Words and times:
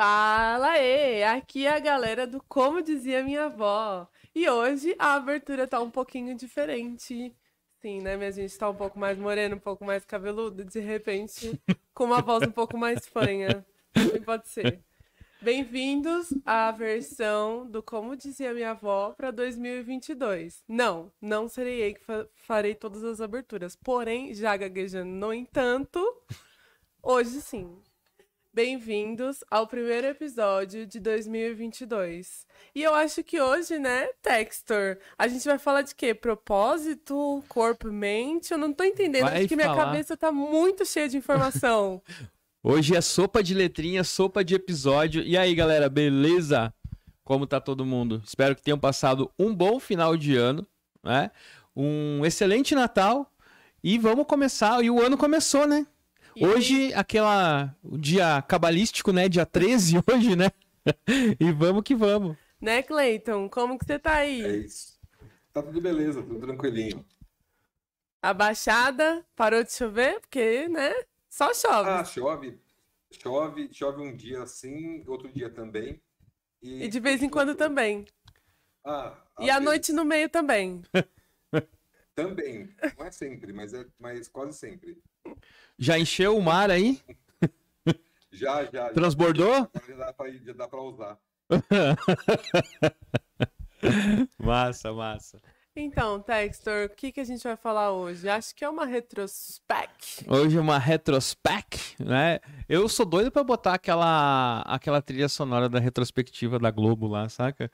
Fala 0.00 0.68
aí, 0.68 1.24
aqui 1.24 1.66
é 1.66 1.70
a 1.70 1.80
galera 1.80 2.24
do 2.24 2.40
Como 2.44 2.80
Dizia 2.80 3.20
Minha 3.20 3.46
Avó. 3.46 4.08
E 4.32 4.48
hoje 4.48 4.94
a 4.96 5.14
abertura 5.14 5.66
tá 5.66 5.80
um 5.80 5.90
pouquinho 5.90 6.36
diferente. 6.36 7.34
Sim, 7.80 8.00
né? 8.02 8.16
Minha 8.16 8.30
gente 8.30 8.56
tá 8.56 8.70
um 8.70 8.76
pouco 8.76 8.96
mais 8.96 9.18
morena, 9.18 9.56
um 9.56 9.58
pouco 9.58 9.84
mais 9.84 10.04
cabeludo, 10.04 10.64
de 10.64 10.78
repente, 10.78 11.60
com 11.92 12.04
uma 12.04 12.22
voz 12.22 12.46
um 12.46 12.52
pouco 12.52 12.78
mais 12.78 13.08
fanha. 13.08 13.66
Também 13.92 14.22
pode 14.22 14.46
ser. 14.48 14.80
Bem-vindos 15.42 16.32
à 16.46 16.70
versão 16.70 17.66
do 17.66 17.82
Como 17.82 18.14
Dizia 18.14 18.54
Minha 18.54 18.70
Avó 18.70 19.14
para 19.16 19.32
2022. 19.32 20.62
Não, 20.68 21.10
não 21.20 21.48
serei 21.48 21.90
eu 21.90 21.94
que 21.94 22.04
fa 22.04 22.24
farei 22.36 22.76
todas 22.76 23.02
as 23.02 23.20
aberturas. 23.20 23.74
Porém, 23.74 24.32
já 24.32 24.56
gaguejando, 24.56 25.10
no 25.10 25.34
entanto, 25.34 26.00
hoje 27.02 27.40
sim. 27.40 27.82
Bem-vindos 28.58 29.44
ao 29.48 29.68
primeiro 29.68 30.08
episódio 30.08 30.84
de 30.84 30.98
2022. 30.98 32.44
E 32.74 32.82
eu 32.82 32.92
acho 32.92 33.22
que 33.22 33.40
hoje, 33.40 33.78
né, 33.78 34.08
Textor, 34.20 34.98
a 35.16 35.28
gente 35.28 35.44
vai 35.44 35.60
falar 35.60 35.82
de 35.82 35.94
quê? 35.94 36.12
Propósito, 36.12 37.40
corpo, 37.48 37.86
mente? 37.86 38.50
Eu 38.50 38.58
não 38.58 38.72
tô 38.72 38.82
entendendo, 38.82 39.26
Vai 39.26 39.38
acho 39.38 39.48
que 39.48 39.54
minha 39.54 39.72
cabeça 39.72 40.16
tá 40.16 40.32
muito 40.32 40.84
cheia 40.84 41.08
de 41.08 41.16
informação. 41.16 42.02
Hoje 42.60 42.96
é 42.96 43.00
sopa 43.00 43.44
de 43.44 43.54
letrinha, 43.54 44.02
sopa 44.02 44.42
de 44.42 44.56
episódio. 44.56 45.22
E 45.22 45.38
aí, 45.38 45.54
galera, 45.54 45.88
beleza? 45.88 46.74
Como 47.22 47.46
tá 47.46 47.60
todo 47.60 47.86
mundo? 47.86 48.20
Espero 48.26 48.56
que 48.56 48.62
tenham 48.62 48.76
passado 48.76 49.30
um 49.38 49.54
bom 49.54 49.78
final 49.78 50.16
de 50.16 50.34
ano, 50.34 50.66
né? 51.04 51.30
Um 51.76 52.26
excelente 52.26 52.74
Natal. 52.74 53.30
E 53.84 53.98
vamos 53.98 54.26
começar. 54.26 54.82
E 54.82 54.90
o 54.90 55.00
ano 55.00 55.16
começou, 55.16 55.64
né? 55.64 55.86
E 56.36 56.46
Hoje, 56.46 56.92
aquela. 56.94 57.76
O 57.82 57.98
dia 57.98 58.40
cabalístico, 58.42 59.12
né? 59.12 59.28
Dia 59.28 59.44
13 59.46 59.96
hoje, 60.06 60.36
né? 60.36 60.50
e 61.40 61.52
vamos 61.52 61.82
que 61.82 61.94
vamos. 61.94 62.36
Né, 62.60 62.82
Cleiton? 62.82 63.48
Como 63.48 63.78
que 63.78 63.84
você 63.84 63.98
tá 63.98 64.18
É 64.18 64.22
aí? 64.22 64.64
isso. 64.64 64.98
Tá 65.52 65.62
tudo 65.62 65.80
beleza, 65.80 66.22
tudo 66.22 66.40
tranquilinho. 66.40 67.04
A 68.22 68.32
Baixada 68.34 69.24
parou 69.36 69.62
de 69.62 69.72
chover? 69.72 70.20
Porque, 70.20 70.68
né, 70.68 70.92
só 71.28 71.52
chove. 71.54 71.88
Ah, 71.88 72.04
chove, 72.04 72.58
chove, 73.10 73.68
chove 73.72 74.02
um 74.02 74.16
dia 74.16 74.42
assim, 74.42 75.04
outro 75.06 75.30
dia 75.32 75.48
também. 75.50 76.00
E 76.62 76.88
de 76.88 76.98
vez 77.00 77.22
em 77.22 77.28
quando 77.28 77.54
também. 77.54 78.04
Ah, 78.84 79.16
E 79.38 79.50
à 79.50 79.60
noite 79.60 79.92
no 79.92 80.04
meio 80.04 80.28
também. 80.28 80.82
também. 82.14 82.74
Não 82.98 83.06
é 83.06 83.10
sempre, 83.10 83.52
mas 83.52 83.72
é 83.72 83.86
mas 83.98 84.28
quase 84.28 84.58
sempre. 84.58 85.00
Já 85.78 85.98
encheu 85.98 86.36
o 86.36 86.42
mar 86.42 86.70
aí? 86.70 87.00
Já, 88.32 88.64
já. 88.66 88.90
Transbordou? 88.90 89.68
Já 89.88 89.96
dá 89.96 90.12
pra, 90.12 90.30
já 90.30 90.52
dá 90.52 90.68
pra 90.68 90.80
usar. 90.80 91.18
Massa, 94.38 94.92
massa. 94.92 95.40
Então, 95.74 96.20
Textor, 96.20 96.86
o 96.86 96.88
que, 96.88 97.12
que 97.12 97.20
a 97.20 97.24
gente 97.24 97.42
vai 97.42 97.56
falar 97.56 97.92
hoje? 97.92 98.28
Acho 98.28 98.54
que 98.54 98.64
é 98.64 98.68
uma 98.68 98.84
retrospect. 98.84 100.24
Hoje 100.28 100.58
é 100.58 100.60
uma 100.60 100.78
retrospec, 100.78 101.94
né? 102.00 102.40
Eu 102.68 102.88
sou 102.88 103.06
doido 103.06 103.30
pra 103.30 103.44
botar 103.44 103.74
aquela, 103.74 104.62
aquela 104.62 105.00
trilha 105.00 105.28
sonora 105.28 105.68
da 105.68 105.78
retrospectiva 105.78 106.58
da 106.58 106.72
Globo 106.72 107.06
lá, 107.06 107.28
saca? 107.28 107.70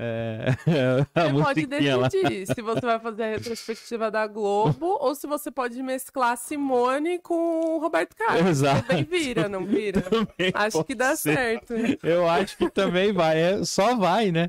É, 0.00 0.52
Você 0.64 1.42
pode 1.42 1.66
musiquinha 1.66 1.96
lá. 1.96 2.08
decidir 2.08 2.46
se 2.46 2.62
você 2.62 2.80
vai 2.80 3.00
fazer 3.00 3.22
a 3.24 3.30
retrospectiva 3.30 4.10
da 4.12 4.28
Globo 4.28 4.96
ou 5.00 5.12
se 5.12 5.26
você 5.26 5.50
pode 5.50 5.82
mesclar 5.82 6.36
Simone 6.36 7.18
com 7.18 7.34
o 7.74 7.78
Roberto 7.80 8.14
Carlos. 8.14 8.46
Exato. 8.46 8.86
Também 8.86 9.02
vira, 9.02 9.48
não 9.48 9.66
vira? 9.66 10.00
Também 10.02 10.52
Acho 10.54 10.84
que 10.84 10.94
dá 10.94 11.16
ser. 11.16 11.34
certo. 11.34 11.74
Eu 12.04 12.28
acho 12.28 12.56
que 12.56 12.70
também 12.70 13.12
vai, 13.12 13.40
é, 13.40 13.64
só 13.64 13.96
vai, 13.96 14.30
né? 14.30 14.48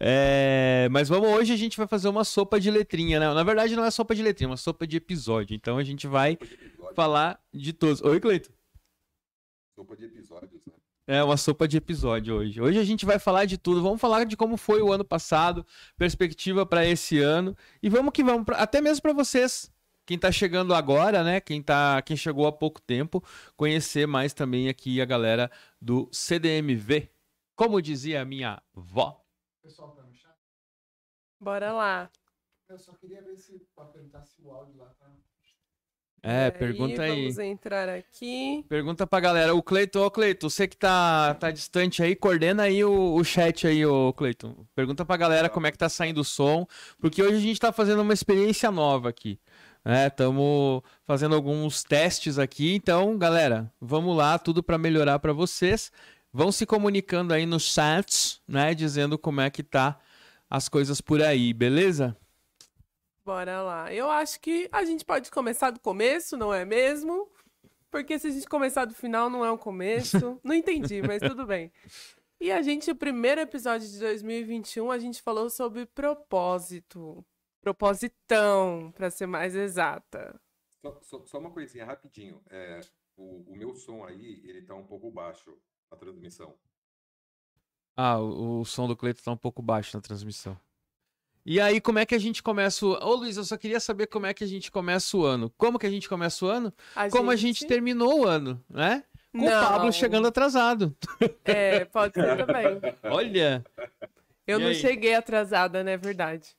É, 0.00 0.88
mas 0.90 1.06
vamos, 1.08 1.28
hoje 1.28 1.52
a 1.52 1.56
gente 1.56 1.76
vai 1.76 1.86
fazer 1.86 2.08
uma 2.08 2.24
sopa 2.24 2.58
de 2.58 2.70
letrinha, 2.70 3.20
né? 3.20 3.26
Na 3.34 3.42
verdade 3.44 3.76
não 3.76 3.84
é 3.84 3.90
sopa 3.90 4.14
de 4.14 4.22
letrinha, 4.22 4.46
é 4.48 4.50
uma 4.52 4.56
sopa 4.56 4.86
de 4.86 4.96
episódio. 4.96 5.54
Então 5.54 5.76
a 5.76 5.84
gente 5.84 6.06
vai 6.06 6.38
falar 6.94 7.38
de 7.52 7.74
todos. 7.74 8.00
Oi, 8.00 8.18
Cleito. 8.20 8.50
Sopa 9.76 9.94
de 9.96 10.06
episódios, 10.06 10.64
né? 10.66 10.72
É 11.10 11.24
uma 11.24 11.38
sopa 11.38 11.66
de 11.66 11.78
episódio 11.78 12.36
hoje. 12.36 12.60
Hoje 12.60 12.78
a 12.78 12.84
gente 12.84 13.06
vai 13.06 13.18
falar 13.18 13.46
de 13.46 13.56
tudo. 13.56 13.82
Vamos 13.82 13.98
falar 13.98 14.24
de 14.24 14.36
como 14.36 14.58
foi 14.58 14.82
o 14.82 14.92
ano 14.92 15.02
passado, 15.04 15.64
perspectiva 15.96 16.66
para 16.66 16.84
esse 16.84 17.18
ano 17.18 17.56
e 17.82 17.88
vamos 17.88 18.12
que 18.12 18.22
vamos, 18.22 18.44
pra- 18.44 18.58
até 18.58 18.82
mesmo 18.82 19.00
para 19.00 19.14
vocês, 19.14 19.72
quem 20.04 20.18
tá 20.18 20.30
chegando 20.30 20.74
agora, 20.74 21.24
né? 21.24 21.40
Quem 21.40 21.62
tá, 21.62 22.02
quem 22.02 22.14
chegou 22.14 22.46
há 22.46 22.52
pouco 22.52 22.78
tempo, 22.82 23.24
conhecer 23.56 24.06
mais 24.06 24.34
também 24.34 24.68
aqui 24.68 25.00
a 25.00 25.06
galera 25.06 25.50
do 25.80 26.10
CDMV. 26.12 27.10
Como 27.56 27.80
dizia 27.80 28.20
a 28.20 28.24
minha 28.26 28.62
vó. 28.74 29.24
Pessoal, 29.62 29.92
tá 29.92 30.02
no 30.02 30.12
chat? 30.14 30.36
Bora 31.40 31.72
lá. 31.72 32.10
Eu 32.68 32.78
só 32.78 32.92
queria 32.92 33.22
ver 33.22 33.34
se 33.38 33.58
pra 33.74 33.86
perguntar 33.86 34.22
se 34.24 34.42
o 34.42 34.50
áudio 34.50 34.76
lá 34.76 34.90
tá. 34.98 35.10
É, 36.22 36.50
pergunta 36.50 37.02
aí. 37.02 37.22
Vamos 37.22 37.38
entrar 37.38 37.88
aqui. 37.88 38.64
Pergunta 38.68 39.06
pra 39.06 39.20
galera. 39.20 39.54
O 39.54 39.62
Cleiton, 39.62 40.04
ô 40.04 40.10
Cleiton, 40.10 40.50
você 40.50 40.66
que 40.66 40.76
tá, 40.76 41.34
tá 41.34 41.50
distante 41.50 42.02
aí, 42.02 42.16
coordena 42.16 42.64
aí 42.64 42.84
o, 42.84 43.14
o 43.14 43.24
chat 43.24 43.66
aí, 43.66 43.86
ô 43.86 44.12
Cleiton. 44.12 44.66
Pergunta 44.74 45.04
pra 45.04 45.16
galera 45.16 45.48
como 45.48 45.66
é 45.66 45.70
que 45.70 45.78
tá 45.78 45.88
saindo 45.88 46.20
o 46.20 46.24
som, 46.24 46.66
porque 46.98 47.22
hoje 47.22 47.36
a 47.36 47.40
gente 47.40 47.60
tá 47.60 47.72
fazendo 47.72 48.02
uma 48.02 48.12
experiência 48.12 48.70
nova 48.70 49.08
aqui. 49.08 49.38
né? 49.84 50.08
Estamos 50.08 50.82
fazendo 51.06 51.34
alguns 51.34 51.82
testes 51.84 52.38
aqui, 52.38 52.74
então, 52.74 53.16
galera, 53.16 53.72
vamos 53.80 54.16
lá, 54.16 54.38
tudo 54.38 54.62
pra 54.62 54.76
melhorar 54.76 55.18
pra 55.20 55.32
vocês. 55.32 55.90
Vão 56.32 56.52
se 56.52 56.66
comunicando 56.66 57.32
aí 57.32 57.46
nos 57.46 57.62
chats, 57.72 58.40
né, 58.46 58.74
dizendo 58.74 59.16
como 59.16 59.40
é 59.40 59.48
que 59.48 59.62
tá 59.62 59.98
as 60.50 60.68
coisas 60.68 61.00
por 61.00 61.22
aí, 61.22 61.54
beleza? 61.54 62.16
Bora 63.28 63.60
lá. 63.60 63.92
Eu 63.92 64.08
acho 64.08 64.40
que 64.40 64.70
a 64.72 64.86
gente 64.86 65.04
pode 65.04 65.30
começar 65.30 65.70
do 65.70 65.78
começo, 65.80 66.34
não 66.34 66.50
é 66.54 66.64
mesmo? 66.64 67.28
Porque 67.90 68.18
se 68.18 68.28
a 68.28 68.30
gente 68.30 68.48
começar 68.48 68.86
do 68.86 68.94
final, 68.94 69.28
não 69.28 69.44
é 69.44 69.52
um 69.52 69.56
começo. 69.58 70.40
Não 70.42 70.54
entendi, 70.54 71.02
mas 71.02 71.20
tudo 71.20 71.44
bem. 71.44 71.70
E 72.40 72.50
a 72.50 72.62
gente, 72.62 72.90
o 72.90 72.96
primeiro 72.96 73.38
episódio 73.42 73.86
de 73.86 73.98
2021, 73.98 74.90
a 74.90 74.98
gente 74.98 75.20
falou 75.20 75.50
sobre 75.50 75.84
propósito. 75.84 77.22
Propositão, 77.60 78.90
pra 78.96 79.10
ser 79.10 79.26
mais 79.26 79.54
exata. 79.54 80.40
Só, 80.80 80.98
só- 81.02 81.26
só 81.26 81.38
uma 81.38 81.50
coisinha 81.50 81.84
rapidinho. 81.84 82.40
É, 82.48 82.80
o, 83.14 83.52
o 83.52 83.54
meu 83.54 83.74
som 83.74 84.06
aí, 84.06 84.40
ele 84.48 84.62
tá 84.62 84.74
um 84.74 84.86
pouco 84.86 85.10
baixo 85.10 85.54
na 85.90 85.98
transmissão. 85.98 86.54
Ah, 87.94 88.18
o, 88.18 88.60
o 88.60 88.64
som 88.64 88.88
do 88.88 88.96
Cleiton 88.96 89.20
tá 89.22 89.32
um 89.32 89.36
pouco 89.36 89.60
baixo 89.60 89.94
na 89.94 90.00
transmissão. 90.00 90.58
E 91.44 91.60
aí, 91.60 91.80
como 91.80 91.98
é 91.98 92.04
que 92.06 92.14
a 92.14 92.18
gente 92.18 92.42
começa 92.42 92.84
o... 92.84 92.90
Ô, 92.92 93.14
Luiz, 93.14 93.36
eu 93.36 93.44
só 93.44 93.56
queria 93.56 93.80
saber 93.80 94.06
como 94.06 94.26
é 94.26 94.34
que 94.34 94.44
a 94.44 94.46
gente 94.46 94.70
começa 94.70 95.16
o 95.16 95.24
ano. 95.24 95.50
Como 95.56 95.78
que 95.78 95.86
a 95.86 95.90
gente 95.90 96.08
começa 96.08 96.44
o 96.44 96.48
ano? 96.48 96.72
A 96.94 97.08
Como 97.08 97.30
a 97.30 97.36
gente 97.36 97.66
terminou 97.66 98.20
o 98.20 98.26
ano, 98.26 98.62
né? 98.68 99.04
Com 99.32 99.38
o 99.42 99.44
Não. 99.44 99.66
Pablo 99.68 99.92
chegando 99.92 100.28
atrasado. 100.28 100.94
É, 101.44 101.84
pode 101.86 102.14
ser 102.14 102.36
também. 102.36 102.80
Olha! 103.04 103.64
Eu 104.46 104.58
E 104.58 104.62
não 104.62 104.68
aí? 104.68 104.74
cheguei 104.74 105.14
atrasada, 105.14 105.82
né? 105.84 105.96
Verdade. 105.96 106.54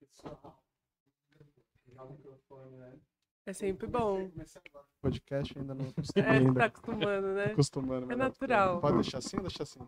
Pessoal, 0.00 0.62
pegar 1.84 2.04
o 2.04 2.10
microfone, 2.12 2.76
né? 2.76 2.98
É 3.46 3.52
sempre 3.52 3.86
bom. 3.86 4.30
Comecei 4.30 4.62
agora 4.66 4.86
o 4.86 4.91
podcast, 5.02 5.58
ainda 5.58 5.74
não 5.74 5.84
acostumei 5.90 6.22
É, 6.30 6.32
tá 6.32 6.32
ainda. 6.38 6.64
acostumando, 6.64 7.26
né? 7.34 7.44
Acostumando. 7.46 8.06
mas 8.06 8.16
É 8.16 8.18
não, 8.18 8.24
natural. 8.26 8.80
Pode 8.80 8.94
deixar 8.94 9.18
assim 9.18 9.36
ou 9.36 9.42
deixar 9.42 9.64
assim? 9.64 9.80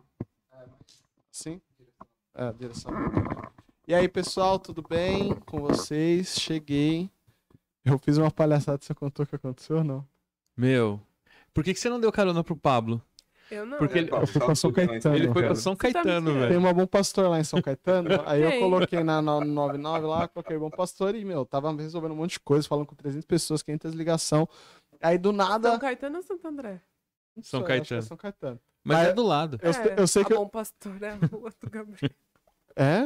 Assim? 1.33 1.61
É, 2.35 2.51
direção. 2.53 2.91
E 3.87 3.93
aí, 3.93 4.07
pessoal, 4.07 4.59
tudo 4.59 4.81
bem 4.87 5.33
com 5.45 5.59
vocês? 5.59 6.35
Cheguei. 6.39 7.09
Eu 7.83 7.97
fiz 7.99 8.17
uma 8.17 8.31
palhaçada, 8.31 8.79
você 8.81 8.93
contou 8.93 9.23
o 9.23 9.27
que 9.27 9.35
aconteceu 9.35 9.77
ou 9.77 9.83
não? 9.83 10.05
Meu, 10.57 10.99
por 11.53 11.63
que, 11.63 11.73
que 11.73 11.79
você 11.79 11.89
não 11.89 11.99
deu 11.99 12.11
carona 12.11 12.43
pro 12.43 12.55
Pablo? 12.55 13.01
Eu 13.51 13.63
não. 13.63 13.77
Porque 13.77 13.99
ele- 13.99 14.07
Pablo, 14.09 14.23
eu 14.23 14.27
fui 14.27 14.39
tá 14.39 14.45
pra 14.47 14.55
São 14.55 14.71
bem, 14.71 14.87
Caetano, 14.87 15.15
Ele 15.15 15.31
foi 15.31 15.43
pra 15.43 15.53
São 15.55 15.75
tá 15.75 15.81
Caetano, 15.93 16.33
velho. 16.33 16.47
Tem 16.47 16.57
uma 16.57 16.73
Bom 16.73 16.87
Pastor 16.87 17.29
lá 17.29 17.39
em 17.39 17.43
São 17.43 17.61
Caetano. 17.61 18.09
Aí 18.25 18.41
eu 18.41 18.59
coloquei 18.59 19.03
na, 19.03 19.21
na 19.21 19.39
99 19.39 20.07
lá, 20.07 20.27
coloquei 20.27 20.57
Bom 20.57 20.71
Pastor 20.71 21.13
e, 21.13 21.23
meu, 21.23 21.45
tava 21.45 21.71
resolvendo 21.75 22.13
um 22.13 22.15
monte 22.15 22.31
de 22.31 22.39
coisa, 22.39 22.67
falando 22.67 22.87
com 22.87 22.95
300 22.95 23.23
pessoas, 23.25 23.61
500 23.61 23.93
ligação. 23.93 24.49
Aí 25.01 25.17
do 25.17 25.31
nada. 25.31 25.71
São 25.71 25.79
Caetano 25.79 26.17
ou 26.17 26.23
Santo 26.23 26.47
André? 26.47 26.81
Não 27.35 27.43
São 27.43 27.65
sei, 27.65 27.65
acho 27.65 27.65
que 27.65 27.71
é 27.71 27.77
Caetano. 27.79 28.01
São 28.01 28.17
Caetano. 28.17 28.59
Mas 28.83 28.97
Mas- 28.97 29.07
é 29.07 29.13
do 29.13 29.23
lado. 29.23 29.59
Eu, 29.61 29.71
é, 29.71 29.95
eu 30.01 30.07
sei 30.07 30.21
a 30.21 30.25
que. 30.25 30.33
Bom 30.33 30.47
Pastor 30.47 31.01
é 31.01 31.09
a 31.09 31.15
rua 31.15 31.51
do 31.61 31.69
Gabriel. 31.69 32.11
É? 32.77 33.03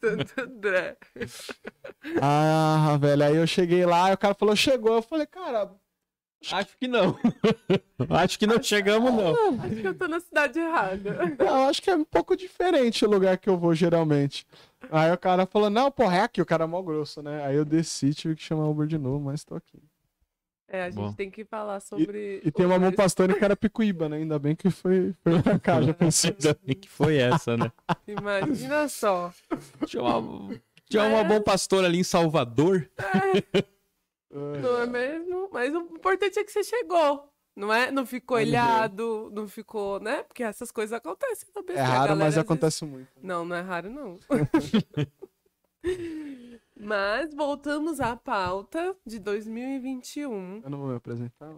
Santo 0.00 0.40
André. 0.40 0.96
Ah, 2.22 2.96
velho. 3.00 3.24
Aí 3.24 3.36
eu 3.36 3.46
cheguei 3.46 3.84
lá 3.84 4.10
e 4.10 4.14
o 4.14 4.18
cara 4.18 4.34
falou, 4.34 4.54
chegou. 4.54 4.94
Eu 4.94 5.02
falei, 5.02 5.26
cara, 5.26 5.70
Acho 6.52 6.78
que 6.78 6.86
não. 6.86 7.18
Acho 8.10 8.38
que 8.38 8.46
não 8.46 8.62
chegamos, 8.62 9.12
não. 9.12 9.60
Acho 9.60 9.74
que 9.76 9.86
eu 9.86 9.94
tô 9.98 10.06
na 10.06 10.20
cidade 10.20 10.58
errada. 10.58 11.18
eu 11.38 11.54
acho 11.64 11.82
que 11.82 11.90
é 11.90 11.96
um 11.96 12.04
pouco 12.04 12.36
diferente 12.36 13.04
o 13.04 13.10
lugar 13.10 13.36
que 13.38 13.48
eu 13.48 13.58
vou 13.58 13.74
geralmente. 13.74 14.46
Aí 14.90 15.10
o 15.12 15.18
cara 15.18 15.46
falou, 15.46 15.68
não, 15.68 15.90
porra, 15.90 16.18
é 16.18 16.20
aqui. 16.22 16.40
O 16.40 16.46
cara 16.46 16.62
é 16.64 16.66
mó 16.66 16.80
grosso, 16.80 17.22
né? 17.22 17.44
Aí 17.44 17.56
eu 17.56 17.64
desci, 17.64 18.14
tive 18.14 18.36
que 18.36 18.42
chamar 18.42 18.66
o 18.66 18.70
Uber 18.70 18.86
de 18.86 18.96
novo, 18.98 19.24
mas 19.24 19.44
tô 19.44 19.56
aqui. 19.56 19.82
É, 20.70 20.82
a 20.82 20.90
gente 20.90 21.00
Bom. 21.00 21.12
tem 21.14 21.30
que 21.30 21.46
falar 21.46 21.80
sobre. 21.80 22.42
E 22.44 22.50
tem 22.50 22.66
uma 22.66 22.78
mão 22.78 22.92
pastora 22.92 23.32
em 23.32 23.38
Carapicuíba, 23.40 24.06
né? 24.08 24.18
Ainda 24.18 24.38
bem 24.38 24.54
que 24.54 24.68
foi, 24.70 25.14
foi 25.24 25.42
pra 25.42 25.58
cá, 25.58 25.80
já 25.80 25.94
pensou. 25.94 26.30
Ainda 26.30 26.58
bem 26.62 26.76
que 26.76 26.88
foi 26.88 27.16
essa, 27.16 27.56
né? 27.56 27.72
Imagina 28.06 28.86
só. 28.88 29.32
Tinha 29.86 30.02
uma, 30.02 30.60
tinha 30.88 31.04
uma 31.04 31.24
bom 31.24 31.40
pastor 31.40 31.84
ali 31.86 31.98
em 31.98 32.04
Salvador. 32.04 32.86
Não 34.30 34.82
é 34.82 34.86
mesmo? 34.86 35.48
Mas 35.50 35.74
o 35.74 35.78
importante 35.80 36.38
é 36.38 36.44
que 36.44 36.52
você 36.52 36.62
chegou. 36.62 37.32
Não 37.56 37.72
é? 37.72 37.90
Não 37.90 38.04
ficou 38.06 38.38
ilhado, 38.38 39.30
não 39.34 39.48
ficou, 39.48 39.98
né? 39.98 40.22
Porque 40.22 40.44
essas 40.44 40.70
coisas 40.70 40.92
acontecem 40.92 41.48
também. 41.52 41.76
É 41.76 41.80
a 41.80 41.84
raro, 41.86 42.10
mas 42.10 42.18
às 42.20 42.24
vezes- 42.34 42.38
acontece 42.38 42.84
muito. 42.84 43.08
Não, 43.22 43.44
não 43.44 43.56
é 43.56 43.62
raro, 43.62 43.90
não. 43.90 44.18
Mas 46.80 47.34
voltamos 47.34 48.00
à 48.00 48.16
pauta 48.16 48.94
de 49.04 49.18
2021. 49.18 50.60
Eu 50.62 50.70
não 50.70 50.78
vou 50.78 50.88
me 50.88 50.96
apresentar. 50.96 51.52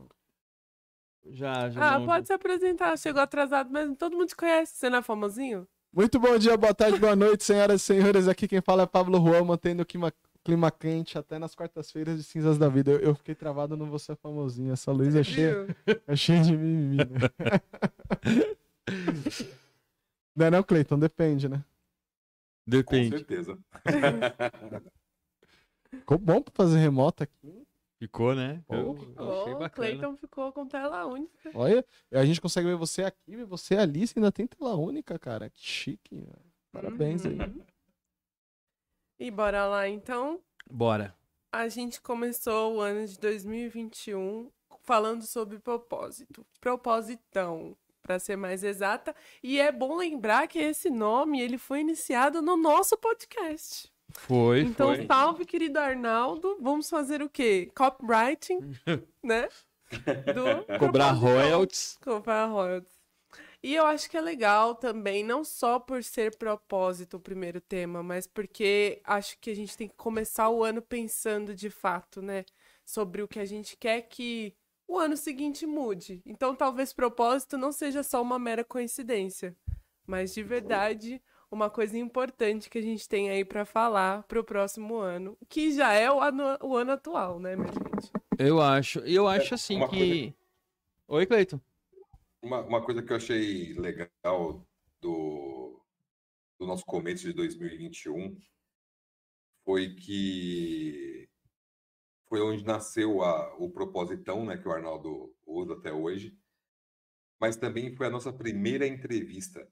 Já, 1.28 1.68
já. 1.68 1.94
Ah, 1.94 1.98
não- 1.98 2.06
pode 2.06 2.26
se 2.26 2.32
apresentar. 2.32 2.96
Chegou 2.98 3.20
atrasado, 3.20 3.70
mas 3.70 3.94
todo 3.98 4.16
mundo 4.16 4.28
te 4.28 4.36
conhece. 4.36 4.74
Você 4.76 4.88
não 4.88 4.98
é 4.98 5.02
famosinho? 5.02 5.68
Muito 5.92 6.18
bom 6.18 6.38
dia, 6.38 6.56
boa 6.56 6.72
tarde, 6.72 6.98
boa 6.98 7.16
noite, 7.16 7.44
senhoras 7.44 7.82
e 7.82 7.84
senhores. 7.84 8.28
Aqui 8.28 8.46
quem 8.48 8.60
fala 8.60 8.84
é 8.84 8.86
Pablo 8.86 9.18
Juan, 9.18 9.44
mantendo 9.44 9.82
o 9.82 9.86
clima, 9.86 10.12
clima 10.42 10.70
quente 10.70 11.18
até 11.18 11.38
nas 11.38 11.54
quartas-feiras 11.54 12.16
de 12.16 12.22
cinzas 12.22 12.56
da 12.56 12.68
vida. 12.68 12.92
Eu, 12.92 13.00
eu 13.00 13.14
fiquei 13.14 13.34
travado, 13.34 13.76
não 13.76 13.86
vou 13.86 13.98
ser 13.98 14.16
famosinho. 14.16 14.72
Essa 14.72 14.92
luz 14.92 15.14
é 15.14 15.22
cheia, 15.24 15.66
é 16.06 16.16
cheia 16.16 16.42
de 16.42 16.56
mimimi. 16.56 16.96
Né? 16.98 17.28
não 20.34 20.46
é 20.46 20.50
não, 20.50 20.62
Cleiton? 20.62 20.98
Depende, 20.98 21.48
né? 21.48 21.62
Com 22.70 22.76
Depende. 22.76 23.18
certeza. 23.18 23.58
Ficou 25.90 26.18
bom 26.18 26.40
pra 26.40 26.52
fazer 26.54 26.78
remoto 26.78 27.22
aqui. 27.24 27.66
Ficou, 27.98 28.34
né? 28.34 28.64
Eu 28.68 28.92
achei 29.18 29.52
O 29.52 29.58
bacana. 29.58 29.70
Cleiton 29.70 30.16
ficou 30.16 30.52
com 30.52 30.66
tela 30.66 31.04
única. 31.04 31.50
Olha, 31.54 31.84
a 32.12 32.24
gente 32.24 32.40
consegue 32.40 32.66
ver 32.68 32.76
você 32.76 33.02
aqui, 33.02 33.36
ver 33.36 33.44
você 33.44 33.76
ali, 33.76 34.06
você 34.06 34.18
ainda 34.18 34.32
tem 34.32 34.46
tela 34.46 34.74
única, 34.74 35.18
cara. 35.18 35.50
Que 35.50 35.60
chique. 35.60 36.14
né? 36.14 36.32
Parabéns 36.72 37.26
aí. 37.26 37.38
Uhum. 37.38 37.62
E 39.18 39.30
bora 39.30 39.66
lá, 39.66 39.86
então. 39.88 40.40
Bora. 40.70 41.14
A 41.52 41.68
gente 41.68 42.00
começou 42.00 42.76
o 42.76 42.80
ano 42.80 43.06
de 43.06 43.18
2021 43.18 44.50
falando 44.82 45.22
sobre 45.26 45.58
propósito. 45.58 46.46
Propositão, 46.60 47.76
para 48.02 48.18
ser 48.18 48.36
mais 48.36 48.62
exata. 48.64 49.14
E 49.42 49.58
é 49.60 49.70
bom 49.70 49.96
lembrar 49.96 50.48
que 50.48 50.58
esse 50.58 50.90
nome 50.90 51.40
ele 51.40 51.58
foi 51.58 51.80
iniciado 51.80 52.40
no 52.42 52.56
nosso 52.56 52.96
podcast. 52.96 53.90
Foi, 54.12 54.60
Então, 54.62 54.94
foi. 54.94 55.06
salve, 55.06 55.44
querido 55.44 55.78
Arnaldo. 55.78 56.56
Vamos 56.60 56.90
fazer 56.90 57.22
o 57.22 57.28
quê? 57.28 57.70
Copywriting, 57.76 58.58
né? 59.22 59.48
Do 60.34 60.78
Cobrar 60.78 61.12
royalties. 61.12 61.96
Cobrar 62.02 62.46
royalties. 62.46 62.98
E 63.62 63.74
eu 63.74 63.84
acho 63.84 64.08
que 64.08 64.16
é 64.16 64.20
legal 64.20 64.74
também, 64.74 65.22
não 65.22 65.44
só 65.44 65.78
por 65.78 66.02
ser 66.02 66.36
propósito 66.38 67.18
o 67.18 67.20
primeiro 67.20 67.60
tema, 67.60 68.02
mas 68.02 68.26
porque 68.26 69.02
acho 69.04 69.36
que 69.38 69.50
a 69.50 69.54
gente 69.54 69.76
tem 69.76 69.86
que 69.86 69.94
começar 69.96 70.48
o 70.48 70.64
ano 70.64 70.80
pensando 70.80 71.54
de 71.54 71.68
fato, 71.68 72.22
né? 72.22 72.44
Sobre 72.86 73.22
o 73.22 73.28
que 73.28 73.38
a 73.38 73.44
gente 73.44 73.76
quer 73.76 74.00
que 74.02 74.54
o 74.90 74.98
ano 74.98 75.16
seguinte 75.16 75.64
mude. 75.66 76.20
Então, 76.26 76.52
talvez 76.52 76.92
propósito 76.92 77.56
não 77.56 77.70
seja 77.70 78.02
só 78.02 78.20
uma 78.20 78.40
mera 78.40 78.64
coincidência, 78.64 79.56
mas 80.04 80.34
de 80.34 80.42
verdade 80.42 81.22
uma 81.48 81.70
coisa 81.70 81.96
importante 81.96 82.68
que 82.68 82.78
a 82.78 82.82
gente 82.82 83.08
tem 83.08 83.30
aí 83.30 83.44
pra 83.44 83.64
falar 83.64 84.24
pro 84.24 84.42
próximo 84.42 84.98
ano, 84.98 85.38
que 85.48 85.72
já 85.72 85.92
é 85.92 86.10
o 86.10 86.20
ano, 86.20 86.58
o 86.60 86.76
ano 86.76 86.92
atual, 86.92 87.38
né, 87.38 87.54
minha 87.54 87.72
gente? 87.72 88.12
Eu 88.36 88.60
acho. 88.60 88.98
Eu 89.00 89.28
acho 89.28 89.54
assim 89.54 89.76
uma 89.76 89.88
que. 89.88 90.34
Oi, 91.06 91.26
Cleiton. 91.26 91.60
Uma, 92.42 92.60
uma 92.62 92.82
coisa 92.82 93.02
que 93.02 93.12
eu 93.12 93.16
achei 93.16 93.74
legal 93.74 94.66
do, 95.00 95.80
do 96.58 96.66
nosso 96.66 96.84
começo 96.84 97.24
de 97.24 97.32
2021 97.32 98.36
foi 99.64 99.94
que 99.94 101.09
foi 102.30 102.40
onde 102.40 102.64
nasceu 102.64 103.22
a, 103.22 103.56
o 103.58 103.68
propositão, 103.68 104.46
né, 104.46 104.56
que 104.56 104.66
o 104.66 104.70
Arnaldo 104.72 105.34
usa 105.44 105.74
até 105.74 105.92
hoje, 105.92 106.32
mas 107.40 107.56
também 107.56 107.94
foi 107.96 108.06
a 108.06 108.10
nossa 108.10 108.32
primeira 108.32 108.86
entrevista. 108.86 109.66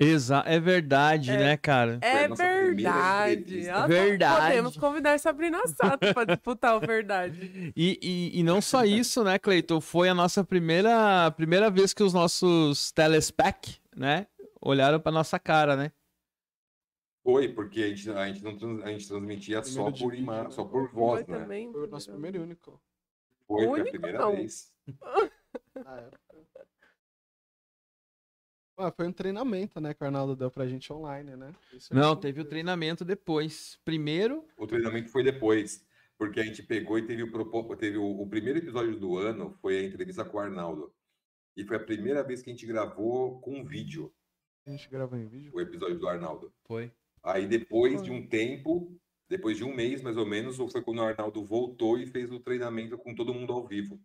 Exa 0.00 0.44
é 0.46 0.60
verdade, 0.60 1.30
É. 1.32 1.36
né, 1.36 1.56
cara? 1.56 1.98
É 2.02 2.28
verdade. 2.28 3.62
Verdade. 3.88 4.46
Podemos 4.46 4.76
convidar 4.76 5.18
Sabrina 5.18 5.58
Sato 5.66 6.12
para 6.14 6.34
disputar 6.34 6.76
o 6.76 6.80
verdade. 6.80 7.72
E, 7.76 7.98
e, 8.00 8.38
e 8.40 8.42
não 8.42 8.60
só 8.60 8.84
isso, 8.84 9.24
né, 9.24 9.38
Cleiton? 9.38 9.80
Foi 9.80 10.08
a 10.08 10.14
nossa 10.14 10.44
primeira, 10.44 11.30
primeira 11.32 11.68
vez 11.70 11.92
que 11.94 12.02
os 12.02 12.12
nossos 12.12 12.92
telespec, 12.92 13.76
né, 13.96 14.26
olharam 14.60 15.00
pra 15.00 15.10
nossa 15.12 15.38
cara, 15.38 15.76
né? 15.76 15.92
Foi, 17.22 17.48
porque 17.52 17.82
a 17.82 17.88
gente, 17.88 18.10
a 18.10 18.26
gente, 18.28 18.42
não 18.42 18.82
a 18.84 18.90
gente 18.90 19.06
transmitia 19.08 19.62
só 19.62 19.84
por, 19.90 19.92
vídeo, 20.10 20.14
ima 20.14 20.44
né? 20.44 20.50
só 20.50 20.64
por 20.64 20.88
Foi 20.88 20.92
voz, 21.00 21.26
né? 21.26 21.38
também. 21.40 21.70
Foi 21.72 21.84
o 21.86 21.90
nosso 21.90 22.10
primeiro 22.10 22.38
e 22.38 22.40
único. 22.40 22.80
Foi, 23.46 23.64
foi 23.64 23.66
a 23.66 23.70
Único, 23.82 23.90
primeira 23.90 24.18
não. 24.18 24.36
vez. 24.36 24.72
Na 25.74 25.96
época. 26.00 26.18
Ah, 28.80 28.92
foi 28.92 29.08
um 29.08 29.12
treinamento, 29.12 29.80
né, 29.80 29.92
que 29.92 30.02
o 30.02 30.06
Arnaldo 30.06 30.36
deu 30.36 30.50
pra 30.52 30.68
gente 30.68 30.92
online, 30.92 31.34
né? 31.34 31.52
Isso 31.72 31.92
é 31.92 31.96
Não, 31.96 32.14
teve 32.14 32.40
o 32.40 32.44
bom. 32.44 32.48
treinamento 32.50 33.04
depois. 33.04 33.76
Primeiro, 33.84 34.46
O 34.56 34.68
treinamento 34.68 35.08
foi 35.10 35.24
depois, 35.24 35.84
porque 36.16 36.38
a 36.38 36.44
gente 36.44 36.62
pegou 36.62 36.96
e 36.96 37.04
teve 37.04 37.24
o, 37.24 37.32
propo- 37.32 37.74
teve 37.76 37.96
o, 37.98 38.04
o 38.20 38.28
primeiro 38.28 38.60
episódio 38.60 38.96
do 38.96 39.16
ano, 39.16 39.52
foi 39.60 39.78
a 39.78 39.82
entrevista 39.82 40.24
com 40.24 40.36
o 40.36 40.40
Arnaldo. 40.40 40.94
E 41.56 41.64
foi 41.64 41.76
a 41.76 41.80
primeira 41.84 42.22
vez 42.22 42.40
que 42.40 42.50
a 42.50 42.52
gente 42.52 42.66
gravou 42.66 43.40
com 43.40 43.64
vídeo, 43.64 44.14
A 44.64 44.70
gente 44.70 44.88
gravou 44.88 45.18
em 45.18 45.26
vídeo. 45.26 45.50
o 45.52 45.60
episódio 45.60 45.98
do 45.98 46.06
Arnaldo. 46.08 46.52
foi. 46.64 46.92
Aí 47.22 47.46
depois 47.46 48.02
de 48.02 48.08
Foi. 48.08 48.18
um 48.18 48.26
tempo, 48.26 48.96
depois 49.28 49.56
de 49.56 49.64
um 49.64 49.74
mês 49.74 50.02
mais 50.02 50.16
ou 50.16 50.26
menos, 50.26 50.56
foi 50.56 50.82
quando 50.82 50.98
o 50.98 51.02
Arnaldo 51.02 51.44
voltou 51.44 51.98
e 51.98 52.06
fez 52.06 52.30
o 52.30 52.40
treinamento 52.40 52.96
com 52.98 53.14
todo 53.14 53.34
mundo 53.34 53.52
ao 53.52 53.66
vivo. 53.66 54.00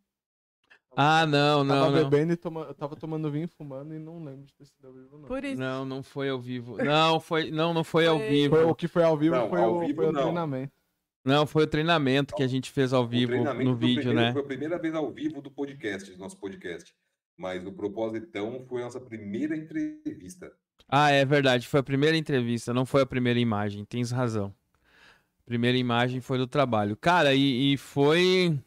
Ah, 0.96 1.26
não, 1.26 1.66
tava 1.68 1.90
não, 1.90 1.92
não. 1.92 2.10
bebendo 2.10 2.34
e 2.34 2.38
toma... 2.38 2.62
eu 2.66 2.74
tava 2.76 2.96
tomando 2.96 3.32
vinho 3.32 3.46
e 3.46 3.48
fumando 3.48 3.96
e 3.96 4.00
não 4.00 4.24
lembro 4.24 4.46
de 4.46 4.54
ter 4.54 4.66
sido 4.66 4.86
ao 4.86 4.94
vivo, 4.94 5.18
não. 5.18 5.28
Por 5.28 5.44
isso. 5.44 5.60
Não, 5.60 5.84
não 5.86 6.04
foi 6.04 6.30
ao 6.30 6.40
vivo. 6.40 6.78
Não, 6.78 7.20
foi, 7.20 7.50
não, 7.50 7.74
não 7.74 7.84
foi 7.84 8.06
ao 8.06 8.20
vivo. 8.20 8.56
Foi, 8.56 8.66
o 8.66 8.76
que 8.76 8.88
foi 8.88 9.04
ao 9.04 9.18
vivo 9.18 9.36
Não, 9.36 9.50
foi, 9.50 9.60
ao 9.60 9.76
o, 9.76 9.80
vivo 9.80 9.96
foi 9.96 10.06
o 10.10 10.12
não. 10.12 10.22
treinamento. 10.22 10.74
Não, 11.26 11.48
foi 11.48 11.64
o 11.64 11.68
treinamento 11.68 12.36
que 12.36 12.44
a 12.44 12.48
gente 12.48 12.70
fez 12.70 12.94
ao 12.94 13.08
vivo 13.08 13.32
no 13.34 13.76
vídeo, 13.76 14.04
primeiro- 14.04 14.14
né? 14.14 14.34
Foi 14.34 14.42
a 14.42 14.46
primeira 14.46 14.78
vez 14.78 14.94
ao 14.94 15.10
vivo 15.12 15.42
do 15.42 15.50
podcast, 15.50 16.12
do 16.12 16.20
nosso 16.20 16.38
podcast. 16.38 16.94
Mas 17.36 17.66
o 17.66 17.72
Propositão 17.72 18.64
foi 18.68 18.82
a 18.82 18.86
nossa 18.86 19.00
primeira 19.02 19.56
entrevista. 19.58 20.54
Ah, 20.88 21.10
é 21.10 21.26
verdade, 21.26 21.68
foi 21.68 21.80
a 21.80 21.84
primeira 21.84 22.16
entrevista, 22.16 22.74
não 22.74 22.86
foi 22.86 23.02
a 23.02 23.06
primeira 23.06 23.40
imagem, 23.40 23.84
tens 23.86 24.12
razão. 24.12 24.54
Primeira 25.46 25.78
imagem 25.78 26.22
foi 26.22 26.38
do 26.38 26.48
trabalho. 26.48 26.96
Cara, 26.96 27.34
e, 27.34 27.74
e 27.74 27.78
foi. 27.78 28.58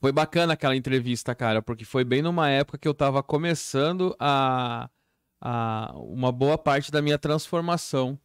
Foi 0.00 0.10
bacana 0.12 0.54
aquela 0.54 0.74
entrevista, 0.74 1.34
cara, 1.34 1.62
porque 1.62 1.84
foi 1.84 2.04
bem 2.04 2.22
numa 2.22 2.48
época 2.48 2.78
que 2.78 2.88
eu 2.88 2.94
tava 2.94 3.22
começando 3.22 4.16
a, 4.18 4.90
a 5.40 5.92
uma 5.96 6.32
boa 6.32 6.58
parte 6.58 6.90
da 6.90 7.00
minha 7.00 7.18
transformação, 7.18 8.18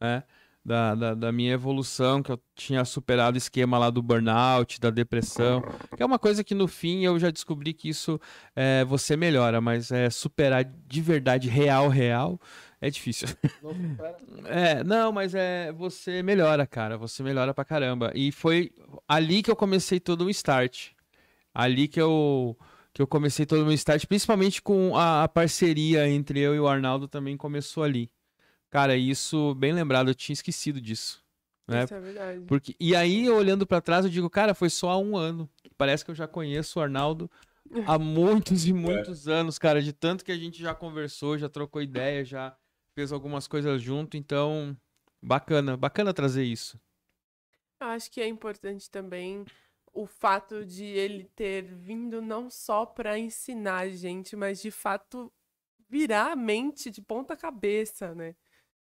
né? 0.00 0.24
Da, 0.64 0.94
da, 0.94 1.14
da 1.14 1.32
minha 1.32 1.52
evolução, 1.52 2.22
que 2.22 2.30
eu 2.30 2.40
tinha 2.54 2.84
superado 2.84 3.34
o 3.34 3.38
esquema 3.38 3.78
lá 3.78 3.90
do 3.90 4.00
burnout, 4.00 4.78
da 4.80 4.90
depressão, 4.90 5.60
que 5.96 6.00
é 6.00 6.06
uma 6.06 6.20
coisa 6.20 6.44
que 6.44 6.54
no 6.54 6.68
fim 6.68 7.04
eu 7.04 7.18
já 7.18 7.32
descobri 7.32 7.74
que 7.74 7.88
isso 7.88 8.20
é, 8.54 8.84
você 8.84 9.16
melhora, 9.16 9.60
mas 9.60 9.90
é 9.90 10.08
superar 10.08 10.64
de 10.64 11.00
verdade, 11.00 11.48
real, 11.48 11.88
real, 11.88 12.40
é 12.80 12.88
difícil. 12.90 13.28
Não. 13.62 13.72
É, 14.46 14.82
não, 14.82 15.12
mas 15.12 15.34
é, 15.34 15.72
você 15.72 16.22
melhora, 16.22 16.66
cara, 16.66 16.98
você 16.98 17.22
melhora 17.22 17.54
pra 17.54 17.64
caramba. 17.64 18.10
E 18.14 18.32
foi 18.32 18.72
ali 19.06 19.42
que 19.42 19.50
eu 19.50 19.56
comecei 19.56 20.00
todo 20.00 20.24
o 20.24 20.30
start. 20.30 20.90
Ali 21.54 21.86
que 21.86 22.00
eu, 22.00 22.56
que 22.92 23.00
eu 23.00 23.06
comecei 23.06 23.46
todo 23.46 23.62
o 23.62 23.64
meu 23.64 23.74
start, 23.74 24.06
principalmente 24.06 24.60
com 24.60 24.96
a, 24.96 25.24
a 25.24 25.28
parceria 25.28 26.08
entre 26.08 26.40
eu 26.40 26.54
e 26.54 26.60
o 26.60 26.66
Arnaldo 26.66 27.06
também 27.06 27.36
começou 27.36 27.84
ali. 27.84 28.10
Cara, 28.72 28.96
isso, 28.96 29.54
bem 29.54 29.74
lembrado, 29.74 30.08
eu 30.08 30.14
tinha 30.14 30.32
esquecido 30.32 30.80
disso. 30.80 31.22
Né? 31.68 31.84
Isso 31.84 31.92
é 31.92 32.00
verdade. 32.00 32.40
Porque, 32.46 32.74
e 32.80 32.96
aí, 32.96 33.28
olhando 33.28 33.66
pra 33.66 33.82
trás, 33.82 34.06
eu 34.06 34.10
digo, 34.10 34.30
cara, 34.30 34.54
foi 34.54 34.70
só 34.70 34.88
há 34.88 34.98
um 34.98 35.14
ano. 35.14 35.46
Parece 35.76 36.02
que 36.02 36.10
eu 36.10 36.14
já 36.14 36.26
conheço 36.26 36.78
o 36.78 36.82
Arnaldo 36.82 37.30
há 37.86 37.98
muitos 37.98 38.66
e 38.66 38.72
muitos 38.72 39.28
anos, 39.28 39.58
cara. 39.58 39.82
De 39.82 39.92
tanto 39.92 40.24
que 40.24 40.32
a 40.32 40.38
gente 40.38 40.58
já 40.62 40.74
conversou, 40.74 41.36
já 41.36 41.50
trocou 41.50 41.82
ideia, 41.82 42.24
já 42.24 42.56
fez 42.94 43.12
algumas 43.12 43.46
coisas 43.46 43.82
junto. 43.82 44.16
Então, 44.16 44.74
bacana, 45.22 45.76
bacana 45.76 46.14
trazer 46.14 46.44
isso. 46.44 46.80
Eu 47.78 47.88
acho 47.88 48.10
que 48.10 48.22
é 48.22 48.26
importante 48.26 48.90
também 48.90 49.44
o 49.92 50.06
fato 50.06 50.64
de 50.64 50.86
ele 50.86 51.24
ter 51.36 51.62
vindo 51.62 52.22
não 52.22 52.48
só 52.48 52.86
para 52.86 53.18
ensinar 53.18 53.80
a 53.80 53.88
gente, 53.90 54.34
mas 54.34 54.62
de 54.62 54.70
fato 54.70 55.30
virar 55.90 56.32
a 56.32 56.36
mente 56.36 56.90
de 56.90 57.02
ponta 57.02 57.36
cabeça, 57.36 58.14
né? 58.14 58.34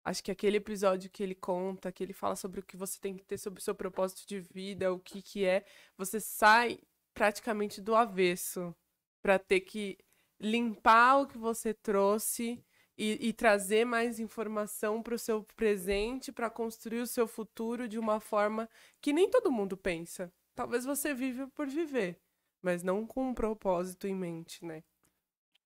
Acho 0.05 0.23
que 0.23 0.31
aquele 0.31 0.59
episódio 0.59 1.11
que 1.11 1.23
ele 1.23 1.35
conta, 1.35 1.91
que 1.91 2.03
ele 2.03 2.13
fala 2.13 2.37
sobre 2.37 2.61
o 2.61 2.63
que 2.63 2.77
você 2.77 3.01
tem 3.01 3.17
que 3.17 3.25
ter 3.25 3.39
sobre 3.39 3.61
o 3.61 3.63
seu 3.63 3.75
propósito 3.75 4.29
de 4.29 4.39
vida, 4.39 4.93
o 4.93 4.99
que 4.99 5.23
que 5.23 5.45
é, 5.45 5.65
você 5.97 6.21
sai 6.21 6.79
praticamente 7.15 7.81
do 7.81 7.95
avesso 7.95 8.75
para 9.23 9.39
ter 9.39 9.61
que 9.61 9.97
limpar 10.39 11.23
o 11.23 11.27
que 11.27 11.39
você 11.39 11.73
trouxe 11.73 12.63
e, 12.99 13.29
e 13.29 13.33
trazer 13.33 13.85
mais 13.85 14.21
informação 14.21 15.03
para 15.03 15.15
o 15.15 15.19
seu 15.19 15.43
presente, 15.57 16.31
para 16.31 16.51
construir 16.51 17.01
o 17.01 17.07
seu 17.07 17.27
futuro 17.27 17.89
de 17.89 17.99
uma 17.99 18.21
forma 18.21 18.69
que 19.01 19.13
nem 19.13 19.31
todo 19.31 19.51
mundo 19.51 19.77
pensa. 19.77 20.33
Talvez 20.55 20.85
você 20.85 21.15
vive 21.15 21.47
por 21.49 21.67
viver, 21.67 22.21
mas 22.61 22.83
não 22.83 23.07
com 23.07 23.31
um 23.31 23.35
propósito 23.35 24.07
em 24.07 24.15
mente, 24.15 24.65
né? 24.65 24.85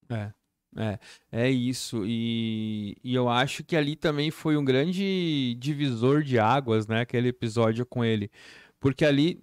É. 0.08 0.32
É, 0.76 0.98
é 1.32 1.50
isso. 1.50 2.04
E, 2.04 2.96
e 3.02 3.14
eu 3.14 3.28
acho 3.28 3.64
que 3.64 3.76
ali 3.76 3.96
também 3.96 4.30
foi 4.30 4.56
um 4.56 4.64
grande 4.64 5.54
divisor 5.58 6.22
de 6.22 6.38
águas, 6.38 6.86
né? 6.86 7.00
Aquele 7.00 7.28
episódio 7.28 7.86
com 7.86 8.04
ele. 8.04 8.30
Porque 8.78 9.04
ali, 9.04 9.42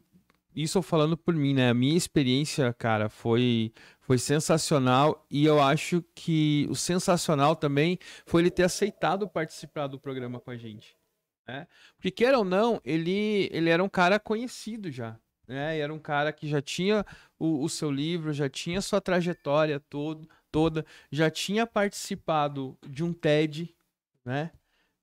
isso 0.56 0.78
eu 0.78 0.82
falando 0.82 1.18
por 1.18 1.34
mim, 1.34 1.54
né? 1.54 1.70
A 1.70 1.74
minha 1.74 1.98
experiência, 1.98 2.72
cara, 2.74 3.10
foi, 3.10 3.74
foi 4.00 4.18
sensacional. 4.18 5.26
E 5.30 5.46
eu 5.46 5.62
acho 5.62 6.04
que 6.14 6.68
o 6.70 6.76
sensacional 6.76 7.56
também 7.56 7.98
foi 8.26 8.44
ele 8.44 8.52
ter 8.52 8.64
aceitado 8.64 9.28
participar 9.28 9.88
do 9.88 10.00
programa 10.00 10.40
com 10.40 10.52
a 10.52 10.58
gente. 10.58 10.96
Né? 11.48 11.68
Porque, 11.96 12.12
queira 12.12 12.38
ou 12.38 12.46
não, 12.46 12.82
ele, 12.84 13.50
ele 13.52 13.70
era 13.70 13.84
um 13.84 13.90
cara 13.90 14.20
conhecido 14.20 14.92
já. 14.92 15.20
Né? 15.48 15.78
Era 15.78 15.94
um 15.94 16.00
cara 16.00 16.32
que 16.34 16.48
já 16.48 16.62
tinha 16.62 17.06
o, 17.38 17.64
o 17.64 17.70
seu 17.70 17.92
livro, 17.92 18.34
já 18.34 18.50
tinha 18.50 18.82
sua 18.82 19.00
trajetória 19.00 19.80
todo 19.80 20.28
toda, 20.56 20.86
já 21.12 21.30
tinha 21.30 21.68
participado 21.68 22.78
de 22.88 23.04
um 23.04 23.12
TED, 23.12 23.76
né? 24.24 24.52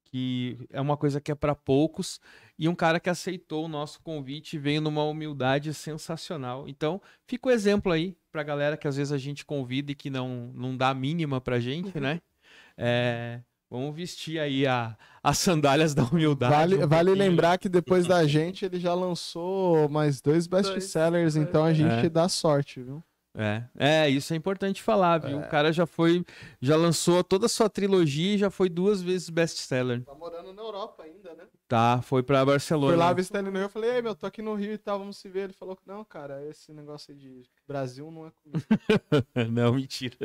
Que 0.05 0.57
é 0.71 0.81
uma 0.81 0.97
coisa 0.97 1.21
que 1.21 1.31
é 1.31 1.35
para 1.35 1.55
poucos, 1.55 2.19
e 2.59 2.67
um 2.71 2.75
cara 2.75 2.99
que 2.99 3.11
aceitou 3.11 3.67
o 3.67 3.69
nosso 3.69 4.01
convite 4.01 4.57
e 4.57 4.59
veio 4.59 4.81
numa 4.81 5.05
humildade 5.05 5.75
sensacional. 5.75 6.67
Então, 6.67 7.03
fica 7.27 7.49
o 7.49 7.53
exemplo 7.53 7.93
aí 7.93 8.17
pra 8.31 8.43
galera 8.43 8.79
que 8.79 8.89
às 8.89 8.97
vezes 8.97 9.13
a 9.13 9.19
gente 9.19 9.45
convida 9.45 9.93
e 9.93 9.95
que 9.95 10.09
não, 10.09 10.51
não 10.55 10.75
dá 10.75 10.95
mínima 10.95 11.39
pra 11.39 11.61
gente, 11.61 12.01
né? 12.01 12.19
É, 12.75 13.43
Vamos 13.71 13.95
vestir 13.95 14.39
aí 14.39 14.67
a, 14.67 14.97
as 15.23 15.39
sandálias 15.39 15.95
da 15.95 16.03
humildade. 16.05 16.55
Vale, 16.55 16.85
um 16.85 16.89
vale 16.89 17.15
lembrar 17.15 17.59
que 17.59 17.69
depois 17.69 18.07
da 18.07 18.27
gente 18.27 18.65
ele 18.65 18.81
já 18.81 18.95
lançou 18.95 19.89
mais 19.91 20.21
dois 20.21 20.47
best-sellers, 20.47 21.37
então 21.37 21.65
a 21.65 21.73
gente 21.73 22.07
É. 22.07 22.09
dá 22.09 22.29
sorte, 22.29 22.83
viu? 22.83 23.03
É, 23.35 23.65
é, 23.79 24.11
isso 24.11 24.35
é 24.35 24.37
importante 24.37 24.83
falar, 24.83 25.19
viu? 25.19 25.39
O 25.39 25.49
cara 25.49 25.73
já 25.73 25.87
foi, 25.87 26.25
já 26.61 26.77
lançou 26.77 27.25
toda 27.25 27.47
a 27.47 27.49
sua 27.49 27.69
trilogia 27.69 28.35
e 28.35 28.39
já 28.39 28.51
foi 28.51 28.69
duas 28.69 29.01
vezes 29.01 29.31
best-seller. 29.31 30.05
Tá 30.05 30.15
morando 30.15 30.53
na 30.53 30.61
Europa 30.61 31.03
ainda, 31.03 31.35
né? 31.35 31.45
Tá, 31.67 32.03
foi 32.03 32.23
pra 32.23 32.45
Barcelona. 32.45 32.89
Foi 32.93 32.97
lá 32.97 33.13
visitar 33.15 33.39
ele 33.39 33.51
no 33.51 33.57
Rio, 33.57 33.65
eu 33.65 33.71
falei, 33.71 33.91
ei, 33.93 34.03
meu, 34.03 34.15
tô 34.15 34.27
aqui 34.27 34.43
no 34.43 34.55
Rio 34.55 34.75
e 34.75 34.79
tal, 34.79 34.99
vamos 34.99 35.17
se 35.17 35.29
ver. 35.31 35.45
Ele 35.45 35.53
falou 35.55 35.75
que 35.75 35.87
não, 35.87 36.05
cara, 36.05 36.45
esse 36.47 36.73
negócio 36.75 37.13
aí 37.13 37.19
de 37.19 37.43
Brasil 37.67 38.11
não 38.11 38.27
é 38.27 38.31
comigo. 38.31 38.67
Não, 39.51 39.73
mentira. 39.75 40.17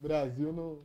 Brasil 0.00 0.52
não... 0.52 0.84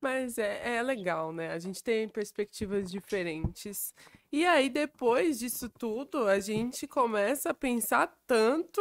Mas 0.00 0.38
é, 0.38 0.76
é 0.76 0.82
legal, 0.82 1.32
né? 1.32 1.52
A 1.52 1.58
gente 1.58 1.82
tem 1.82 2.08
perspectivas 2.08 2.90
diferentes. 2.90 3.94
E 4.32 4.46
aí, 4.46 4.70
depois 4.70 5.38
disso 5.38 5.68
tudo, 5.68 6.26
a 6.26 6.40
gente 6.40 6.86
começa 6.86 7.50
a 7.50 7.54
pensar 7.54 8.06
tanto 8.26 8.80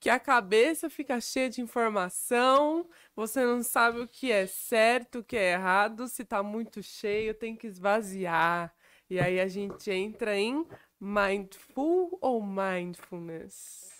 que 0.00 0.08
a 0.08 0.18
cabeça 0.20 0.88
fica 0.88 1.20
cheia 1.20 1.50
de 1.50 1.60
informação, 1.60 2.88
você 3.16 3.44
não 3.44 3.62
sabe 3.62 4.00
o 4.00 4.06
que 4.06 4.30
é 4.30 4.46
certo, 4.46 5.18
o 5.18 5.24
que 5.24 5.36
é 5.36 5.54
errado, 5.54 6.06
se 6.06 6.24
tá 6.24 6.42
muito 6.42 6.82
cheio, 6.82 7.34
tem 7.34 7.56
que 7.56 7.66
esvaziar. 7.66 8.72
E 9.10 9.18
aí 9.18 9.40
a 9.40 9.48
gente 9.48 9.90
entra 9.90 10.36
em 10.36 10.64
mindful 11.00 12.16
ou 12.20 12.42
mindfulness. 12.42 13.96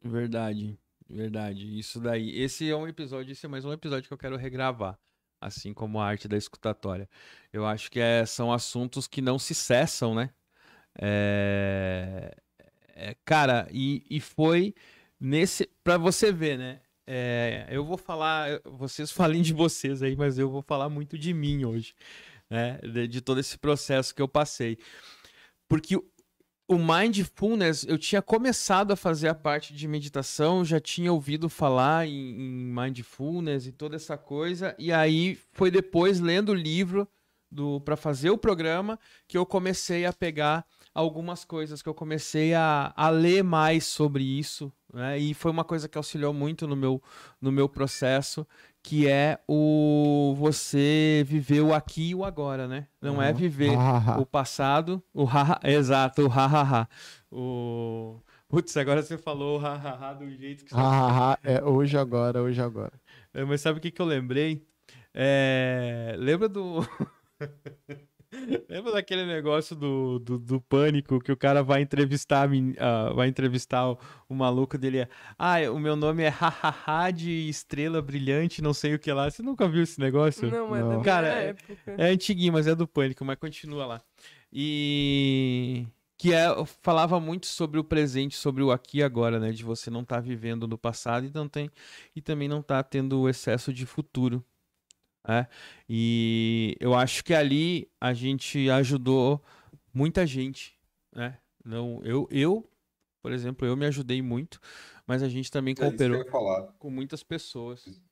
Verdade, 0.00 0.78
verdade. 1.12 1.78
Isso 1.78 2.00
daí. 2.00 2.30
Esse 2.40 2.68
é 2.68 2.76
um 2.76 2.88
episódio, 2.88 3.32
esse 3.32 3.44
é 3.46 3.48
mais 3.48 3.64
um 3.64 3.72
episódio 3.72 4.08
que 4.08 4.14
eu 4.14 4.18
quero 4.18 4.36
regravar. 4.36 4.98
Assim 5.40 5.74
como 5.74 6.00
a 6.00 6.06
arte 6.06 6.28
da 6.28 6.36
escutatória. 6.36 7.08
Eu 7.52 7.66
acho 7.66 7.90
que 7.90 8.00
é- 8.00 8.24
são 8.26 8.52
assuntos 8.52 9.06
que 9.08 9.20
não 9.20 9.38
se 9.38 9.54
cessam, 9.54 10.14
né? 10.14 10.30
É, 11.00 12.34
é, 12.94 13.16
cara, 13.24 13.68
e, 13.72 14.04
e 14.10 14.20
foi 14.20 14.74
nesse. 15.20 15.68
Pra 15.82 15.98
você 15.98 16.32
ver, 16.32 16.58
né? 16.58 16.80
É, 17.06 17.66
eu 17.70 17.84
vou 17.84 17.96
falar. 17.98 18.60
Vocês 18.64 19.10
falem 19.12 19.42
de 19.42 19.52
vocês 19.52 20.02
aí, 20.02 20.16
mas 20.16 20.38
eu 20.38 20.50
vou 20.50 20.62
falar 20.62 20.88
muito 20.88 21.18
de 21.18 21.34
mim 21.34 21.64
hoje. 21.64 21.94
Né? 22.50 22.78
De, 22.78 23.08
de 23.08 23.20
todo 23.20 23.40
esse 23.40 23.58
processo 23.58 24.14
que 24.14 24.22
eu 24.22 24.28
passei. 24.28 24.78
Porque 25.68 25.96
o- 26.72 26.78
mindfulness, 26.78 27.84
eu 27.88 27.98
tinha 27.98 28.22
começado 28.22 28.92
a 28.92 28.96
fazer 28.96 29.28
a 29.28 29.34
parte 29.34 29.74
de 29.74 29.86
meditação, 29.88 30.64
já 30.64 30.80
tinha 30.80 31.12
ouvido 31.12 31.48
falar 31.48 32.06
em, 32.06 32.12
em 32.12 32.64
mindfulness 32.74 33.66
e 33.66 33.72
toda 33.72 33.96
essa 33.96 34.16
coisa, 34.16 34.74
e 34.78 34.92
aí 34.92 35.38
foi 35.52 35.70
depois 35.70 36.20
lendo 36.20 36.50
o 36.50 36.54
livro 36.54 37.06
do 37.50 37.80
para 37.82 37.96
fazer 37.96 38.30
o 38.30 38.38
programa 38.38 38.98
que 39.28 39.36
eu 39.36 39.44
comecei 39.44 40.06
a 40.06 40.12
pegar 40.12 40.64
algumas 40.94 41.44
coisas, 41.44 41.82
que 41.82 41.88
eu 41.88 41.94
comecei 41.94 42.54
a, 42.54 42.92
a 42.96 43.08
ler 43.10 43.42
mais 43.44 43.84
sobre 43.84 44.22
isso, 44.24 44.72
né? 44.92 45.18
E 45.18 45.32
foi 45.34 45.50
uma 45.50 45.64
coisa 45.64 45.88
que 45.88 45.96
auxiliou 45.96 46.32
muito 46.34 46.66
no 46.66 46.76
meu, 46.76 47.02
no 47.40 47.50
meu 47.50 47.68
processo, 47.68 48.46
que 48.82 49.08
é 49.08 49.38
o 49.48 50.34
você 50.36 51.24
viver 51.26 51.60
o 51.62 51.72
aqui 51.72 52.10
e 52.10 52.14
o 52.14 52.24
agora, 52.24 52.66
né? 52.68 52.88
Não 53.00 53.20
é 53.22 53.30
Uhum. 53.30 53.36
viver 53.36 53.76
Ah, 53.78 54.18
o 54.20 54.26
passado, 54.26 55.02
o 55.14 55.24
ha, 55.26 55.58
exato, 55.64 56.26
o 56.26 56.30
ha, 56.30 56.44
ha, 56.46 56.62
ha. 56.82 56.88
O 57.30 58.20
Putz, 58.48 58.76
agora 58.76 59.02
você 59.02 59.16
falou 59.16 59.58
o 59.58 59.64
ha, 59.66 59.72
ha, 59.74 60.10
ha 60.10 60.12
do 60.12 60.30
jeito 60.30 60.64
que 60.64 60.70
você 60.70 60.76
ah, 60.78 61.32
ah, 61.32 61.38
é 61.42 61.64
hoje 61.64 61.96
agora, 61.96 62.42
hoje 62.42 62.60
agora. 62.60 62.92
é, 63.32 63.42
Mas 63.44 63.62
sabe 63.62 63.78
o 63.78 63.80
que, 63.80 63.90
que 63.90 64.02
eu 64.02 64.06
lembrei? 64.06 64.66
É, 65.14 66.14
Lembra 66.18 66.48
do. 66.48 66.80
Lembra 68.68 68.92
daquele 68.92 69.26
negócio 69.26 69.76
do, 69.76 70.18
do, 70.18 70.38
do 70.38 70.60
pânico 70.60 71.20
que 71.20 71.30
o 71.30 71.36
cara 71.36 71.62
vai 71.62 71.82
entrevistar, 71.82 72.48
ah, 72.78 73.12
vai 73.12 73.28
entrevistar 73.28 73.90
o, 73.90 73.98
o 74.28 74.34
maluco 74.34 74.78
dele. 74.78 75.06
Ah, 75.38 75.56
o 75.70 75.78
meu 75.78 75.94
nome 75.94 76.22
é 76.22 76.28
Hahaha 76.28 77.10
de 77.10 77.48
estrela 77.48 78.00
brilhante, 78.00 78.62
não 78.62 78.72
sei 78.72 78.94
o 78.94 78.98
que 78.98 79.12
lá. 79.12 79.30
Você 79.30 79.42
nunca 79.42 79.68
viu 79.68 79.82
esse 79.82 80.00
negócio? 80.00 80.50
Não 80.50 80.74
é 80.74 80.80
Não. 80.80 80.88
minha 80.88 81.02
Cara, 81.02 81.28
é- 81.28 81.48
época. 81.48 81.94
É 81.98 82.10
antiguinho, 82.10 82.52
mas 82.52 82.66
é 82.66 82.74
do 82.74 82.88
Pânico, 82.88 83.24
mas 83.24 83.36
continua 83.38 83.84
lá. 83.86 84.02
E 84.52 85.86
que 86.16 86.32
é, 86.32 86.46
falava 86.82 87.18
muito 87.18 87.46
sobre 87.46 87.80
o 87.80 87.84
presente, 87.84 88.36
sobre 88.36 88.62
o 88.62 88.70
aqui 88.70 88.98
e 88.98 89.02
agora, 89.02 89.40
né? 89.40 89.50
De 89.50 89.64
você 89.64 89.90
não 89.90 90.02
estar 90.02 90.20
vivendo 90.20 90.68
no 90.68 90.78
passado 90.78 91.26
e 91.26 91.30
não 91.34 91.48
tem 91.48 91.68
e 92.14 92.22
também 92.22 92.48
não 92.48 92.62
tá 92.62 92.82
tendo 92.82 93.20
o 93.20 93.28
excesso 93.28 93.72
de 93.72 93.84
futuro. 93.84 94.44
Né? 95.26 95.46
E 95.88 96.76
eu 96.80 96.94
acho 96.94 97.24
que 97.24 97.34
ali 97.34 97.90
a 98.00 98.12
gente 98.14 98.68
ajudou 98.70 99.42
muita 99.94 100.26
gente, 100.26 100.78
né? 101.14 101.38
Não, 101.64 102.00
eu, 102.04 102.28
eu, 102.30 102.68
por 103.22 103.32
exemplo, 103.32 103.66
eu 103.66 103.76
me 103.76 103.86
ajudei 103.86 104.20
muito, 104.22 104.60
mas 105.06 105.22
a 105.22 105.28
gente 105.28 105.50
também 105.50 105.74
É 105.74 105.78
cooperou 105.80 106.24
com 106.78 106.90
muitas 106.90 107.22
pessoas. 107.22 108.02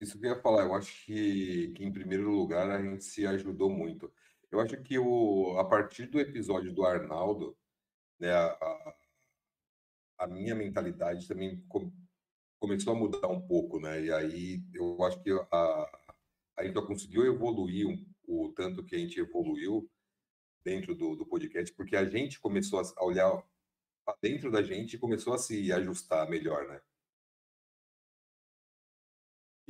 Isso 0.00 0.18
que 0.18 0.26
eu 0.26 0.30
ia 0.36 0.40
falar, 0.42 0.64
eu 0.64 0.74
acho 0.74 1.04
que, 1.06 1.72
que 1.72 1.84
em 1.84 1.92
primeiro 1.92 2.30
lugar 2.30 2.70
a 2.70 2.80
gente 2.82 3.02
se 3.04 3.26
ajudou 3.26 3.68
muito. 3.70 4.12
Eu 4.50 4.60
acho 4.60 4.76
que 4.82 4.98
o, 4.98 5.58
a 5.58 5.64
partir 5.68 6.06
do 6.06 6.20
episódio 6.20 6.72
do 6.72 6.84
Arnaldo, 6.84 7.56
né, 8.20 8.32
a, 8.32 8.46
a- 8.52 8.96
a 10.18 10.26
minha 10.26 10.54
mentalidade 10.54 11.26
também 11.28 11.60
com- 11.68 11.92
começou 12.60 12.94
a 12.94 12.96
mudar 12.98 13.28
um 13.28 13.40
pouco, 13.40 13.80
né? 13.80 14.02
E 14.04 14.12
aí 14.12 14.62
eu 14.74 15.02
acho 15.04 15.22
que 15.22 15.30
a, 15.32 15.97
a 16.58 16.64
gente 16.64 16.74
conseguiu 16.86 17.24
evoluir 17.24 17.86
o 18.26 18.52
tanto 18.54 18.84
que 18.84 18.96
a 18.96 18.98
gente 18.98 19.18
evoluiu 19.18 19.88
dentro 20.64 20.94
do, 20.94 21.14
do 21.14 21.24
podcast, 21.24 21.72
porque 21.74 21.96
a 21.96 22.04
gente 22.04 22.40
começou 22.40 22.80
a 22.80 23.04
olhar 23.04 23.30
pra 24.04 24.16
dentro 24.20 24.50
da 24.50 24.62
gente 24.62 24.94
e 24.94 24.98
começou 24.98 25.32
a 25.32 25.38
se 25.38 25.72
ajustar 25.72 26.28
melhor, 26.28 26.66
né? 26.66 26.80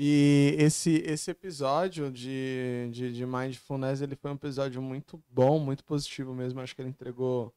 E 0.00 0.54
esse, 0.57 1.02
esse 1.04 1.30
episódio 1.30 2.11
de, 2.11 2.88
de, 2.92 3.12
de 3.12 3.26
Mindfulness, 3.26 4.00
ele 4.00 4.14
foi 4.14 4.30
um 4.30 4.35
episódio 4.35 4.80
muito 4.80 5.23
bom, 5.28 5.59
muito 5.59 5.85
positivo 5.85 6.33
mesmo. 6.33 6.61
Acho 6.61 6.75
que 6.75 6.80
ele 6.80 6.88
entregou 6.88 7.52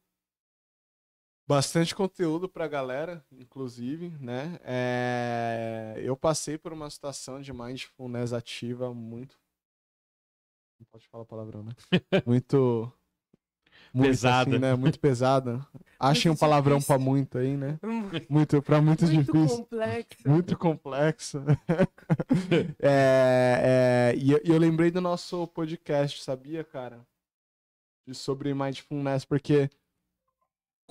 bastante 1.51 1.93
conteúdo 1.93 2.47
pra 2.47 2.65
galera, 2.65 3.21
inclusive, 3.29 4.07
né? 4.21 4.57
É, 4.63 5.95
eu 5.97 6.15
passei 6.15 6.57
por 6.57 6.71
uma 6.71 6.89
situação 6.89 7.41
de 7.41 7.51
Mindfulness 7.51 8.31
ativa 8.31 8.93
muito... 8.93 9.37
Não 10.79 10.87
pode 10.89 11.05
falar 11.09 11.25
palavrão, 11.25 11.61
né? 11.63 11.73
Muito... 12.25 12.89
muito, 13.93 14.07
Pesada. 14.07 14.49
assim, 14.49 14.59
né? 14.59 14.75
Muito 14.75 14.99
pesada. 14.99 15.67
Achem 15.99 16.31
um 16.31 16.35
palavrão 16.37 16.81
pra 16.81 16.97
muito 16.97 17.37
aí, 17.37 17.55
né? 17.57 17.77
Muito, 18.29 18.61
pra 18.61 18.81
muito, 18.81 19.05
Muito 19.05 19.23
difícil. 19.31 19.57
complexo. 19.57 20.29
Muito 20.29 20.57
complexo. 20.57 21.43
É, 22.81 24.13
é, 24.13 24.15
e, 24.17 24.31
eu- 24.31 24.41
eu 24.43 24.57
lembrei 24.57 24.89
do 24.89 25.01
nosso 25.01 25.45
podcast, 25.49 26.23
sabia, 26.23 26.63
cara? 26.63 27.05
Sobre 28.13 28.53
mindfulness, 28.53 29.23
porque 29.25 29.69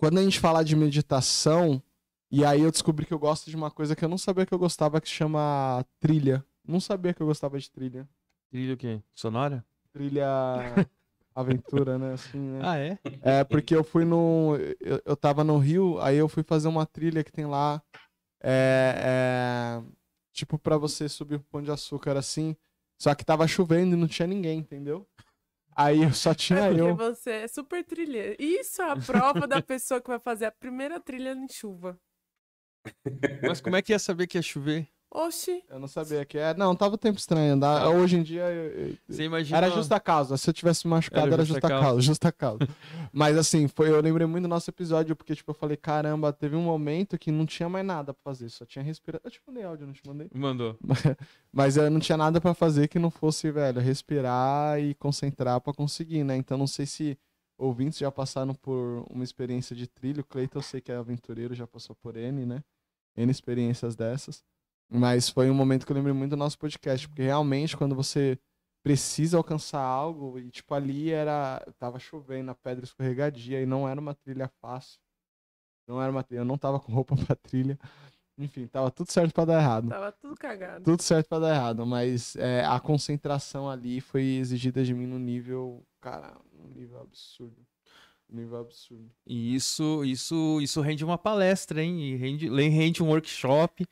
quando 0.01 0.17
a 0.17 0.23
gente 0.23 0.41
fala 0.41 0.65
de 0.65 0.75
meditação, 0.75 1.83
e 2.31 2.43
aí 2.43 2.63
eu 2.63 2.71
descobri 2.71 3.05
que 3.05 3.13
eu 3.13 3.19
gosto 3.19 3.51
de 3.51 3.55
uma 3.55 3.71
coisa 3.71 3.95
que 3.95 4.03
eu 4.03 4.09
não 4.09 4.17
sabia 4.17 4.47
que 4.47 4.55
eu 4.55 4.59
gostava, 4.59 4.99
que 4.99 5.07
chama 5.07 5.85
trilha. 6.01 6.43
Não 6.67 6.81
sabia 6.81 7.13
que 7.13 7.21
eu 7.21 7.27
gostava 7.27 7.59
de 7.59 7.71
trilha. 7.71 8.09
Trilha 8.51 8.73
o 8.73 8.77
quê? 8.79 9.03
Sonora? 9.15 9.63
Trilha 9.93 10.25
aventura, 11.37 11.99
né? 11.99 12.15
Assim, 12.15 12.39
né? 12.39 12.61
Ah, 12.63 12.79
é? 12.79 12.99
É, 13.21 13.45
porque 13.45 13.77
eu 13.77 13.85
fui 13.85 14.07
no. 14.07 14.57
Eu, 14.81 15.03
eu 15.05 15.15
tava 15.15 15.45
no 15.45 15.59
Rio, 15.59 16.01
aí 16.01 16.17
eu 16.17 16.31
fui 16.31 16.43
fazer 16.43 16.69
uma 16.69 16.87
trilha 16.87 17.23
que 17.23 17.31
tem 17.31 17.45
lá. 17.45 17.83
É. 18.43 18.95
é, 19.05 19.83
tipo, 20.33 20.59
pra 20.59 20.79
você 20.79 21.11
subir 21.11 21.41
pro 21.41 21.49
Pão 21.51 21.63
de 21.63 21.71
Açúcar 21.71 22.17
assim. 22.17 22.57
Só 22.99 23.15
que 23.15 23.23
tava 23.23 23.47
chovendo 23.47 23.95
e 23.95 23.99
não 23.99 24.09
tinha 24.09 24.27
ninguém, 24.27 24.61
entendeu? 24.61 25.07
Aí 25.83 26.03
eu 26.03 26.13
só 26.13 26.35
tinha 26.35 26.67
É 26.67 26.79
eu. 26.79 26.95
você 26.95 27.31
é 27.31 27.49
super 27.49 27.83
trilheiro. 27.83 28.37
Isso 28.39 28.83
é 28.83 28.91
a 28.91 28.97
prova 28.97 29.47
da 29.47 29.63
pessoa 29.63 30.01
que 30.01 30.09
vai 30.09 30.19
fazer 30.21 30.45
a 30.45 30.53
primeira 30.53 31.01
trilha 31.01 31.33
em 31.33 31.49
chuva. 31.49 31.99
Mas 33.43 33.61
como 33.61 33.77
é 33.77 33.83
que 33.83 33.93
ia 33.93 33.99
saber 33.99 34.27
que 34.27 34.37
ia 34.37 34.43
chover? 34.43 34.87
Oxi, 35.13 35.65
Eu 35.69 35.81
não 35.81 35.89
sabia 35.89 36.25
que 36.25 36.39
era. 36.39 36.57
Não, 36.57 36.75
tava 36.77 36.97
tempo 36.97 37.19
estranho. 37.19 37.55
andar- 37.55 37.89
Hoje 37.89 38.17
em 38.17 38.23
dia. 38.23 38.43
eu- 38.45 38.97
Você 39.09 39.25
imagina. 39.25 39.57
Era 39.59 39.69
justa 39.71 39.99
causa. 39.99 40.37
Se 40.37 40.49
eu 40.49 40.55
tivesse 40.55 40.87
me 40.87 40.91
machucado, 40.93 41.27
Era 41.27 41.35
era, 41.35 41.45
justa 41.45 41.61
causa. 41.69 41.85
causa. 41.85 42.01
Justa 42.01 42.33
causa. 42.33 42.59
Mas 43.13 43.37
assim, 43.37 43.67
foi, 43.67 43.89
eu 43.91 44.01
lembrei 44.01 44.25
muito 44.27 44.45
do 44.45 44.49
nosso 44.49 44.71
episódio, 44.71 45.17
porque, 45.17 45.35
tipo, 45.35 45.51
eu 45.51 45.55
falei, 45.55 45.77
caramba, 45.77 46.33
teve 46.33 46.55
um 46.55 46.63
momento 46.63 47.19
que 47.19 47.33
não 47.33 47.45
tinha 47.45 47.69
mais 47.69 47.85
nada 47.85 48.15
pra 48.15 48.23
fazer, 48.23 48.49
só 48.51 48.65
tinha 48.65 48.85
respiração. 48.85 49.23
Eu 49.25 49.31
te 49.33 49.41
mandei 49.45 49.65
áudio, 49.65 49.87
não 49.87 49.93
te 49.93 50.03
mandei? 50.07 50.29
Mandou. 50.33 50.79
Mas 51.53 51.77
eu 51.77 51.91
não 51.91 51.99
tinha 51.99 52.17
nada 52.17 52.41
pra 52.41 52.55
fazer 52.55 52.87
que 52.87 52.99
não 53.01 53.11
fosse, 53.11 53.51
velho, 53.51 53.81
respirar 53.81 54.79
e 54.81 54.95
concentrar 54.95 55.61
pra 55.61 55.73
conseguir, 55.75 56.23
né? 56.23 56.37
Então 56.37 56.57
não 56.57 56.69
sei 56.69 56.87
se 56.87 57.19
ouvintes 57.59 57.99
já 57.99 58.13
passaram 58.13 58.55
por 58.55 59.05
uma 59.11 59.25
experiência 59.25 59.75
de 59.75 59.89
trilho. 59.89 60.21
O 60.21 60.25
Cleiton 60.25 60.61
eu 60.61 60.63
sei 60.63 60.81
que 60.81 60.93
é 60.93 60.97
aventureiro, 60.97 61.53
já 61.53 61.67
passou 61.67 61.97
por 62.01 62.17
N, 62.17 62.47
né? 62.47 62.63
N 63.17 63.29
experiências 63.29 63.97
dessas. 63.97 64.45
Mas 64.91 65.29
foi 65.29 65.49
um 65.49 65.55
momento 65.55 65.87
que 65.87 65.93
eu 65.93 65.97
lembrei 65.97 66.13
muito 66.13 66.31
do 66.31 66.37
nosso 66.37 66.59
podcast, 66.59 67.09
porque 67.09 67.23
realmente 67.23 67.77
quando 67.77 67.95
você 67.95 68.39
precisa 68.83 69.37
alcançar 69.37 69.81
algo, 69.81 70.39
e 70.39 70.51
tipo 70.51 70.75
ali 70.75 71.11
era. 71.11 71.65
Tava 71.79 71.99
chovendo, 71.99 72.51
a 72.51 72.55
pedra 72.55 72.85
escorregadia, 72.85 73.61
e 73.63 73.67
não 73.67 73.89
era 73.89 74.01
uma 74.01 74.15
trilha 74.15 74.49
fácil. 74.61 74.99
Não 75.87 76.03
era 76.03 76.11
uma 76.11 76.23
trilha, 76.25 76.41
eu 76.41 76.45
não 76.45 76.59
tava 76.59 76.81
com 76.81 76.93
roupa 76.93 77.15
pra 77.27 77.37
trilha. 77.37 77.79
Enfim, 78.37 78.67
tava 78.67 78.91
tudo 78.91 79.13
certo 79.13 79.35
pra 79.35 79.45
dar 79.45 79.61
errado 79.61 79.89
tava 79.91 80.11
tudo 80.13 80.35
cagado. 80.35 80.83
tudo 80.83 81.03
certo 81.03 81.29
pra 81.29 81.39
dar 81.39 81.55
errado, 81.55 81.85
mas 81.85 82.35
é, 82.37 82.65
a 82.65 82.81
concentração 82.81 83.69
ali 83.69 84.01
foi 84.01 84.23
exigida 84.23 84.83
de 84.83 84.95
mim 84.95 85.05
no 85.07 85.19
nível, 85.19 85.85
cara, 86.01 86.39
um 86.59 86.69
nível 86.69 87.03
absurdo. 87.03 87.67
Um 88.31 88.37
nível 88.37 88.61
absurdo. 88.61 89.11
E 89.27 89.55
isso, 89.55 90.03
isso, 90.05 90.59
isso 90.63 90.81
rende 90.81 91.05
uma 91.05 91.19
palestra, 91.19 91.83
hein? 91.83 92.01
E 92.01 92.17
rende, 92.17 92.49
rende 92.49 93.03
um 93.03 93.09
workshop 93.09 93.87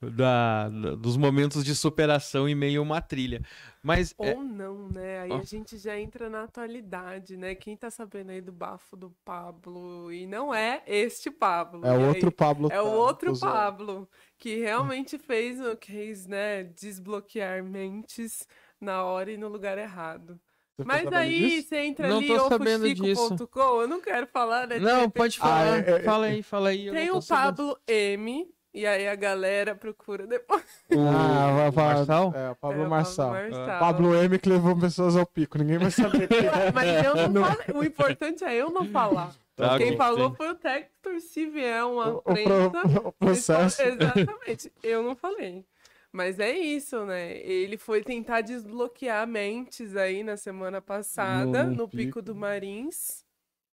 da, 0.00 0.68
dos 0.96 1.16
momentos 1.16 1.64
de 1.64 1.74
superação 1.74 2.48
em 2.48 2.54
meio 2.54 2.80
a 2.80 2.82
uma 2.84 3.00
trilha. 3.00 3.42
Mas 3.82 4.14
é, 4.20 4.34
Ou 4.34 4.42
não, 4.42 4.88
né? 4.88 5.20
Aí 5.20 5.32
a 5.32 5.42
gente 5.42 5.76
já 5.78 5.98
entra 5.98 6.28
na 6.28 6.44
atualidade, 6.44 7.36
né? 7.36 7.54
Quem 7.54 7.76
tá 7.76 7.90
sabendo 7.90 8.30
aí 8.30 8.40
do 8.40 8.52
bafo 8.52 8.96
do 8.96 9.10
Pablo? 9.24 10.12
E 10.12 10.26
não 10.26 10.54
é 10.54 10.82
este 10.86 11.30
Pablo. 11.30 11.84
É 11.84 11.92
o 11.92 11.96
aí- 11.96 12.04
outro 12.06 12.30
Pablo. 12.30 12.68
É 12.70 12.80
o 12.80 12.84
tá, 12.84 12.90
outro 12.90 13.28
cuzão. 13.30 13.50
Pablo, 13.50 14.08
que 14.38 14.56
realmente 14.56 15.18
fez 15.18 15.60
o 15.60 15.76
quis, 15.76 16.26
né, 16.26 16.64
desbloquear 16.64 17.62
mentes 17.64 18.46
na 18.80 19.02
hora 19.04 19.32
e 19.32 19.36
no 19.36 19.48
lugar 19.48 19.78
errado. 19.78 20.38
Você 20.76 20.82
ficou 20.84 20.86
Mas 20.86 21.02
sabendo 21.04 21.16
aí 21.16 21.38
disso? 21.56 21.68
você 21.68 21.76
entra 21.78 22.08
Não 22.08 22.18
ali, 22.18 22.28
tô 22.28 22.48
sabendo 22.48 22.94
disso. 22.94 23.22
ofuxico.com, 23.24 23.82
eu 23.82 23.88
não 23.88 24.00
quero 24.00 24.26
falar, 24.28 24.68
né? 24.68 24.78
de 24.78 24.84
não, 24.84 25.10
pode 25.10 25.36
falar. 25.38 25.72
Ah, 25.72 25.76
é- 25.78 25.90
é- 25.90 26.02
fala 26.04 26.26
aí, 26.26 26.42
fala 26.42 26.68
aí. 26.68 26.86
eu 26.86 26.94
Tem 26.94 27.06
não 27.06 27.14
tô 27.14 27.18
o 27.18 27.22
sabendo. 27.22 27.56
Pablo 27.56 27.78
M, 27.88 28.48
e 28.74 28.86
aí 28.86 29.08
a 29.08 29.14
galera 29.14 29.74
procura 29.74 30.26
depois. 30.26 30.62
Ah, 30.92 31.70
Marçal? 31.74 32.32
É, 32.34 32.50
o 32.50 32.56
Pablo 32.56 32.82
É, 32.82 32.86
o 32.86 32.90
Marçal. 32.90 33.30
Marçal. 33.30 33.78
Pablo 33.78 34.14
M 34.14 34.38
que 34.38 34.48
levou 34.48 34.78
pessoas 34.78 35.16
ao 35.16 35.26
pico, 35.26 35.58
ninguém 35.58 35.78
vai 35.78 35.90
saber 35.90 36.28
é. 36.32 36.70
Mas 36.72 37.04
eu 37.04 37.14
não, 37.14 37.28
Não. 37.28 37.44
falei. 37.44 37.66
O 37.74 37.84
importante 37.84 38.44
é 38.44 38.54
eu 38.54 38.70
não 38.70 38.84
falar. 38.86 39.34
Tá, 39.56 39.76
Quem 39.76 39.96
falou 39.96 40.30
sim. 40.30 40.36
foi 40.36 40.50
o 40.50 40.54
Tector, 40.54 41.20
se 41.20 41.46
vier 41.46 41.84
uma 41.84 42.08
O, 42.10 42.16
o 42.18 42.22
prensa. 42.22 42.70
pro- 42.70 43.08
o 43.08 43.12
processo. 43.12 43.82
Exatamente, 43.82 44.72
eu 44.82 45.02
não 45.02 45.16
falei. 45.16 45.64
Mas 46.12 46.38
é 46.40 46.56
isso, 46.56 47.04
né? 47.04 47.36
Ele 47.38 47.76
foi 47.76 48.02
tentar 48.02 48.40
desbloquear 48.40 49.26
mentes 49.26 49.94
aí 49.96 50.22
na 50.22 50.36
semana 50.36 50.80
passada, 50.80 51.64
No- 51.64 51.70
no, 51.70 51.76
no 51.76 51.88
Pico 51.88 51.98
pico. 51.98 52.22
do 52.22 52.34
Marins. 52.34 53.24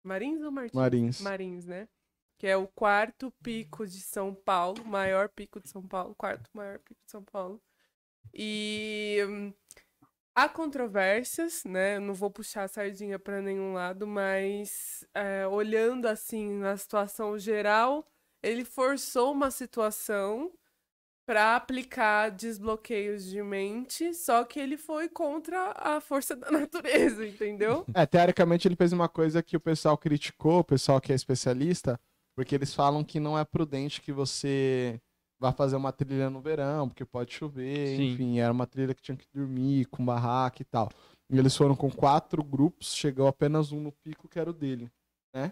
Marins 0.04 0.42
ou 0.42 0.52
Martins? 0.52 0.74
Marins. 0.76 1.22
Marins, 1.22 1.66
né? 1.66 1.88
Que 2.46 2.50
é 2.50 2.56
o 2.56 2.68
quarto 2.68 3.34
pico 3.42 3.88
de 3.88 4.00
São 4.00 4.32
Paulo, 4.32 4.86
maior 4.86 5.28
pico 5.30 5.60
de 5.60 5.68
São 5.68 5.82
Paulo, 5.82 6.14
quarto 6.14 6.48
maior 6.54 6.78
pico 6.78 7.02
de 7.04 7.10
São 7.10 7.24
Paulo. 7.24 7.60
E 8.32 9.18
hum, 9.28 9.52
há 10.36 10.48
controvérsias, 10.48 11.64
né? 11.64 11.96
Eu 11.96 12.02
não 12.02 12.14
vou 12.14 12.30
puxar 12.30 12.66
a 12.66 12.68
sardinha 12.68 13.18
para 13.18 13.42
nenhum 13.42 13.74
lado, 13.74 14.06
mas 14.06 15.04
é, 15.16 15.48
olhando 15.48 16.06
assim 16.06 16.60
na 16.60 16.78
situação 16.78 17.36
geral, 17.40 18.06
ele 18.44 18.64
forçou 18.64 19.32
uma 19.32 19.50
situação 19.50 20.54
para 21.26 21.56
aplicar 21.56 22.30
desbloqueios 22.30 23.26
de 23.26 23.42
mente, 23.42 24.14
só 24.14 24.44
que 24.44 24.60
ele 24.60 24.78
foi 24.78 25.10
contra 25.10 25.74
a 25.76 26.00
força 26.00 26.36
da 26.36 26.52
natureza, 26.54 27.26
entendeu? 27.26 27.88
É, 27.92 28.06
teoricamente 28.06 28.68
ele 28.68 28.76
fez 28.76 28.94
uma 28.94 29.10
coisa 29.10 29.42
que 29.42 29.58
o 29.58 29.60
pessoal 29.60 29.98
criticou, 29.98 30.60
o 30.60 30.64
pessoal 30.64 31.02
que 31.02 31.12
é 31.12 31.16
especialista, 31.16 32.00
porque 32.36 32.54
eles 32.54 32.74
falam 32.74 33.04
que 33.04 33.20
não 33.20 33.38
é 33.38 33.46
prudente 33.46 34.02
que 34.02 34.12
você 34.12 35.00
vá 35.40 35.52
fazer 35.52 35.76
uma 35.76 35.92
trilha 35.92 36.30
no 36.30 36.42
verão, 36.42 36.88
porque 36.88 37.06
pode 37.06 37.34
chover, 37.34 37.98
Sim. 37.98 38.14
enfim, 38.14 38.40
era 38.40 38.52
uma 38.52 38.68
trilha 38.68 38.94
que 38.94 39.02
tinha 39.02 39.18
que 39.18 39.28
dormir 39.34 39.86
com 39.86 40.06
barraca 40.06 40.62
e 40.62 40.66
tal. 40.66 40.90
E 41.30 41.38
eles 41.38 41.56
foram 41.56 41.76
com 41.76 41.90
quatro 41.90 42.44
grupos, 42.44 42.94
chegou 42.94 43.28
apenas 43.28 43.72
um 43.72 43.80
no 43.80 43.92
pico, 43.92 44.28
que 44.28 44.40
era 44.40 44.50
o 44.50 44.54
dele, 44.54 44.92
né? 45.34 45.52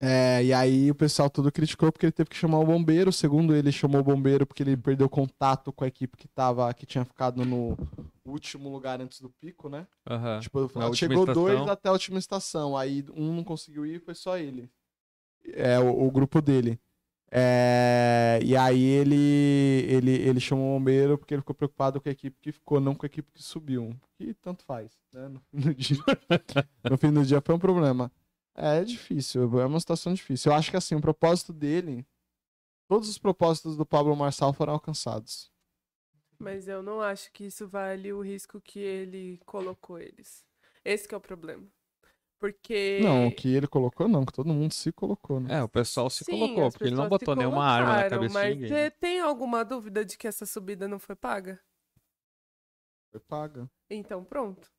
É, 0.00 0.44
e 0.44 0.52
aí 0.52 0.90
o 0.90 0.94
pessoal 0.94 1.30
todo 1.30 1.50
criticou 1.50 1.90
porque 1.90 2.04
ele 2.04 2.12
teve 2.12 2.28
que 2.28 2.36
chamar 2.36 2.58
o 2.58 2.66
bombeiro. 2.66 3.12
Segundo 3.12 3.54
ele, 3.54 3.72
chamou 3.72 4.00
o 4.00 4.04
bombeiro 4.04 4.46
porque 4.46 4.62
ele 4.62 4.76
perdeu 4.76 5.08
contato 5.08 5.72
com 5.72 5.84
a 5.84 5.88
equipe 5.88 6.16
que 6.16 6.28
tava, 6.28 6.72
que 6.74 6.84
tinha 6.84 7.04
ficado 7.04 7.44
no 7.44 7.76
último 8.24 8.68
lugar 8.68 9.00
antes 9.00 9.20
do 9.20 9.30
pico, 9.30 9.68
né? 9.68 9.86
Aham. 10.08 10.40
Tipo, 10.40 10.68
chegou 10.94 11.24
dois 11.26 11.54
estação. 11.54 11.72
até 11.72 11.88
a 11.88 11.92
última 11.92 12.18
estação. 12.18 12.76
Aí 12.76 13.04
um 13.14 13.34
não 13.34 13.44
conseguiu 13.44 13.86
ir, 13.86 14.00
foi 14.00 14.14
só 14.14 14.36
ele. 14.36 14.70
É, 15.52 15.78
o, 15.78 16.06
o 16.06 16.10
grupo 16.10 16.40
dele. 16.40 16.78
É, 17.36 18.38
e 18.44 18.56
aí 18.56 18.80
ele, 18.80 19.86
ele, 19.88 20.12
ele 20.12 20.38
chamou 20.38 20.76
o 20.76 20.78
bombeiro 20.78 21.18
porque 21.18 21.34
ele 21.34 21.42
ficou 21.42 21.54
preocupado 21.54 22.00
com 22.00 22.08
a 22.08 22.12
equipe 22.12 22.36
que 22.40 22.52
ficou, 22.52 22.80
não 22.80 22.94
com 22.94 23.04
a 23.04 23.08
equipe 23.08 23.28
que 23.32 23.42
subiu. 23.42 23.92
Que 24.16 24.34
tanto 24.34 24.64
faz, 24.64 24.92
né? 25.12 25.32
No 25.52 25.66
fim 25.66 25.72
do 25.72 25.74
dia, 25.74 25.98
no 26.90 26.96
fim 26.98 27.12
do 27.12 27.24
dia 27.24 27.40
foi 27.40 27.54
um 27.54 27.58
problema. 27.58 28.12
É, 28.56 28.78
é 28.78 28.84
difícil, 28.84 29.42
é 29.60 29.66
uma 29.66 29.80
situação 29.80 30.14
difícil. 30.14 30.52
Eu 30.52 30.56
acho 30.56 30.70
que 30.70 30.76
assim, 30.76 30.94
o 30.94 31.00
propósito 31.00 31.52
dele, 31.52 32.06
todos 32.88 33.08
os 33.08 33.18
propósitos 33.18 33.76
do 33.76 33.84
Pablo 33.84 34.14
Marçal 34.16 34.52
foram 34.52 34.74
alcançados. 34.74 35.52
Mas 36.38 36.68
eu 36.68 36.82
não 36.82 37.00
acho 37.00 37.32
que 37.32 37.44
isso 37.44 37.66
vale 37.66 38.12
o 38.12 38.20
risco 38.20 38.60
que 38.60 38.78
ele 38.78 39.40
colocou 39.46 39.98
eles. 39.98 40.44
Esse 40.84 41.08
que 41.08 41.14
é 41.14 41.18
o 41.18 41.20
problema. 41.20 41.66
Porque. 42.38 42.98
Não, 43.02 43.28
o 43.28 43.34
que 43.34 43.48
ele 43.48 43.66
colocou, 43.66 44.06
não, 44.06 44.26
que 44.26 44.32
todo 44.32 44.52
mundo 44.52 44.74
se 44.74 44.92
colocou, 44.92 45.40
né? 45.40 45.60
É, 45.60 45.62
o 45.62 45.68
pessoal 45.68 46.10
se 46.10 46.24
Sim, 46.24 46.32
colocou, 46.32 46.70
porque 46.70 46.84
ele 46.84 46.94
não 46.94 47.08
botou 47.08 47.34
nenhuma 47.34 47.64
arma 47.64 47.96
na 47.96 48.10
cabeça 48.10 48.34
mas 48.34 48.48
de 48.48 48.54
ninguém. 48.54 48.68
você 48.68 48.90
tem 48.90 49.20
alguma 49.20 49.64
dúvida 49.64 50.04
de 50.04 50.18
que 50.18 50.26
essa 50.26 50.44
subida 50.44 50.86
não 50.86 50.98
foi 50.98 51.16
paga? 51.16 51.58
Foi 53.10 53.20
paga. 53.20 53.70
Então 53.88 54.22
pronto. 54.22 54.70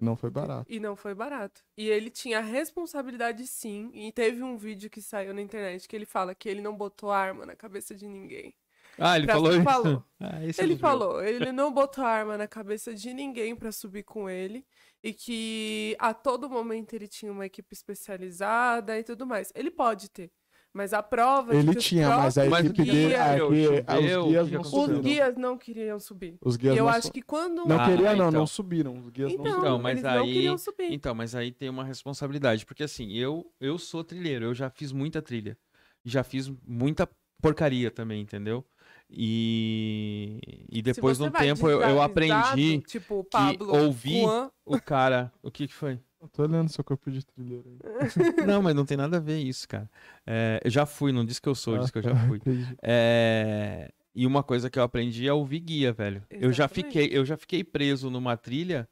Não 0.00 0.16
foi 0.16 0.30
barato. 0.30 0.66
E 0.70 0.78
não 0.80 0.96
foi 0.96 1.14
barato. 1.14 1.62
E 1.76 1.88
ele 1.88 2.10
tinha 2.10 2.40
responsabilidade 2.40 3.46
sim. 3.46 3.90
E 3.94 4.10
teve 4.12 4.42
um 4.42 4.56
vídeo 4.56 4.90
que 4.90 5.00
saiu 5.00 5.32
na 5.32 5.40
internet 5.40 5.86
que 5.88 5.94
ele 5.96 6.04
fala 6.06 6.34
que 6.34 6.48
ele 6.48 6.60
não 6.60 6.76
botou 6.76 7.10
arma 7.10 7.46
na 7.46 7.54
cabeça 7.56 7.94
de 7.94 8.06
ninguém. 8.06 8.54
Ah, 8.98 9.16
ele 9.16 9.26
Pra- 9.26 9.34
falou 9.34 9.52
isso? 9.54 9.62
falou. 9.64 10.04
Ah, 10.20 10.40
Ele 10.58 10.76
falou, 10.76 11.22
ele 11.22 11.52
não 11.52 11.70
botou 11.72 12.02
arma 12.04 12.38
na 12.38 12.46
cabeça 12.48 12.94
de 12.94 13.12
ninguém 13.12 13.54
pra 13.54 13.70
subir 13.72 14.04
com 14.04 14.30
ele 14.30 14.64
e 15.02 15.12
que 15.12 15.94
a 15.98 16.14
todo 16.14 16.48
momento 16.48 16.94
ele 16.94 17.06
tinha 17.08 17.30
uma 17.30 17.44
equipe 17.44 17.74
especializada 17.74 18.98
e 18.98 19.04
tudo 19.04 19.26
mais. 19.26 19.52
Ele 19.54 19.70
pode 19.70 20.08
ter, 20.10 20.30
Mas 20.76 20.92
a 20.92 21.00
prova 21.04 21.52
de 21.52 21.58
Ele 21.58 21.72
que 21.76 21.80
tinha, 21.80 22.08
mas 22.08 22.36
a 22.36 22.42
próprios 22.42 22.50
Mas 22.50 22.64
o 22.64 22.66
equipe 22.66 22.84
que 22.84 22.90
dele. 22.90 23.14
a- 23.14 23.36
que- 23.36 23.42
os 23.42 23.48
que 23.48 24.28
guias 24.28 24.48
que 24.48 24.54
não 24.54 24.60
aconteceu? 24.60 24.60
Os 24.60 24.70
subiram. 24.86 25.00
guias 25.02 25.36
não 25.36 25.56
queriam 25.56 26.00
subir. 26.00 26.36
Os 26.42 26.56
guias 26.56 26.74
e 26.74 26.78
eu 26.78 26.84
não 26.86 26.90
acho 26.92 27.06
su- 27.06 27.12
que 27.12 27.22
quando. 27.22 27.64
Não 27.64 27.80
Ah, 27.80 27.84
queria, 27.88 28.06
não, 28.16 28.28
então. 28.28 28.30
não 28.32 28.46
subiram. 28.48 28.98
Os 28.98 29.08
guias 29.08 29.32
Então, 29.32 29.44
não 29.44 29.58
Então, 29.58 29.78
mas 29.78 29.92
eles 29.92 30.02
não 30.02 30.24
aí- 30.24 30.32
queriam 30.32 30.58
subir. 30.58 30.92
Então, 30.92 31.14
mas 31.14 31.34
aí 31.36 31.52
tem 31.52 31.68
uma 31.68 31.84
responsabilidade, 31.84 32.66
porque 32.66 32.82
assim, 32.82 33.12
eu 33.12 33.46
eu 33.60 33.78
sou 33.78 34.02
trilheiro, 34.02 34.46
eu 34.46 34.54
já 34.54 34.68
fiz 34.68 34.90
muita 34.90 35.22
trilha. 35.22 35.56
Já 36.04 36.24
fiz 36.24 36.52
muita 36.66 37.08
porcaria 37.40 37.88
também, 37.90 38.20
entendeu? 38.20 38.64
E, 39.08 40.40
e 40.70 40.82
depois 40.82 41.18
de 41.18 41.24
um 41.24 41.30
tempo 41.30 41.68
eu, 41.68 41.80
eu 41.82 42.02
aprendi 42.02 42.80
Tipo, 42.80 43.20
o 43.20 43.24
Pablo. 43.24 43.76
ouvir- 43.84 44.22
Juan, 44.22 44.50
o 44.64 44.80
cara. 44.80 45.32
O 45.42 45.50
que, 45.50 45.68
que 45.68 45.74
foi? 45.74 46.00
Eu 46.24 46.28
tô 46.30 46.42
olhando 46.42 46.70
seu 46.70 46.82
corpo 46.82 47.10
de 47.10 47.22
trilheiro 47.24 47.64
aí. 47.68 47.78
Não, 48.46 48.62
mas 48.62 48.74
não 48.74 48.86
tem 48.86 48.96
nada 48.96 49.18
a 49.18 49.20
ver 49.20 49.38
isso, 49.38 49.68
cara. 49.68 49.90
É, 50.26 50.58
eu 50.64 50.70
já 50.70 50.86
fui, 50.86 51.12
não 51.12 51.22
disse 51.22 51.40
que 51.40 51.48
eu 51.48 51.54
sou, 51.54 51.76
disse 51.76 51.92
que 51.92 51.98
eu 51.98 52.02
já 52.02 52.12
Ah, 52.12 52.26
fui. 52.26 52.40
É, 52.82 53.92
e 54.14 54.26
uma 54.26 54.42
coisa 54.42 54.70
que 54.70 54.78
eu 54.78 54.82
aprendi 54.82 55.28
é 55.28 55.32
ouvir 55.34 55.60
guia, 55.60 55.92
velho. 55.92 56.24
Eu 56.30 56.50
já 56.50 56.66
fiquei, 56.66 57.10
eu 57.12 57.26
já 57.26 57.36
fiquei 57.36 57.62
preso 57.62 58.08
numa 58.08 58.38
trilha 58.38 58.88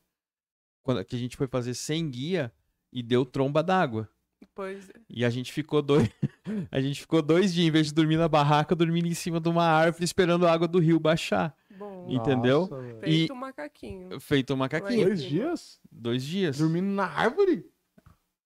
quando 0.82 1.02
que 1.06 1.16
a 1.16 1.18
gente 1.18 1.34
foi 1.36 1.46
fazer 1.46 1.72
sem 1.72 2.10
guia 2.10 2.52
e 2.92 3.02
deu 3.02 3.24
tromba 3.24 3.62
d'água. 3.62 4.08
Pois 4.54 4.90
é. 4.90 4.92
E 5.08 5.24
a 5.24 5.30
gente 5.30 5.50
ficou 5.52 5.80
dois, 5.80 6.06
a 6.70 6.80
gente 6.80 7.00
ficou 7.00 7.22
dois 7.22 7.54
dias 7.54 7.66
em 7.66 7.70
vez 7.70 7.86
de 7.86 7.94
dormir 7.94 8.18
na 8.18 8.28
barraca, 8.28 8.74
dormindo 8.74 9.06
em 9.06 9.14
cima 9.14 9.40
de 9.40 9.48
uma 9.48 9.64
árvore 9.64 10.04
esperando 10.04 10.46
a 10.46 10.52
água 10.52 10.68
do 10.68 10.78
rio 10.78 11.00
baixar. 11.00 11.56
Bom, 11.82 12.06
E- 12.08 12.16
Entendeu? 12.16 12.60
Nossa, 12.60 13.00
feito 13.00 13.32
um 13.32 13.36
macaquinho. 13.36 14.20
Feito 14.20 14.54
um 14.54 14.56
macaquinho. 14.56 15.06
Dois 15.06 15.22
dias? 15.22 15.80
Dois 15.90 16.24
dias. 16.24 16.58
Dormindo 16.58 16.86
na 16.86 17.06
árvore? 17.06 17.68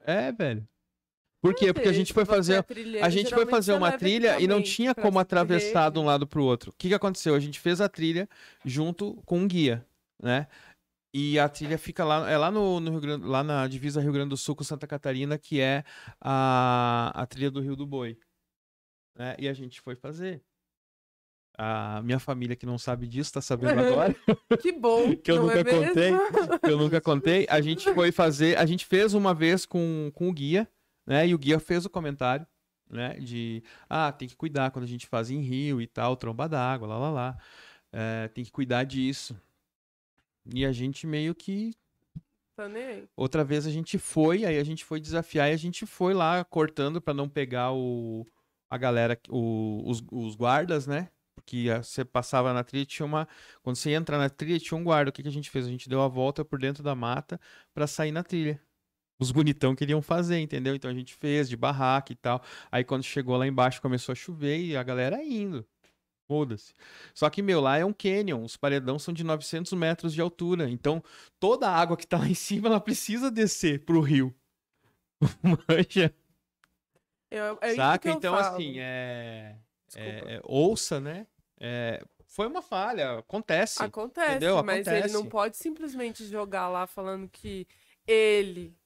É, 0.01 0.33
velho. 0.33 0.67
Por 1.41 1.55
quê? 1.55 1.73
Porque 1.73 1.89
a 1.89 1.93
gente 1.93 2.13
foi 2.13 2.23
é 2.25 2.27
fazer 2.27 2.63
trilheiro, 2.65 3.07
a 3.07 3.11
gente 3.11 3.33
foi 3.33 3.47
fazer 3.47 3.73
uma 3.73 3.93
trilha 3.97 4.41
e 4.41 4.49
não 4.49 4.61
tinha 4.63 4.95
como 4.95 5.19
atravessar 5.19 5.91
de 5.91 5.99
um 5.99 6.05
lado 6.05 6.27
pro 6.27 6.43
outro. 6.43 6.71
O 6.71 6.75
que, 6.77 6.89
que 6.89 6.95
aconteceu? 6.95 7.35
A 7.35 7.41
gente 7.41 7.61
fez 7.61 7.81
a 7.81 7.89
trilha 7.89 8.29
junto 8.65 9.15
com 9.25 9.39
um 9.39 9.47
guia, 9.47 9.87
né? 10.21 10.49
E 11.15 11.39
a 11.39 11.49
trilha 11.49 11.79
fica 11.79 12.05
lá, 12.05 12.29
é 12.29 12.37
lá 12.37 12.51
no, 12.51 12.81
no 12.81 12.91
Rio 12.91 13.01
Grande, 13.01 13.25
lá 13.27 13.45
na 13.45 13.67
divisa 13.69 14.01
Rio 14.01 14.13
Grande 14.13 14.31
do 14.31 14.37
Sul 14.37 14.57
com 14.57 14.65
Santa 14.65 14.87
Catarina, 14.87 15.39
que 15.39 15.61
é 15.61 15.85
a, 16.21 17.13
a 17.15 17.27
trilha 17.27 17.51
do 17.51 17.61
Rio 17.61 17.77
do 17.77 17.87
Boi. 17.87 18.19
Né? 19.17 19.37
E 19.39 19.49
a 19.49 19.53
gente 19.55 19.81
foi 19.81 19.95
fazer. 19.95 20.43
A 21.59 22.03
minha 22.03 22.19
família 22.19 22.55
que 22.55 22.67
não 22.67 22.77
sabe 22.79 23.07
disso 23.07 23.33
tá 23.33 23.41
sabendo 23.41 23.81
agora. 23.81 24.15
Que 24.61 24.73
bom. 24.73 25.17
Que 25.17 25.31
eu 25.31 25.41
nunca 25.43 25.61
é 25.61 25.65
contei. 25.65 26.13
que 26.61 26.71
eu 26.71 26.77
nunca 26.79 27.01
contei. 27.01 27.47
A 27.49 27.61
gente 27.61 27.85
foi 27.95 28.13
fazer, 28.13 28.59
a 28.59 28.67
gente 28.67 28.85
fez 28.85 29.15
uma 29.15 29.33
vez 29.35 29.65
com, 29.65 30.11
com 30.15 30.29
o 30.29 30.33
guia, 30.33 30.69
né? 31.07 31.27
E 31.27 31.35
o 31.35 31.39
guia 31.39 31.59
fez 31.59 31.87
o 31.87 31.91
comentário, 31.91 32.47
né? 32.91 33.15
De, 33.15 33.63
ah, 33.89 34.13
tem 34.13 34.29
que 34.29 34.37
cuidar 34.37 34.71
quando 34.71 34.85
a 34.85 34.89
gente 34.89 35.07
faz 35.07 35.31
em 35.31 35.41
rio 35.41 35.81
e 35.81 35.87
tal, 35.87 36.17
tromba 36.17 36.49
d'água, 36.49 36.87
lá, 36.89 36.99
lá, 36.99 37.11
lá. 37.11 37.39
É, 37.93 38.29
tem 38.29 38.45
que 38.45 38.51
cuidar 38.53 38.85
disso. 38.85 39.35
E 40.55 40.65
a 40.67 40.73
gente 40.73 41.07
meio 41.07 41.35
que 41.35 41.73
Tá. 42.57 42.65
Outra 43.15 43.45
vez 43.45 43.67
a 43.67 43.71
gente 43.71 43.99
foi, 43.99 44.47
aí 44.47 44.57
a 44.59 44.65
gente 44.65 44.83
foi 44.83 44.99
desafiar 44.99 45.51
e 45.51 45.53
a 45.53 45.59
gente 45.59 45.85
foi 45.85 46.15
lá 46.15 46.43
cortando 46.43 47.03
pra 47.03 47.13
não 47.13 47.29
pegar 47.29 47.73
o, 47.75 48.25
a 48.71 48.79
galera, 48.79 49.19
o- 49.29 49.83
os, 49.85 50.03
os 50.11 50.35
guardas, 50.35 50.87
né? 50.87 51.11
Ah, 51.71 51.83
você 51.83 52.05
passava 52.05 52.53
na 52.53 52.65
trilha, 52.65 52.85
tinha 52.85 53.07
uma. 53.07 53.29
Quando 53.63 53.77
você 53.77 53.91
ia 53.91 53.97
entrar 53.97 54.19
na 54.19 54.29
trilha, 54.29 54.59
tinha 54.59 54.77
um 54.79 54.85
guarda. 54.85 55.11
O 55.11 55.13
que, 55.13 55.23
que 55.23 55.29
a 55.29 55.33
gente 55.33 55.51
fez? 55.51 55.67
A 55.67 55.71
gente 55.71 55.89
deu 55.89 56.03
a 56.03 56.09
volta 56.09 56.45
por 56.45 56.59
dentro 56.59 56.83
da 56.83 56.95
mata 56.95 57.41
pra 57.75 57.87
sair 57.87 58.13
na 58.13 58.23
trilha. 58.23 58.61
Os 59.19 59.31
bonitão 59.31 59.75
queriam 59.75 60.03
fazer, 60.03 60.39
entendeu? 60.41 60.75
Então 60.75 60.91
a 60.91 60.95
gente 60.95 61.15
fez 61.15 61.49
de 61.49 61.57
barraca 61.57 62.13
e 62.13 62.17
tal. 62.17 62.43
Aí 62.71 62.85
quando 62.85 63.03
chegou 63.03 63.37
lá 63.37 63.47
embaixo 63.47 63.81
começou 63.81 64.13
a 64.13 64.17
chover 64.17 64.59
e 64.61 64.77
a 64.77 64.83
galera 64.83 65.23
indo. 65.23 65.67
Foda-se. 66.29 66.75
Só 67.15 67.31
que, 67.31 67.41
meu, 67.41 67.61
lá 67.61 67.79
é 67.79 67.85
um 67.85 67.93
canyon. 67.93 68.43
Os 68.43 68.57
paredão 68.57 68.99
são 68.99 69.15
de 69.15 69.23
900 69.23 69.73
metros 69.75 70.13
de 70.13 70.21
altura. 70.21 70.69
Então, 70.69 71.03
toda 71.39 71.69
a 71.69 71.75
água 71.75 71.97
que 71.97 72.07
tá 72.07 72.19
lá 72.19 72.27
em 72.27 72.35
cima, 72.35 72.67
ela 72.69 72.81
precisa 72.81 73.31
descer 73.31 73.85
pro 73.85 74.01
rio. 74.01 74.35
Manja. 75.69 76.13
Eu, 77.31 77.59
é 77.61 77.75
Saca? 77.75 78.11
que 78.11 78.17
Então, 78.19 78.35
falo. 78.35 78.57
assim, 78.57 78.75
é, 78.79 79.57
é- 79.95 80.35
é- 80.37 80.41
Ouça, 80.45 81.01
né? 81.01 81.27
É, 81.59 82.03
foi 82.27 82.47
uma 82.47 82.63
falha. 82.63 83.19
Acontece. 83.19 83.83
Acontece, 83.83 84.31
entendeu? 84.31 84.63
mas 84.63 84.87
ele 84.87 85.09
não 85.09 85.21
Acontece. 85.21 85.29
pode 85.29 85.57
simplesmente 85.57 86.25
jogar 86.27 86.69
lá 86.69 86.87
falando 86.87 87.29
que 87.29 87.67
ele, 88.07 88.77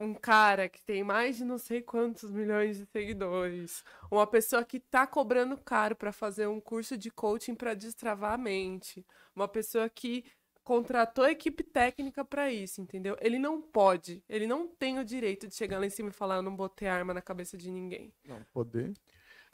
um 0.00 0.14
cara 0.14 0.68
que 0.68 0.82
tem 0.82 1.04
mais 1.04 1.36
de 1.36 1.44
não 1.44 1.58
sei 1.58 1.82
quantos 1.82 2.30
milhões 2.30 2.78
de 2.78 2.86
seguidores, 2.86 3.84
uma 4.10 4.26
pessoa 4.26 4.64
que 4.64 4.80
tá 4.80 5.06
cobrando 5.06 5.56
caro 5.56 5.94
pra 5.94 6.12
fazer 6.12 6.46
um 6.46 6.60
curso 6.60 6.96
de 6.96 7.10
coaching 7.10 7.54
pra 7.54 7.74
destravar 7.74 8.32
a 8.32 8.38
mente, 8.38 9.04
uma 9.34 9.46
pessoa 9.48 9.88
que 9.88 10.24
contratou 10.64 11.26
equipe 11.26 11.62
técnica 11.62 12.24
pra 12.24 12.50
isso, 12.50 12.80
entendeu? 12.80 13.16
Ele 13.20 13.38
não 13.38 13.60
pode, 13.60 14.24
ele 14.26 14.46
não 14.46 14.66
tem 14.66 14.98
o 14.98 15.04
direito 15.04 15.46
de 15.46 15.54
chegar 15.54 15.78
lá 15.78 15.84
em 15.84 15.90
cima 15.90 16.08
e 16.08 16.12
falar 16.12 16.36
eu 16.36 16.42
não 16.42 16.56
botei 16.56 16.88
arma 16.88 17.12
na 17.12 17.20
cabeça 17.20 17.56
de 17.56 17.70
ninguém. 17.70 18.10
Não, 18.26 18.42
poder. 18.52 18.94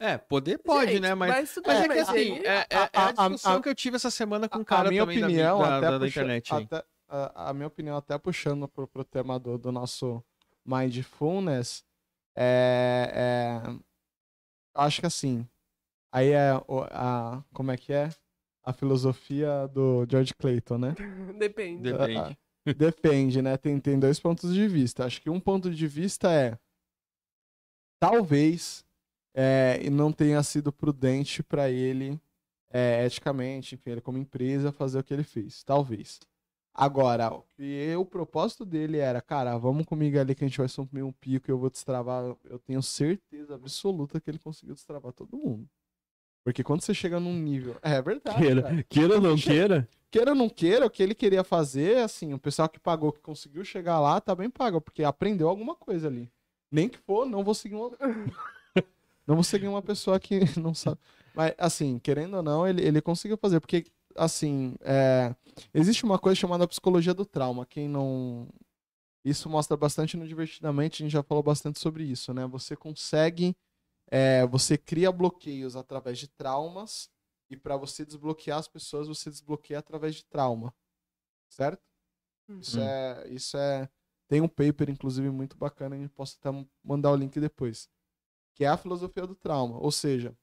É, 0.03 0.17
poder 0.17 0.57
pode, 0.59 0.93
Gente, 0.93 1.03
né? 1.03 1.15
Mas, 1.15 1.53
tudo 1.53 1.67
mas 1.67 1.77
bem, 1.77 1.85
é 1.85 1.89
que 1.89 1.95
mas 2.01 2.09
assim, 2.09 2.19
aí- 2.39 2.39
é, 2.39 2.49
é- 2.49 2.67
é 2.71 2.77
a- 2.77 2.91
a, 2.95 3.07
a- 3.09 3.13
discussão 3.29 3.57
a- 3.57 3.63
que 3.63 3.69
eu 3.69 3.75
tive 3.75 3.97
essa 3.97 4.11
semana 4.11 4.49
com 4.49 4.59
um 4.59 4.63
A- 4.63 4.65
cara 4.65 4.89
a 4.89 4.91
minha 4.91 5.03
também 5.03 5.21
da- 5.21 5.27
opinião, 5.27 5.59
da, 5.61 5.77
até 5.77 5.91
da- 5.91 5.99
da 5.99 6.07
internet. 6.09 6.55
até- 6.55 6.85
a, 7.07 7.51
a 7.51 7.53
minha 7.53 7.67
opinião, 7.67 7.97
até 7.99 8.17
puxando 8.17 8.67
pro, 8.67 8.89
pro 8.89 9.05
tema 9.05 9.39
do, 9.39 9.59
do 9.59 9.71
nosso 9.71 10.25
Mindfulness, 10.65 11.85
é, 12.35 13.13
é, 13.15 13.75
acho 14.75 15.01
que 15.01 15.07
assim, 15.07 15.47
aí 16.11 16.31
é 16.31 16.55
o- 16.67 16.87
a, 16.91 17.45
como 17.53 17.71
é 17.71 17.77
que 17.77 17.93
é? 17.93 18.09
A 18.65 18.73
filosofia 18.73 19.67
do 19.69 20.07
George 20.09 20.33
Clayton, 20.35 20.79
né? 20.79 20.95
Depende. 21.39 21.83
Depende. 21.93 22.19
Ah, 22.67 22.73
Depende, 22.77 23.43
né? 23.43 23.57
Tem, 23.57 23.79
tem 23.81 23.99
dois 23.99 24.19
pontos 24.21 24.55
de 24.55 24.67
vista. 24.69 25.05
Acho 25.05 25.21
que 25.21 25.29
um 25.31 25.41
ponto 25.41 25.71
de 25.71 25.87
vista 25.87 26.31
é 26.33 26.57
talvez 27.99 28.85
é, 29.35 29.89
não 29.91 30.13
tenha 30.13 30.43
sido 30.43 30.73
prudente 30.73 31.43
para 31.43 31.71
ele 31.71 32.21
é, 32.71 33.05
eticamente, 33.05 33.75
enfim, 33.75 33.91
ele 33.91 34.01
como 34.01 34.19
empresa 34.19 34.73
fazer 34.73 34.99
o 34.99 35.05
que 35.05 35.13
ele 35.13 35.25
fez. 35.25 35.63
Talvez. 35.65 36.21
Agora, 36.73 37.35
o 37.35 37.43
que 37.57 37.95
o 37.97 38.05
propósito 38.05 38.65
dele 38.65 38.99
era, 38.99 39.21
cara, 39.21 39.59
vamos 39.59 39.85
comigo 39.85 40.19
ali 40.19 40.35
que 40.35 40.45
a 40.45 40.49
gente 40.49 40.59
vai 40.59 40.69
subir 40.69 41.03
um 41.03 41.13
pico 41.13 41.51
e 41.51 41.53
eu 41.53 41.59
vou 41.59 41.69
destravar. 41.69 42.37
Eu 42.45 42.59
tenho 42.61 42.83
certeza 42.83 43.57
absoluta 43.57 44.21
que 44.21 44.31
ele 44.31 44.39
conseguiu 44.39 44.75
destravar 44.75 45.13
todo 45.13 45.37
mundo. 45.37 45.69
Porque 46.45 46.65
quando 46.65 46.81
você 46.81 46.95
chega 46.95 47.21
num 47.21 47.35
nível. 47.35 47.77
É 47.83 48.01
verdade. 48.01 48.23
cara. 48.23 48.63
Queira, 48.63 48.85
queira 48.89 49.15
ou 49.17 49.21
não 49.21 49.37
queira. 49.37 49.89
Queira 50.11 50.31
ou 50.31 50.37
não 50.37 50.49
queira, 50.49 50.87
o 50.87 50.91
que 50.91 51.03
ele 51.03 51.15
queria 51.15 51.45
fazer, 51.45 51.99
assim, 51.99 52.33
o 52.33 52.39
pessoal 52.39 52.69
que 52.69 52.81
pagou, 52.81 53.13
que 53.13 53.21
conseguiu 53.21 53.65
chegar 53.65 54.01
lá, 54.01 54.21
tá 54.21 54.35
bem 54.35 54.51
pago, 54.51 54.81
porque 54.81 55.05
aprendeu 55.05 55.49
alguma 55.49 55.75
coisa 55.75 56.09
ali. 56.09 56.33
Nem 56.73 56.89
que 56.89 56.99
for, 56.99 57.27
não 57.27 57.45
vou 57.45 57.55
seguir 57.55 57.75
uma. 57.75 57.91
Não 59.27 59.35
vou 59.37 59.45
seguir 59.45 59.69
uma 59.69 59.83
pessoa 59.83 60.19
que 60.21 60.41
não 60.61 60.75
sabe. 60.75 61.01
Mas, 61.35 61.55
assim, 61.59 61.99
querendo 61.99 62.37
ou 62.39 62.43
não, 62.43 62.67
ele, 62.67 62.83
ele 62.83 63.01
conseguiu 63.03 63.37
fazer, 63.39 63.61
porque, 63.61 63.87
assim, 64.17 64.75
é, 64.83 65.35
existe 65.75 66.05
uma 66.05 66.19
coisa 66.19 66.39
chamada 66.39 66.67
psicologia 66.69 67.15
do 67.15 67.25
trauma. 67.27 67.67
Quem 67.67 67.89
não. 67.89 68.49
Isso 69.25 69.49
mostra 69.51 69.77
bastante 69.77 70.17
no 70.17 70.27
Divertidamente, 70.27 71.03
a 71.03 71.07
gente 71.07 71.13
já 71.13 71.23
falou 71.23 71.43
bastante 71.43 71.79
sobre 71.81 72.05
isso, 72.05 72.33
né? 72.35 72.47
Você 72.47 72.77
consegue. 72.77 73.57
é, 74.11 74.47
você 74.47 74.77
cria 74.79 75.13
bloqueios 75.13 75.77
através 75.77 76.19
de 76.19 76.29
traumas 76.29 77.11
e 77.51 77.57
para 77.57 77.77
você 77.77 78.05
desbloquear 78.07 78.59
as 78.59 78.69
pessoas, 78.69 79.09
você 79.09 79.31
desbloqueia 79.31 79.79
através 79.81 80.15
de 80.17 80.25
trauma. 80.27 80.75
Certo? 81.51 81.83
Isso 82.61 82.79
Hum. 82.81 82.83
é. 82.85 83.29
Isso 83.31 83.57
é. 83.57 83.89
Tem 84.29 84.41
um 84.41 84.49
paper, 84.49 84.91
inclusive, 84.91 85.31
muito 85.31 85.57
bacana, 85.57 85.97
a 85.97 85.99
gente 85.99 86.11
posso 86.11 86.39
até 86.41 86.51
mandar 86.85 87.11
o 87.13 87.17
link 87.17 87.39
depois. 87.41 87.89
Que 88.61 88.67
é 88.67 88.69
a 88.69 88.77
filosofia 88.77 89.27
do 89.27 89.35
trauma. 89.35 89.79
Ou 89.79 89.91
seja, 89.91 90.37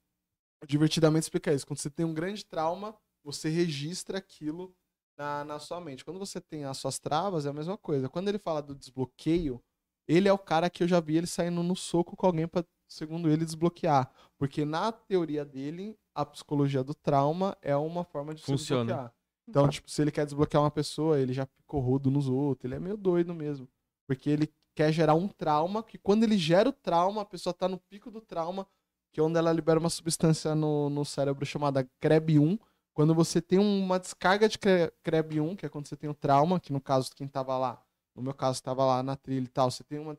divertidamente 0.66 1.26
explica 1.26 1.54
isso. 1.54 1.68
Quando 1.68 1.78
você 1.78 1.88
tem 1.88 2.04
um 2.04 2.16
grande 2.16 2.44
trauma, 2.44 2.98
você 3.24 3.48
registra 3.48 4.18
aquilo 4.18 4.76
na, 5.16 5.46
na 5.46 5.60
sua 5.60 5.80
mente. 5.80 6.04
Quando 6.04 6.18
você 6.18 6.42
tem 6.42 6.66
as 6.66 6.80
suas 6.80 6.98
travas, 6.98 7.46
é 7.46 7.50
a 7.50 7.54
mesma 7.54 7.78
coisa. 7.78 8.10
Quando 8.10 8.28
ele 8.28 8.40
fala 8.40 8.60
do 8.60 8.74
desbloqueio, 8.74 9.64
ele 10.08 10.28
é 10.28 10.34
o 10.34 10.38
cara 10.40 10.68
que 10.68 10.82
eu 10.82 10.88
já 10.88 11.00
vi 11.00 11.16
ele 11.16 11.28
saindo 11.28 11.62
no 11.62 11.76
soco 11.76 12.16
com 12.16 12.26
alguém 12.26 12.48
para, 12.48 12.66
segundo 12.88 13.30
ele, 13.30 13.46
desbloquear. 13.46 14.12
Porque 14.36 14.66
na 14.66 14.92
teoria 14.92 15.46
dele, 15.46 15.96
a 16.16 16.26
psicologia 16.26 16.84
do 16.84 16.96
trauma 16.96 17.56
é 17.62 17.76
uma 17.76 18.04
forma 18.04 18.34
de 18.34 18.42
se 18.42 18.48
Funciona. 18.48 18.84
desbloquear. 18.84 19.14
Então, 19.48 19.70
tipo, 19.70 19.92
se 19.92 20.02
ele 20.02 20.12
quer 20.12 20.26
desbloquear 20.26 20.64
uma 20.64 20.72
pessoa, 20.72 21.20
ele 21.20 21.34
já 21.34 21.46
ficou 21.46 21.82
rudo 21.82 22.10
nos 22.10 22.28
outros. 22.28 22.66
Ele 22.66 22.74
é 22.74 22.80
meio 22.80 22.98
doido 22.98 23.32
mesmo. 23.32 23.70
Porque 24.08 24.28
ele 24.28 24.52
quer 24.78 24.92
gerar 24.94 25.16
um 25.16 25.28
trauma, 25.28 25.84
que 25.84 25.98
quando 25.98 26.24
ele 26.24 26.38
gera 26.38 26.70
o 26.70 26.74
trauma, 26.74 27.22
a 27.24 27.26
pessoa 27.26 27.54
tá 27.54 27.68
no 27.68 27.80
pico 27.80 28.12
do 28.12 28.22
trauma, 28.22 28.68
que 29.12 29.20
é 29.20 29.24
onde 29.24 29.38
ela 29.40 29.52
libera 29.52 29.80
uma 29.80 29.90
substância 29.90 30.54
no, 30.56 30.90
no 30.90 31.04
cérebro 31.06 31.46
chamada 31.46 31.84
CREB1. 32.00 32.60
Quando 32.94 33.14
você 33.16 33.42
tem 33.42 33.60
uma 33.60 34.00
descarga 34.00 34.48
de 34.50 34.58
cre- 34.60 34.92
CREB1, 35.04 35.56
que 35.56 35.66
é 35.66 35.70
quando 35.70 35.88
você 35.88 35.96
tem 35.98 36.10
o 36.10 36.14
trauma, 36.14 36.60
que 36.60 36.72
no 36.74 36.82
caso 36.82 37.12
quem 37.16 37.28
tava 37.28 37.58
lá, 37.58 37.82
no 38.16 38.22
meu 38.24 38.34
caso 38.34 38.62
tava 38.62 38.86
lá 38.86 39.02
na 39.04 39.16
trilha 39.16 39.46
e 39.46 39.50
tal, 39.50 39.72
você 39.72 39.84
tem 39.84 40.00
uma 40.00 40.18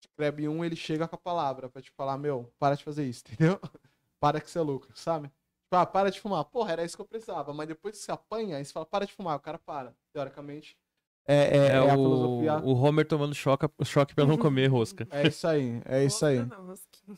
escreve 0.00 0.48
um, 0.48 0.64
ele 0.64 0.76
chega 0.76 1.06
com 1.08 1.14
a 1.16 1.18
palavra 1.18 1.68
pra 1.68 1.80
te 1.82 1.90
falar, 1.92 2.18
meu, 2.18 2.52
para 2.58 2.74
de 2.76 2.84
fazer 2.84 3.04
isso, 3.06 3.22
entendeu? 3.30 3.60
Para 4.20 4.40
que 4.40 4.50
você 4.50 4.58
é 4.58 4.62
louco, 4.62 4.88
sabe? 4.94 5.28
Tipo, 5.28 5.76
ah, 5.76 5.86
para 5.86 6.10
de 6.10 6.20
fumar. 6.20 6.44
Porra, 6.44 6.72
era 6.72 6.84
isso 6.84 6.96
que 6.96 7.02
eu 7.02 7.06
precisava. 7.06 7.52
Mas 7.52 7.68
depois 7.68 7.96
que 7.98 8.04
você 8.04 8.12
apanha, 8.12 8.56
aí 8.58 8.64
você 8.64 8.72
fala, 8.72 8.86
para 8.86 9.06
de 9.06 9.12
fumar, 9.12 9.36
o 9.36 9.40
cara 9.40 9.58
para. 9.58 9.94
Teoricamente. 10.12 10.76
É, 11.26 11.56
é, 11.56 11.56
É, 11.56 11.66
é 11.68 11.90
a 11.90 11.94
o, 11.96 12.02
filosofia. 12.02 12.58
o 12.64 12.72
Homer 12.74 13.06
tomando 13.06 13.34
choque, 13.34 13.66
choque 13.84 14.14
pra 14.14 14.26
não 14.26 14.36
comer 14.36 14.66
rosca. 14.66 15.06
É 15.10 15.28
isso 15.28 15.46
aí, 15.46 15.80
é 15.84 16.04
isso 16.04 16.24
aí. 16.26 16.44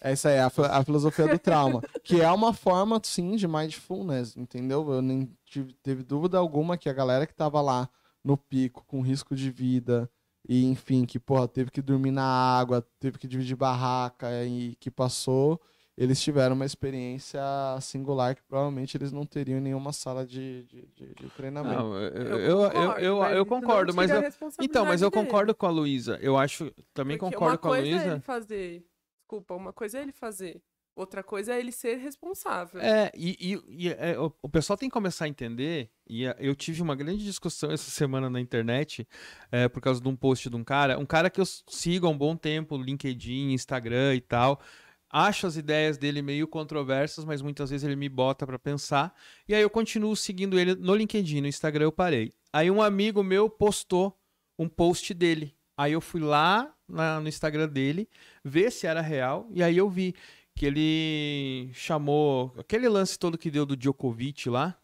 É 0.00 0.12
isso 0.12 0.28
aí, 0.28 0.38
a, 0.38 0.50
fi- 0.50 0.62
a 0.62 0.84
filosofia 0.84 1.26
do 1.28 1.38
trauma. 1.38 1.80
Que 2.02 2.20
é 2.20 2.30
uma 2.30 2.52
forma, 2.52 3.00
sim, 3.02 3.36
de 3.36 3.48
mindfulness, 3.48 4.36
entendeu? 4.36 4.90
Eu 4.92 5.00
nem 5.02 5.30
tive, 5.44 5.72
teve 5.82 6.02
dúvida 6.02 6.36
alguma 6.38 6.76
que 6.76 6.88
a 6.88 6.92
galera 6.92 7.26
que 7.26 7.34
tava 7.34 7.60
lá 7.60 7.88
no 8.22 8.36
pico, 8.36 8.84
com 8.86 9.00
risco 9.00 9.34
de 9.34 9.50
vida, 9.50 10.10
e 10.46 10.66
enfim, 10.66 11.04
que, 11.06 11.18
porra, 11.18 11.48
teve 11.48 11.70
que 11.70 11.80
dormir 11.80 12.10
na 12.10 12.24
água, 12.24 12.86
teve 13.00 13.18
que 13.18 13.26
dividir 13.26 13.56
barraca 13.56 14.44
e 14.44 14.74
que 14.76 14.90
passou, 14.90 15.60
eles 15.96 16.20
tiveram 16.22 16.54
uma 16.56 16.64
experiência 16.64 17.40
singular 17.80 18.34
que 18.34 18.42
provavelmente 18.42 18.96
eles 18.96 19.12
não 19.12 19.24
teriam 19.24 19.58
em 19.58 19.62
nenhuma 19.62 19.92
sala 19.92 20.26
de, 20.26 20.64
de, 20.64 20.82
de- 20.96 21.14
de 21.14 21.30
treinamento. 21.36 21.76
Não, 21.82 21.96
eu, 21.96 22.10
eu, 22.38 22.38
eu, 22.38 22.92
eu, 22.98 23.18
mas 23.18 23.36
eu 23.36 23.46
concordo, 23.46 23.94
mas 23.94 24.10
então, 24.60 24.84
mas 24.84 25.02
eu 25.02 25.10
dele. 25.10 25.24
concordo 25.24 25.54
com 25.54 25.66
a 25.66 25.70
Luísa. 25.70 26.18
Eu 26.20 26.36
acho, 26.36 26.72
também 26.92 27.16
Porque 27.16 27.34
concordo 27.36 27.52
uma 27.54 27.58
com 27.58 27.68
a 27.68 27.70
coisa 27.76 27.88
é 27.88 27.92
Luísa. 27.92 28.10
ele 28.12 28.20
fazer. 28.20 28.84
Desculpa, 29.20 29.54
uma 29.54 29.72
coisa 29.72 29.98
é 29.98 30.02
ele 30.02 30.12
fazer. 30.12 30.60
Outra 30.96 31.24
coisa 31.24 31.52
é 31.52 31.58
ele 31.58 31.72
ser 31.72 31.96
responsável. 31.96 32.80
É, 32.80 33.10
e, 33.16 33.36
e- 33.54 33.86
e, 33.86 33.88
é, 33.88 34.16
o, 34.16 34.32
o 34.42 34.48
pessoal 34.48 34.76
tem 34.76 34.88
que 34.88 34.92
começar 34.92 35.24
a 35.24 35.28
entender, 35.28 35.90
e 36.08 36.22
eu 36.38 36.54
tive 36.54 36.82
uma 36.82 36.94
grande 36.94 37.24
discussão 37.24 37.68
essa 37.72 37.90
semana 37.90 38.30
na 38.30 38.40
internet, 38.40 39.06
é, 39.50 39.68
por 39.68 39.80
causa 39.80 40.00
de 40.00 40.08
um 40.08 40.14
post 40.14 40.48
de 40.48 40.54
um 40.54 40.62
cara, 40.62 40.96
um 40.98 41.04
cara 41.06 41.28
que 41.30 41.40
eu 41.40 41.44
sigo 41.46 42.06
há 42.06 42.10
um 42.10 42.16
bom 42.16 42.36
tempo, 42.36 42.76
LinkedIn, 42.76 43.50
Instagram 43.52 44.14
e 44.14 44.20
tal. 44.20 44.60
Acho 45.16 45.46
as 45.46 45.56
ideias 45.56 45.96
dele 45.96 46.20
meio 46.20 46.48
controversas, 46.48 47.24
mas 47.24 47.40
muitas 47.40 47.70
vezes 47.70 47.84
ele 47.84 47.94
me 47.94 48.08
bota 48.08 48.44
pra 48.44 48.58
pensar. 48.58 49.14
E 49.48 49.54
aí 49.54 49.62
eu 49.62 49.70
continuo 49.70 50.16
seguindo 50.16 50.58
ele 50.58 50.74
no 50.74 50.92
LinkedIn, 50.92 51.40
no 51.40 51.46
Instagram 51.46 51.84
eu 51.84 51.92
parei. 51.92 52.32
Aí 52.52 52.68
um 52.68 52.82
amigo 52.82 53.22
meu 53.22 53.48
postou 53.48 54.18
um 54.58 54.68
post 54.68 55.14
dele. 55.14 55.54
Aí 55.76 55.92
eu 55.92 56.00
fui 56.00 56.20
lá 56.20 56.74
na- 56.88 57.20
no 57.20 57.28
Instagram 57.28 57.68
dele, 57.68 58.08
ver 58.44 58.72
se 58.72 58.88
era 58.88 59.00
real, 59.00 59.46
e 59.52 59.62
aí 59.62 59.76
eu 59.76 59.88
vi 59.88 60.16
que 60.52 60.66
ele 60.66 61.70
chamou 61.72 62.52
aquele 62.58 62.88
lance 62.88 63.16
todo 63.16 63.38
que 63.38 63.52
deu 63.52 63.64
do 63.64 63.76
Djokovic 63.76 64.50
lá, 64.50 64.76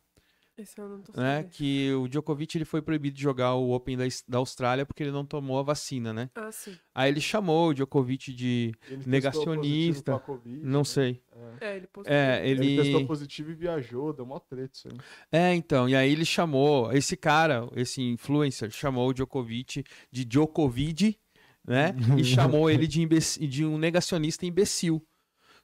Esse 0.60 0.78
eu 0.78 0.88
não 0.88 1.00
tô 1.00 1.18
né? 1.18 1.36
sabendo. 1.36 1.50
Que 1.52 1.92
o 1.94 2.06
Djokovic 2.06 2.56
ele 2.56 2.64
foi 2.64 2.82
proibido 2.82 3.16
de 3.16 3.22
jogar 3.22 3.54
o 3.54 3.72
Open 3.72 3.96
da, 3.96 4.04
da 4.28 4.38
Austrália 4.38 4.84
porque 4.84 5.02
ele 5.02 5.10
não 5.10 5.24
tomou 5.24 5.58
a 5.58 5.62
vacina, 5.62 6.12
né? 6.12 6.28
Ah, 6.34 6.52
sim. 6.52 6.76
Aí 6.94 7.10
ele 7.10 7.20
chamou 7.20 7.68
o 7.68 7.74
Djokovic 7.74 8.32
de 8.32 8.72
Ele 8.88 9.02
negacionista, 9.06 10.18
Covid, 10.18 10.64
não 10.64 10.80
né? 10.80 10.84
sei. 10.84 11.22
É, 11.60 11.76
ele 11.76 11.86
postou. 11.86 12.12
É, 12.12 12.46
Ele... 12.46 12.66
ele 12.66 12.82
testou 12.82 13.06
positivo 13.06 13.50
e 13.50 13.54
viajou, 13.54 14.12
deu 14.12 14.26
mó 14.26 14.38
treta 14.38 14.72
isso 14.74 14.88
aí. 14.88 14.98
É, 15.32 15.54
então, 15.54 15.88
e 15.88 15.96
aí 15.96 16.12
ele 16.12 16.24
chamou, 16.24 16.92
esse 16.92 17.16
cara, 17.16 17.68
esse 17.74 18.02
influencer, 18.02 18.70
chamou 18.70 19.08
o 19.08 19.14
Djokovic 19.14 19.84
de 20.12 20.24
Djokovic, 20.24 21.18
né? 21.64 21.94
E 22.18 22.24
chamou 22.24 22.70
ele 22.70 22.86
de, 22.86 23.06
de 23.06 23.64
um 23.64 23.78
negacionista 23.78 24.44
imbecil. 24.44 25.02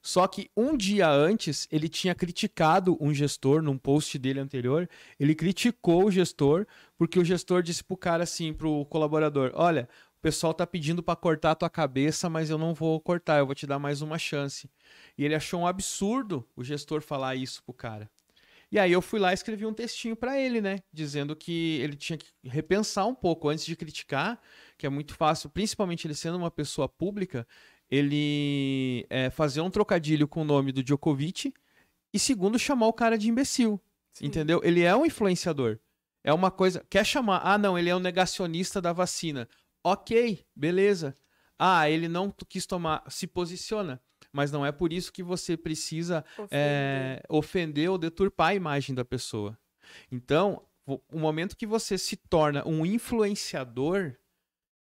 Só 0.07 0.29
que 0.29 0.49
um 0.57 0.77
dia 0.77 1.11
antes, 1.11 1.67
ele 1.69 1.89
tinha 1.89 2.15
criticado 2.15 2.97
um 3.01 3.13
gestor, 3.13 3.61
num 3.61 3.77
post 3.77 4.17
dele 4.21 4.39
anterior, 4.39 4.89
ele 5.19 5.35
criticou 5.35 6.05
o 6.05 6.13
gestor, 6.13 6.65
porque 6.97 7.19
o 7.19 7.25
gestor 7.25 7.61
disse 7.61 7.83
pro 7.83 7.97
cara 7.97 8.23
assim, 8.23 8.53
pro 8.53 8.87
colaborador, 8.87 9.51
olha, 9.53 9.89
o 10.17 10.21
pessoal 10.23 10.55
tá 10.55 10.65
pedindo 10.65 11.03
pra 11.03 11.17
cortar 11.17 11.51
a 11.51 11.55
tua 11.57 11.69
cabeça, 11.69 12.31
mas 12.31 12.51
eu 12.51 12.57
não 12.57 12.73
vou 12.73 13.01
cortar, 13.01 13.39
eu 13.39 13.47
vou 13.47 13.55
te 13.57 13.67
dar 13.67 13.81
mais 13.81 14.01
uma 14.01 14.17
chance. 14.17 14.71
E 15.19 15.25
ele 15.25 15.35
achou 15.35 15.63
um 15.63 15.67
absurdo 15.67 16.49
o 16.55 16.63
gestor 16.63 17.03
falar 17.03 17.35
isso 17.35 17.61
pro 17.65 17.75
cara. 17.75 18.09
E 18.71 18.79
aí 18.79 18.93
eu 18.93 19.01
fui 19.01 19.19
lá 19.21 19.31
e 19.31 19.35
escrevi 19.35 19.65
um 19.65 19.73
textinho 19.73 20.17
pra 20.17 20.41
ele, 20.41 20.61
né? 20.61 20.81
Dizendo 20.93 21.35
que 21.35 21.81
ele 21.81 21.97
tinha 21.97 22.17
que 22.17 22.27
repensar 22.45 23.07
um 23.07 23.15
pouco 23.15 23.49
antes 23.49 23.65
de 23.65 23.77
criticar, 23.77 24.41
que 24.77 24.87
é 24.87 24.89
muito 24.89 25.15
fácil, 25.15 25.49
principalmente 25.49 26.07
ele 26.07 26.15
sendo 26.15 26.37
uma 26.37 26.51
pessoa 26.51 26.89
pública, 26.89 27.47
ele 27.91 29.07
é, 29.09 29.31
fazer 29.31 29.61
um 29.61 29.71
trocadilho 29.71 30.27
com 30.27 30.43
o 30.43 30.45
nome 30.45 30.73
do 30.73 30.83
Djokovic 30.83 31.53
e 32.13 32.19
segundo 32.19 32.59
chamar 32.59 32.87
o 32.87 32.93
cara 32.93 33.17
de 33.17 33.29
imbecil, 33.29 33.81
Sim. 34.13 34.27
entendeu? 34.27 34.61
Ele 34.65 34.83
é 34.83 34.95
um 34.95 35.07
influenciador. 35.07 35.79
É 36.25 36.33
uma 36.33 36.51
coisa, 36.51 36.85
quer 36.91 37.05
chamar, 37.07 37.41
ah 37.45 37.57
não, 37.57 37.79
ele 37.79 37.89
é 37.89 37.95
um 37.95 38.01
negacionista 38.01 38.81
da 38.81 38.93
vacina. 38.93 39.49
OK, 39.85 40.45
beleza. 40.55 41.15
Ah, 41.59 41.89
ele 41.89 42.09
não 42.09 42.35
quis 42.49 42.67
tomar, 42.67 43.05
se 43.09 43.27
posiciona. 43.27 44.01
Mas 44.33 44.51
não 44.51 44.67
é 44.67 44.73
por 44.73 44.93
isso 44.93 45.13
que 45.13 45.23
você 45.23 45.57
precisa 45.57 46.25
Ofender. 46.33 46.49
é, 46.51 47.23
ofender 47.29 47.91
ou 47.91 47.97
deturpar 47.97 48.49
a 48.49 48.55
imagem 48.55 48.95
da 48.95 49.05
pessoa. 49.05 49.57
Então, 50.11 50.63
o 50.87 51.19
momento 51.19 51.57
que 51.57 51.67
você 51.67 51.97
se 51.97 52.17
torna 52.17 52.67
um 52.67 52.85
influenciador, 52.85 54.15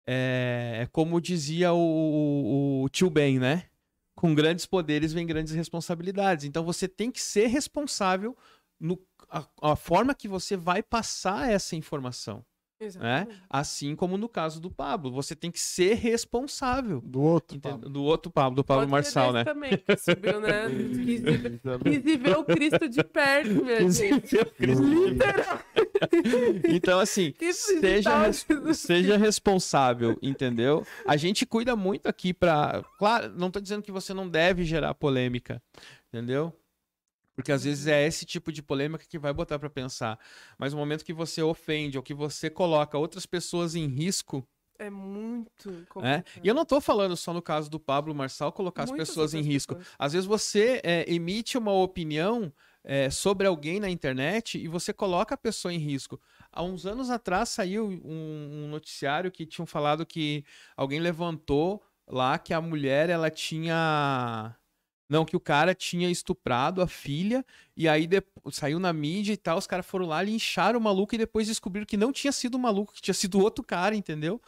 é, 0.07 0.79
é 0.81 0.85
como 0.87 1.21
dizia 1.21 1.73
o, 1.73 1.77
o- 1.79 2.83
o 2.83 2.89
tio 2.89 3.09
Ben, 3.09 3.39
né? 3.39 3.65
Com 4.15 4.35
grandes 4.35 4.65
poderes 4.65 5.13
vem 5.13 5.25
grandes 5.25 5.53
responsabilidades. 5.53 6.45
Então, 6.45 6.63
você 6.63 6.87
tem 6.87 7.11
que 7.11 7.21
ser 7.21 7.47
responsável 7.47 8.37
no 8.79 8.99
a, 9.29 9.47
a 9.61 9.75
forma 9.75 10.13
que 10.13 10.27
você 10.27 10.57
vai 10.57 10.83
passar 10.83 11.49
essa 11.49 11.75
informação, 11.75 12.45
né? 12.99 13.27
Assim 13.49 13.95
como 13.95 14.17
no 14.17 14.27
caso 14.29 14.59
do 14.59 14.69
Pablo, 14.71 15.11
você 15.11 15.35
tem 15.35 15.51
que 15.51 15.59
ser 15.59 15.95
responsável. 15.95 17.01
Do 17.01 17.21
outro? 17.21 17.59
Pablo. 17.59 17.89
Do 17.89 18.03
outro 18.03 18.31
Pablo, 18.31 18.55
do 18.55 18.63
Pablo 18.63 18.81
Pode 18.83 18.91
Marçal, 18.91 19.31
né? 19.33 19.43
também, 19.43 19.77
que 19.77 19.97
subiu, 19.97 20.39
né? 20.39 20.67
Quis 21.05 21.21
ver- 21.21 21.59
quis 21.83 22.19
ver 22.21 22.37
o 22.37 22.43
Cristo 22.43 22.89
de 22.89 23.03
perto, 23.03 23.63
minha 23.63 23.89
gente. 23.89 24.37
Então, 26.69 26.99
assim, 26.99 27.31
Que 27.31 27.53
seja, 27.53 28.23
res- 28.25 28.43
visitar- 28.47 28.73
seja 28.73 29.17
responsável, 29.17 30.17
entendeu? 30.21 30.85
A 31.05 31.15
gente 31.17 31.45
cuida 31.45 31.75
muito 31.75 32.07
aqui 32.07 32.33
pra. 32.33 32.83
Claro, 32.97 33.31
não 33.37 33.51
tô 33.51 33.59
dizendo 33.59 33.81
que 33.83 33.91
você 33.91 34.13
não 34.13 34.27
deve 34.27 34.63
gerar 34.63 34.93
polêmica, 34.93 35.61
entendeu? 36.09 36.53
Porque 37.41 37.51
às 37.51 37.63
vezes 37.63 37.87
é 37.87 38.05
esse 38.05 38.25
tipo 38.25 38.51
de 38.51 38.61
polêmica 38.61 39.05
que 39.07 39.19
vai 39.19 39.33
botar 39.33 39.57
pra 39.59 39.69
pensar. 39.69 40.19
Mas 40.57 40.73
no 40.73 40.79
momento 40.79 41.03
que 41.03 41.13
você 41.13 41.41
ofende 41.41 41.97
ou 41.97 42.03
que 42.03 42.13
você 42.13 42.49
coloca 42.49 42.97
outras 42.97 43.25
pessoas 43.25 43.75
em 43.75 43.87
risco, 43.87 44.47
É 44.79 44.89
muito 44.89 45.69
né? 45.69 45.85
complicado. 45.89 46.25
E 46.43 46.47
eu 46.47 46.55
não 46.55 46.65
tô 46.65 46.79
falando 46.81 47.15
só 47.15 47.33
no 47.33 47.41
caso 47.41 47.69
do 47.69 47.79
Pablo 47.79 48.15
Marçal 48.15 48.51
colocar 48.51 48.83
as 48.83 48.89
Muitas 48.89 49.09
pessoas 49.09 49.33
em 49.33 49.41
risco. 49.41 49.75
pessoas. 49.75 49.95
Às 49.99 50.13
vezes 50.13 50.27
você 50.27 50.81
é, 50.83 51.05
emite 51.11 51.57
uma 51.57 51.71
opinião 51.73 52.51
é, 52.83 53.09
sobre 53.11 53.45
alguém 53.45 53.79
na 53.79 53.89
internet 53.89 54.57
e 54.57 54.67
você 54.67 54.91
coloca 54.91 55.35
a 55.35 55.37
pessoa 55.37 55.71
em 55.71 55.77
risco. 55.77 56.19
Há 56.51 56.63
uns 56.63 56.85
anos 56.87 57.09
atrás 57.11 57.49
saiu 57.49 57.87
um, 57.87 58.63
um 58.65 58.67
noticiário 58.69 59.31
que 59.31 59.45
tinham 59.45 59.67
falado 59.67 60.03
que 60.05 60.43
alguém 60.75 60.99
levantou 60.99 61.83
lá 62.07 62.39
que 62.39 62.53
a 62.53 62.59
mulher 62.59 63.09
ela 63.09 63.29
tinha. 63.29 64.55
Não, 65.11 65.25
que 65.25 65.35
o 65.35 65.41
cara 65.41 65.75
tinha 65.75 66.09
estuprado 66.09 66.81
a 66.81 66.87
filha, 66.87 67.45
e 67.75 67.85
aí 67.85 68.07
depo- 68.07 68.49
saiu 68.49 68.79
na 68.79 68.93
mídia 68.93 69.33
e 69.33 69.37
tal, 69.37 69.57
os 69.57 69.67
caras 69.67 69.85
foram 69.85 70.05
lá, 70.05 70.21
lincharam 70.23 70.79
o 70.79 70.81
maluco 70.81 71.13
e 71.13 71.17
depois 71.17 71.47
descobriram 71.47 71.85
que 71.85 71.97
não 71.97 72.13
tinha 72.13 72.31
sido 72.31 72.55
o 72.55 72.59
maluco, 72.59 72.93
que 72.93 73.01
tinha 73.01 73.13
sido 73.13 73.37
outro 73.43 73.61
cara, 73.61 73.93
entendeu? 73.93 74.41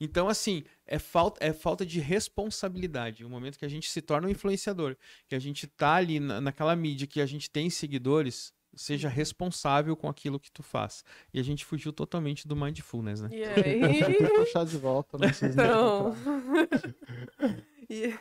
Então, 0.00 0.28
assim, 0.28 0.64
é 0.84 0.98
falta, 0.98 1.38
é 1.44 1.52
falta 1.52 1.86
de 1.86 2.00
responsabilidade. 2.00 3.24
O 3.24 3.30
momento 3.30 3.60
que 3.60 3.64
a 3.64 3.68
gente 3.68 3.88
se 3.88 4.02
torna 4.02 4.26
um 4.26 4.30
influenciador, 4.30 4.96
que 5.28 5.36
a 5.36 5.38
gente 5.38 5.68
tá 5.68 5.94
ali 5.94 6.18
na, 6.18 6.40
naquela 6.40 6.74
mídia, 6.74 7.06
que 7.06 7.20
a 7.20 7.26
gente 7.26 7.48
tem 7.48 7.70
seguidores, 7.70 8.52
seja 8.74 9.08
responsável 9.08 9.94
com 9.96 10.08
aquilo 10.08 10.40
que 10.40 10.50
tu 10.50 10.64
faz. 10.64 11.04
E 11.32 11.38
a 11.38 11.44
gente 11.44 11.64
fugiu 11.64 11.92
totalmente 11.92 12.46
do 12.48 12.56
mindfulness, 12.56 13.20
né? 13.20 13.28
E 13.32 13.44
aí, 13.44 14.28
puxar 14.36 14.64
de 14.64 14.76
volta, 14.78 15.16
não 15.16 15.32
sei 15.32 15.48
se 15.52 15.54
então... 15.54 16.12
E 17.90 18.12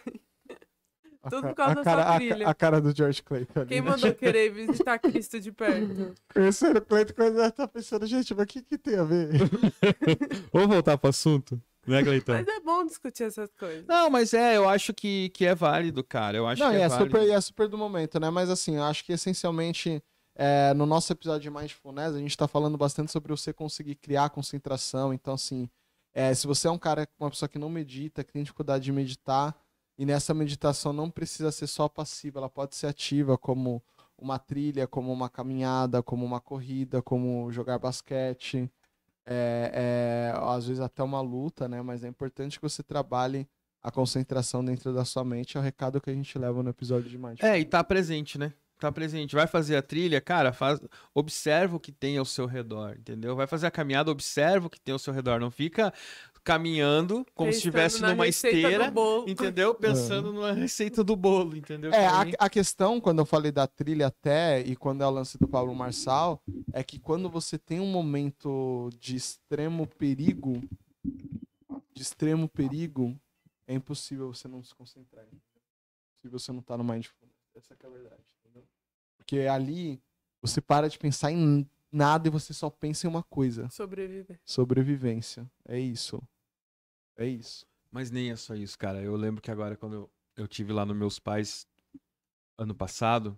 tudo 1.30 1.48
por 1.48 1.56
causa 1.56 1.72
a 1.72 1.76
da 1.76 1.84
cara, 1.84 2.04
sua 2.04 2.16
a, 2.16 2.18
trilha. 2.18 2.46
ca- 2.46 2.52
a 2.52 2.54
cara 2.54 2.82
do 2.82 2.96
George 2.96 3.22
Clayton 3.24 3.66
quem 3.66 3.82
né? 3.82 3.90
mandou 3.90 4.14
querer 4.14 4.50
visitar 4.54 5.00
Cristo 5.00 5.40
de 5.40 5.52
perto? 5.52 6.14
Conhecendo 6.34 6.78
o 6.78 6.82
Clayton, 6.82 7.14
quando 7.14 7.40
ela 7.40 7.52
tá 7.52 7.68
pensando, 7.68 8.06
gente, 8.06 8.34
mas 8.34 8.44
o 8.44 8.48
que, 8.48 8.62
que 8.62 8.78
tem 8.78 8.96
a 8.96 9.04
ver? 9.04 9.30
Vamos 10.54 10.68
voltar 10.68 10.98
pro 10.98 11.10
assunto, 11.10 11.62
né, 11.86 12.04
Cleiton? 12.04 12.34
Mas 12.34 12.48
é 12.48 12.60
bom 12.60 12.86
discutir 12.86 13.24
essas 13.24 13.50
coisas. 13.54 13.86
Não, 13.88 14.10
mas 14.10 14.34
é, 14.34 14.58
eu 14.58 14.68
acho 14.68 14.94
que, 14.94 15.30
que 15.30 15.46
é 15.46 15.56
válido, 15.56 16.04
cara. 16.04 16.38
Eu 16.38 16.48
acho 16.48 16.62
não, 16.62 16.72
que 16.72 16.78
e 16.78 16.80
é, 16.80 16.84
é, 16.84 16.88
válido. 16.88 17.10
super, 17.10 17.28
e 17.28 17.32
é 17.32 17.42
super 17.42 17.68
do 17.68 17.78
momento, 17.78 18.20
né? 18.20 18.30
Mas 18.30 18.50
assim, 18.50 18.76
eu 18.78 18.84
acho 18.84 19.04
que 19.06 19.14
essencialmente, 19.14 20.04
é, 20.36 20.74
no 20.74 20.86
nosso 20.86 21.12
episódio 21.12 21.42
de 21.42 21.50
Mindfulness, 21.50 22.16
a 22.16 22.20
gente 22.20 22.38
tá 22.38 22.48
falando 22.48 22.78
bastante 22.78 23.12
sobre 23.12 23.32
você 23.32 23.52
conseguir 23.54 23.96
criar 23.96 24.30
concentração. 24.30 25.14
Então, 25.14 25.34
assim, 25.34 25.70
é, 26.14 26.34
se 26.34 26.48
você 26.48 26.68
é 26.68 26.72
um 26.72 26.78
cara, 26.80 27.08
uma 27.20 27.30
pessoa 27.30 27.48
que 27.48 27.60
não 27.60 27.70
medita, 27.70 28.24
que 28.24 28.34
tem 28.34 28.42
dificuldade 28.44 28.84
de 28.86 28.92
meditar, 28.92 29.56
e 29.98 30.06
nessa 30.06 30.34
meditação 30.34 30.94
não 30.94 31.10
precisa 31.10 31.52
ser 31.52 31.68
só 31.68 31.90
passiva, 31.90 32.40
ela 32.40 32.50
pode 32.50 32.76
ser 32.76 32.88
ativa, 32.88 33.38
como 33.38 33.82
uma 34.18 34.40
trilha, 34.40 34.88
como 34.88 35.12
uma 35.12 35.30
caminhada, 35.30 36.02
como 36.04 36.26
uma 36.26 36.40
corrida, 36.40 37.02
como 37.02 37.52
jogar 37.52 37.80
basquete. 37.80 38.70
É, 39.26 40.32
é, 40.34 40.40
às 40.40 40.68
vezes 40.68 40.82
até 40.82 41.04
uma 41.04 41.20
luta, 41.20 41.68
né? 41.68 41.82
Mas 41.82 42.04
é 42.04 42.08
importante 42.08 42.58
que 42.58 42.64
você 42.64 42.82
trabalhe 42.82 43.48
a 43.84 43.92
concentração 43.92 44.64
dentro 44.64 44.94
da 44.94 45.06
sua 45.06 45.24
mente 45.24 45.58
é 45.58 45.60
o 45.60 45.64
recado 45.64 46.02
que 46.02 46.10
a 46.10 46.14
gente 46.14 46.38
leva 46.38 46.62
no 46.64 46.70
episódio 46.70 47.10
de 47.10 47.18
Mindfulness. 47.18 47.44
É, 47.44 47.60
e 47.60 47.66
tá 47.66 47.84
presente, 47.84 48.38
né? 48.38 48.54
Tá 48.80 48.92
presente. 48.92 49.36
Vai 49.36 49.48
fazer 49.48 49.76
a 49.76 49.82
trilha, 49.82 50.22
cara, 50.22 50.54
faz... 50.54 50.80
observa 51.14 51.78
o 51.78 51.80
que 51.80 51.92
tem 51.92 52.18
ao 52.18 52.26
seu 52.26 52.46
redor, 52.46 52.96
entendeu? 53.00 53.36
Vai 53.36 53.48
fazer 53.48 53.68
a 53.68 53.72
caminhada, 53.72 54.12
observa 54.12 54.68
o 54.68 54.70
que 54.70 54.80
tem 54.80 54.94
ao 54.94 55.00
seu 55.00 55.14
redor. 55.14 55.40
Não 55.40 55.50
fica 55.50 55.94
caminhando 56.48 57.26
como 57.36 57.52
se 57.52 57.58
Pensando 57.58 57.58
estivesse 57.58 58.02
na 58.02 58.12
numa 58.12 58.26
esteira, 58.26 58.94
entendeu? 59.28 59.76
Pensando 59.76 60.32
na 60.32 60.54
receita 60.54 61.04
do 61.04 61.14
bolo, 61.14 61.58
entendeu? 61.58 61.92
É, 61.92 62.08
a, 62.08 62.22
a 62.40 62.50
questão, 62.50 63.02
quando 63.02 63.20
eu 63.20 63.26
falei 63.26 63.52
da 63.52 63.68
trilha 63.68 64.08
até, 64.08 64.62
e 64.62 64.74
quando 64.74 65.02
é 65.02 65.06
o 65.06 65.10
lance 65.10 65.38
do 65.38 65.46
Pablo 65.46 65.76
Marçal, 65.76 66.42
é 66.72 66.82
que 66.86 67.00
quando 67.00 67.30
você 67.30 67.60
tem 67.60 67.82
um 67.82 67.92
momento 67.92 68.90
de 68.98 69.18
extremo 69.18 69.86
perigo, 69.86 70.64
de 71.94 72.02
extremo 72.02 72.48
perigo, 72.48 73.14
é 73.68 73.74
impossível 73.74 74.34
você 74.34 74.48
não 74.48 74.64
se 74.64 74.74
concentrar. 74.74 75.26
É 75.26 75.28
impossível 75.28 76.40
você 76.40 76.54
não 76.54 76.62
estar 76.62 76.78
no 76.78 76.84
mindfulness. 76.86 77.36
Essa 77.58 77.76
que 77.76 77.86
é 77.86 77.90
a 77.90 77.92
verdade, 77.92 78.24
entendeu? 78.40 78.64
Porque 79.18 79.40
ali, 79.40 80.02
você 80.42 80.62
para 80.62 80.88
de 80.88 80.98
pensar 80.98 81.30
em 81.30 81.70
nada 81.92 82.30
e 82.30 82.32
você 82.32 82.54
só 82.54 82.70
pensa 82.70 83.06
em 83.06 83.10
uma 83.10 83.24
coisa. 83.24 83.68
Sobreviver. 83.70 84.40
Sobrevivência. 84.46 85.46
É 85.68 85.78
isso. 85.78 86.24
É 87.18 87.26
isso. 87.26 87.66
Mas 87.92 88.12
nem 88.12 88.32
é 88.32 88.36
só 88.36 88.56
isso, 88.56 88.78
cara. 88.78 89.02
Eu 89.02 89.16
lembro 89.16 89.42
que 89.42 89.50
agora, 89.52 89.76
quando 89.76 89.94
eu, 89.96 90.10
eu 90.36 90.48
tive 90.48 90.72
lá 90.74 90.86
nos 90.86 90.96
meus 90.96 91.20
pais, 91.20 91.68
ano 92.58 92.76
passado, 92.76 93.38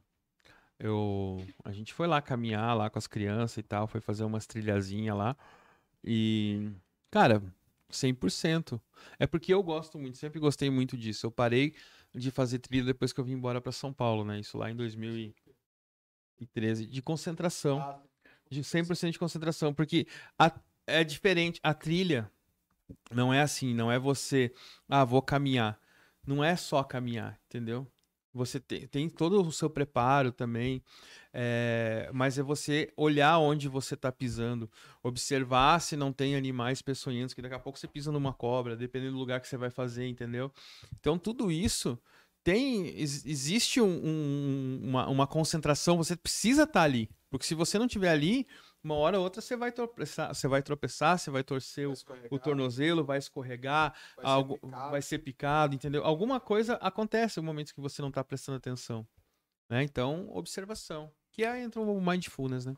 eu, 0.79 1.37
a 1.63 1.71
gente 1.71 1.93
foi 1.93 2.07
lá 2.07 2.21
caminhar 2.21 2.75
lá 2.75 2.89
com 2.89 2.97
as 2.99 3.07
crianças 3.07 3.57
e 3.57 3.63
tal, 3.63 3.87
foi 3.87 4.01
fazer 4.01 4.23
umas 4.23 4.45
trilhazinhas 4.47 5.15
lá. 5.17 5.37
E, 6.03 6.69
cara, 7.11 7.41
100%. 7.89 8.81
É 9.17 9.27
porque 9.27 9.53
eu 9.53 9.61
gosto 9.63 9.97
muito, 9.99 10.17
sempre 10.17 10.39
gostei 10.39 10.69
muito 10.69 10.97
disso. 10.97 11.25
Eu 11.27 11.31
parei 11.31 11.73
de 12.13 12.31
fazer 12.31 12.59
trilha 12.59 12.85
depois 12.85 13.13
que 13.13 13.19
eu 13.19 13.23
vim 13.25 13.33
embora 13.33 13.61
pra 13.61 13.71
São 13.71 13.93
Paulo, 13.93 14.25
né? 14.25 14.39
Isso 14.39 14.57
lá 14.57 14.69
em 14.71 14.75
2013. 14.75 16.85
De 16.87 17.01
concentração. 17.01 17.79
De 18.49 18.63
100% 18.63 19.13
de 19.13 19.19
concentração. 19.19 19.73
Porque 19.73 20.07
a- 20.37 20.51
é 20.87 21.03
diferente. 21.03 21.59
A 21.63 21.73
trilha 21.73 22.29
não 23.11 23.33
é 23.33 23.41
assim, 23.41 23.73
não 23.73 23.91
é 23.91 23.99
você, 23.99 24.53
ah, 24.87 25.03
vou 25.05 25.21
caminhar. 25.21 25.79
Não 26.25 26.43
é 26.43 26.55
só 26.55 26.83
caminhar, 26.83 27.39
entendeu? 27.47 27.87
Você 28.31 28.59
tem, 28.59 28.87
tem 28.87 29.09
todo 29.09 29.41
o 29.41 29.51
seu 29.51 29.69
preparo 29.69 30.31
também, 30.31 30.83
é, 31.33 32.09
mas 32.13 32.37
é 32.37 32.43
você 32.43 32.91
olhar 32.95 33.39
onde 33.39 33.67
você 33.67 33.95
está 33.95 34.11
pisando, 34.11 34.69
observar 35.01 35.81
se 35.81 35.95
não 35.97 36.13
tem 36.13 36.35
animais 36.35 36.79
peçonhentos, 36.81 37.33
que 37.33 37.41
daqui 37.41 37.55
a 37.55 37.59
pouco 37.59 37.79
você 37.79 37.87
pisa 37.87 38.11
numa 38.11 38.31
cobra, 38.31 38.75
dependendo 38.75 39.13
do 39.13 39.17
lugar 39.17 39.41
que 39.41 39.47
você 39.47 39.57
vai 39.57 39.71
fazer, 39.71 40.07
entendeu? 40.07 40.51
Então 40.99 41.17
tudo 41.17 41.51
isso 41.51 41.97
tem, 42.43 42.87
ex- 42.89 43.25
existe 43.25 43.81
um- 43.81 43.99
um- 44.05 44.79
uma, 44.83 45.07
uma 45.09 45.27
concentração, 45.27 45.97
você 45.97 46.15
precisa 46.15 46.63
estar 46.63 46.83
ali, 46.83 47.09
porque 47.31 47.45
se 47.45 47.55
você 47.55 47.79
não 47.79 47.85
estiver 47.87 48.09
ali, 48.09 48.45
uma 48.83 48.95
hora 48.95 49.17
ou 49.17 49.23
outra 49.23 49.41
você 49.41 49.55
vai 49.55 49.71
tropeçar, 49.71 50.33
você 50.33 50.47
vai 50.47 50.61
tropeçar, 50.61 51.17
você 51.17 51.29
vai 51.29 51.43
torcer 51.43 51.87
o, 51.87 51.93
o 52.31 52.39
tornozelo, 52.39 53.03
vai 53.03 53.17
escorregar, 53.17 53.93
algo 54.17 54.59
vai 54.63 55.01
ser 55.01 55.19
picado, 55.19 55.75
entendeu? 55.75 56.03
Alguma 56.03 56.39
coisa 56.39 56.75
acontece 56.75 57.37
no 57.37 57.43
momento 57.43 57.73
que 57.73 57.81
você 57.81 58.01
não 58.01 58.11
tá 58.11 58.23
prestando 58.23 58.57
atenção, 58.57 59.05
né? 59.69 59.83
Então, 59.83 60.29
observação, 60.31 61.11
que 61.31 61.43
aí 61.43 61.61
entra 61.61 61.81
o 61.81 62.01
mindfulness, 62.01 62.65
né? 62.65 62.75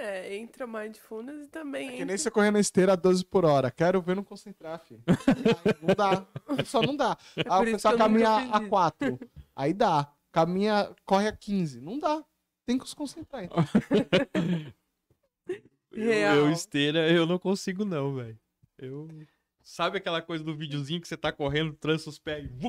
É, 0.00 0.36
entra 0.36 0.66
mindfulness 0.66 1.46
e 1.46 1.48
também 1.48 1.86
É 1.86 1.88
que 1.88 1.94
entra... 1.94 2.06
nem 2.06 2.18
você 2.18 2.30
correr 2.30 2.50
na 2.50 2.60
esteira 2.60 2.92
a 2.92 2.96
12 2.96 3.24
por 3.24 3.44
hora. 3.44 3.70
Quero 3.70 4.02
ver 4.02 4.16
não 4.16 4.24
concentrar, 4.24 4.78
filho. 4.80 5.02
não 5.80 5.94
dá. 5.94 6.26
Só 6.66 6.82
não 6.82 6.94
dá. 6.94 7.16
Ah, 7.48 7.60
o 7.60 7.64
pessoal 7.64 7.96
caminha 7.96 8.36
a 8.52 8.60
isso. 8.60 8.68
4. 8.68 9.20
Aí 9.56 9.72
dá. 9.72 10.12
Caminha, 10.30 10.94
corre 11.06 11.28
a 11.28 11.32
15. 11.32 11.80
Não 11.80 11.98
dá. 11.98 12.22
Tem 12.66 12.76
que 12.76 12.86
se 12.88 12.94
concentrar. 12.94 13.44
Então. 13.44 13.56
Real. 15.96 16.36
Eu, 16.36 16.46
eu 16.46 16.52
esteira, 16.52 17.10
eu 17.10 17.26
não 17.26 17.38
consigo 17.38 17.84
não, 17.84 18.14
velho. 18.14 18.38
Eu 18.78 19.08
Sabe 19.62 19.96
aquela 19.96 20.20
coisa 20.20 20.44
do 20.44 20.54
videozinho 20.54 21.00
que 21.00 21.08
você 21.08 21.16
tá 21.16 21.32
correndo, 21.32 21.72
trança 21.74 22.10
os 22.10 22.18
pés 22.18 22.44
e 22.44 22.66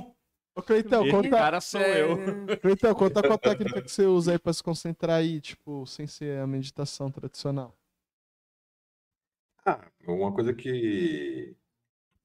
Ô, 0.57 0.61
Cleitão, 0.61 1.03
Esse 1.03 1.11
conta, 1.11 1.29
cara 1.29 1.59
sou 1.59 1.81
eu. 1.81 2.13
É, 2.13 2.15
Cleitão, 2.61 2.95
conta 2.95 3.21
qual 3.21 3.37
técnica 3.37 3.81
que 3.81 3.91
você 3.91 4.05
usa 4.05 4.31
aí 4.31 4.39
pra 4.39 4.53
se 4.53 4.63
concentrar 4.63 5.17
aí, 5.17 5.41
tipo, 5.41 5.85
sem 5.85 6.07
ser 6.07 6.39
a 6.39 6.47
meditação 6.47 7.11
tradicional. 7.11 7.75
Ah, 9.65 9.91
uma 10.07 10.33
coisa 10.33 10.53
que. 10.53 11.55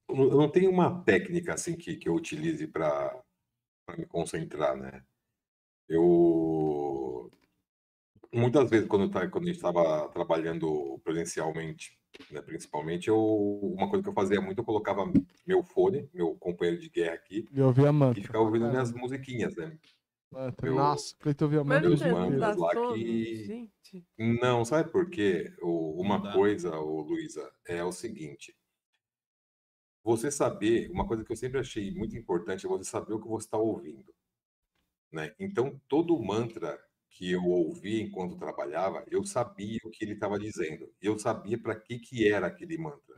Eu 0.07 0.15
não- 0.15 0.43
eu 0.43 0.49
tenho 0.49 0.69
uma 0.71 1.03
técnica 1.03 1.53
assim 1.53 1.75
que, 1.75 1.97
que 1.97 2.07
eu 2.07 2.15
utilize 2.15 2.65
para 2.67 3.21
me 3.97 4.05
concentrar, 4.05 4.77
né? 4.77 5.03
Eu. 5.89 7.29
Muitas 8.33 8.69
vezes, 8.69 8.87
quando, 8.87 9.03
eu 9.05 9.11
ta- 9.11 9.27
quando 9.27 9.43
a 9.43 9.47
gente 9.47 9.57
estava 9.57 10.07
trabalhando 10.09 10.99
presencialmente, 11.03 11.99
né, 12.31 12.41
principalmente, 12.41 13.09
eu, 13.09 13.17
uma 13.77 13.89
coisa 13.89 14.01
que 14.03 14.09
eu 14.09 14.13
fazia 14.13 14.39
muito, 14.39 14.59
eu 14.59 14.63
colocava 14.65 15.03
meu 15.45 15.61
fone, 15.63 16.09
meu 16.13 16.35
companheiro 16.35 16.79
de 16.79 16.87
guerra 16.89 17.15
aqui, 17.15 17.45
E 17.51 17.61
ouvir 17.61 17.85
a 17.85 17.89
e 17.89 17.93
mantra. 17.93 18.21
ficava 18.23 18.43
ouvindo 18.43 18.61
Caramba. 18.61 18.83
minhas 18.83 18.93
musiquinhas, 18.93 19.55
né? 19.57 19.77
Mantra. 20.31 20.65
eu- 20.69 20.75
Nossa, 20.75 21.13
Cleiton 21.19 21.43
ouvia 21.45 21.63
mantra. 21.63 21.81
não 21.81 21.89
Meus 21.89 22.01
o 22.01 22.09
mantras 22.09 22.57
lá 22.57 22.73
sono, 22.73 22.93
que- 22.95 23.45
gente. 23.45 24.05
Não, 24.17 24.63
sabe 24.63 24.89
por 24.89 25.09
quê? 25.09 25.53
O- 25.61 26.01
uma 26.01 26.31
coisa, 26.31 26.73
ô, 26.79 27.01
Luísa, 27.01 27.51
é 27.67 27.83
o 27.83 27.91
seguinte. 27.91 28.55
Você 30.03 30.31
saber, 30.31 30.89
uma 30.89 31.05
coisa 31.05 31.23
que 31.25 31.31
eu 31.31 31.35
sempre 31.35 31.59
achei 31.59 31.93
muito 31.93 32.15
importante 32.17 32.65
é 32.65 32.69
você 32.69 32.85
saber 32.89 33.13
o 33.13 33.19
que 33.21 33.27
você 33.27 33.45
está 33.45 33.57
ouvindo. 33.57 34.13
Né? 35.11 35.35
Então, 35.37 35.79
todo 35.89 36.17
mantra 36.23 36.81
que 37.11 37.31
eu 37.31 37.43
ouvi 37.45 38.01
enquanto 38.01 38.37
trabalhava, 38.37 39.05
eu 39.09 39.23
sabia 39.25 39.79
o 39.85 39.91
que 39.91 40.05
ele 40.05 40.13
estava 40.13 40.39
dizendo. 40.39 40.91
Eu 41.01 41.19
sabia 41.19 41.59
para 41.59 41.75
que, 41.75 41.99
que 41.99 42.27
era 42.31 42.47
aquele 42.47 42.77
mantra. 42.77 43.15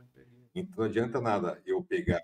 Então, 0.54 0.78
não 0.78 0.84
adianta 0.86 1.20
nada 1.20 1.62
eu 1.66 1.82
pegar. 1.84 2.22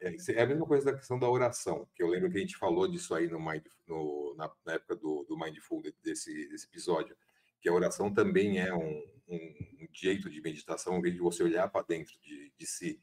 É, 0.00 0.14
é 0.34 0.42
a 0.42 0.46
mesma 0.46 0.66
coisa 0.66 0.86
da 0.92 0.96
questão 0.98 1.18
da 1.18 1.28
oração, 1.30 1.88
que 1.94 2.02
eu 2.02 2.08
lembro 2.08 2.30
que 2.30 2.36
a 2.36 2.40
gente 2.40 2.56
falou 2.56 2.86
disso 2.88 3.14
aí 3.14 3.28
no 3.28 3.40
Mind, 3.40 3.64
no- 3.86 4.34
na, 4.36 4.50
na 4.64 4.74
época 4.74 4.94
do, 4.96 5.24
do 5.24 5.38
Mindful, 5.38 5.82
desse, 6.02 6.48
desse 6.48 6.66
episódio 6.66 7.16
que 7.60 7.68
a 7.68 7.72
oração 7.72 8.12
também 8.12 8.58
é 8.60 8.72
um, 8.74 9.02
um- 9.28 9.54
um 9.82 9.88
jeito 9.92 10.28
de 10.30 10.40
meditação, 10.42 10.98
um 10.98 11.02
jeito 11.02 11.14
de 11.16 11.22
você 11.22 11.42
olhar 11.42 11.68
para 11.68 11.86
dentro 11.86 12.14
de, 12.20 12.52
de 12.58 12.66
si. 12.66 13.00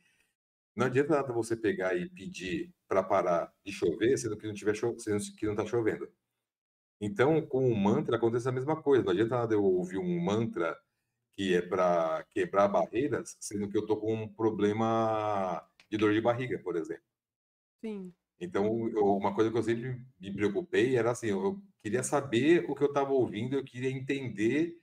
Não 0.75 0.88
adianta 0.88 1.15
nada 1.15 1.34
você 1.34 1.56
pegar 1.56 1.95
e 1.95 2.10
pedir 2.10 2.73
para 2.88 3.03
parar 3.03 3.53
de 3.65 3.71
chover, 3.71 4.17
sendo 4.17 4.38
que 4.38 4.47
não 4.47 4.53
tiver 4.53 4.75
cho- 4.75 4.97
sendo 4.99 5.19
que 5.38 5.45
não 5.45 5.53
está 5.53 5.65
chovendo. 5.65 6.08
Então, 7.04 7.46
com 7.48 7.70
o 7.72 7.76
mantra 7.78 8.18
acontece 8.18 8.50
a 8.50 8.52
mesma 8.52 8.82
coisa. 8.82 9.04
Não 9.04 9.12
adianta 9.13 9.38
nada 9.38 9.54
eu 9.56 9.63
ouvir 9.63 9.98
um 10.00 10.20
mantra 10.24 10.78
que 11.38 11.56
é 11.56 11.62
para 11.62 12.26
quebrar 12.32 12.68
barreiras, 12.70 13.38
sendo 13.42 13.70
que 13.70 13.78
eu 13.78 13.82
estou 13.84 13.98
com 14.00 14.13
um 14.16 14.28
problema 14.30 15.63
de 15.92 15.98
dor 15.98 16.13
de 16.13 16.22
barriga, 16.22 16.60
por 16.60 16.78
exemplo. 16.78 17.04
Sim. 17.82 18.16
Então, 18.39 18.89
eu- 18.89 19.06
uma 19.18 19.34
coisa 19.34 19.52
que 19.52 19.58
eu 19.58 19.63
sempre 19.63 20.02
me 20.20 20.34
preocupei 20.34 20.96
era 20.98 21.12
assim, 21.12 21.28
eu 21.28 21.62
queria 21.82 22.04
saber 22.04 22.66
o 22.70 22.76
que 22.76 22.84
eu 22.84 22.88
estava 22.88 23.12
ouvindo, 23.12 23.56
eu 23.56 23.63
queria 23.63 23.89
entender 23.92 24.78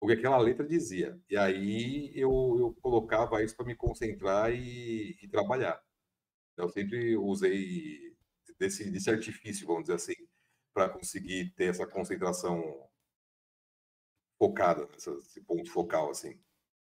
o 0.00 0.06
que 0.06 0.12
aquela 0.14 0.38
letra 0.38 0.66
dizia. 0.66 1.18
E 1.30 1.36
aí 1.36 2.12
eu, 2.14 2.30
eu 2.58 2.74
colocava 2.82 3.42
isso 3.42 3.56
para 3.56 3.66
me 3.66 3.74
concentrar 3.76 4.52
e, 4.52 5.16
e 5.22 5.28
trabalhar. 5.28 5.80
Eu 6.56 6.68
sempre 6.70 7.16
usei 7.16 8.14
desse, 8.58 8.90
desse 8.90 9.10
artifício, 9.10 9.66
vamos 9.66 9.84
dizer 9.84 9.94
assim, 9.96 10.14
para 10.76 10.90
conseguir 10.90 11.54
ter 11.56 11.70
essa 11.70 11.86
concentração 11.86 12.86
focada, 14.38 14.86
nessa- 14.92 15.10
esse 15.12 15.40
ponto 15.40 15.70
focal, 15.70 16.10
assim. 16.10 16.38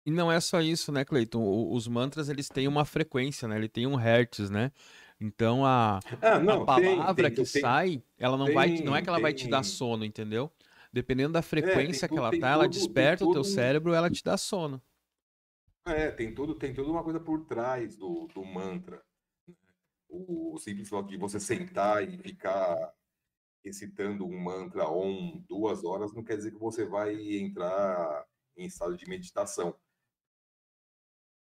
E 0.05 0.11
não 0.11 0.29
é 0.29 0.41
só 0.41 0.59
isso, 0.59 0.91
né, 0.91 1.05
Cleiton? 1.05 1.71
Os 1.71 1.87
mantras, 1.87 2.27
eles 2.27 2.49
têm 2.49 2.67
uma 2.67 2.83
frequência, 2.83 3.47
né? 3.47 3.55
Ele 3.55 3.69
tem 3.69 3.87
um 3.87 3.95
hertz, 3.95 4.49
né? 4.49 4.73
Então, 5.21 5.65
a, 5.65 5.99
Ah, 6.21 6.37
não, 6.37 6.63
a 6.63 6.65
palavra 6.65 7.29
tem- 7.29 7.45
que 7.45 7.49
tem- 7.49 7.61
sai, 7.61 8.03
ela 8.17 8.35
não 8.35 8.51
vai, 8.53 8.69
não 8.81 8.93
é 8.93 9.01
que 9.01 9.07
ela 9.07 9.19
vai 9.21 9.33
te 9.33 9.47
dar 9.47 9.63
sono, 9.63 10.03
entendeu? 10.03 10.51
Dependendo 10.91 11.31
da 11.33 11.41
frequência 11.41 12.09
que 12.09 12.13
tudo- 12.13 12.19
ela 12.23 12.31
tem 12.31 12.39
tá, 12.41 12.49
ela 12.49 12.63
tudo- 12.65 12.73
tem 12.73 12.81
desperta 12.83 13.23
o 13.23 13.31
teu 13.31 13.41
tudo- 13.41 13.53
cérebro, 13.53 13.93
ela 13.93 14.09
te 14.09 14.21
dá 14.21 14.35
sono. 14.37 14.81
É, 15.85 16.11
tem 16.11 16.33
tudo, 16.35 16.55
tem 16.55 16.73
toda 16.73 16.91
uma 16.91 17.03
coisa 17.05 17.21
por 17.21 17.45
trás 17.45 17.95
do, 17.95 18.27
do 18.27 18.43
mantra. 18.43 18.97
né? 18.97 19.01
O, 20.09 20.55
o 20.55 20.57
simples 20.57 20.89
fato 20.89 21.07
de 21.07 21.17
você 21.17 21.39
sentar 21.39 22.03
e 22.03 22.17
ficar 22.17 22.93
recitando 23.67 24.25
um 24.25 24.39
mantra 24.39 24.89
on 24.89 25.43
duas 25.47 25.83
horas 25.83 26.13
não 26.13 26.23
quer 26.23 26.37
dizer 26.37 26.51
que 26.51 26.59
você 26.59 26.85
vai 26.85 27.13
entrar 27.37 28.25
em 28.55 28.65
estado 28.65 28.95
de 28.95 29.07
meditação. 29.07 29.77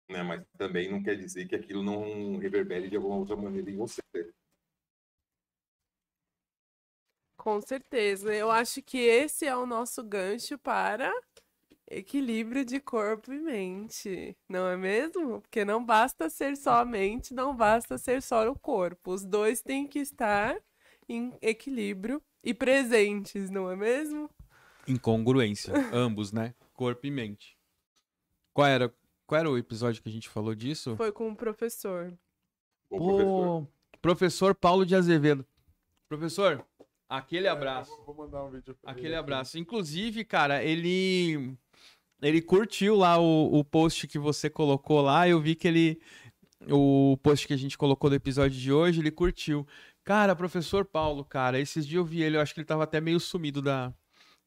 Né? 0.10 0.22
Mas 0.24 0.46
também 0.58 0.92
não 0.92 1.02
quer 1.02 1.16
dizer 1.16 1.48
que 1.48 1.56
aquilo 1.56 1.82
não 1.82 2.38
reverbere 2.38 2.90
de 2.90 2.98
alguma 2.98 3.16
outra 3.16 3.36
maneira 3.36 3.72
em 3.72 3.78
você. 3.78 4.02
Com 7.38 7.60
certeza. 7.62 8.34
Eu 8.34 8.52
acho 8.52 8.84
que 8.84 9.00
esse 9.00 9.46
é 9.46 9.56
o 9.56 9.66
nosso 9.66 10.04
gancho 10.04 10.60
para 10.60 11.12
equilíbrio 11.90 12.64
de 12.64 12.80
corpo 12.80 13.34
e 13.34 13.40
mente, 13.40 14.38
não 14.48 14.68
é 14.68 14.78
mesmo? 14.78 15.42
Porque 15.42 15.66
não 15.66 15.84
basta 15.84 16.30
ser 16.30 16.56
só 16.56 16.76
a 16.76 16.86
mente, 16.86 17.34
não 17.34 17.56
basta 17.56 17.98
ser 17.98 18.22
só 18.22 18.50
o 18.50 18.58
corpo. 18.58 19.12
Os 19.12 19.26
dois 19.26 19.62
têm 19.62 19.88
que 19.88 20.00
estar 20.00 20.58
em 21.12 21.34
equilíbrio 21.42 22.22
e 22.44 22.54
presentes, 22.54 23.50
não 23.50 23.70
é 23.70 23.76
mesmo? 23.76 24.30
Incongruência, 24.88 25.74
ambos, 25.94 26.32
né? 26.32 26.54
Corpo 26.74 27.06
e 27.06 27.12
mente. 27.12 27.58
Qual 28.54 28.68
era, 28.68 28.94
qual 29.28 29.40
era 29.40 29.50
o 29.50 29.58
episódio 29.58 30.02
que 30.02 30.10
a 30.10 30.12
gente 30.12 30.30
falou 30.30 30.56
disso? 30.56 30.96
Foi 30.96 31.12
com 31.12 31.30
o 31.30 31.36
professor. 31.36 32.14
O 32.90 32.98
professor. 32.98 33.68
Professor 34.02 34.56
Paulo 34.56 34.86
de 34.86 34.96
Azevedo. 34.96 35.46
Professor, 36.10 36.66
aquele 37.08 37.48
abraço. 37.48 37.92
Vou 38.06 38.16
mandar 38.16 38.44
um 38.44 38.50
vídeo 38.50 38.76
pra 38.82 38.92
Aquele 38.92 39.10
ele 39.10 39.16
abraço. 39.16 39.60
Inclusive, 39.60 40.26
cara, 40.26 40.64
ele 40.64 41.56
ele 42.22 42.42
curtiu 42.42 42.96
lá 42.96 43.20
o, 43.20 43.60
o 43.60 43.64
post 43.64 44.08
que 44.08 44.18
você 44.18 44.50
colocou 44.50 45.02
lá. 45.02 45.28
Eu 45.28 45.40
vi 45.40 45.56
que 45.56 45.68
ele 45.68 46.02
o 46.70 47.18
post 47.24 47.48
que 47.48 47.54
a 47.54 47.58
gente 47.58 47.78
colocou 47.78 48.10
do 48.10 48.16
episódio 48.16 48.60
de 48.60 48.72
hoje, 48.72 49.00
ele 49.00 49.12
curtiu. 49.12 49.66
Cara, 50.12 50.36
professor 50.36 50.84
Paulo, 50.84 51.24
cara, 51.24 51.58
esses 51.58 51.88
dias 51.88 51.98
eu 52.00 52.04
vi 52.04 52.22
ele, 52.22 52.36
eu 52.36 52.42
acho 52.42 52.54
que 52.54 52.60
ele 52.60 52.66
tava 52.68 52.84
até 52.84 53.00
meio 53.00 53.18
sumido 53.18 53.62
da, 53.62 53.88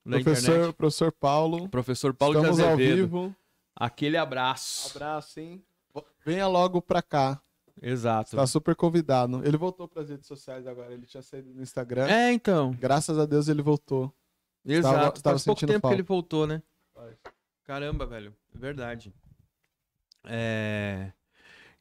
da 0.04 0.20
Professor, 0.20 0.50
internet. 0.56 0.74
professor 0.76 1.10
Paulo. 1.10 1.68
Professor 1.70 2.12
Paulo 2.12 2.36
estamos 2.36 2.56
de 2.58 2.62
ao 2.62 2.68
Azevedo. 2.74 2.96
vivo. 2.96 3.36
Aquele 3.74 4.18
abraço. 4.18 4.90
Abraço, 4.94 5.40
hein? 5.40 5.64
Venha 6.22 6.46
logo 6.46 6.82
pra 6.82 7.00
cá. 7.00 7.40
Exato. 7.80 8.36
Tá 8.36 8.46
super 8.46 8.76
convidado. 8.76 9.40
Ele 9.42 9.56
voltou 9.56 9.88
pras 9.88 10.10
redes 10.10 10.26
sociais 10.26 10.66
agora. 10.66 10.92
Ele 10.92 11.06
tinha 11.06 11.22
saído 11.22 11.50
do 11.54 11.62
Instagram. 11.62 12.08
É, 12.08 12.30
então. 12.30 12.72
Graças 12.78 13.18
a 13.18 13.24
Deus 13.24 13.48
ele 13.48 13.62
voltou. 13.62 14.12
Exato. 14.66 14.94
Tava- 14.94 15.10
tava 15.12 15.34
Faz 15.36 15.44
pouco 15.46 15.60
tempo 15.62 15.80
falta. 15.80 15.88
que 15.88 15.94
ele 15.94 16.06
voltou, 16.06 16.46
né? 16.46 16.62
Caramba, 17.64 18.04
velho. 18.04 18.36
Verdade. 18.54 19.14
É... 20.24 21.10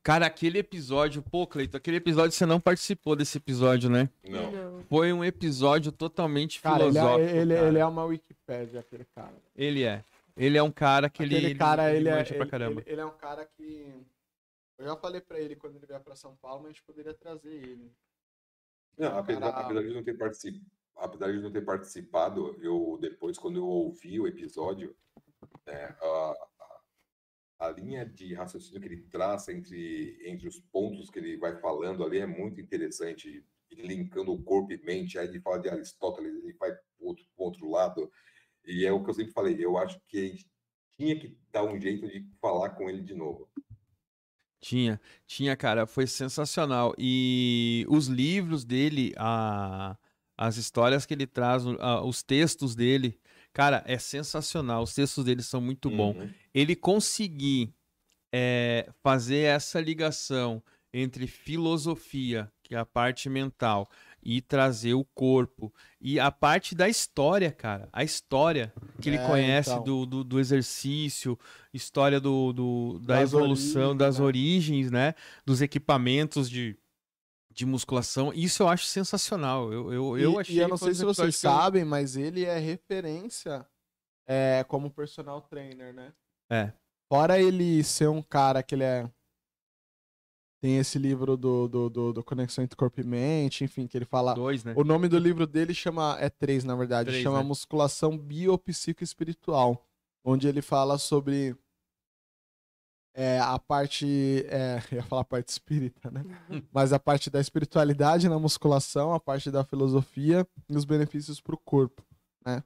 Cara, 0.04 0.26
aquele 0.26 0.60
episódio, 0.60 1.22
pô, 1.22 1.48
Cleiton, 1.48 1.78
aquele 1.78 1.96
episódio 1.98 2.34
você 2.34 2.46
não 2.46 2.60
participou 2.60 3.16
desse 3.16 3.38
episódio, 3.38 3.90
né? 3.90 4.10
Não. 4.28 4.84
Foi 4.90 5.14
um 5.14 5.24
episódio 5.24 5.94
totalmente 5.94 6.62
Cara, 6.62 6.84
ele 6.86 6.98
é, 6.98 7.02
filosófico. 7.02 7.30
ele, 7.38 7.56
cara. 7.56 7.68
ele 7.68 7.78
é 7.80 7.86
uma 7.86 8.04
Wikipédia, 8.04 8.80
aquele 8.82 9.06
cara. 9.16 9.34
Ele 9.56 9.84
é. 9.84 10.04
Ele 10.36 10.58
é 10.58 10.64
um 10.64 10.72
cara 10.72 11.10
que 11.10 11.24
ele. 11.24 11.38
Aquele 11.38 11.56
cara, 11.56 11.94
ele, 11.96 12.10
é, 12.10 12.16
manja 12.16 12.34
pra 12.34 12.38
ele, 12.42 12.50
caramba. 12.52 12.82
ele- 12.82 12.92
ele 12.92 13.02
é 13.02 13.06
um 13.06 13.12
cara 13.18 13.46
que. 13.46 13.94
Eu 14.78 14.86
já 14.88 14.96
falei 14.98 15.22
pra 15.22 15.40
ele 15.40 15.56
quando 15.56 15.78
ele 15.78 15.86
vier 15.86 16.00
pra 16.02 16.16
São 16.16 16.36
Paulo, 16.36 16.64
mas 16.64 16.72
a 16.72 16.74
gente 16.74 16.84
poderia 16.84 17.14
trazer 17.14 17.54
ele. 17.54 17.90
Não, 18.98 19.18
apesar, 19.18 19.40
Cara- 19.54 19.66
apesar 19.66 19.84
de 19.84 19.94
não 19.94 20.04
ter 20.04 20.18
participado, 20.18 20.66
apesar 20.98 21.32
de 21.32 21.40
não 21.40 21.52
ter 21.52 21.62
participado, 21.62 22.58
eu 22.62 22.98
depois 23.00 23.38
quando 23.38 23.58
eu 23.58 23.66
ouvi 23.66 24.20
o 24.20 24.28
episódio, 24.28 24.94
né, 25.66 25.96
a, 26.02 26.48
a, 27.60 27.70
linha 27.70 28.06
de 28.06 28.34
raciocínio 28.34 28.82
que 28.82 28.88
ele 28.88 29.02
traça 29.04 29.52
entre 29.54 30.18
entre 30.26 30.48
os 30.48 30.60
pontos 30.60 31.10
que 31.10 31.20
ele 31.20 31.38
vai 31.38 31.60
falando 31.60 32.04
ali 32.04 32.20
é 32.20 32.26
muito 32.28 32.60
interessante, 32.60 33.46
linkando 33.72 34.32
o 34.34 34.42
corpo 34.44 34.72
e 34.72 34.78
mente, 34.78 35.18
aí 35.18 35.28
ele 35.28 35.40
fala 35.42 35.60
de 35.60 35.70
Aristóteles, 35.70 36.34
ele 36.36 36.54
vai 36.54 36.72
pro 36.72 37.08
outro, 37.08 37.26
pro 37.36 37.46
outro 37.46 37.70
lado, 37.70 38.12
e 38.66 38.86
é 38.86 38.92
o 38.92 39.04
que 39.04 39.10
eu 39.10 39.14
sempre 39.14 39.34
falei, 39.34 39.58
eu 39.60 39.78
acho 39.78 40.00
que 40.08 40.18
a 40.18 40.28
gente 40.28 40.48
tinha 40.98 41.20
que 41.20 41.38
dar 41.52 41.64
um 41.64 41.80
jeito 41.80 42.08
de 42.08 42.26
falar 42.40 42.72
com 42.72 42.90
ele 42.90 43.02
de 43.02 43.14
novo. 43.16 43.50
Tinha, 44.62 45.00
tinha, 45.28 45.58
cara, 45.58 45.86
foi 45.86 46.08
sensacional. 46.08 46.94
E 46.98 47.86
os 47.90 48.08
livros 48.08 48.64
dele, 48.64 49.14
a, 49.18 49.98
as 50.38 50.56
histórias 50.56 51.06
que 51.06 51.14
ele 51.14 51.28
traz, 51.28 51.66
o- 51.66 51.78
a- 51.82 52.02
os 52.06 52.24
textos 52.24 52.74
dele, 52.74 53.20
cara, 53.52 53.84
é 53.86 53.98
sensacional. 53.98 54.84
Os 54.84 54.94
textos 54.94 55.26
dele 55.26 55.44
são 55.44 55.60
muito 55.60 55.90
bons. 55.90 56.16
Ele 56.54 56.76
conseguir 56.76 57.74
é, 58.32 58.90
fazer 59.02 59.40
essa 59.44 59.80
ligação 59.80 60.62
entre 60.94 61.26
filosofia, 61.26 62.52
que 62.62 62.76
é 62.76 62.78
a 62.78 62.86
parte 62.86 63.28
mental, 63.28 63.90
e 64.22 64.42
trazer 64.42 64.94
o 64.94 65.04
corpo, 65.04 65.74
e 66.00 66.20
a 66.20 66.32
parte 66.32 66.76
da 66.76 66.88
história, 66.88 67.52
cara. 67.52 67.90
A 67.92 68.04
história 68.04 68.72
que 69.02 69.10
ele 69.10 69.18
É, 69.18 69.28
conhece 69.28 69.72
então. 69.72 69.84
do, 69.84 70.06
do, 70.06 70.24
do 70.24 70.40
exercício, 70.40 71.38
história 71.74 72.20
do, 72.20 72.54
do- 72.54 73.00
da 73.00 73.16
Das 73.16 73.34
evolução, 73.34 73.82
origens, 73.90 73.98
das 73.98 74.20
né? 74.20 74.26
origens, 74.26 74.92
né? 74.92 75.16
Dos 75.46 75.62
equipamentos 75.62 76.50
de, 76.50 76.78
de 77.52 77.66
musculação. 77.66 78.32
Isso 78.34 78.64
eu 78.64 78.68
acho 78.70 78.86
sensacional. 78.86 79.74
Eu, 79.74 79.92
eu, 79.92 80.18
eu 80.18 80.34
e, 80.34 80.38
achei 80.40 80.56
e 80.56 80.60
eu 80.60 80.68
não 80.70 80.78
sei 80.78 80.94
se 80.94 81.04
vocês 81.04 81.40
que 81.40 81.48
eu- 81.48 81.52
sabem, 81.52 81.84
mas 81.84 82.16
ele 82.16 82.46
é 82.46 82.58
referência 82.60 83.66
é, 84.26 84.64
como 84.68 84.90
personal 84.92 85.42
trainer, 85.42 85.94
né? 85.94 86.14
É. 86.54 86.74
Fora 87.12 87.40
ele 87.40 87.84
ser 87.84 88.10
um 88.10 88.22
cara 88.22 88.62
que 88.62 88.76
ele 88.76 88.84
é. 88.84 89.10
Tem 90.62 90.78
esse 90.78 90.98
livro 90.98 91.36
do, 91.36 91.68
do, 91.68 91.90
do, 91.90 92.14
do 92.14 92.24
Conexão 92.24 92.64
entre 92.64 92.78
Corpo 92.78 93.02
e 93.02 93.04
Mente, 93.04 93.64
enfim, 93.64 93.86
que 93.86 93.98
ele 93.98 94.06
fala. 94.06 94.34
Dois, 94.34 94.64
né? 94.64 94.74
O 94.78 94.84
nome 94.84 95.08
do 95.10 95.18
livro 95.18 95.46
dele 95.46 95.74
chama. 95.74 96.16
É 96.20 96.30
três, 96.30 96.64
na 96.64 96.76
verdade. 96.76 97.10
Três, 97.10 97.24
chama 97.24 97.40
né? 97.40 97.44
Musculação 97.44 98.18
Biopsicoespiritual. 98.18 99.86
Onde 100.24 100.48
ele 100.48 100.62
fala 100.62 100.98
sobre. 100.98 101.56
é, 103.14 103.40
a 103.40 103.60
parte. 103.60 104.46
É, 104.48 104.78
eu 104.92 104.98
ia 104.98 105.04
falar 105.04 105.24
a 105.24 105.26
parte 105.26 105.50
espírita, 105.50 106.10
né? 106.10 106.24
Mas 106.72 106.94
a 106.94 107.00
parte 107.00 107.30
da 107.30 107.42
espiritualidade 107.42 108.30
na 108.30 108.40
musculação, 108.40 109.14
a 109.14 109.20
parte 109.20 109.52
da 109.52 109.66
filosofia 109.66 110.48
e 110.70 110.78
os 110.78 110.86
benefícios 110.86 111.42
pro 111.42 111.58
corpo, 111.58 112.06
né? 112.46 112.64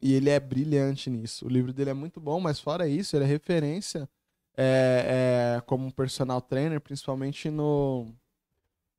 E 0.00 0.14
ele 0.14 0.30
é 0.30 0.38
brilhante 0.38 1.10
nisso. 1.10 1.46
O 1.46 1.48
livro 1.48 1.72
dele 1.72 1.90
é 1.90 1.94
muito 1.94 2.20
bom, 2.20 2.40
mas 2.40 2.60
fora 2.60 2.88
isso, 2.88 3.16
ele 3.16 3.24
é 3.24 3.28
referência 3.28 4.08
é, 4.56 5.56
é, 5.56 5.60
como 5.62 5.92
personal 5.92 6.40
trainer, 6.40 6.80
principalmente 6.80 7.50
no. 7.50 8.12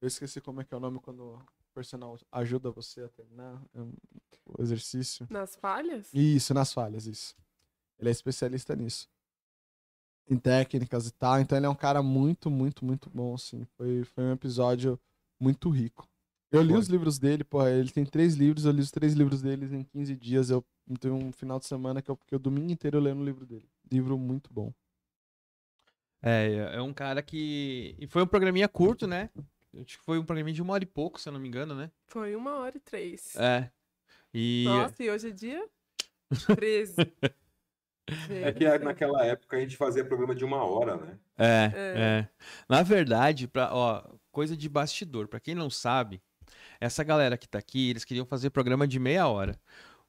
Eu 0.02 0.08
esqueci 0.08 0.40
como 0.40 0.62
é 0.62 0.64
que 0.64 0.74
é 0.74 0.78
o 0.78 0.80
nome 0.80 1.00
quando 1.00 1.22
o 1.22 1.42
personal 1.74 2.18
ajuda 2.32 2.72
você 2.72 3.02
a 3.02 3.10
terminar 3.10 3.62
é, 3.76 3.82
o 4.46 4.62
exercício. 4.62 5.28
Nas 5.30 5.56
falhas? 5.58 6.14
Isso, 6.14 6.54
nas 6.54 6.72
falhas, 6.74 7.06
isso. 7.06 7.36
Ele 8.00 8.10
é 8.10 8.12
especialista 8.12 8.74
nisso. 8.76 9.10
Em 10.30 10.38
técnicas 10.38 11.08
e 11.08 11.12
tal. 11.12 11.40
Então 11.42 11.58
ele 11.58 11.66
é 11.66 11.70
um 11.70 11.76
cara 11.76 12.02
muito, 12.02 12.50
muito, 12.50 12.86
muito 12.86 13.10
bom, 13.10 13.34
assim. 13.34 13.66
Foi, 13.76 14.06
foi 14.06 14.24
um 14.24 14.32
episódio 14.32 14.98
muito 15.38 15.70
rico. 15.70 16.08
Eu 16.52 16.62
li 16.62 16.70
Foi. 16.70 16.80
os 16.80 16.88
livros 16.88 17.20
dele, 17.20 17.44
pô, 17.44 17.66
ele 17.68 17.92
tem 17.92 18.06
três 18.06 18.34
livros, 18.34 18.66
eu 18.66 18.72
li 18.72 18.82
os 18.82 18.92
três 18.92 19.14
livros 19.14 19.42
deles 19.42 19.72
em 19.72 19.84
15 19.84 20.16
dias. 20.16 20.50
Eu 20.50 20.66
teve 20.98 21.14
um 21.14 21.32
final 21.32 21.60
de 21.60 21.66
semana 21.66 22.02
que 22.02 22.10
eu 22.10 22.16
fiquei 22.16 22.36
o 22.36 22.40
domingo 22.40 22.72
inteiro 22.72 23.00
lendo 23.00 23.22
o 23.22 23.26
livro 23.26 23.46
dele. 23.46 23.68
Livro 23.92 24.18
muito 24.18 24.52
bom. 24.54 24.74
É, 26.22 26.72
é 26.76 26.82
um 26.82 26.94
cara 26.94 27.22
que. 27.22 27.96
E 28.00 28.08
foi 28.08 28.24
um 28.24 28.28
programinha 28.28 28.68
curto, 28.68 29.08
né? 29.08 29.30
Acho 29.76 29.98
que 30.00 30.04
foi 30.04 30.20
um 30.20 30.26
programinha 30.26 30.54
de 30.54 30.62
uma 30.62 30.74
hora 30.74 30.84
e 30.84 30.88
pouco, 30.88 31.20
se 31.20 31.30
eu 31.30 31.34
não 31.34 31.40
me 31.40 31.48
engano, 31.48 31.74
né? 31.76 31.92
Foi 32.08 32.36
uma 32.36 32.58
hora 32.58 32.76
e 32.76 32.80
três. 32.80 33.36
É. 33.38 33.70
E. 34.34 34.66
Nossa, 34.68 35.02
e 35.04 35.10
hoje 35.10 35.30
é 35.30 35.32
dia 35.32 35.66
13. 36.56 36.96
É 38.44 38.52
que 38.52 38.66
a- 38.66 38.80
naquela 38.80 39.24
época 39.26 39.56
a 39.58 39.60
gente 39.60 39.78
fazia 39.78 40.04
programa 40.04 40.34
de 40.36 40.44
uma 40.44 40.64
hora, 40.64 40.98
né? 40.98 41.20
É, 41.38 41.72
É. 41.74 42.00
é. 42.00 42.30
Na 42.68 42.82
verdade, 42.84 43.48
pra, 43.48 43.74
ó, 43.74 44.04
coisa 44.32 44.58
de 44.58 44.68
bastidor. 44.68 45.28
Pra 45.28 45.40
quem 45.40 45.54
não 45.56 45.70
sabe, 45.70 46.22
essa 46.82 47.04
galera 47.04 47.38
que 47.38 47.48
tá 47.48 47.60
aqui, 47.60 47.92
eles 47.92 48.04
queriam 48.04 48.26
fazer 48.26 48.50
programa 48.50 48.88
de 48.88 49.00
meia 49.00 49.28
hora. 49.28 49.58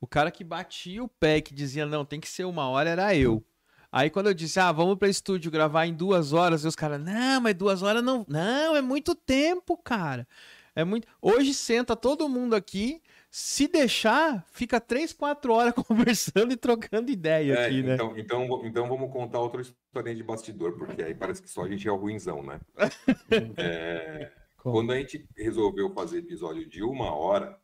O 0.01 0.07
cara 0.07 0.31
que 0.31 0.43
batia 0.43 1.05
o 1.05 1.09
pé 1.09 1.37
e 1.37 1.43
que 1.43 1.53
dizia, 1.55 1.85
não, 1.85 2.05
tem 2.05 2.19
que 2.19 2.29
ser 2.29 2.45
uma 2.45 2.69
hora, 2.69 2.89
era 2.89 3.15
eu. 3.15 3.45
Aí 3.93 4.09
quando 4.09 4.29
eu 4.29 4.35
disse, 4.35 4.59
ah, 4.61 4.71
vamos 4.71 4.97
pra 4.97 5.09
estúdio 5.09 5.51
gravar 5.51 5.85
em 5.87 5.93
duas 5.93 6.33
horas, 6.33 6.65
e 6.65 6.69
os 6.69 6.77
caras, 6.77 7.01
não, 7.01 7.41
mas 7.41 7.55
duas 7.55 7.83
horas 7.83 8.03
não. 8.03 8.25
Não, 8.29 8.77
é 8.77 8.81
muito 8.81 9.15
tempo, 9.15 9.77
cara. 9.77 10.27
É 10.75 10.85
muito. 10.85 11.07
Hoje 11.21 11.53
senta 11.53 11.97
todo 11.97 12.29
mundo 12.29 12.55
aqui. 12.55 13.03
Se 13.33 13.69
deixar, 13.69 14.45
fica 14.51 14.81
três, 14.81 15.13
quatro 15.13 15.53
horas 15.53 15.73
conversando 15.87 16.53
e 16.53 16.57
trocando 16.57 17.11
ideia 17.11 17.55
É, 17.55 17.67
aqui, 17.67 17.83
né? 17.83 17.95
então, 17.95 18.17
então, 18.17 18.63
então 18.65 18.89
vamos 18.89 19.13
contar 19.13 19.39
outra 19.39 19.61
historinha 19.61 20.17
de 20.17 20.23
bastidor, 20.23 20.77
porque 20.77 21.03
aí 21.03 21.15
parece 21.15 21.41
que 21.43 21.49
só 21.49 21.65
a 21.65 21.69
gente 21.69 21.87
é 21.87 21.93
o 21.93 21.97
ruinzão, 21.97 22.43
né? 22.43 22.61
É, 23.57 24.33
quando 24.57 24.93
a 24.93 24.97
gente 24.99 25.27
resolveu 25.37 25.93
fazer 25.95 26.19
episódio 26.19 26.69
de 26.69 26.83
uma 26.83 27.15
hora, 27.15 27.59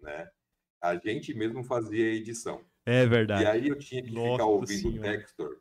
né? 0.00 0.28
A 0.82 0.96
gente 0.96 1.32
mesmo 1.32 1.62
fazia 1.62 2.04
a 2.04 2.14
edição. 2.14 2.60
É 2.84 3.04
E 3.04 3.06
verdade. 3.06 3.46
aí 3.46 3.68
eu 3.68 3.78
tinha 3.78 4.02
que 4.02 4.10
Nossa 4.10 4.32
ficar 4.32 4.44
ouvindo 4.46 4.88
o 4.88 4.92
Senhora. 4.92 5.18
Textor 5.18 5.56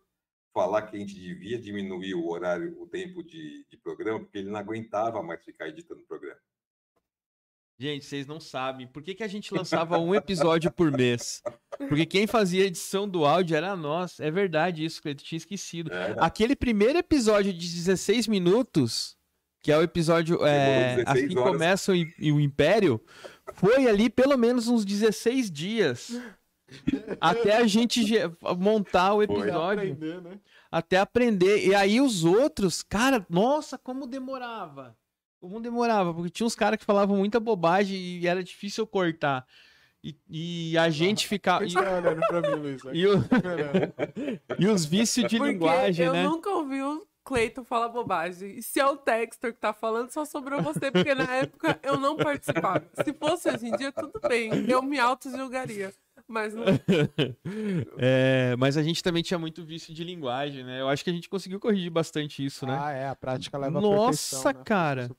falar 0.54 0.82
que 0.84 0.98
a 0.98 1.00
gente 1.00 1.14
devia 1.16 1.58
diminuir 1.58 2.14
o 2.16 2.28
horário, 2.28 2.76
o 2.82 2.88
tempo 2.88 3.24
de, 3.24 3.66
de 3.70 3.78
programa, 3.78 4.20
porque 4.20 4.38
ele 4.40 4.50
não 4.50 4.60
aguentava 4.60 5.22
mais 5.24 5.44
ficar 5.44 5.70
editando 5.70 6.02
o 6.02 6.06
programa. 6.06 6.40
Gente, 7.80 8.06
vocês 8.06 8.28
não 8.28 8.40
sabem. 8.40 8.86
Por 8.86 9.02
que, 9.02 9.16
que 9.16 9.24
a 9.24 9.28
gente 9.28 9.52
lançava 9.54 9.98
um 9.98 10.14
episódio 10.14 10.72
por 10.72 10.92
mês? 10.92 11.42
Porque 11.90 12.06
quem 12.06 12.28
fazia 12.28 12.64
a 12.64 12.68
edição 12.68 13.10
do 13.10 13.26
áudio 13.26 13.58
era 13.58 13.76
nós. 13.76 14.20
É 14.20 14.30
verdade 14.30 14.86
isso, 14.86 15.02
Cleiton. 15.02 15.24
Tinha 15.24 15.38
esquecido. 15.38 15.92
Era. 15.92 16.24
Aquele 16.24 16.56
primeiro 16.56 17.00
episódio 17.00 17.52
de 17.52 17.60
16 17.68 18.28
minutos, 18.28 19.18
que 19.64 19.72
é 19.72 19.78
o 19.78 19.82
episódio 19.82 20.46
é, 20.46 20.98
16 20.98 21.08
Assim 21.26 21.38
horas. 21.40 21.52
Começa 21.54 21.92
o, 21.92 21.96
o 21.96 22.40
Império, 22.40 23.02
foi 23.54 23.88
ali 23.88 24.10
pelo 24.10 24.38
menos 24.38 24.68
uns 24.68 24.84
16 24.86 25.50
dias. 25.52 26.20
até 27.20 27.58
a 27.58 27.68
gente 27.68 28.04
ge- 28.06 28.32
montar 28.58 29.14
o 29.14 29.18
Foi. 29.18 29.24
episódio, 29.26 29.84
Aprender, 29.94 30.22
né? 30.22 30.40
até 30.72 30.98
aprender. 30.98 31.68
E 31.68 31.76
aí 31.76 32.00
os 32.00 32.24
outros, 32.24 32.82
cara, 32.82 33.26
nossa, 33.30 33.78
como 33.78 34.08
demorava. 34.08 34.96
Como 35.42 35.60
demorava, 35.60 36.14
porque 36.14 36.30
tinha 36.30 36.46
uns 36.48 36.56
caras 36.56 36.78
que 36.80 36.86
falavam 36.86 37.18
muita 37.18 37.40
bobagem 37.40 37.98
e 37.98 38.28
era 38.28 38.44
difícil 38.44 38.84
eu 38.84 38.88
cortar. 38.88 39.46
E, 40.04 40.16
e 40.30 40.78
a 40.78 40.90
gente 40.90 41.28
ficava. 41.28 41.60
Por 41.60 41.68
E, 41.68 41.74
tá 41.74 42.02
pra 42.28 42.42
mim, 42.42 42.60
Luiz? 42.62 42.82
e 42.94 43.06
o- 43.08 43.24
e 44.60 44.68
os 44.68 44.86
vícios 44.86 45.28
de 45.30 45.38
Porque 45.38 45.52
linguagem, 45.52 46.06
eu 46.06 46.14
né? 46.14 46.24
nunca 46.24 46.50
ouvi 46.52 46.82
o 46.82 47.06
Cleiton 47.24 47.64
falar 47.64 47.90
bobagem. 47.90 48.58
E 48.58 48.64
se 48.64 48.80
é 48.80 48.86
o 48.86 48.98
Textor 48.98 49.54
que 49.54 49.60
tá 49.60 49.74
falando, 49.74 50.10
só 50.12 50.26
sobrou 50.26 50.62
você, 50.62 50.92
porque 50.92 51.14
na 51.14 51.36
época 51.36 51.80
eu 51.84 51.98
não 52.00 52.18
participava. 52.18 52.84
Se 53.04 53.14
fosse 53.14 53.50
hoje 53.50 53.68
em 53.68 53.76
dia, 53.76 53.92
tudo 53.92 54.20
bem. 54.28 54.52
Eu 54.70 54.82
me 54.82 55.00
auto-julgaria. 55.00 55.94
Mas 56.28 56.54
não. 56.54 56.64
É, 57.98 58.56
mas 58.58 58.78
a 58.78 58.84
gente 58.84 59.04
também 59.04 59.22
tinha 59.24 59.38
muito 59.38 59.64
vício 59.64 59.94
de 59.94 60.04
linguagem, 60.04 60.64
né? 60.64 60.82
Eu 60.82 60.90
acho 60.90 61.04
que 61.04 61.10
a 61.10 61.14
gente 61.14 61.30
conseguiu 61.30 61.60
corrigir 61.60 61.90
bastante 61.90 62.44
isso, 62.44 62.66
né? 62.66 62.78
Ah, 62.80 62.92
é, 62.92 63.08
a 63.08 63.16
prática 63.16 63.58
leva 63.58 63.80
Nossa, 63.82 63.96
perfeição, 64.36 64.44
né? 64.54 64.62
cara. 64.66 65.10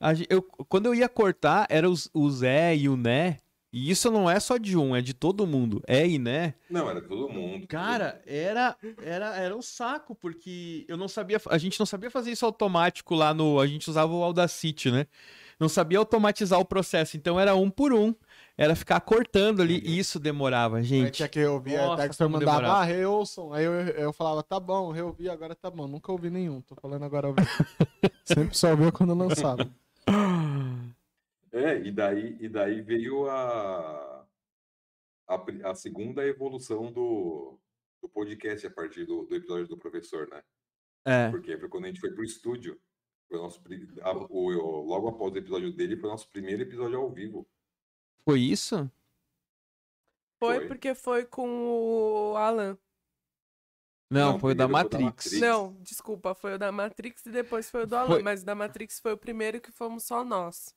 A 0.00 0.12
eu, 0.28 0.42
quando 0.42 0.86
eu 0.86 0.94
ia 0.94 1.08
cortar, 1.08 1.66
era 1.70 1.88
os- 1.88 2.10
o 2.12 2.28
Zé 2.30 2.76
e 2.76 2.88
o 2.88 2.96
Né. 2.96 3.38
E 3.76 3.90
isso 3.90 4.10
não 4.10 4.28
é 4.30 4.40
só 4.40 4.56
de 4.56 4.74
um, 4.74 4.96
é 4.96 5.02
de 5.02 5.12
todo 5.12 5.46
mundo. 5.46 5.82
É 5.86 6.08
e 6.08 6.18
né. 6.18 6.54
Não, 6.70 6.88
era 6.88 7.02
todo 7.02 7.28
mundo. 7.28 7.66
Cara, 7.66 8.22
era 8.26 8.74
era 9.02 9.36
era 9.36 9.54
um 9.54 9.60
saco, 9.60 10.14
porque 10.14 10.86
eu 10.88 10.96
não 10.96 11.08
sabia. 11.08 11.38
A 11.50 11.58
gente 11.58 11.78
não 11.78 11.84
sabia 11.84 12.10
fazer 12.10 12.30
isso 12.30 12.46
automático 12.46 13.14
lá 13.14 13.34
no. 13.34 13.60
A 13.60 13.66
gente 13.66 13.90
usava 13.90 14.10
o 14.14 14.22
Audacity, 14.22 14.90
né? 14.90 15.06
Não 15.60 15.68
sabia 15.68 15.98
automatizar 15.98 16.58
o 16.58 16.64
processo. 16.64 17.18
Então 17.18 17.38
era 17.38 17.54
um 17.54 17.68
por 17.68 17.92
um. 17.92 18.14
Era 18.56 18.74
ficar 18.74 18.98
cortando 19.00 19.60
ali. 19.60 19.82
E 19.84 19.98
isso 19.98 20.18
demorava, 20.18 20.78
Aí 20.78 20.84
gente. 20.84 21.10
tinha 21.12 21.28
que 21.28 21.44
ouvir, 21.44 21.76
a 21.76 21.88
Nossa, 21.88 22.02
Dexter 22.04 22.26
como 22.26 22.38
mandava, 22.38 22.60
demorava. 22.60 22.80
ah, 22.80 22.84
reouçam. 22.84 23.52
Aí 23.52 23.66
eu, 23.66 23.72
eu 23.72 24.12
falava, 24.14 24.42
tá 24.42 24.58
bom, 24.58 24.90
reouvi, 24.90 25.28
agora 25.28 25.54
tá 25.54 25.70
bom. 25.70 25.86
Nunca 25.86 26.10
ouvi 26.10 26.30
nenhum, 26.30 26.62
tô 26.62 26.74
falando 26.76 27.04
agora 27.04 27.28
ouvi. 27.28 27.42
Sempre 28.24 28.56
só 28.56 28.70
ouvia 28.70 28.90
quando 28.90 29.12
lançava. 29.12 29.68
É, 31.56 31.78
e 31.78 31.90
daí, 31.90 32.36
e 32.40 32.48
daí 32.48 32.80
veio 32.82 33.28
a, 33.30 34.26
a, 35.28 35.44
a 35.70 35.74
segunda 35.74 36.26
evolução 36.26 36.92
do, 36.92 37.58
do 38.02 38.08
podcast 38.08 38.66
a 38.66 38.70
partir 38.70 39.04
do, 39.06 39.24
do 39.24 39.34
episódio 39.34 39.66
do 39.66 39.78
professor, 39.78 40.28
né? 40.28 40.42
É. 41.04 41.30
Porque 41.30 41.56
foi 41.56 41.68
quando 41.68 41.84
a 41.84 41.88
gente 41.88 42.00
foi 42.00 42.10
pro 42.12 42.24
estúdio. 42.24 42.78
Foi 43.28 43.38
o 43.38 43.42
nosso, 43.42 43.60
a- 44.02 44.12
o, 44.12 44.46
o- 44.48 44.84
logo 44.84 45.08
após 45.08 45.32
o 45.32 45.38
episódio 45.38 45.72
dele, 45.72 45.96
foi 45.96 46.08
o 46.08 46.12
nosso 46.12 46.28
primeiro 46.30 46.62
episódio 46.62 46.98
ao 46.98 47.10
vivo. 47.10 47.46
Foi 48.24 48.40
isso? 48.40 48.90
Foi 50.38 50.56
Foi. 50.58 50.66
porque 50.68 50.94
foi 50.94 51.24
com 51.24 51.48
o 51.48 52.36
Alan. 52.36 52.76
Não, 54.10 54.32
Não, 54.32 54.38
foi 54.38 54.52
o 54.52 54.54
da 54.54 54.64
o 54.66 54.68
da 54.68 54.72
Matrix. 54.72 55.04
Matrix. 55.04 55.40
Não, 55.40 55.72
desculpa, 55.80 56.34
foi 56.34 56.54
o 56.54 56.58
da 56.58 56.70
Matrix 56.70 57.24
e 57.26 57.30
depois 57.30 57.70
foi 57.70 57.84
o 57.84 57.86
do 57.86 57.96
Alan. 57.96 58.06
Foi- 58.08 58.22
Mas 58.22 58.42
o 58.42 58.44
da 58.44 58.54
Matrix 58.54 59.00
foi 59.00 59.12
o 59.12 59.18
primeiro 59.18 59.60
que 59.60 59.72
fomos 59.72 60.04
só 60.04 60.22
nós. 60.22 60.74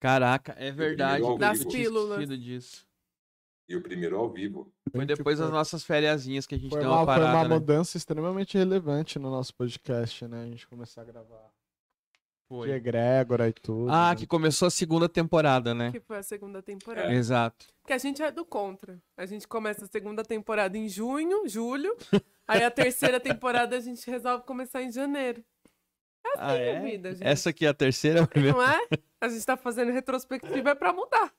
Caraca, 0.00 0.54
é 0.58 0.72
verdade. 0.72 1.22
Das 1.38 1.62
pílulas. 1.62 2.26
disso. 2.40 2.86
E 3.68 3.76
o 3.76 3.82
primeiro 3.82 4.16
ao 4.16 4.28
vivo. 4.28 4.72
Foi 4.90 5.06
depois 5.06 5.38
das 5.38 5.50
nossas 5.50 5.84
fériasinhas 5.84 6.44
que 6.44 6.56
a 6.56 6.58
gente 6.58 6.72
Foi 6.72 6.80
deu 6.80 6.88
uma, 6.88 7.02
uma 7.02 7.04
foi 7.04 7.22
uma 7.22 7.30
parada, 7.30 7.48
né? 7.48 7.54
mudança 7.54 7.96
extremamente 7.96 8.58
relevante 8.58 9.16
no 9.16 9.30
nosso 9.30 9.54
podcast, 9.54 10.26
né? 10.26 10.42
A 10.42 10.46
gente 10.46 10.66
começar 10.66 11.02
a 11.02 11.04
gravar 11.04 11.52
Foi. 12.48 12.66
de 12.66 12.74
egrégora 12.74 13.48
e 13.48 13.52
tudo. 13.52 13.92
Ah, 13.92 14.10
né? 14.10 14.16
que 14.16 14.26
começou 14.26 14.66
a 14.66 14.70
segunda 14.70 15.08
temporada, 15.08 15.72
né? 15.72 15.92
Que 15.92 16.00
foi 16.00 16.16
a 16.16 16.22
segunda 16.22 16.60
temporada. 16.60 17.12
Exato. 17.12 17.66
Porque 17.80 17.92
a 17.92 17.98
gente 17.98 18.20
é 18.20 18.32
do 18.32 18.44
contra. 18.44 19.00
A 19.16 19.24
gente 19.24 19.46
começa 19.46 19.84
a 19.84 19.88
segunda 19.88 20.24
temporada 20.24 20.76
em 20.76 20.88
junho, 20.88 21.46
julho. 21.46 21.96
aí 22.48 22.64
a 22.64 22.70
terceira 22.72 23.20
temporada 23.20 23.76
a 23.76 23.80
gente 23.80 24.10
resolve 24.10 24.44
começar 24.44 24.82
em 24.82 24.90
janeiro. 24.90 25.44
Ah, 26.36 26.54
é 26.54 26.70
a 26.70 26.74
é? 26.74 26.80
vida, 26.80 27.12
gente. 27.12 27.26
Essa 27.26 27.50
aqui 27.50 27.66
é 27.66 27.68
a 27.68 27.74
terceira? 27.74 28.28
Não 28.34 28.62
é? 28.62 28.80
A 29.20 29.28
gente 29.28 29.44
tá 29.44 29.56
fazendo 29.56 29.92
retrospectiva 29.92 30.70
é 30.70 30.74
pra 30.74 30.92
mudar. 30.92 31.32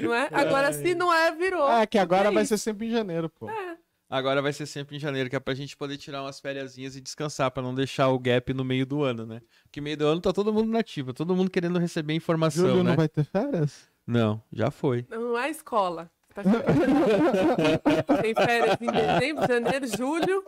Não 0.00 0.14
é? 0.14 0.28
Agora, 0.32 0.72
se 0.72 0.94
não 0.94 1.12
é, 1.12 1.32
virou. 1.32 1.68
É, 1.70 1.86
que 1.86 1.98
agora 1.98 2.28
É 2.28 2.32
vai 2.32 2.42
isso. 2.44 2.56
ser 2.56 2.62
sempre 2.62 2.86
em 2.86 2.90
janeiro, 2.90 3.28
pô. 3.28 3.48
É. 3.50 3.76
Agora 4.08 4.40
vai 4.40 4.52
ser 4.52 4.66
sempre 4.66 4.96
em 4.96 5.00
janeiro, 5.00 5.28
que 5.28 5.34
é 5.34 5.40
pra 5.40 5.54
gente 5.54 5.76
poder 5.76 5.96
tirar 5.96 6.22
umas 6.22 6.38
fériasinhas 6.38 6.94
e 6.94 7.00
descansar, 7.00 7.50
pra 7.50 7.62
não 7.62 7.74
deixar 7.74 8.08
o 8.10 8.18
gap 8.18 8.52
no 8.54 8.62
meio 8.64 8.86
do 8.86 9.02
ano, 9.02 9.26
né? 9.26 9.40
Porque 9.64 9.80
meio 9.80 9.96
do 9.96 10.06
ano 10.06 10.20
tá 10.20 10.32
todo 10.32 10.52
mundo 10.52 10.70
nativo, 10.70 11.12
todo 11.12 11.34
mundo 11.34 11.50
querendo 11.50 11.78
receber 11.78 12.14
informação, 12.14 12.68
Julho 12.68 12.84
né? 12.84 12.90
não 12.90 12.96
vai 12.96 13.08
ter 13.08 13.24
férias? 13.24 13.88
Não, 14.06 14.40
já 14.52 14.70
foi. 14.70 15.04
Não 15.10 15.36
é 15.36 15.50
escola. 15.50 16.08
Tá. 16.34 16.42
Tem 18.22 18.34
férias 18.34 18.76
em 18.80 18.86
dezembro, 18.86 19.46
janeiro, 19.48 19.86
julho. 19.96 20.44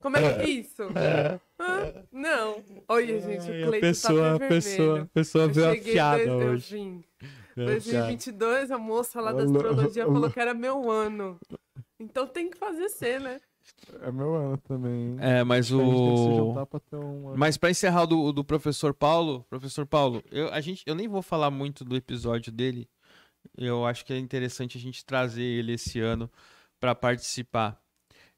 Como 0.00 0.16
é 0.16 0.20
que 0.20 0.40
é 0.42 0.48
isso? 0.48 0.82
Hã? 1.58 2.04
não. 2.12 2.62
Olha, 2.88 3.20
gente, 3.20 3.50
o 3.50 3.66
Cleiton 3.66 3.80
tá 3.80 3.80
pessoa 5.14 5.74
cheguei 5.74 5.94
dois- 6.38 6.70
eu 6.72 6.78
vim. 6.78 7.04
Veio 7.56 7.68
a 7.68 7.80
piada. 7.80 8.04
2022, 8.06 8.70
a 8.70 8.78
moça 8.78 9.20
lá 9.20 9.32
da 9.32 9.42
astrologia 9.42 10.04
falou 10.14 10.30
que 10.30 10.38
era 10.40 10.54
meu 10.54 10.90
ano. 10.90 11.38
Então 11.98 12.26
tem 12.26 12.48
que 12.48 12.56
fazer 12.56 12.88
ser, 12.90 13.20
né? 13.20 13.40
É 14.02 14.10
meu 14.12 14.34
ano 14.34 14.56
também. 14.58 15.16
É, 15.20 15.42
mas 15.44 15.70
a 15.72 15.76
o. 15.76 16.66
pra 16.66 16.80
ter 16.80 16.96
um. 16.96 17.34
Mas 17.36 17.56
pra 17.56 17.70
encerrar 17.70 18.04
o 18.04 18.06
do, 18.06 18.32
do 18.32 18.44
professor 18.44 18.94
Paulo, 18.94 19.44
professor 19.50 19.84
Paulo, 19.84 20.22
eu, 20.30 20.52
a 20.52 20.60
gente, 20.60 20.82
eu 20.86 20.94
nem 20.94 21.08
vou 21.08 21.22
falar 21.22 21.50
muito 21.50 21.84
do 21.84 21.96
episódio 21.96 22.52
dele. 22.52 22.88
Eu 23.56 23.84
acho 23.84 24.04
que 24.04 24.12
é 24.12 24.18
interessante 24.18 24.78
a 24.78 24.80
gente 24.80 25.04
trazer 25.04 25.42
ele 25.42 25.72
esse 25.72 25.98
ano 26.00 26.30
pra 26.80 26.94
participar. 26.94 27.80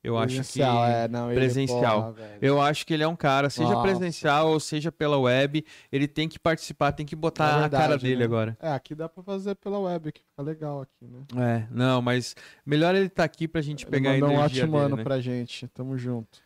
Eu 0.03 0.16
acho 0.16 0.28
que 0.28 0.34
Presencial, 0.36 0.86
é, 0.86 1.07
não, 1.09 1.30
ele, 1.30 1.38
presencial. 1.40 2.14
porra, 2.14 2.38
eu 2.40 2.59
acho 2.59 2.86
que 2.86 2.94
ele 2.94 3.03
é 3.03 3.09
um 3.09 3.14
cara, 3.14 3.51
seja 3.51 3.68
Nossa. 3.68 3.82
presencial 3.82 4.48
ou 4.48 4.59
seja 4.59 4.90
pela 4.90 5.18
web, 5.18 5.62
ele 5.92 6.09
tem 6.09 6.26
que 6.26 6.38
participar, 6.38 6.92
tem 6.92 7.05
que 7.05 7.14
botar 7.14 7.44
É 7.44 7.48
a 7.66 7.68
cara 7.68 7.88
verdade, 7.88 8.03
dele 8.05 8.16
né? 8.20 8.24
agora. 8.24 8.57
É, 8.61 8.72
aqui 8.72 8.94
dá 8.94 9.11
pra 9.11 9.22
fazer 9.22 9.55
pela 9.57 9.78
web, 9.78 10.11
que 10.11 10.22
fica 10.22 10.40
legal 10.42 10.80
aqui, 10.80 11.05
né? 11.07 11.20
É, 11.36 11.66
não, 11.70 12.01
mas 12.01 12.34
melhor 12.64 12.94
ele 12.94 13.07
estar 13.09 13.24
aqui 13.24 13.46
pra 13.46 13.61
gente 13.61 13.84
Ele 13.84 13.90
pegar 13.90 14.11
a 14.11 14.12
mandou 14.14 14.28
um 14.30 14.32
energia 14.32 14.62
ótimo 14.62 14.72
dele, 14.78 14.84
ano 14.86 14.96
né? 14.96 15.05
pra 15.05 15.20
gente. 15.20 15.68
Tamo 15.68 15.98
junto. 15.98 16.38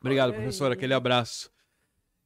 Obrigado, 0.00 0.28
Olha 0.28 0.36
professor, 0.38 0.70
aquele 0.70 0.94
abraço. 0.94 1.50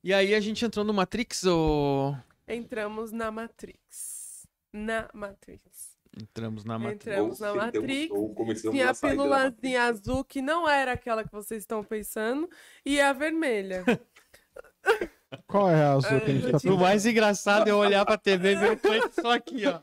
E 0.05 0.13
aí 0.13 0.35
a 0.35 0.41
gente 0.41 0.63
entrou 0.63 0.85
no 0.85 0.93
Matrix 0.93 1.45
ou 1.45 2.15
Entramos 2.47 3.13
na 3.13 3.31
Matrix. 3.31 4.47
Na 4.73 5.09
Matrix. 5.15 5.90
Entramos 6.17 6.65
na 6.65 6.79
Matrix? 6.79 7.07
Entramos 7.07 7.41
na 7.41 7.55
Matrix. 7.55 8.11
ou 8.11 8.35
começamos 8.35 8.77
Tinha 8.77 8.91
a 8.91 8.95
pílulazinha 8.95 9.83
azul, 9.85 10.25
que 10.25 10.41
não 10.43 10.69
era 10.69 10.93
aquela 10.93 11.25
que 11.25 11.33
vocês 11.33 11.63
estão 11.63 11.83
pensando, 11.85 12.49
e 12.85 13.01
a 13.01 13.13
vermelha. 13.13 13.85
Qual 15.47 15.71
é 15.71 15.81
a 15.85 15.93
azul 15.93 16.21
que 16.21 16.31
a 16.31 16.35
gente 16.35 16.51
tá 16.51 16.59
tinha- 16.59 16.73
O 16.75 16.79
mais 16.79 17.07
engraçado 17.07 17.69
é 17.69 17.75
olhar 17.75 18.05
pra 18.05 18.19
TV 18.19 18.53
e 18.53 18.57
ver 18.57 18.73
o 18.73 18.77
Cleiton 18.77 19.11
só 19.23 19.33
aqui, 19.33 19.65
ó. 19.67 19.79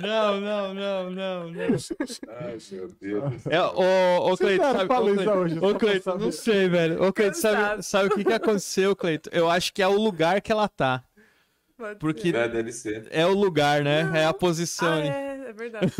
Não, 0.00 0.40
não, 0.40 0.74
não, 0.74 1.10
não, 1.10 1.50
não. 1.50 1.60
Ai, 2.28 2.58
meu 2.70 2.88
Deus 3.00 3.42
céu. 3.42 3.52
É, 3.52 3.62
ô, 3.62 4.26
ô 4.32 4.36
serve 4.36 4.56
sabe, 4.58 4.92
ô, 4.92 5.66
ô, 5.66 6.00
saber. 6.02 6.18
não 6.24 6.32
sei, 6.32 6.68
velho. 6.68 7.02
Ô, 7.02 7.12
Cleiton, 7.12 7.38
sabe, 7.40 7.82
sabe 7.82 8.08
o 8.08 8.10
que, 8.10 8.24
que 8.24 8.32
aconteceu, 8.32 8.94
Cleiton? 8.94 9.30
Eu 9.32 9.48
acho 9.48 9.72
que 9.72 9.80
é 9.82 9.88
o 9.88 9.96
lugar 9.98 10.40
que 10.42 10.52
ela 10.52 10.68
tá. 10.68 11.02
Pode 11.78 11.98
Porque- 11.98 12.30
ser. 12.30 12.34
É, 12.34 12.48
deve 12.48 12.72
ser. 12.72 13.08
É 13.10 13.24
o 13.24 13.32
lugar, 13.32 13.82
né? 13.82 14.10
É 14.14 14.24
a 14.26 14.34
posição 14.34 14.92
Ah, 14.94 15.06
é, 15.06 15.33
é 15.44 15.52
verdade. 15.52 15.92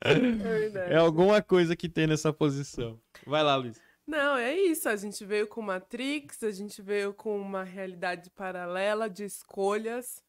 é 0.00 0.14
verdade. 0.14 0.92
É 0.92 0.96
alguma 0.96 1.42
coisa 1.42 1.76
que 1.76 1.88
tem 1.88 2.06
nessa 2.06 2.32
posição. 2.32 3.00
Vai 3.26 3.42
lá, 3.42 3.56
Luiz. 3.56 3.80
Não, 4.06 4.36
é 4.36 4.54
isso. 4.54 4.88
A 4.88 4.96
gente 4.96 5.24
veio 5.24 5.48
com 5.48 5.60
Matrix, 5.60 6.42
a 6.42 6.50
gente 6.50 6.80
veio 6.80 7.12
com 7.12 7.40
uma 7.40 7.64
realidade 7.64 8.30
paralela 8.30 9.10
de 9.10 9.24
escolhas, 9.24 10.22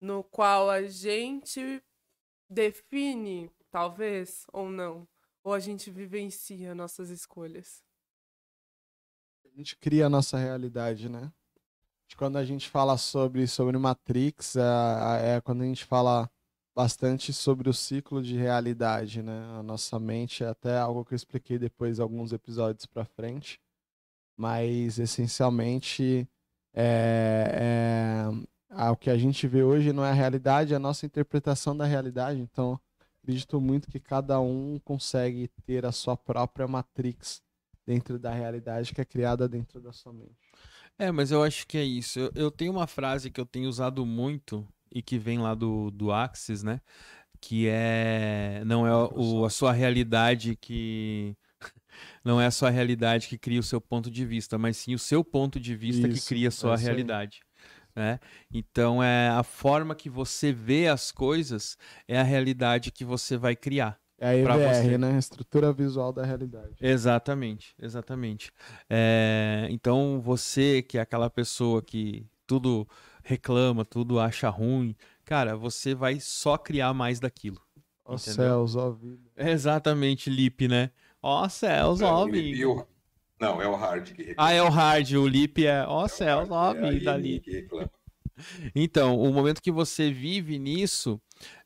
no 0.00 0.24
qual 0.24 0.68
a 0.68 0.82
gente 0.82 1.82
define, 2.48 3.50
talvez, 3.70 4.44
ou 4.52 4.68
não, 4.68 5.06
ou 5.44 5.54
a 5.54 5.60
gente 5.60 5.90
vivencia 5.90 6.74
nossas 6.74 7.10
escolhas. 7.10 7.84
A 9.44 9.48
gente 9.56 9.76
cria 9.76 10.06
a 10.06 10.10
nossa 10.10 10.36
realidade, 10.36 11.08
né? 11.08 11.32
Quando 12.16 12.36
a 12.36 12.44
gente 12.44 12.68
fala 12.68 12.96
sobre, 12.98 13.46
sobre 13.46 13.78
Matrix, 13.78 14.56
é, 14.56 15.36
é 15.36 15.40
quando 15.40 15.62
a 15.62 15.66
gente 15.66 15.84
fala 15.84 16.30
bastante 16.74 17.32
sobre 17.32 17.68
o 17.68 17.74
ciclo 17.74 18.22
de 18.22 18.36
realidade, 18.36 19.22
né? 19.22 19.42
A 19.58 19.62
nossa 19.62 19.98
mente 19.98 20.44
é 20.44 20.48
até 20.48 20.78
algo 20.78 21.04
que 21.04 21.14
eu 21.14 21.16
expliquei 21.16 21.58
depois 21.58 22.00
alguns 22.00 22.32
episódios 22.32 22.86
pra 22.86 23.04
frente, 23.04 23.60
mas 24.36 24.98
essencialmente 24.98 26.28
é, 26.72 28.30
é, 28.70 28.90
o 28.90 28.96
que 28.96 29.10
a 29.10 29.18
gente 29.18 29.46
vê 29.46 29.62
hoje 29.62 29.92
não 29.92 30.04
é 30.04 30.10
a 30.10 30.14
realidade, 30.14 30.72
é 30.72 30.76
a 30.76 30.80
nossa 30.80 31.04
interpretação 31.04 31.76
da 31.76 31.84
realidade. 31.84 32.40
Então, 32.40 32.80
acredito 33.22 33.60
muito 33.60 33.88
que 33.88 34.00
cada 34.00 34.40
um 34.40 34.78
consegue 34.84 35.48
ter 35.66 35.84
a 35.84 35.92
sua 35.92 36.16
própria 36.16 36.66
Matrix 36.66 37.42
dentro 37.86 38.18
da 38.18 38.30
realidade 38.30 38.94
que 38.94 39.00
é 39.00 39.04
criada 39.04 39.48
dentro 39.48 39.80
da 39.80 39.92
sua 39.92 40.12
mente. 40.12 40.38
É, 41.00 41.10
mas 41.10 41.30
eu 41.30 41.42
acho 41.42 41.66
que 41.66 41.78
é 41.78 41.82
isso. 41.82 42.20
Eu, 42.20 42.30
eu 42.34 42.50
tenho 42.50 42.70
uma 42.70 42.86
frase 42.86 43.30
que 43.30 43.40
eu 43.40 43.46
tenho 43.46 43.70
usado 43.70 44.04
muito 44.04 44.68
e 44.92 45.00
que 45.00 45.18
vem 45.18 45.38
lá 45.38 45.54
do, 45.54 45.90
do 45.90 46.12
Axis, 46.12 46.62
né? 46.62 46.78
Que 47.40 47.66
é. 47.68 48.62
Não 48.66 48.86
é 48.86 48.94
o, 48.94 49.46
a 49.46 49.50
sua 49.50 49.72
realidade 49.72 50.56
que. 50.56 51.34
Não 52.22 52.38
é 52.38 52.46
a 52.46 52.50
sua 52.50 52.68
realidade 52.68 53.28
que 53.28 53.38
cria 53.38 53.60
o 53.60 53.62
seu 53.62 53.80
ponto 53.80 54.10
de 54.10 54.26
vista, 54.26 54.58
mas 54.58 54.76
sim 54.76 54.94
o 54.94 54.98
seu 54.98 55.24
ponto 55.24 55.58
de 55.58 55.74
vista 55.74 56.06
que 56.06 56.14
Isso, 56.14 56.28
cria 56.28 56.48
a 56.48 56.50
sua 56.50 56.74
é 56.74 56.76
realidade. 56.76 57.40
Né? 57.96 58.18
Então 58.52 59.02
é 59.02 59.28
a 59.28 59.42
forma 59.42 59.94
que 59.94 60.08
você 60.08 60.52
vê 60.52 60.86
as 60.86 61.10
coisas 61.10 61.76
é 62.06 62.18
a 62.18 62.22
realidade 62.22 62.90
que 62.90 63.04
você 63.04 63.36
vai 63.36 63.56
criar. 63.56 63.99
É 64.20 64.44
a. 64.44 64.84
EVR, 64.84 64.98
né? 64.98 65.18
Estrutura 65.18 65.72
visual 65.72 66.12
da 66.12 66.24
realidade. 66.24 66.74
Exatamente, 66.80 67.74
exatamente. 67.80 68.52
É, 68.88 69.66
então 69.70 70.20
você 70.22 70.82
que 70.82 70.98
é 70.98 71.00
aquela 71.00 71.30
pessoa 71.30 71.80
que 71.82 72.26
tudo 72.46 72.86
reclama, 73.24 73.84
tudo 73.84 74.20
acha 74.20 74.48
ruim, 74.50 74.94
cara, 75.24 75.56
você 75.56 75.94
vai 75.94 76.20
só 76.20 76.58
criar 76.58 76.92
mais 76.92 77.18
daquilo. 77.18 77.60
Ó 78.04 78.14
Entendeu? 78.14 78.34
céus, 78.34 78.76
ó 78.76 78.90
vida. 78.90 79.30
Exatamente, 79.36 80.28
Lip, 80.28 80.68
né? 80.68 80.90
Ó 81.22 81.48
céus, 81.48 82.02
ó 82.02 82.06
É, 82.06 82.24
o 82.24 82.26
Lip 82.26 82.38
e 82.38 82.52
vida. 82.52 82.68
o- 82.68 82.86
Não, 83.40 83.62
é 83.62 83.66
o 83.66 83.74
Hard 83.74 84.12
que 84.12 84.22
reclama. 84.22 84.50
Ah, 84.50 84.52
é 84.52 84.62
o 84.62 84.68
hard, 84.68 85.12
o 85.12 85.26
Lip 85.26 85.66
é 85.66 85.82
ó 85.86 86.02
É 86.02 86.04
o 86.04 86.08
céus, 86.08 86.50
ó 86.50 86.74
é 86.74 86.78
a 86.78 86.90
vida, 86.90 87.16
Lip. 87.16 87.68
Então, 88.74 89.18
o 89.18 89.32
momento 89.32 89.62
que 89.62 89.70
você 89.70 90.10
vive 90.10 90.58
nisso, 90.58 91.20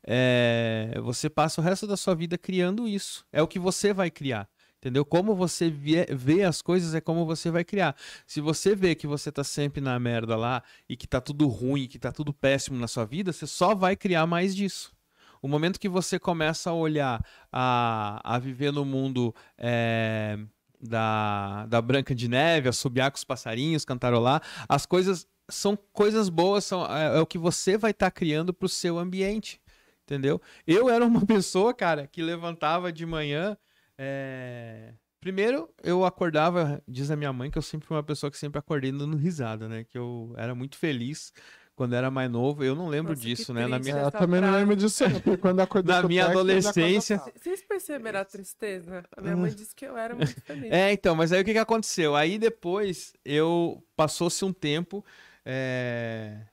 é, 0.05 0.99
você 1.03 1.29
passa 1.29 1.61
o 1.61 1.63
resto 1.63 1.85
da 1.87 1.97
sua 1.97 2.15
vida 2.15 2.37
criando 2.37 2.87
isso. 2.87 3.25
É 3.31 3.41
o 3.41 3.47
que 3.47 3.59
você 3.59 3.93
vai 3.93 4.09
criar. 4.09 4.47
Entendeu? 4.77 5.03
Como 5.03 5.33
você 5.33 5.67
vê, 5.67 6.43
as 6.43 6.61
coisas 6.61 6.93
é 6.93 7.01
como 7.01 7.25
você 7.25 7.49
vai 7.49 7.63
criar. 7.63 7.95
Se 8.27 8.39
você 8.39 8.75
vê 8.75 8.93
que 8.93 9.07
você 9.07 9.31
tá 9.31 9.43
sempre 9.43 9.81
na 9.81 9.99
merda 9.99 10.35
lá 10.35 10.61
e 10.87 10.95
que 10.95 11.07
tá 11.07 11.19
tudo 11.19 11.47
ruim, 11.47 11.87
que 11.87 11.97
tá 11.97 12.11
tudo 12.11 12.31
péssimo 12.31 12.77
na 12.77 12.87
sua 12.87 13.03
vida, 13.03 13.33
você 13.33 13.47
só 13.47 13.73
vai 13.73 13.95
criar 13.95 14.27
mais 14.27 14.55
disso. 14.55 14.93
O 15.41 15.47
momento 15.47 15.79
que 15.79 15.89
você 15.89 16.19
começa 16.19 16.69
a 16.69 16.73
olhar, 16.73 17.23
a, 17.51 18.21
a 18.23 18.37
viver 18.37 18.71
no 18.71 18.85
mundo 18.85 19.33
é, 19.57 20.37
da, 20.79 21.65
da 21.65 21.81
Branca 21.81 22.13
de 22.13 22.27
Neve, 22.27 22.69
a 22.69 22.71
subiar 22.71 23.11
com 23.11 23.17
os 23.17 23.23
passarinhos, 23.23 23.85
cantarolar, 23.85 24.41
as 24.69 24.85
coisas 24.85 25.27
são 25.49 25.77
coisas 25.93 26.29
boas, 26.29 26.65
são, 26.65 26.85
é, 26.85 27.17
é 27.17 27.21
o 27.21 27.25
que 27.25 27.37
você 27.37 27.77
vai 27.77 27.91
estar 27.91 28.09
criando 28.11 28.53
pro 28.53 28.67
seu 28.69 28.97
ambiente. 28.97 29.61
Entendeu? 30.03 30.39
Eu 30.67 30.89
era 30.89 31.03
uma 31.05 31.23
pessoa, 31.25 31.73
cara, 31.73 32.05
que 32.07 32.21
levantava 32.21 32.91
de 32.91 33.05
manhã. 33.05 33.57
é, 33.97 34.93
Primeiro, 35.19 35.67
eu 35.81 36.05
acordava, 36.05 36.79
diz 36.87 37.09
a 37.09 37.15
minha 37.15 37.33
mãe, 37.33 37.49
que 37.49 37.57
eu 37.57 37.61
sempre 37.63 37.87
fui 37.87 37.97
uma 37.97 38.03
pessoa 38.03 38.29
que 38.29 38.37
sempre 38.37 38.59
acordei 38.59 38.91
dando 38.91 39.17
risada, 39.17 39.67
né? 39.67 39.83
Que 39.83 39.97
eu 39.97 40.31
era 40.37 40.53
muito 40.53 40.77
feliz 40.77 41.33
quando 41.75 41.95
era 41.95 42.11
mais 42.11 42.29
novo. 42.29 42.63
Eu 42.63 42.75
não 42.75 42.87
lembro 42.87 43.13
Nossa, 43.13 43.23
disso, 43.23 43.51
né? 43.51 43.65
Na 43.65 43.79
minha, 43.79 43.95
eu 43.95 43.99
essa 44.07 44.11
também 44.11 44.39
não 44.39 44.51
lembro 44.51 44.75
disso, 44.75 45.03
quando 45.41 45.57
eu 45.57 45.63
acordei 45.63 45.95
Na 45.95 46.01
o 46.01 46.07
minha 46.07 46.27
adolescência- 46.27 47.15
acordava. 47.15 47.39
Vocês 47.43 47.63
perceberam 47.63 48.19
a 48.19 48.25
tristeza? 48.25 49.03
A 49.17 49.21
minha 49.21 49.35
mãe 49.35 49.51
disse 49.51 49.75
que 49.75 49.85
eu 49.85 49.97
era 49.97 50.13
muito 50.13 50.39
feliz. 50.41 50.71
É, 50.71 50.91
então, 50.93 51.15
mas 51.15 51.31
aí 51.33 51.41
o 51.41 51.43
que, 51.45 51.53
que 51.53 51.57
aconteceu? 51.57 52.15
Aí 52.15 52.37
depois 52.37 53.11
eu 53.25 53.83
passou-se 53.95 54.45
um 54.45 54.53
tempo. 54.53 55.03
É, 55.45 56.47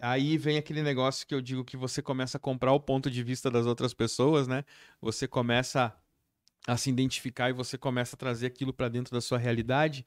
Aí 0.00 0.38
vem 0.38 0.56
aquele 0.56 0.82
negócio 0.82 1.26
que 1.26 1.34
eu 1.34 1.40
digo 1.40 1.64
que 1.64 1.76
você 1.76 2.00
começa 2.00 2.36
a 2.36 2.40
comprar 2.40 2.72
o 2.72 2.78
ponto 2.80 3.10
de 3.10 3.22
vista 3.22 3.50
das 3.50 3.66
outras 3.66 3.92
pessoas, 3.92 4.46
né? 4.46 4.64
Você 5.00 5.26
começa 5.26 5.92
a 6.66 6.76
se 6.76 6.88
identificar 6.90 7.50
e 7.50 7.52
você 7.52 7.76
começa 7.76 8.14
a 8.14 8.18
trazer 8.18 8.46
aquilo 8.46 8.72
pra 8.72 8.88
dentro 8.88 9.12
da 9.12 9.20
sua 9.20 9.38
realidade. 9.38 10.06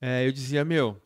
É, 0.00 0.26
eu 0.26 0.30
dizia, 0.30 0.64
meu, 0.64 1.02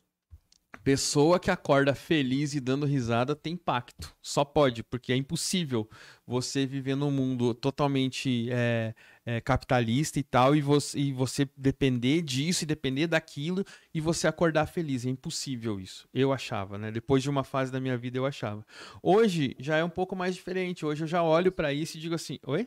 pessoa 0.84 1.40
que 1.40 1.50
acorda 1.50 1.94
feliz 1.94 2.54
e 2.54 2.60
dando 2.60 2.84
risada 2.84 3.34
tem 3.34 3.56
pacto. 3.56 4.14
Só 4.20 4.44
pode, 4.44 4.82
porque 4.82 5.12
é 5.12 5.16
impossível 5.16 5.88
você 6.26 6.66
viver 6.66 6.96
num 6.96 7.10
mundo 7.10 7.54
totalmente 7.54 8.48
é, 8.50 8.94
é, 9.24 9.40
capitalista 9.40 10.18
e 10.18 10.22
tal, 10.22 10.56
e 10.56 10.60
você, 10.60 10.98
e 10.98 11.12
você 11.12 11.48
depender 11.56 12.22
disso 12.22 12.64
e 12.64 12.66
depender 12.66 13.06
daquilo 13.06 13.64
e 13.94 14.00
você 14.00 14.26
acordar 14.26 14.66
feliz. 14.66 15.04
É 15.04 15.10
impossível 15.10 15.80
isso. 15.80 16.08
Eu 16.12 16.32
achava, 16.32 16.78
né? 16.78 16.90
Depois 16.90 17.22
de 17.22 17.30
uma 17.30 17.44
fase 17.44 17.70
da 17.70 17.80
minha 17.80 17.96
vida, 17.96 18.18
eu 18.18 18.26
achava. 18.26 18.64
Hoje 19.02 19.56
já 19.58 19.76
é 19.76 19.84
um 19.84 19.90
pouco 19.90 20.16
mais 20.16 20.34
diferente. 20.34 20.84
Hoje 20.84 21.04
eu 21.04 21.08
já 21.08 21.22
olho 21.22 21.52
pra 21.52 21.72
isso 21.72 21.96
e 21.96 22.00
digo 22.00 22.14
assim: 22.14 22.38
Oi? 22.46 22.66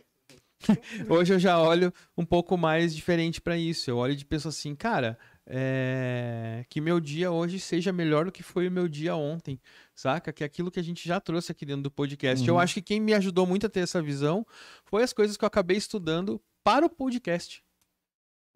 Hoje 1.09 1.33
eu 1.33 1.39
já 1.39 1.59
olho 1.59 1.93
um 2.17 2.25
pouco 2.25 2.57
mais 2.57 2.95
diferente 2.95 3.41
pra 3.41 3.57
isso. 3.57 3.89
Eu 3.89 3.97
olho 3.97 4.15
de 4.15 4.25
pessoa 4.25 4.49
assim, 4.49 4.73
cara, 4.73 5.17
é, 5.45 6.65
que 6.69 6.79
meu 6.79 6.99
dia 6.99 7.31
hoje 7.31 7.59
seja 7.59 7.91
melhor 7.91 8.25
do 8.25 8.31
que 8.31 8.41
foi 8.41 8.67
o 8.67 8.71
meu 8.71 8.87
dia 8.87 9.15
ontem, 9.15 9.59
saca? 9.95 10.31
Que 10.33 10.43
é 10.43 10.45
aquilo 10.45 10.71
que 10.71 10.79
a 10.79 10.83
gente 10.83 11.07
já 11.07 11.19
trouxe 11.19 11.51
aqui 11.51 11.65
dentro 11.65 11.83
do 11.83 11.91
podcast. 11.91 12.47
Eu 12.47 12.55
Uhum. 12.55 12.59
acho 12.59 12.73
que 12.75 12.81
quem 12.81 12.99
me 12.99 13.13
ajudou 13.13 13.45
muito 13.45 13.65
a 13.65 13.69
ter 13.69 13.81
essa 13.81 14.01
visão 14.01 14.45
foi 14.85 15.03
as 15.03 15.13
coisas 15.13 15.37
que 15.37 15.43
eu 15.43 15.47
acabei 15.47 15.77
estudando 15.77 16.41
para 16.63 16.85
o 16.85 16.89
podcast. 16.89 17.63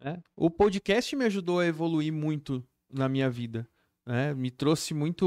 né? 0.00 0.22
O 0.36 0.48
podcast 0.48 1.14
me 1.16 1.24
ajudou 1.24 1.58
a 1.58 1.66
evoluir 1.66 2.12
muito 2.12 2.64
na 2.92 3.08
minha 3.08 3.28
vida. 3.28 3.68
né? 4.06 4.32
Me 4.32 4.50
trouxe 4.50 4.94
muito, 4.94 5.26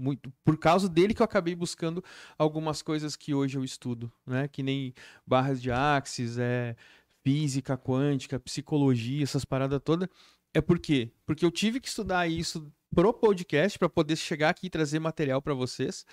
muito. 0.00 0.30
Por 0.44 0.58
causa 0.58 0.88
dele 0.90 1.14
que 1.14 1.22
eu 1.22 1.24
acabei 1.24 1.54
buscando 1.54 2.04
algumas 2.36 2.82
coisas 2.82 3.16
que 3.16 3.32
hoje 3.32 3.56
eu 3.56 3.64
estudo, 3.64 4.12
né? 4.26 4.46
Que 4.46 4.62
nem 4.62 4.92
barras 5.26 5.62
de 5.62 5.70
axis, 5.70 6.36
é, 6.36 6.76
física 7.22 7.78
quântica, 7.78 8.38
psicologia, 8.38 9.22
essas 9.22 9.44
paradas 9.46 9.80
todas. 9.82 10.06
É 10.54 10.60
por 10.60 10.78
quê? 10.78 11.10
Porque 11.26 11.44
eu 11.44 11.50
tive 11.50 11.80
que 11.80 11.88
estudar 11.88 12.28
isso 12.28 12.72
pro 12.94 13.12
podcast 13.12 13.76
para 13.78 13.88
poder 13.88 14.16
chegar 14.16 14.50
aqui 14.50 14.68
e 14.68 14.70
trazer 14.70 15.00
material 15.00 15.42
para 15.42 15.52
vocês, 15.52 16.06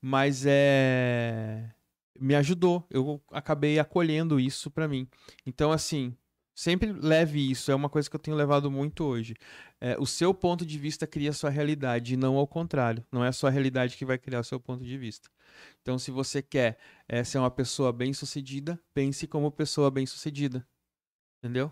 mas 0.00 0.44
é 0.46 1.70
me 2.18 2.34
ajudou. 2.34 2.86
Eu 2.90 3.22
acabei 3.30 3.78
acolhendo 3.78 4.38
isso 4.38 4.70
para 4.70 4.86
mim. 4.86 5.08
Então 5.46 5.72
assim, 5.72 6.14
sempre 6.54 6.92
leve 6.92 7.50
isso, 7.50 7.70
é 7.70 7.74
uma 7.74 7.88
coisa 7.88 8.08
que 8.08 8.16
eu 8.16 8.20
tenho 8.20 8.36
levado 8.36 8.70
muito 8.70 9.04
hoje. 9.04 9.34
É, 9.80 9.96
o 9.98 10.06
seu 10.06 10.32
ponto 10.34 10.64
de 10.64 10.78
vista 10.78 11.06
cria 11.06 11.30
a 11.30 11.32
sua 11.32 11.50
realidade, 11.50 12.14
e 12.14 12.16
não 12.16 12.36
ao 12.36 12.46
contrário. 12.46 13.04
Não 13.12 13.24
é 13.24 13.28
a 13.28 13.32
sua 13.32 13.50
realidade 13.50 13.96
que 13.96 14.04
vai 14.04 14.18
criar 14.18 14.40
o 14.40 14.44
seu 14.44 14.58
ponto 14.60 14.82
de 14.84 14.98
vista. 14.98 15.30
Então, 15.82 15.98
se 15.98 16.10
você 16.10 16.42
quer 16.42 16.78
é, 17.08 17.22
ser 17.24 17.38
uma 17.38 17.50
pessoa 17.50 17.92
bem-sucedida, 17.92 18.80
pense 18.94 19.26
como 19.26 19.50
pessoa 19.50 19.90
bem-sucedida. 19.90 20.66
Entendeu? 21.38 21.70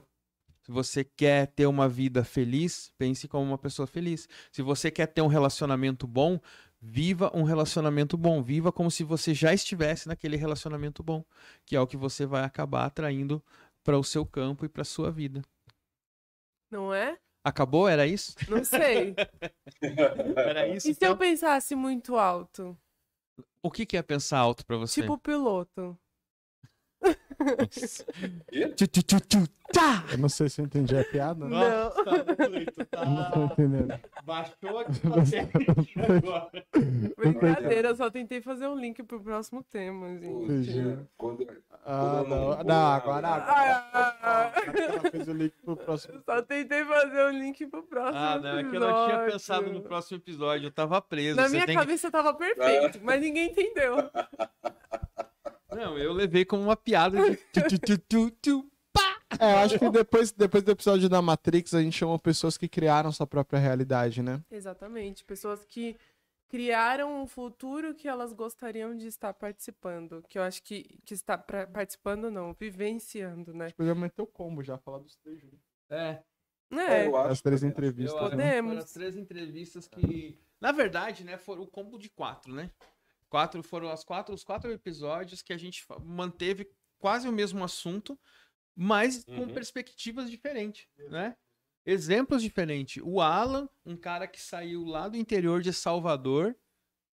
Se 0.64 0.72
você 0.72 1.04
quer 1.04 1.48
ter 1.48 1.66
uma 1.66 1.86
vida 1.86 2.24
feliz, 2.24 2.90
pense 2.96 3.28
como 3.28 3.44
uma 3.44 3.58
pessoa 3.58 3.86
feliz. 3.86 4.26
Se 4.50 4.62
você 4.62 4.90
quer 4.90 5.06
ter 5.06 5.20
um 5.20 5.26
relacionamento 5.26 6.06
bom, 6.06 6.40
viva 6.80 7.30
um 7.34 7.42
relacionamento 7.42 8.16
bom. 8.16 8.42
Viva 8.42 8.72
como 8.72 8.90
se 8.90 9.04
você 9.04 9.34
já 9.34 9.52
estivesse 9.52 10.08
naquele 10.08 10.38
relacionamento 10.38 11.02
bom, 11.02 11.22
que 11.66 11.76
é 11.76 11.80
o 11.80 11.86
que 11.86 11.98
você 11.98 12.24
vai 12.24 12.44
acabar 12.44 12.86
atraindo 12.86 13.44
para 13.84 13.98
o 13.98 14.02
seu 14.02 14.24
campo 14.24 14.64
e 14.64 14.68
para 14.68 14.84
sua 14.84 15.10
vida. 15.10 15.42
Não 16.70 16.94
é? 16.94 17.18
Acabou? 17.44 17.86
Era 17.86 18.06
isso? 18.06 18.34
Não 18.48 18.64
sei. 18.64 19.14
Era 20.34 20.66
isso? 20.68 20.88
E 20.88 20.94
se 20.94 21.04
eu 21.04 21.12
então? 21.12 21.18
pensasse 21.18 21.74
muito 21.74 22.16
alto? 22.16 22.74
O 23.62 23.70
que, 23.70 23.84
que 23.84 23.98
é 23.98 24.02
pensar 24.02 24.38
alto 24.38 24.64
para 24.64 24.78
você? 24.78 25.02
Tipo 25.02 25.18
piloto. 25.18 25.98
Eu 30.10 30.18
não 30.18 30.28
sei 30.28 30.48
se 30.48 30.60
eu 30.60 30.64
entendi 30.66 30.96
a 30.96 31.04
piada. 31.04 31.44
né? 31.46 31.50
Não. 31.50 31.92
Eu 32.92 33.06
não 33.06 33.30
tô 33.30 33.44
entendendo. 33.44 34.00
Baixou 34.24 34.78
aqui 34.78 35.00
agora. 35.98 36.64
Brincadeira, 37.16 37.88
eu 37.88 37.96
só 37.96 38.10
tentei 38.10 38.40
fazer 38.40 38.68
um 38.68 38.78
link 38.78 39.02
pro 39.02 39.20
próximo 39.20 39.62
tema, 39.64 40.16
gente. 40.18 41.06
Quando, 41.16 41.46
Ah, 41.84 42.24
não. 42.28 42.62
não 42.64 42.86
agora. 42.86 43.28
ah, 43.28 43.82
agora. 43.92 44.14
ah, 44.22 45.10
fez 45.10 45.28
o 45.28 45.32
link 45.32 45.52
pro 45.64 45.76
próximo. 45.76 46.14
Eu 46.14 46.22
só 46.22 46.42
tentei 46.42 46.84
fazer 46.84 47.24
um 47.26 47.30
link 47.38 47.66
pro 47.66 47.82
próximo 47.82 48.16
Ah, 48.18 48.38
não, 48.38 48.58
é 48.58 48.64
que 48.64 48.76
eu 48.76 48.80
não 48.80 49.06
tinha 49.06 49.24
pensado 49.26 49.72
no 49.72 49.80
próximo 49.82 50.18
episódio, 50.18 50.66
eu 50.68 50.72
tava 50.72 51.00
preso. 51.02 51.36
Na 51.36 51.48
minha 51.48 51.66
que- 51.66 51.74
cabeça 51.74 52.10
tava 52.10 52.32
perfeito, 52.34 53.00
mas 53.02 53.20
ninguém 53.20 53.50
entendeu. 53.50 53.96
Não, 55.74 55.98
eu 55.98 56.12
levei 56.12 56.44
como 56.44 56.62
uma 56.62 56.76
piada 56.76 57.18
de 57.30 57.36
tchu, 57.36 57.78
tchu, 57.78 57.98
tchu, 57.98 58.30
tchu. 58.42 58.70
É, 59.40 59.52
eu 59.52 59.56
acho 59.58 59.78
que 59.78 59.90
depois, 59.90 60.30
depois 60.32 60.62
do 60.62 60.70
episódio 60.70 61.08
da 61.08 61.20
Matrix, 61.20 61.74
a 61.74 61.82
gente 61.82 61.96
chamou 61.98 62.18
pessoas 62.18 62.56
que 62.56 62.68
criaram 62.68 63.10
sua 63.10 63.26
própria 63.26 63.58
realidade, 63.58 64.22
né? 64.22 64.40
Exatamente. 64.50 65.24
Pessoas 65.24 65.64
que 65.64 65.96
criaram 66.48 67.20
um 67.22 67.26
futuro 67.26 67.94
que 67.94 68.06
elas 68.06 68.32
gostariam 68.32 68.96
de 68.96 69.08
estar 69.08 69.34
participando. 69.34 70.22
Que 70.28 70.38
eu 70.38 70.42
acho 70.42 70.62
que, 70.62 71.00
que 71.04 71.14
está 71.14 71.36
pra- 71.36 71.66
participando, 71.66 72.30
não, 72.30 72.52
vivenciando, 72.54 73.52
né? 73.52 73.70
Podia 73.76 73.94
meter 73.94 74.22
o 74.22 74.26
combo 74.26 74.62
já, 74.62 74.78
falar 74.78 74.98
dos 74.98 75.16
três 75.16 75.40
juntos. 75.40 75.58
É, 75.90 76.22
É, 76.70 77.06
eu 77.08 77.16
acho 77.16 77.32
As 77.32 77.42
três 77.42 77.60
que- 77.60 77.66
entrevistas. 77.66 78.12
eu 78.20 78.26
acho 78.26 78.36
né? 78.36 78.42
que 78.44 78.48
Podemos. 78.48 78.70
foram 78.70 78.82
as 78.84 78.92
três 78.92 79.16
entrevistas 79.16 79.88
que... 79.88 80.38
Na 80.60 80.70
verdade, 80.72 81.24
né, 81.24 81.36
foram 81.36 81.62
o 81.62 81.66
combo 81.66 81.98
de 81.98 82.08
quatro, 82.08 82.52
né? 82.54 82.70
Quatro 83.34 83.64
foram 83.64 83.90
as 83.90 84.04
quatro, 84.04 84.32
os 84.32 84.44
quatro 84.44 84.70
episódios 84.70 85.42
que 85.42 85.52
a 85.52 85.56
gente 85.56 85.84
manteve 86.04 86.68
quase 87.00 87.28
o 87.28 87.32
mesmo 87.32 87.64
assunto, 87.64 88.16
mas 88.76 89.24
com 89.24 89.32
Uhum. 89.40 89.48
perspectivas 89.52 90.30
diferentes, 90.30 90.86
né? 91.10 91.34
Exemplos 91.84 92.40
diferentes. 92.40 93.02
O 93.04 93.20
Alan, 93.20 93.68
um 93.84 93.96
cara 93.96 94.28
que 94.28 94.40
saiu 94.40 94.84
lá 94.84 95.08
do 95.08 95.16
interior 95.16 95.60
de 95.60 95.72
Salvador, 95.72 96.54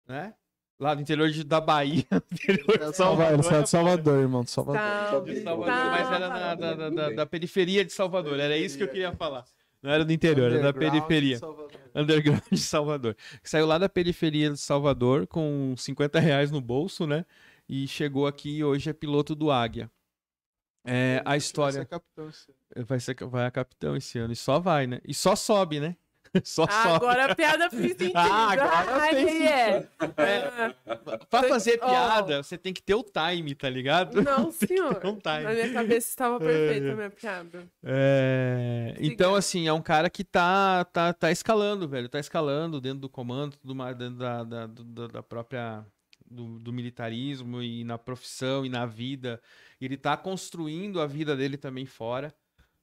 né? 0.07 0.35
Lá 0.79 0.93
do 0.93 1.01
interior 1.01 1.27
de, 1.31 1.43
da 1.43 1.59
Bahia. 1.59 2.05
interior 2.31 2.75
É 2.79 2.89
de 2.91 2.95
Salvador, 2.95 3.33
ele 3.33 3.41
saiu 3.43 3.63
de 3.63 3.69
Salvador, 3.71 4.19
irmão, 4.19 4.43
de 4.43 4.51
Salvador. 4.51 4.79
Salve, 5.09 5.41
Salvador, 5.41 5.73
salve. 5.73 5.89
mas 5.89 6.11
era 6.11 6.29
na- 6.29 6.55
da, 6.55 6.73
da- 6.75 6.89
da- 6.91 7.09
da 7.09 7.25
periferia 7.25 7.83
de 7.83 7.91
Salvador. 7.93 8.39
Era 8.39 8.55
isso 8.55 8.77
que 8.77 8.83
eu 8.83 8.87
queria 8.87 9.11
falar. 9.11 9.43
Não 9.81 9.91
era 9.91 10.05
do 10.05 10.13
interior, 10.13 10.51
era 10.51 10.61
da 10.61 10.71
de 10.71 10.79
periferia. 10.79 11.39
Salvador. 11.39 11.71
Underground 11.95 12.41
de 12.51 12.57
Salvador. 12.57 13.17
Saiu 13.43 13.65
lá 13.65 13.77
da 13.77 13.89
periferia 13.89 14.51
de 14.51 14.57
Salvador 14.57 15.27
com 15.27 15.73
50 15.75 16.19
reais 16.19 16.51
no 16.51 16.61
bolso, 16.61 17.07
né? 17.07 17.25
E 17.67 17.87
chegou 17.87 18.27
aqui 18.27 18.57
e 18.57 18.63
hoje 18.63 18.89
é 18.89 18.93
piloto 18.93 19.33
do 19.35 19.49
Águia. 19.49 19.89
É, 20.83 21.21
a 21.25 21.29
Vai 21.29 21.37
história 21.37 21.73
ser 21.73 21.85
capitão 21.85 22.29
esse 22.29 22.51
ano. 22.75 22.85
vai 22.85 22.99
ser 22.99 23.15
vai 23.25 23.45
a 23.45 23.51
capitão 23.51 23.95
esse 23.95 24.17
ano 24.17 24.33
e 24.33 24.35
só 24.35 24.59
vai, 24.59 24.87
né? 24.87 24.99
E 25.05 25.13
só 25.13 25.35
sobe, 25.35 25.79
né? 25.79 25.95
Só 26.45 26.65
Ah, 26.69 26.95
agora 26.95 27.25
a 27.31 27.35
piada 27.35 27.69
fez 27.69 27.91
sentido. 27.97 28.13
Ah, 28.15 28.51
agora 28.51 29.09
quem 29.15 29.47
é? 29.47 29.87
Pra 31.29 31.43
fazer 31.43 31.77
piada, 31.77 32.41
você 32.43 32.57
tem 32.57 32.73
que 32.73 32.81
ter 32.81 32.95
o 32.95 33.03
time, 33.03 33.53
tá 33.55 33.69
ligado? 33.69 34.21
Não, 34.21 34.49
senhor. 34.51 34.95
um 35.05 35.17
time. 35.19 35.43
Na 35.43 35.51
minha 35.53 35.73
cabeça 35.73 36.07
estava 36.09 36.39
perfeita 36.39 36.87
É. 36.87 36.91
a 36.91 36.95
minha 36.95 37.09
piada. 37.09 37.67
É, 37.83 38.95
Então, 38.99 39.35
assim, 39.35 39.67
é 39.67 39.73
um 39.73 39.81
cara 39.81 40.09
que 40.09 40.23
tá, 40.23 40.85
tá, 40.85 41.13
tá 41.13 41.31
escalando, 41.31 41.87
velho. 41.87 42.07
Tá 42.09 42.19
escalando 42.19 42.79
dentro 42.79 42.99
do 42.99 43.09
comando, 43.09 43.57
tudo 43.57 43.75
mais, 43.75 43.95
dentro 43.97 44.15
da, 44.17 44.43
da, 44.43 44.67
do- 44.67 45.07
da 45.07 45.23
própria. 45.23 45.85
Do, 46.33 46.57
do 46.59 46.71
militarismo 46.71 47.61
e 47.61 47.83
na 47.83 47.97
profissão 47.97 48.65
e 48.65 48.69
na 48.69 48.85
vida. 48.85 49.41
Ele 49.81 49.97
tá 49.97 50.15
construindo 50.15 51.01
a 51.01 51.05
vida 51.05 51.35
dele 51.35 51.57
também 51.57 51.85
fora, 51.85 52.33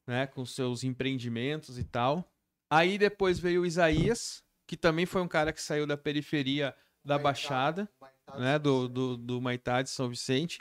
né? 0.06 0.26
Com 0.26 0.44
seus 0.44 0.84
empreendimentos 0.84 1.78
e 1.78 1.84
tal. 1.84 2.30
Aí 2.70 2.98
depois 2.98 3.38
veio 3.38 3.62
o 3.62 3.66
Isaías, 3.66 4.42
que 4.66 4.76
também 4.76 5.06
foi 5.06 5.22
um 5.22 5.28
cara 5.28 5.52
que 5.52 5.62
saiu 5.62 5.86
da 5.86 5.96
periferia 5.96 6.74
da 7.04 7.14
Maitá, 7.14 7.22
Baixada 7.22 7.88
Maitá 8.00 8.18
né, 8.36 8.58
do, 8.58 8.88
do, 8.88 9.16
do 9.16 9.40
Maitá 9.40 9.82
de 9.82 9.90
São 9.90 10.08
Vicente. 10.08 10.60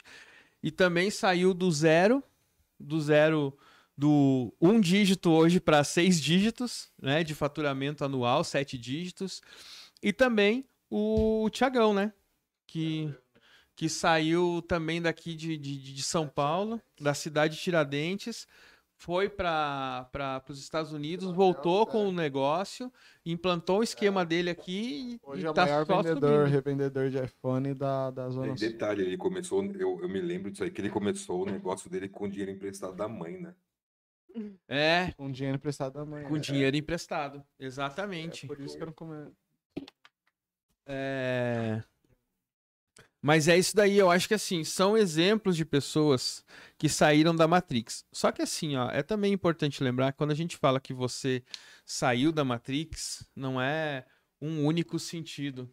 E 0.62 0.70
também 0.70 1.10
saiu 1.10 1.52
do 1.52 1.70
zero, 1.70 2.22
do 2.78 3.00
zero, 3.00 3.56
do 3.96 4.54
um 4.60 4.80
dígito 4.80 5.30
hoje 5.30 5.60
para 5.60 5.84
seis 5.84 6.20
dígitos, 6.20 6.88
né, 7.00 7.22
de 7.22 7.34
faturamento 7.34 8.04
anual, 8.04 8.42
sete 8.42 8.78
dígitos. 8.78 9.42
E 10.02 10.12
também 10.12 10.64
o 10.90 11.48
Tiagão, 11.50 11.92
né, 11.92 12.12
que, 12.66 13.12
que 13.76 13.88
saiu 13.88 14.62
também 14.66 15.02
daqui 15.02 15.34
de, 15.34 15.56
de, 15.56 15.94
de 15.94 16.02
São 16.02 16.26
Paulo, 16.26 16.80
da 17.00 17.14
cidade 17.14 17.56
de 17.56 17.62
Tiradentes, 17.62 18.46
foi 18.98 19.28
para 19.28 20.42
os 20.48 20.58
Estados 20.58 20.92
Unidos, 20.92 21.30
voltou 21.32 21.86
com 21.86 22.08
o 22.08 22.12
negócio, 22.12 22.92
implantou 23.24 23.78
o 23.78 23.82
esquema 23.82 24.26
dele 24.26 24.50
aqui 24.50 25.14
e, 25.14 25.20
Hoje 25.22 25.42
e 25.42 25.46
é 25.46 25.50
o 25.50 25.54
tá 25.54 25.64
maior 25.64 25.86
só 25.86 26.02
vendedor, 26.02 26.48
subindo. 26.48 26.52
revendedor 26.52 27.08
de 27.08 27.24
iPhone 27.24 27.74
da, 27.74 28.10
da 28.10 28.28
E 28.28 28.30
Zona 28.30 28.56
Sul. 28.56 28.68
detalhe, 28.68 29.02
ele 29.02 29.16
começou, 29.16 29.64
eu, 29.64 30.00
eu 30.02 30.08
me 30.08 30.20
lembro 30.20 30.50
disso 30.50 30.64
aí, 30.64 30.70
que 30.70 30.80
ele 30.80 30.90
começou 30.90 31.42
o 31.42 31.46
negócio 31.46 31.88
dele 31.88 32.08
com 32.08 32.28
dinheiro 32.28 32.50
emprestado 32.50 32.96
da 32.96 33.08
mãe, 33.08 33.40
né? 33.40 33.54
É, 34.68 35.12
Com 35.16 35.30
dinheiro 35.30 35.56
emprestado 35.56 35.94
da 35.94 36.04
mãe. 36.04 36.24
Com 36.24 36.34
né? 36.34 36.40
dinheiro 36.40 36.76
emprestado. 36.76 37.42
É 37.58 37.64
Exatamente. 37.64 38.46
por 38.46 38.60
isso 38.60 38.76
que 38.76 38.82
eu 38.82 38.86
não 38.86 38.92
come... 38.92 39.32
É... 40.86 41.82
Mas 43.20 43.48
é 43.48 43.58
isso 43.58 43.74
daí, 43.74 43.98
eu 43.98 44.10
acho 44.10 44.28
que 44.28 44.34
assim, 44.34 44.62
são 44.62 44.96
exemplos 44.96 45.56
de 45.56 45.64
pessoas 45.64 46.44
que 46.78 46.88
saíram 46.88 47.34
da 47.34 47.48
Matrix. 47.48 48.04
Só 48.12 48.30
que 48.30 48.42
assim, 48.42 48.76
ó, 48.76 48.90
é 48.90 49.02
também 49.02 49.32
importante 49.32 49.82
lembrar 49.82 50.12
que 50.12 50.18
quando 50.18 50.30
a 50.30 50.36
gente 50.36 50.56
fala 50.56 50.80
que 50.80 50.94
você 50.94 51.42
saiu 51.84 52.30
da 52.30 52.44
Matrix, 52.44 53.26
não 53.34 53.60
é 53.60 54.06
um 54.40 54.64
único 54.64 54.98
sentido, 54.98 55.68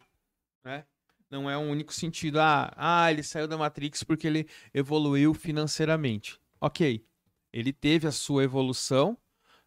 né? 0.64 0.86
Não 1.30 1.50
é 1.50 1.58
um 1.58 1.70
único 1.70 1.94
sentido. 1.94 2.40
Ah, 2.40 2.74
ah, 2.76 3.12
ele 3.12 3.22
saiu 3.22 3.48
da 3.48 3.58
Matrix 3.58 4.04
porque 4.04 4.26
ele 4.26 4.48
evoluiu 4.74 5.34
financeiramente. 5.34 6.40
Ok, 6.60 7.06
ele 7.54 7.72
teve 7.72 8.08
a 8.08 8.12
sua 8.12 8.44
evolução, 8.44 9.18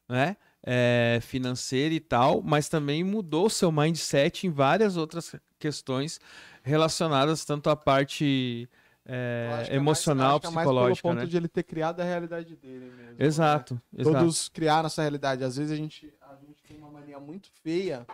né? 0.09 0.37
É, 0.71 1.19
financeira 1.23 1.95
e 1.95 2.01
tal, 2.01 2.43
mas 2.43 2.69
também 2.69 3.03
mudou 3.03 3.49
seu 3.49 3.73
mindset 3.73 4.47
em 4.47 4.51
várias 4.51 4.99
outras 4.99 5.35
questões 5.59 6.21
relacionadas 6.63 7.43
tanto 7.43 7.71
à 7.71 7.77
parte 7.77 8.69
é, 9.07 9.47
é 9.47 9.49
mais- 9.49 9.69
emocional, 9.71 10.33
acho 10.33 10.41
que 10.41 10.47
é 10.47 10.51
mais 10.51 10.67
psicológica, 10.67 11.03
pelo 11.03 11.15
ponto 11.15 11.25
né? 11.25 11.31
de 11.31 11.37
ele 11.39 11.49
ter 11.49 11.63
criado 11.63 12.01
a 12.01 12.05
realidade 12.05 12.55
dele 12.55 12.85
mesmo. 12.85 13.13
né? 13.13 13.15
Exato, 13.19 13.81
exato. 13.97 14.19
Todos 14.19 14.51
criaram 14.51 14.89
essa 14.89 15.01
realidade. 15.01 15.43
Às 15.43 15.57
vezes 15.57 15.73
a 15.73 15.77
gente, 15.77 16.13
a 16.21 16.35
gente 16.35 16.63
tem 16.69 16.77
uma 16.77 16.91
mania 16.91 17.19
muito 17.19 17.49
feia, 17.63 18.07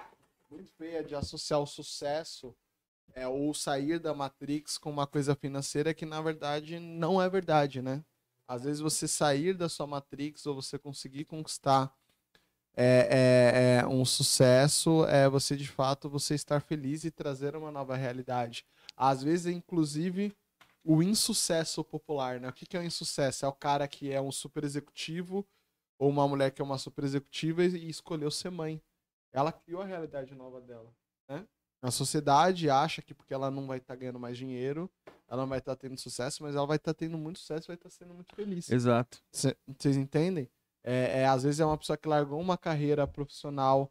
muito 0.49 0.71
feia 0.79 1.03
de 1.03 1.17
associar 1.17 1.59
o 1.59 1.67
sucesso 1.67 2.55
é, 3.17 3.27
ou 3.27 3.53
sair 3.53 3.99
da 3.99 4.15
Matrix 4.15 4.79
com 4.79 4.91
uma 4.91 5.09
coisa 5.09 5.35
financeira 5.35 5.93
que 5.93 6.07
na 6.07 6.23
verdade 6.23 6.79
não 6.79 7.21
é 7.21 7.29
verdade, 7.29 7.83
né? 7.83 8.05
Às 8.47 8.63
vezes 8.63 8.81
você 8.81 9.09
sair 9.09 9.55
da 9.55 9.69
sua 9.69 9.89
Matrix 9.89 10.47
ou 10.47 10.55
você 10.55 10.79
conseguir 10.79 11.25
conquistar 11.25 11.93
é, 12.77 13.79
é, 13.79 13.81
é 13.83 13.87
um 13.87 14.05
sucesso 14.05 15.05
é 15.07 15.29
você 15.29 15.57
de 15.57 15.69
fato 15.69 16.09
você 16.09 16.35
estar 16.35 16.61
feliz 16.61 17.05
e 17.05 17.11
trazer 17.11 17.55
uma 17.57 17.71
nova 17.71 17.95
realidade. 17.97 18.65
Às 18.97 19.23
vezes, 19.23 19.47
inclusive, 19.47 20.35
o 20.85 21.03
insucesso 21.03 21.83
popular, 21.85 22.41
né? 22.41 22.49
O 22.49 22.53
que 22.53 22.67
que 22.67 22.77
é 22.77 22.81
o 22.81 22.85
insucesso? 22.85 23.45
É 23.45 23.49
o 23.49 23.53
cara 23.53 23.87
que 23.89 24.13
é 24.13 24.21
um 24.21 24.31
super 24.33 24.65
executivo 24.65 25.47
ou 25.99 26.11
uma 26.11 26.27
mulher 26.29 26.51
que 26.51 26.61
é 26.61 26.65
uma 26.65 26.79
super 26.79 27.05
executiva 27.05 27.65
e 27.65 27.89
escolheu 27.89 28.31
ser 28.31 28.51
mãe. 28.51 28.81
Ela 29.33 29.53
criou 29.53 29.83
a 29.83 29.85
realidade 29.85 30.35
nova 30.35 30.61
dela, 30.61 30.93
né? 31.29 31.47
A 31.83 31.91
sociedade 31.91 32.71
acha 32.71 33.03
que 33.03 33.13
porque 33.13 33.35
ela 33.35 33.51
não 33.51 33.67
vai 33.67 33.79
estar 33.79 33.95
ganhando 33.95 34.19
mais 34.19 34.39
dinheiro, 34.39 34.91
ela 35.29 35.43
não 35.43 35.49
vai 35.49 35.59
estar 35.59 35.77
tendo 35.77 35.99
sucesso, 35.99 36.43
mas 36.43 36.55
ela 36.55 36.67
vai 36.67 36.77
estar 36.77 36.95
tendo 36.95 37.19
muito 37.19 37.39
sucesso, 37.39 37.67
vai 37.67 37.77
estar 37.77 37.91
sendo 37.91 38.15
muito 38.15 38.35
feliz. 38.35 38.71
Exato. 38.71 39.21
Cê- 39.31 39.57
Vocês 39.79 39.97
entendem? 39.97 40.49
É, 40.85 41.23
é, 41.23 41.27
às 41.27 41.43
vezes 41.43 41.61
é 41.61 41.65
uma 41.65 41.79
pessoa 41.79 41.97
que 41.97 42.07
largou 42.07 42.39
uma 42.39 42.59
carreira 42.59 43.07
profissional 43.07 43.91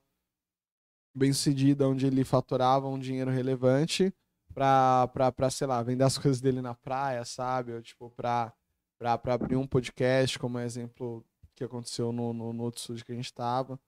bem 1.15 1.33
sucedida, 1.33 1.87
onde 1.87 2.05
ele 2.05 2.23
faturava 2.23 2.87
um 2.87 2.99
dinheiro 2.99 3.31
relevante 3.31 4.13
pra, 4.53 5.07
pra, 5.09 5.31
pra, 5.31 5.49
sei 5.49 5.67
lá, 5.67 5.81
vender 5.81 6.03
as 6.03 6.17
coisas 6.19 6.39
dele 6.39 6.61
na 6.61 6.75
praia, 6.75 7.25
sabe? 7.25 7.73
Ou 7.73 7.81
tipo, 7.81 8.09
pra, 8.11 8.53
pra, 8.97 9.17
pra 9.17 9.33
abrir 9.33 9.55
um 9.55 9.67
podcast, 9.67 10.37
como 10.39 10.59
é 10.59 10.65
exemplo 10.65 11.25
que 11.55 11.63
aconteceu 11.63 12.11
no, 12.11 12.33
no, 12.33 12.53
no 12.53 12.63
outro 12.63 12.79
estúdio 12.79 13.05
que 13.05 13.11
a 13.11 13.15
gente 13.15 13.33
tava, 13.33 13.79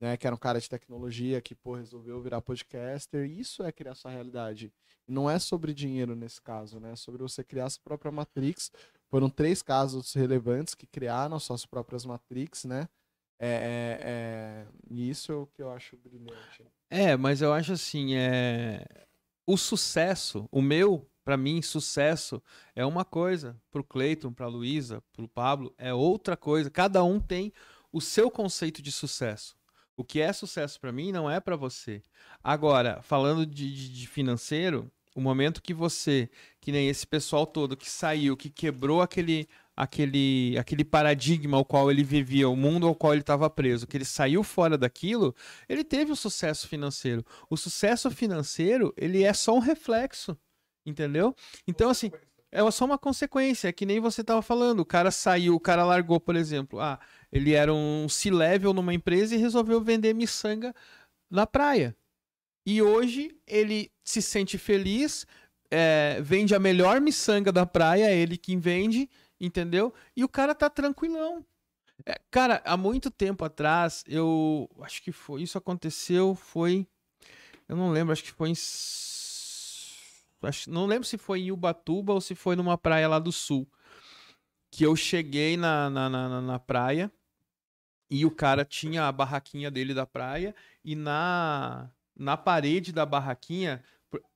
né? 0.00 0.16
Que 0.16 0.26
era 0.26 0.34
um 0.34 0.38
cara 0.38 0.60
de 0.60 0.68
tecnologia 0.68 1.40
que, 1.40 1.54
pô, 1.54 1.74
resolveu 1.74 2.20
virar 2.20 2.40
podcaster. 2.40 3.30
Isso 3.30 3.62
é 3.62 3.70
criar 3.72 3.94
sua 3.94 4.10
realidade. 4.10 4.72
Não 5.06 5.28
é 5.28 5.38
sobre 5.38 5.74
dinheiro 5.74 6.14
nesse 6.14 6.40
caso, 6.40 6.80
né? 6.80 6.92
É 6.92 6.96
sobre 6.96 7.22
você 7.22 7.44
criar 7.44 7.68
sua 7.68 7.82
própria 7.82 8.12
Matrix. 8.12 8.70
Foram 9.10 9.28
três 9.28 9.60
casos 9.62 10.12
relevantes 10.14 10.74
que 10.74 10.86
criaram 10.86 11.38
suas 11.40 11.66
próprias 11.66 12.04
Matrix, 12.06 12.64
né? 12.64 12.88
É, 13.38 13.48
é, 13.48 13.98
é... 14.02 14.66
E 14.90 15.10
isso 15.10 15.32
é 15.32 15.34
o 15.34 15.46
que 15.46 15.62
eu 15.62 15.70
acho 15.70 15.96
brilhante. 15.96 16.64
É, 16.88 17.16
mas 17.16 17.42
eu 17.42 17.52
acho 17.52 17.72
assim, 17.72 18.14
é 18.14 18.84
o 19.46 19.56
sucesso, 19.56 20.48
o 20.52 20.62
meu, 20.62 21.10
pra 21.24 21.36
mim, 21.36 21.60
sucesso 21.60 22.40
é 22.74 22.84
uma 22.86 23.04
coisa, 23.04 23.60
pro 23.70 23.82
Cleiton, 23.82 24.32
pra 24.32 24.46
Luísa, 24.46 25.02
pro 25.12 25.26
Pablo, 25.28 25.74
é 25.76 25.92
outra 25.92 26.36
coisa. 26.36 26.70
Cada 26.70 27.02
um 27.02 27.18
tem 27.18 27.52
o 27.92 28.00
seu 28.00 28.30
conceito 28.30 28.80
de 28.80 28.92
sucesso. 28.92 29.56
O 29.96 30.04
que 30.04 30.20
é 30.20 30.32
sucesso 30.32 30.80
pra 30.80 30.92
mim 30.92 31.10
não 31.10 31.28
é 31.28 31.40
pra 31.40 31.56
você. 31.56 32.02
Agora, 32.44 33.02
falando 33.02 33.44
de, 33.44 33.74
de- 33.74 33.92
de 33.92 34.06
financeiro, 34.06 34.90
o 35.14 35.20
momento 35.20 35.62
que 35.62 35.74
você, 35.74 36.30
que 36.60 36.70
nem 36.72 36.88
esse 36.88 37.06
pessoal 37.06 37.46
todo 37.46 37.76
que 37.76 37.88
saiu, 37.90 38.36
que 38.36 38.50
quebrou 38.50 39.02
aquele 39.02 39.48
aquele 39.76 40.56
aquele 40.58 40.84
paradigma 40.84 41.56
ao 41.56 41.64
qual 41.64 41.90
ele 41.90 42.04
vivia, 42.04 42.48
o 42.48 42.56
mundo 42.56 42.86
ao 42.86 42.94
qual 42.94 43.12
ele 43.14 43.22
estava 43.22 43.48
preso, 43.48 43.86
que 43.86 43.96
ele 43.96 44.04
saiu 44.04 44.42
fora 44.42 44.76
daquilo, 44.76 45.34
ele 45.68 45.82
teve 45.84 46.12
um 46.12 46.16
sucesso 46.16 46.68
financeiro. 46.68 47.24
O 47.48 47.56
sucesso 47.56 48.10
financeiro, 48.10 48.92
ele 48.96 49.22
é 49.22 49.32
só 49.32 49.54
um 49.54 49.58
reflexo, 49.58 50.38
entendeu? 50.86 51.34
Então, 51.66 51.90
assim, 51.90 52.10
é 52.52 52.68
só 52.70 52.84
uma 52.84 52.98
consequência, 52.98 53.68
é 53.68 53.72
que 53.72 53.86
nem 53.86 54.00
você 54.00 54.20
estava 54.22 54.42
falando, 54.42 54.80
o 54.80 54.84
cara 54.84 55.10
saiu, 55.10 55.54
o 55.54 55.60
cara 55.60 55.84
largou, 55.84 56.20
por 56.20 56.36
exemplo, 56.36 56.80
ah, 56.80 56.98
ele 57.32 57.52
era 57.52 57.72
um 57.72 58.08
C-level 58.08 58.72
numa 58.72 58.92
empresa 58.94 59.34
e 59.34 59.38
resolveu 59.38 59.80
vender 59.80 60.14
miçanga 60.14 60.74
na 61.30 61.46
praia. 61.46 61.96
E 62.66 62.82
hoje 62.82 63.34
ele 63.46 63.90
se 64.10 64.20
sente 64.22 64.58
feliz, 64.58 65.26
é, 65.70 66.20
vende 66.22 66.54
a 66.54 66.58
melhor 66.58 67.00
miçanga 67.00 67.52
da 67.52 67.64
praia, 67.64 68.04
é 68.10 68.16
ele 68.16 68.36
quem 68.36 68.58
vende, 68.58 69.08
entendeu? 69.40 69.94
E 70.16 70.24
o 70.24 70.28
cara 70.28 70.54
tá 70.54 70.68
tranquilão. 70.68 71.44
É, 72.04 72.18
cara, 72.30 72.62
há 72.64 72.76
muito 72.76 73.10
tempo 73.10 73.44
atrás, 73.44 74.04
eu 74.08 74.68
acho 74.80 75.02
que 75.02 75.12
foi. 75.12 75.42
Isso 75.42 75.58
aconteceu, 75.58 76.34
foi. 76.34 76.86
Eu 77.68 77.76
não 77.76 77.90
lembro, 77.90 78.12
acho 78.12 78.24
que 78.24 78.32
foi 78.32 78.50
em. 78.50 78.54
Acho, 80.42 80.70
não 80.70 80.86
lembro 80.86 81.06
se 81.06 81.18
foi 81.18 81.40
em 81.42 81.52
Ubatuba 81.52 82.14
ou 82.14 82.20
se 82.20 82.34
foi 82.34 82.56
numa 82.56 82.78
praia 82.78 83.06
lá 83.08 83.18
do 83.18 83.30
sul. 83.30 83.68
Que 84.70 84.84
eu 84.84 84.96
cheguei 84.96 85.56
na, 85.56 85.90
na, 85.90 86.08
na, 86.08 86.40
na- 86.40 86.58
praia 86.58 87.10
e 88.08 88.24
o 88.24 88.30
cara 88.30 88.64
tinha 88.64 89.06
a 89.08 89.12
barraquinha 89.12 89.70
dele 89.70 89.92
da 89.92 90.06
praia 90.06 90.54
e 90.84 90.94
na, 90.94 91.90
na 92.16 92.36
parede 92.36 92.92
da 92.92 93.04
barraquinha 93.04 93.82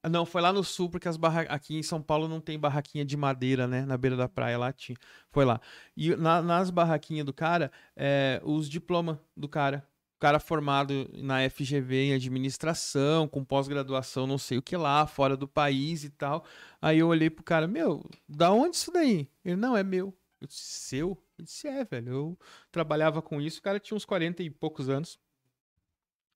Não, 0.09 0.25
foi 0.25 0.41
lá 0.41 0.53
no 0.53 0.63
sul, 0.63 0.89
porque 0.89 1.09
as 1.09 1.17
barra... 1.17 1.43
aqui 1.43 1.77
em 1.77 1.83
São 1.83 2.01
Paulo 2.01 2.29
não 2.29 2.41
tem 2.41 2.59
barraquinha 2.59 3.05
de 3.05 3.17
madeira, 3.17 3.67
né? 3.67 3.85
Na 3.85 3.97
beira 3.97 4.17
da 4.17 4.29
praia, 4.29 4.57
lá 4.59 4.73
tinha. 4.73 4.97
Foi 5.31 5.45
lá. 5.45 5.61
E 5.97 6.15
na- 6.17 6.43
nas 6.43 6.71
barraquinhas 6.71 7.27
do 7.27 7.33
cara, 7.33 7.73
é, 7.97 8.41
os 8.45 8.69
diplomas 8.69 9.19
do 9.37 9.49
cara. 9.49 9.87
O 10.17 10.21
cara 10.21 10.39
formado 10.39 11.11
na 11.15 11.43
FGV 11.43 11.97
em 12.05 12.15
administração, 12.15 13.27
com 13.29 13.45
pós-graduação, 13.45 14.27
não 14.27 14.39
sei 14.39 14.59
o 14.59 14.63
que 14.63 14.77
lá, 14.77 15.07
fora 15.07 15.37
do 15.37 15.47
país 15.49 16.05
e 16.05 16.11
tal. 16.11 16.45
Aí 16.81 16.99
eu 17.01 17.09
olhei 17.09 17.29
pro 17.29 17.45
cara, 17.45 17.67
meu, 17.67 18.03
da 18.29 18.51
onde 18.53 18.77
isso 18.77 18.91
daí? 18.93 19.29
Ele, 19.45 19.57
não, 19.57 19.77
é 19.77 19.83
meu. 19.83 20.15
Eu 20.41 20.47
disse, 20.47 20.63
seu? 20.63 21.19
Ele 21.39 21.47
disse, 21.47 21.67
é, 21.69 21.85
velho. 21.85 22.09
Eu 22.13 22.39
trabalhava 22.71 23.21
com 23.21 23.41
isso, 23.41 23.59
o 23.59 23.63
cara 23.63 23.81
tinha 23.81 23.97
uns 23.97 24.05
40 24.05 24.43
e 24.43 24.49
poucos 24.51 24.89
anos. 24.89 25.19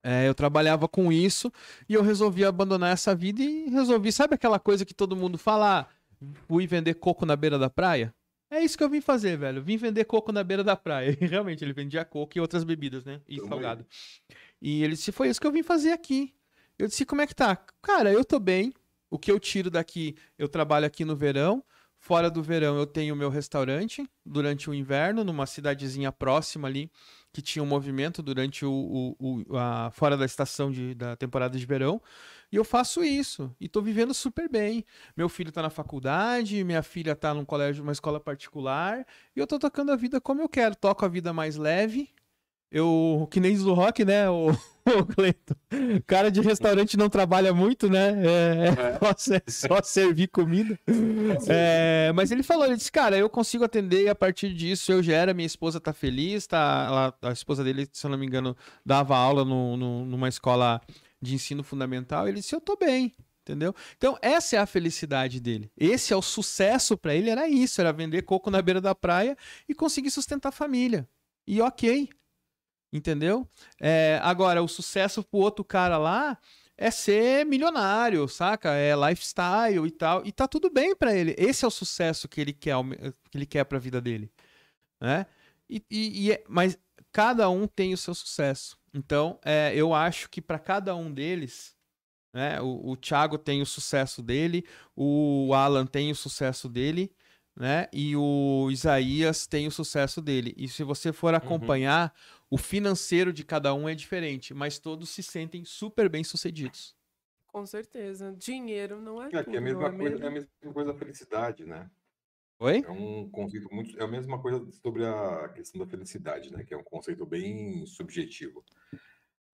É, 0.03 0.29
eu 0.29 0.35
trabalhava 0.35 0.87
com 0.87 1.13
isso 1.13 1.53
e 1.89 1.95
eu 1.95 2.03
resolvi 2.03 2.45
abandonar 2.45 2.93
essa 2.93 3.15
vida 3.15 3.43
e 3.43 3.69
resolvi, 3.69 4.13
sabe 4.13 4.35
aquela 4.35 4.59
coisa 4.59 4.85
que 4.85 4.95
todo 4.95 5.17
mundo 5.17 5.37
fala, 5.37 5.81
ah, 5.81 5.87
fui 6.47 6.67
vender 6.67 6.95
coco 6.95 7.27
na 7.27 7.35
beira 7.35 7.59
da 7.59 7.69
praia? 7.69 8.15
É 8.51 8.63
isso 8.63 8.79
que 8.79 8.85
eu 8.85 8.89
vim 8.89 9.01
fazer, 9.01 9.37
velho. 9.37 9.63
Vim 9.63 9.77
vender 9.77 10.05
coco 10.05 10.33
na 10.33 10.43
beira 10.43 10.65
da 10.65 10.75
praia. 10.75 11.17
E 11.21 11.25
realmente, 11.27 11.63
ele 11.63 11.73
vendia 11.73 12.05
coco 12.05 12.39
e 12.39 12.41
outras 12.41 12.65
bebidas, 12.65 13.05
né? 13.05 13.21
E 13.29 13.39
salgado. 13.41 13.85
E 14.61 14.83
ele 14.83 14.95
disse, 14.95 15.13
foi 15.13 15.29
isso 15.29 15.41
que 15.41 15.47
eu 15.47 15.53
vim 15.53 15.63
fazer 15.63 15.93
aqui. 15.93 16.35
Eu 16.79 16.87
disse, 16.87 17.05
como 17.05 17.21
é 17.21 17.27
que 17.27 17.35
tá? 17.35 17.57
Cara, 17.83 18.11
eu 18.11 18.25
tô 18.25 18.39
bem. 18.39 18.73
O 19.11 19.19
que 19.19 19.31
eu 19.31 19.39
tiro 19.39 19.71
daqui, 19.71 20.17
eu 20.39 20.49
trabalho 20.49 20.87
aqui 20.87 21.05
no 21.05 21.17
verão. 21.17 21.63
Fora 21.99 22.31
do 22.31 22.43
verão, 22.43 22.77
eu 22.79 22.87
tenho 22.87 23.17
meu 23.17 23.29
restaurante 23.29 24.09
durante 24.25 24.71
o 24.71 24.75
inverno, 24.75 25.25
numa 25.25 25.47
cidadezinha 25.47 26.13
próxima 26.13 26.69
ali, 26.69 26.91
que 27.39 27.43
tinha 27.43 27.63
um 27.63 27.67
movimento 27.67 28.21
durante 28.21 28.65
o, 28.67 28.73
o- 29.21 29.45
o- 29.49 29.57
a, 29.57 29.91
fora 29.93 30.17
da 30.17 30.25
estação 30.25 30.73
de, 30.73 30.93
da 30.93 31.15
temporada 31.15 31.57
de 31.57 31.65
verão. 31.65 32.03
E 32.51 32.57
eu 32.57 32.65
faço 32.65 33.05
isso. 33.05 33.55
E 33.61 33.69
tô 33.69 33.81
vivendo 33.81 34.13
super 34.13 34.49
bem. 34.51 34.85
Meu 35.17 35.29
filho 35.29 35.53
tá 35.53 35.63
na 35.63 35.71
faculdade, 35.71 36.65
minha 36.65 36.83
filha 36.83 37.15
tá 37.15 37.33
num 37.33 37.45
colégio, 37.45 37.85
uma 37.85 37.93
escola 37.93 38.19
particular. 38.19 39.07
E 39.37 39.39
eu 39.39 39.47
tô 39.47 39.57
tocando 39.57 39.93
a 39.93 39.97
vida 39.97 40.21
como 40.21 40.43
eu 40.43 40.49
quero. 40.49 40.75
Toco 40.75 41.05
a 41.05 41.09
vida 41.09 41.33
mais 41.33 41.57
leve. 41.57 42.11
Eu, 42.71 43.27
que 43.31 43.41
nem 43.41 43.53
diz 43.53 43.63
o 43.63 43.73
rock, 43.73 44.05
né, 44.05 44.29
o, 44.29 44.51
o 44.85 45.07
Cleiton? 45.07 45.55
Cara 46.07 46.31
de 46.31 46.41
restaurante 46.43 46.97
não 46.99 47.09
trabalha 47.09 47.55
muito, 47.55 47.89
né? 47.89 48.11
É, 48.27 48.69
é 48.69 48.99
só, 48.99 49.15
ser- 49.17 49.45
só 49.49 49.83
servir 49.83 50.29
comida. 50.29 50.79
É, 51.49 52.13
mas 52.15 52.31
ele 52.31 52.43
falou, 52.43 52.67
ele 52.67 52.77
disse, 52.77 52.93
cara, 52.93 53.17
eu 53.17 53.29
consigo 53.31 53.65
atender 53.65 54.05
e 54.05 54.09
a 54.09 54.15
partir 54.15 54.53
disso 54.53 54.93
eu 54.93 55.03
gero, 55.03 55.35
minha 55.35 55.47
esposa 55.47 55.81
tá 55.81 55.93
feliz, 55.93 56.47
tá, 56.47 56.87
ela- 56.89 57.15
a 57.31 57.33
esposa 57.33 57.65
dele, 57.65 57.89
se 57.93 58.05
eu 58.07 58.11
não 58.11 58.19
me 58.19 58.27
engano, 58.27 58.57
dava 58.85 59.17
aula 59.17 59.45
no, 59.45 59.77
no- 59.77 60.05
numa 60.05 60.29
escola 60.29 60.81
de 61.21 61.35
ensino 61.35 61.63
fundamental, 61.63 62.29
ele 62.29 62.39
disse, 62.41 62.55
eu 62.55 62.61
tô 62.61 62.77
bem, 62.77 63.13
entendeu? 63.43 63.75
Então 63.97 64.17
essa 64.21 64.57
é 64.57 64.59
a 64.59 64.67
felicidade 64.67 65.41
dele. 65.41 65.71
Esse 65.77 66.13
é 66.13 66.17
o 66.17 66.23
sucesso 66.23 66.97
pra 66.99 67.15
ele, 67.15 67.31
era 67.31 67.49
isso, 67.49 67.81
era 67.81 67.93
vender 67.93 68.23
coco 68.23 68.51
na 68.51 68.61
beira 68.61 68.81
da 68.81 68.95
praia 68.95 69.37
e 69.69 69.75
conseguir 69.75 70.11
sustentar 70.11 70.51
a 70.51 70.53
família. 70.53 71.09
E 71.47 71.61
ok, 71.63 72.09
entendeu? 72.93 73.47
É, 73.81 74.19
agora, 74.23 74.63
o 74.63 74.69
sucesso 74.69 75.23
pro 75.23 75.41
outro 75.41 75.65
cara 75.65 75.99
lá 75.99 76.39
é 76.77 76.91
ser 76.91 77.45
milionário, 77.45 78.27
saca? 78.29 78.73
É 78.75 78.95
lifestyle 78.95 79.87
e 79.87 79.91
tal. 79.91 80.25
E 80.25 80.31
tá 80.33 80.47
tudo 80.47 80.71
bem 80.71 80.95
pra 80.95 81.15
ele. 81.15 81.35
Esse 81.37 81.65
é 81.65 81.69
o 81.69 81.71
sucesso 81.73 82.29
que 82.29 82.41
ele 82.41 82.53
quer, 82.53 82.77
que 83.31 83.37
ele 83.39 83.47
quer 83.47 83.65
pra 83.65 83.79
vida 83.79 84.01
dele, 84.01 84.31
né? 85.01 85.27
E, 85.69 85.83
e- 85.91 86.27
e 86.27 86.33
é- 86.33 86.45
mas 86.49 86.79
cada 87.13 87.49
um 87.51 87.67
tem 87.67 87.93
o 87.93 87.97
seu 87.99 88.15
sucesso. 88.15 88.79
Então, 88.95 89.39
é, 89.45 89.73
eu 89.75 89.93
acho 89.93 90.31
que 90.31 90.41
pra 90.41 90.59
cada 90.59 90.95
um 90.95 91.13
deles, 91.13 91.75
né? 92.33 92.61
O, 92.61 92.91
o 92.93 92.97
Thiago 92.97 93.37
tem 93.37 93.61
o 93.61 93.67
sucesso 93.67 94.23
dele, 94.23 94.65
o 94.97 95.53
Alan 95.55 95.85
tem 95.85 96.11
o 96.11 96.15
sucesso 96.15 96.69
dele, 96.69 97.11
né? 97.57 97.89
E 97.93 98.15
o 98.17 98.69
Isaías 98.71 99.47
tem 99.47 99.67
o 99.67 99.71
sucesso 99.71 100.23
dele. 100.23 100.55
E 100.57 100.69
se 100.69 100.85
você 100.85 101.13
for 101.13 101.35
acompanhar, 101.35 102.15
o 102.51 102.59
financeiro 102.59 103.33
de 103.33 103.45
cada 103.45 103.75
um 103.75 103.89
é 103.89 103.95
diferente, 103.95 104.55
mas 104.55 104.79
todos 104.79 105.11
se 105.11 105.23
sentem 105.23 105.65
super 105.65 106.09
bem 106.09 106.25
sucedidos. 106.25 106.97
Com 107.47 107.65
certeza. 107.67 108.33
Dinheiro 108.37 109.01
não 109.01 109.23
é 109.23 109.33
É 109.33 109.43
que 109.45 109.45
tudo, 109.45 109.57
é 109.57 109.59
a 109.59 109.61
mesma 109.61 109.79
não 109.81 109.87
é 109.87 109.99
coisa, 109.99 110.15
mesmo? 110.17 110.25
é 110.25 110.29
a 110.29 110.31
mesma 110.31 110.73
coisa 110.73 110.93
da 110.93 110.99
felicidade, 110.99 111.65
né? 111.65 111.91
Oi? 112.61 112.85
É 112.85 112.91
um 112.91 113.31
conceito 113.31 113.69
muito, 113.73 113.99
é 114.01 114.05
a 114.05 114.09
mesma 114.09 114.41
coisa 114.41 114.71
sobre 114.73 115.07
a 115.07 115.49
questão 115.51 115.81
da 115.81 115.87
felicidade, 115.91 116.53
né? 116.53 116.65
Que 116.65 116.75
é 116.75 116.77
um 116.77 116.85
conceito 116.85 117.27
bem 117.27 117.87
subjetivo. 117.87 118.65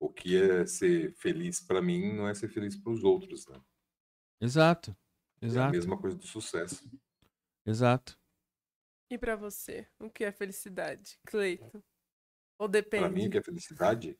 O 0.00 0.10
que 0.12 0.36
é 0.40 0.66
ser 0.66 1.14
feliz 1.16 1.60
para 1.60 1.82
mim 1.82 2.14
não 2.14 2.28
é 2.28 2.34
ser 2.34 2.48
feliz 2.48 2.76
para 2.76 2.92
os 2.92 3.04
outros, 3.04 3.46
né? 3.48 3.60
Exato. 4.40 4.96
É 5.42 5.46
a 5.46 5.46
Exato. 5.46 5.72
mesma 5.72 5.98
coisa 6.00 6.16
do 6.16 6.26
sucesso. 6.26 6.88
Exato. 7.66 8.18
E 9.10 9.18
pra 9.18 9.36
você, 9.36 9.86
o 9.98 10.10
que 10.10 10.24
é 10.24 10.32
felicidade, 10.32 11.18
Cleito? 11.26 11.82
Ou 12.58 12.68
Para 12.94 13.08
mim, 13.10 13.26
o 13.26 13.28
depende? 13.28 13.30
que 13.30 13.38
é 13.38 13.42
felicidade? 13.42 14.18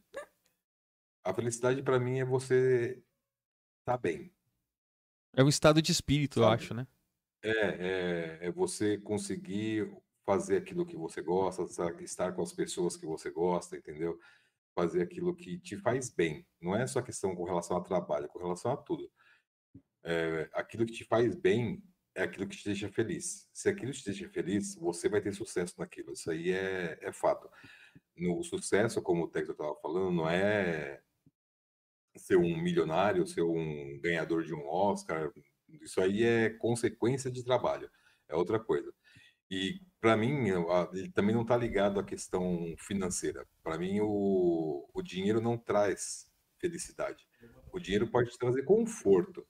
A 1.24 1.32
felicidade 1.32 1.82
para 1.82 1.99
mim 1.99 2.18
é 2.18 2.24
você 2.24 3.03
estar 3.80 3.99
bem. 3.99 4.35
É 5.37 5.43
um 5.43 5.49
estado 5.49 5.80
de 5.82 5.91
espírito, 5.93 6.41
eu 6.41 6.45
Sabe? 6.45 6.55
acho, 6.55 6.74
né? 6.74 6.87
É, 7.43 7.51
é, 7.51 8.47
é 8.47 8.51
você 8.53 8.99
conseguir 8.99 9.91
fazer 10.24 10.57
aquilo 10.57 10.87
que 10.87 10.97
você 10.97 11.20
gosta, 11.20 11.62
estar 12.03 12.32
com 12.32 12.43
as 12.43 12.53
pessoas 12.53 12.97
que 12.97 13.05
você 13.07 13.30
gosta, 13.30 13.76
entendeu? 13.76 14.18
Fazer 14.74 15.03
aquilo 15.03 15.35
que 15.35 15.59
te 15.59 15.76
faz 15.76 16.09
bem. 16.11 16.47
Não 16.61 16.74
é 16.74 16.87
só 16.87 17.03
questão 17.03 17.35
com 17.35 17.45
relação 17.45 17.76
ao 17.76 17.82
trabalho, 17.82 18.26
é 18.26 18.28
com 18.28 18.39
relação 18.39 18.72
a 18.72 18.76
tudo. 18.76 19.11
É, 20.03 20.49
aquilo 20.53 20.87
que 20.87 20.93
te 20.93 21.05
faz 21.05 21.35
bem 21.35 21.82
é 22.14 22.22
aquilo 22.22 22.47
que 22.47 22.57
te 22.57 22.64
deixa 22.64 22.89
feliz. 22.91 23.49
Se 23.53 23.68
aquilo 23.68 23.93
te 23.93 24.05
deixa 24.05 24.28
feliz, 24.28 24.74
você 24.76 25.09
vai 25.09 25.20
ter 25.20 25.35
sucesso 25.35 25.74
naquilo. 25.78 26.12
Isso 26.12 26.30
aí 26.30 26.51
é, 26.53 26.99
é 27.03 27.12
fato. 27.12 27.51
No 28.16 28.42
sucesso, 28.45 29.03
como 29.03 29.24
o 29.24 29.28
Tex 29.28 29.49
estava 29.49 29.74
falando, 29.76 30.12
não 30.12 30.28
é 30.28 31.01
ser 32.16 32.36
um 32.36 32.57
milionário, 32.57 33.26
ser 33.26 33.42
um 33.42 33.99
ganhador 34.01 34.45
de 34.45 34.55
um 34.55 34.66
Oscar. 34.66 35.32
Isso 35.68 36.01
aí 36.01 36.22
é 36.22 36.51
consequência 36.51 37.30
de 37.30 37.42
trabalho. 37.42 37.90
É 38.28 38.36
outra 38.36 38.61
coisa. 38.61 38.92
E 39.51 39.80
para 40.01 40.16
mim, 40.16 40.49
ele 40.92 41.11
também 41.12 41.34
não 41.34 41.42
está 41.42 41.57
ligado 41.57 41.99
à 41.99 42.05
questão 42.05 42.74
financeira. 42.78 43.47
Para 43.62 43.78
mim, 43.78 44.01
o, 44.01 44.88
o 44.92 45.03
dinheiro 45.03 45.40
não 45.40 45.59
traz 45.59 46.30
felicidade. 46.59 47.26
O 47.72 47.78
dinheiro 47.78 48.11
pode 48.11 48.36
trazer 48.38 48.62
conforto, 48.64 49.47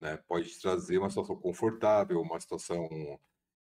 né? 0.00 0.18
Pode 0.28 0.60
trazer 0.60 0.98
uma 0.98 1.08
situação 1.08 1.36
confortável, 1.36 2.20
uma 2.20 2.38
situação 2.38 2.88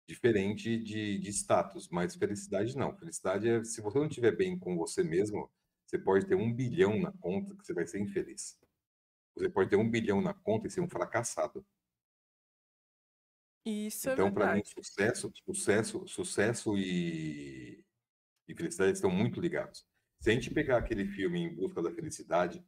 diferente 0.08 0.78
de, 0.78 1.18
de 1.18 1.30
status, 1.30 1.90
mas 1.90 2.16
felicidade 2.16 2.76
não. 2.78 2.96
Felicidade 2.98 3.48
é 3.48 3.64
se 3.64 3.82
você 3.82 3.98
não 3.98 4.08
estiver 4.08 4.36
bem 4.36 4.58
com 4.58 4.78
você 4.78 5.04
mesmo, 5.04 5.52
você 5.86 5.98
pode 5.98 6.26
ter 6.26 6.36
um 6.36 6.52
bilhão 6.52 7.00
na 7.00 7.12
conta 7.12 7.56
que 7.56 7.66
você 7.66 7.74
vai 7.74 7.86
ser 7.86 8.00
infeliz. 8.00 8.60
Você 9.36 9.50
pode 9.50 9.70
ter 9.70 9.76
um 9.76 9.90
bilhão 9.90 10.22
na 10.22 10.34
conta 10.34 10.68
e 10.68 10.72
ser 10.72 10.82
um 10.82 10.90
fracassado. 10.90 11.66
Isso 13.66 14.10
é 14.10 14.14
Então, 14.14 14.32
para 14.32 14.56
mim, 14.56 14.64
sucesso, 14.66 15.32
sucesso, 15.46 16.08
sucesso 16.08 16.78
e, 16.78 17.84
e 18.48 18.56
felicidade 18.56 18.92
estão 18.94 19.10
muito 19.10 19.40
ligados. 19.40 19.86
Se 20.20 20.30
a 20.30 20.34
gente 20.34 20.54
pegar 20.54 20.78
aquele 20.78 21.06
filme 21.06 21.40
Em 21.40 21.56
Busca 21.56 21.82
da 21.82 21.92
Felicidade, 21.92 22.64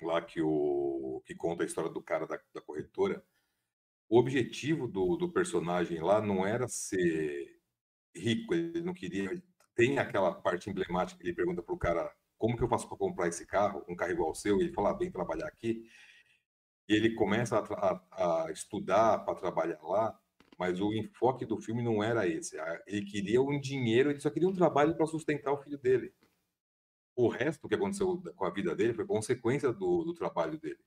lá 0.00 0.20
que 0.22 0.40
o 0.40 1.22
que 1.26 1.34
conta 1.34 1.62
a 1.62 1.66
história 1.66 1.90
do 1.90 2.02
cara 2.02 2.26
da, 2.26 2.40
da 2.54 2.60
corretora, 2.60 3.24
o 4.12 4.18
objetivo 4.20 4.88
do, 4.88 5.16
do 5.16 5.32
personagem 5.32 6.00
lá 6.02 6.20
não 6.20 6.46
era 6.46 6.68
ser 6.68 7.56
rico, 8.16 8.54
ele 8.54 8.82
não 8.82 8.94
queria. 8.94 9.42
Tem 9.76 9.98
aquela 9.98 10.34
parte 10.34 10.70
emblemática 10.70 11.20
que 11.20 11.28
ele 11.28 11.36
pergunta 11.36 11.62
pro 11.62 11.78
cara 11.78 12.12
como 12.38 12.56
que 12.56 12.64
eu 12.64 12.68
faço 12.68 12.88
para 12.88 12.98
comprar 12.98 13.28
esse 13.28 13.46
carro, 13.46 13.84
um 13.88 13.96
carro 13.96 14.12
igual 14.12 14.30
ao 14.30 14.34
seu, 14.36 14.58
e 14.58 14.64
ele 14.64 14.74
fala, 14.74 14.90
ah, 14.90 14.98
vem 14.98 15.10
trabalhar 15.12 15.48
aqui. 15.48 15.84
E 16.88 16.94
ele 16.94 17.14
começa 17.14 17.58
a, 17.58 18.02
a- 18.12 18.44
a 18.46 18.52
estudar 18.52 19.18
para 19.24 19.34
trabalhar 19.38 19.80
lá, 19.82 20.16
mas 20.58 20.80
o 20.80 20.92
enfoque 20.92 21.44
do 21.46 21.60
filme 21.60 21.82
não 21.82 22.02
era 22.02 22.26
esse. 22.28 22.56
Ele 22.86 23.04
queria 23.04 23.40
um 23.42 23.60
dinheiro, 23.60 24.10
ele 24.10 24.20
só 24.20 24.30
queria 24.30 24.48
um 24.48 24.52
trabalho 24.54 24.96
para 24.96 25.06
sustentar 25.06 25.52
o 25.52 25.58
filho 25.62 25.78
dele. 25.78 26.12
O 27.16 27.26
resto 27.28 27.68
que 27.68 27.74
aconteceu 27.74 28.20
com 28.36 28.44
a 28.44 28.50
vida 28.50 28.76
dele 28.76 28.92
foi 28.92 29.06
consequência 29.06 29.72
do, 29.72 30.04
do 30.04 30.12
trabalho 30.12 30.58
dele. 30.58 30.78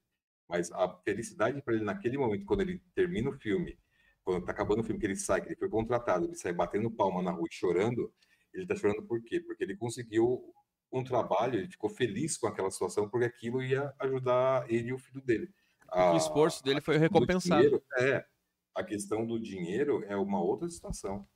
Mas 0.48 0.72
a 0.72 0.88
felicidade 1.04 1.62
para 1.62 1.74
ele 1.76 1.84
naquele 1.84 2.18
momento, 2.18 2.46
quando 2.46 2.62
ele 2.62 2.82
termina 2.94 3.30
o 3.30 3.38
filme, 3.40 3.78
quando 4.24 4.46
tá 4.46 4.52
acabando 4.52 4.82
o 4.82 4.84
filme, 4.84 5.00
que 5.00 5.06
ele 5.06 5.16
sai, 5.16 5.42
que 5.42 5.48
ele 5.48 5.56
foi 5.56 5.70
contratado, 5.70 6.26
ele 6.26 6.36
sai 6.36 6.54
batendo 6.54 6.90
palma 6.92 7.22
na 7.22 7.32
rua 7.32 7.48
e 7.50 7.54
chorando, 7.54 8.14
ele 8.54 8.66
tá 8.66 8.76
chorando 8.76 9.04
por 9.04 9.22
quê? 9.24 9.40
Porque 9.40 9.64
ele 9.64 9.76
conseguiu 9.76 10.54
um 10.92 11.04
trabalho, 11.04 11.60
ele 11.60 11.70
ficou 11.70 11.90
feliz 11.90 12.38
com 12.38 12.48
aquela 12.48 12.72
situação, 12.72 13.10
porque 13.10 13.26
aquilo 13.26 13.62
ia 13.62 13.94
ajudar 14.00 14.70
ele 14.72 14.90
e 14.90 14.94
o 14.94 14.98
filho 14.98 15.22
dele. 15.22 15.54
o 15.92 16.18
esforço 16.18 16.64
dele 16.64 16.82
foi 16.82 16.98
do 16.98 17.02
recompensado. 17.02 17.62
dinheiro, 17.62 17.84
é, 18.00 18.26
a 18.74 18.84
questão 18.84 19.26
do 19.26 19.40
dinheiro 19.40 20.04
é 20.06 20.16
uma 20.16 20.42
outra 20.42 20.70
situação. 20.70 21.28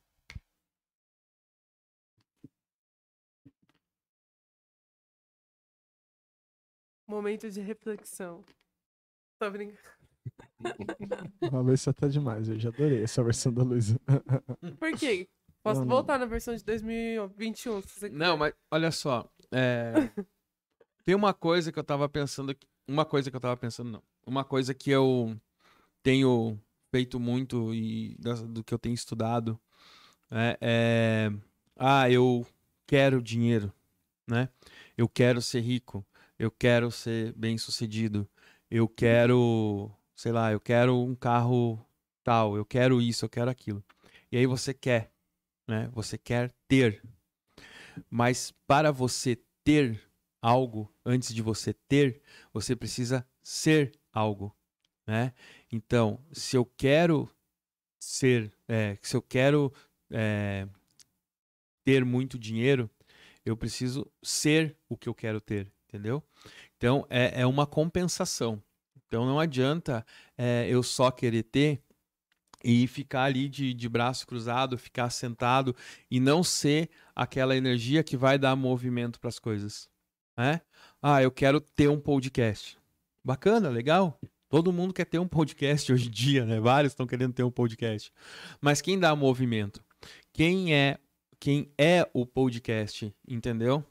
Momento 7.06 7.50
de 7.50 7.60
reflexão. 7.60 8.44
Tô 9.40 9.50
brincando. 9.50 9.78
Uma 11.40 11.64
vez 11.64 11.80
você 11.80 11.92
tá 11.92 12.06
demais, 12.06 12.48
eu 12.48 12.58
já 12.58 12.68
adorei 12.68 13.02
essa 13.02 13.24
versão 13.24 13.52
da 13.52 13.62
Luísa. 13.62 13.98
Por 14.78 14.92
quê? 14.92 15.28
Posso 15.62 15.80
Não, 15.80 15.86
não. 15.86 15.94
voltar 15.96 16.18
na 16.18 16.26
versão 16.26 16.54
de 16.54 16.62
2021, 16.64 17.80
se 17.82 17.88
você 17.88 18.10
quiser. 18.10 18.18
Não, 18.18 18.36
mas 18.36 18.52
olha 18.70 18.90
só. 18.92 19.28
é, 19.50 19.92
Tem 21.04 21.14
uma 21.14 21.32
coisa 21.34 21.72
que 21.72 21.78
eu 21.78 21.84
tava 21.84 22.08
pensando. 22.08 22.54
Uma 22.86 23.04
coisa 23.04 23.30
que 23.30 23.36
eu 23.36 23.40
tava 23.40 23.56
pensando, 23.56 23.90
não. 23.90 24.02
Uma 24.26 24.44
coisa 24.44 24.74
que 24.74 24.90
eu 24.90 25.34
tenho 26.02 26.58
feito 26.90 27.18
muito 27.20 27.74
e 27.74 28.16
das- 28.18 28.42
do 28.42 28.62
que 28.64 28.74
eu 28.74 28.78
tenho 28.78 28.94
estudado 28.94 29.58
né, 30.30 30.56
é. 30.60 31.30
Ah, 31.76 32.10
eu 32.10 32.46
quero 32.86 33.22
dinheiro, 33.22 33.72
né? 34.28 34.48
Eu 34.96 35.08
quero 35.08 35.40
ser 35.42 35.60
rico. 35.60 36.06
Eu 36.38 36.50
quero 36.50 36.90
ser 36.90 37.32
bem 37.34 37.58
sucedido. 37.58 38.28
Eu 38.70 38.88
quero, 38.88 39.90
sei 40.14 40.30
lá, 40.30 40.52
eu 40.52 40.60
quero 40.60 40.96
um 40.96 41.14
carro 41.14 41.84
tal. 42.22 42.56
Eu 42.56 42.64
quero 42.64 43.00
isso, 43.00 43.24
eu 43.24 43.28
quero 43.28 43.50
aquilo. 43.50 43.84
E 44.30 44.36
aí 44.36 44.46
você 44.46 44.72
quer, 44.72 45.12
né? 45.66 45.88
Você 45.92 46.16
quer 46.16 46.52
ter. 46.68 47.02
Mas 48.08 48.52
para 48.66 48.92
você 48.92 49.36
ter 49.64 50.00
algo, 50.40 50.92
antes 51.04 51.34
de 51.34 51.42
você 51.42 51.72
ter, 51.72 52.22
você 52.52 52.76
precisa 52.76 53.26
ser 53.42 53.92
algo, 54.12 54.56
né? 55.06 55.34
Então, 55.72 56.24
se 56.32 56.56
eu 56.56 56.64
quero 56.64 57.28
ser, 57.98 58.52
é, 58.68 58.96
se 59.02 59.16
eu 59.16 59.22
quero 59.22 59.72
é, 60.10 60.68
ter 61.84 62.04
muito 62.04 62.38
dinheiro, 62.38 62.88
eu 63.44 63.56
preciso 63.56 64.10
ser 64.22 64.76
o 64.88 64.96
que 64.96 65.08
eu 65.08 65.14
quero 65.14 65.40
ter, 65.40 65.72
entendeu? 65.90 66.22
Então, 66.76 67.04
é, 67.10 67.42
é 67.42 67.46
uma 67.46 67.66
compensação. 67.66 68.62
Então, 69.06 69.26
não 69.26 69.40
adianta 69.40 70.06
é, 70.38 70.66
eu 70.68 70.82
só 70.82 71.10
querer 71.10 71.42
ter 71.42 71.82
e 72.62 72.86
ficar 72.86 73.24
ali 73.24 73.48
de, 73.48 73.74
de 73.74 73.88
braço 73.88 74.26
cruzado, 74.26 74.78
ficar 74.78 75.10
sentado 75.10 75.74
e 76.10 76.20
não 76.20 76.44
ser 76.44 76.88
aquela 77.14 77.56
energia 77.56 78.04
que 78.04 78.16
vai 78.16 78.38
dar 78.38 78.54
movimento 78.54 79.18
para 79.18 79.28
as 79.28 79.38
coisas. 79.38 79.90
Né? 80.36 80.60
Ah, 81.02 81.22
eu 81.22 81.30
quero 81.30 81.60
ter 81.60 81.88
um 81.88 81.98
podcast. 81.98 82.78
Bacana, 83.24 83.68
legal. 83.68 84.18
Todo 84.48 84.72
mundo 84.72 84.94
quer 84.94 85.06
ter 85.06 85.18
um 85.18 85.28
podcast 85.28 85.92
hoje 85.92 86.08
em 86.08 86.10
dia, 86.10 86.44
né? 86.44 86.60
Vários 86.60 86.92
estão 86.92 87.06
querendo 87.06 87.32
ter 87.32 87.42
um 87.42 87.50
podcast. 87.50 88.12
Mas 88.60 88.80
quem 88.80 88.98
dá 88.98 89.14
movimento? 89.14 89.84
Quem 90.32 90.74
é 90.74 90.98
quem 91.38 91.72
é 91.78 92.06
o 92.12 92.26
podcast, 92.26 93.14
entendeu? 93.26 93.82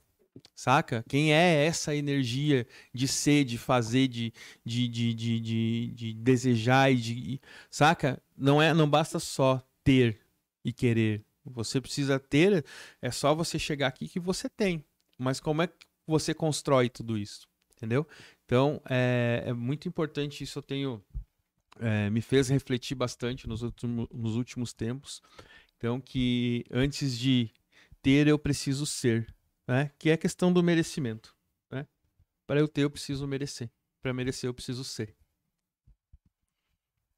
Saca? 0.60 1.05
Quem 1.07 1.34
é 1.34 1.66
essa 1.66 1.95
energia 1.95 2.68
de 2.93 3.07
ser, 3.07 3.45
de 3.45 3.57
fazer, 3.57 4.10
de, 4.10 4.34
de, 4.66 4.89
de, 4.89 5.14
de, 5.14 5.39
de, 5.39 5.91
de 5.93 6.14
desejar 6.16 6.91
e 6.91 6.97
de. 6.97 7.41
Saca? 7.72 8.22
Não, 8.38 8.62
é, 8.62 8.74
não 8.74 8.89
basta 8.89 9.20
só 9.20 9.66
ter 9.86 10.20
e 10.62 10.74
querer. 10.74 11.24
Você 11.45 11.80
precisa 11.80 12.20
ter, 12.20 12.66
é 13.01 13.10
só 13.10 13.34
você 13.34 13.57
chegar 13.57 13.88
aqui 13.88 14.10
que 14.10 14.20
você 14.20 14.49
tem. 14.49 14.84
Mas 15.18 15.39
como 15.39 15.62
é 15.62 15.68
que 15.68 15.88
você 16.05 16.34
constrói 16.34 16.89
tudo 16.89 17.18
isso? 17.18 17.47
Entendeu? 17.78 18.05
Então, 18.43 18.82
é, 18.89 19.43
é 19.45 19.53
muito 19.53 19.88
importante 19.88 20.43
isso. 20.43 20.60
Eu 20.60 20.64
tenho. 20.64 21.01
é, 21.80 22.10
me 22.10 22.20
fez 22.20 22.49
refletir 22.49 22.95
bastante 22.95 23.47
nos, 23.47 23.62
último, 23.62 24.10
nos 24.14 24.36
últimos 24.36 24.74
tempos. 24.74 25.22
Então, 25.78 26.01
que 26.01 26.66
antes 26.70 27.18
de 27.18 27.49
ter, 28.01 28.28
eu 28.28 28.38
preciso 28.38 28.86
ser. 28.86 29.34
Né? 29.70 29.91
Que 29.99 30.09
é 30.09 30.13
a 30.13 30.17
questão 30.17 30.51
do 30.51 30.63
merecimento. 30.63 31.38
Né? 31.70 31.88
Para 32.47 32.59
eu 32.59 32.67
ter, 32.67 32.86
eu 32.86 32.89
preciso 32.89 33.28
merecer. 33.28 33.70
Para 34.01 34.11
merecer, 34.11 34.49
eu 34.49 34.53
preciso 34.53 34.84
ser. 34.84 35.15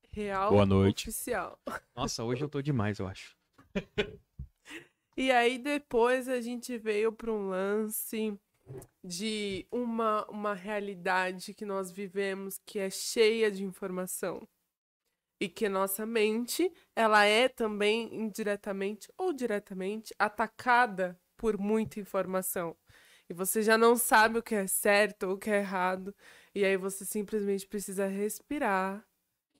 Real 0.09 0.49
Boa 0.49 0.65
noite. 0.65 1.07
oficial. 1.07 1.57
Nossa, 1.95 2.25
hoje 2.25 2.43
eu 2.43 2.49
tô 2.49 2.61
demais, 2.61 2.99
eu 2.99 3.07
acho. 3.07 3.37
E 5.15 5.29
aí 5.29 5.57
depois 5.57 6.27
a 6.27 6.41
gente 6.41 6.77
veio 6.77 7.11
para 7.11 7.31
um 7.31 7.49
lance 7.49 8.37
de 9.03 9.67
uma, 9.69 10.25
uma 10.29 10.53
realidade 10.53 11.53
que 11.53 11.65
nós 11.65 11.91
vivemos 11.91 12.59
que 12.65 12.79
é 12.79 12.89
cheia 12.89 13.51
de 13.51 13.63
informação. 13.63 14.45
E 15.39 15.47
que 15.47 15.69
nossa 15.69 16.05
mente, 16.05 16.71
ela 16.95 17.25
é 17.25 17.47
também 17.47 18.13
indiretamente 18.13 19.11
ou 19.17 19.31
diretamente 19.31 20.13
atacada 20.17 21.20
por 21.41 21.57
muita 21.57 21.99
informação. 21.99 22.77
E 23.27 23.33
você 23.33 23.63
já 23.63 23.79
não 23.79 23.97
sabe 23.97 24.37
o 24.37 24.43
que 24.43 24.53
é 24.53 24.67
certo 24.67 25.23
ou 25.23 25.33
o 25.33 25.37
que 25.39 25.49
é 25.49 25.57
errado. 25.57 26.13
E 26.53 26.63
aí 26.63 26.77
você 26.77 27.03
simplesmente 27.03 27.65
precisa 27.65 28.05
respirar 28.05 29.03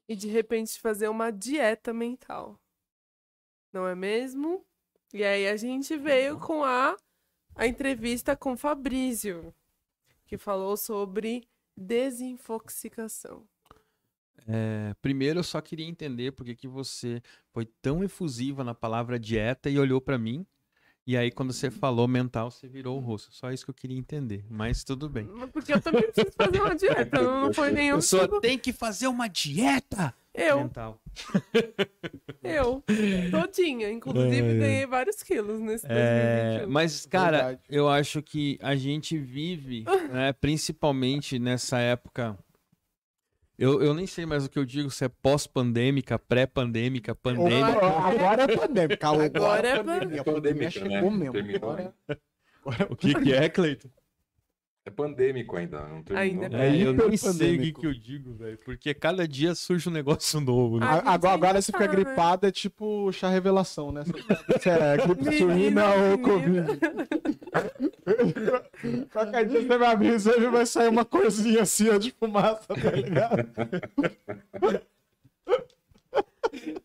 e 0.07 0.15
de 0.15 0.27
repente 0.27 0.79
fazer 0.79 1.07
uma 1.07 1.31
dieta 1.31 1.91
mental. 1.91 2.61
Não 3.73 3.87
é 3.87 3.95
mesmo? 3.95 4.63
E 5.11 5.23
aí 5.23 5.47
a 5.47 5.57
gente 5.57 5.97
veio 5.97 6.39
com 6.39 6.63
a, 6.63 6.95
a 7.55 7.65
entrevista 7.65 8.35
com 8.35 8.55
Fabrício, 8.55 9.51
que 10.27 10.37
falou 10.37 10.77
sobre 10.77 11.47
desinfoxicação. 11.75 13.47
É, 14.47 14.93
primeiro, 15.01 15.39
eu 15.39 15.43
só 15.43 15.59
queria 15.61 15.87
entender 15.87 16.31
por 16.33 16.45
que, 16.45 16.55
que 16.55 16.67
você 16.67 17.21
foi 17.51 17.65
tão 17.81 18.03
efusiva 18.03 18.63
na 18.63 18.75
palavra 18.75 19.19
dieta 19.19 19.69
e 19.69 19.79
olhou 19.79 19.99
pra 19.99 20.17
mim. 20.19 20.45
E 21.11 21.17
aí, 21.17 21.29
quando 21.29 21.51
você 21.51 21.69
falou 21.69 22.07
mental, 22.07 22.49
você 22.49 22.69
virou 22.69 22.95
o 22.95 23.01
rosto. 23.01 23.35
Só 23.35 23.51
isso 23.51 23.65
que 23.65 23.69
eu 23.69 23.75
queria 23.75 23.97
entender. 23.97 24.45
Mas 24.49 24.81
tudo 24.81 25.09
bem. 25.09 25.27
Porque 25.51 25.73
eu 25.73 25.81
também 25.81 26.03
preciso 26.03 26.31
fazer 26.37 26.61
uma 26.61 26.73
dieta, 26.73 27.21
não, 27.21 27.53
foi 27.53 27.69
nenhum. 27.69 27.95
Eu 27.97 28.01
só 28.01 28.21
tipo- 28.21 28.39
tenho 28.39 28.57
que 28.57 28.71
fazer 28.71 29.07
uma 29.07 29.27
dieta 29.27 30.13
Eu, 30.33 30.59
mental. 30.61 31.01
eu, 32.41 32.81
todinha. 33.29 33.91
Inclusive, 33.91 34.57
ganhei 34.57 34.85
vários 34.85 35.21
quilos 35.21 35.59
nesse 35.59 35.85
É, 35.89 36.59
2021. 36.59 36.71
mas, 36.71 37.05
cara, 37.05 37.37
Verdade. 37.39 37.59
eu 37.69 37.89
acho 37.89 38.21
que 38.21 38.57
a 38.61 38.73
gente 38.77 39.17
vive, 39.17 39.83
né, 40.13 40.31
principalmente 40.31 41.37
nessa 41.37 41.77
época. 41.79 42.37
Eu, 43.61 43.79
eu 43.79 43.93
nem 43.93 44.07
sei 44.07 44.25
mais 44.25 44.43
o 44.43 44.49
que 44.49 44.57
eu 44.57 44.65
digo, 44.65 44.89
se 44.89 45.05
é 45.05 45.07
pós-pandêmica, 45.07 46.17
pré-pandêmica, 46.17 47.13
pandêmica. 47.13 47.85
Agora 47.85 48.41
é 48.41 48.57
pandêmica. 48.57 49.07
Agora, 49.07 49.31
Agora 49.35 49.67
é 49.67 49.71
é 49.71 49.83
pandemia. 49.83 50.21
A 50.21 50.23
pandemia 50.23 50.71
pandêmica, 50.71 50.71
chegou 50.71 51.11
né? 51.11 51.93
Agora, 52.65 52.87
O 52.89 52.95
que, 52.95 53.13
que 53.13 53.31
é, 53.31 53.47
Cleiton? 53.47 53.87
É 54.83 54.89
pandêmico 54.89 55.55
ainda, 55.55 55.79
não 55.87 56.01
terminou. 56.01 56.43
Ainda 56.43 56.57
É, 56.57 56.69
eu 56.81 56.91
nem 56.93 57.15
sei 57.15 57.29
o 57.29 57.33
que, 57.37 57.45
hiperpandêmico. 57.45 57.81
que 57.81 57.85
eu 57.87 57.93
digo, 57.93 58.33
velho. 58.33 58.57
Porque 58.65 58.95
cada 58.95 59.27
dia 59.27 59.53
surge 59.53 59.87
um 59.87 59.91
negócio 59.91 60.39
novo, 60.41 60.79
né? 60.79 60.87
Ah, 60.89 61.13
agora, 61.13 61.33
agora 61.35 61.61
se 61.61 61.71
fica 61.71 61.87
tá, 61.87 61.87
né? 61.87 61.95
gripado 62.03 62.47
é 62.47 62.51
tipo 62.51 63.11
chá 63.11 63.29
revelação, 63.29 63.91
né? 63.91 64.03
Se 64.59 64.69
é 64.69 64.97
gripe 64.97 65.37
suína 65.37 65.85
ou. 65.93 66.17
Covid. 66.17 66.65
Qualquer 69.13 69.45
dia 69.45 69.61
você 69.61 69.77
vai 69.77 69.91
abrir 69.91 70.11
o 70.11 70.15
exame 70.15 70.45
e 70.45 70.49
vai 70.49 70.65
sair 70.65 70.87
uma 70.87 71.05
corzinha 71.05 71.61
assim, 71.61 71.87
ó, 71.89 71.97
de 71.99 72.09
fumaça, 72.11 72.65
tá 72.67 72.91
ligado? 72.91 73.47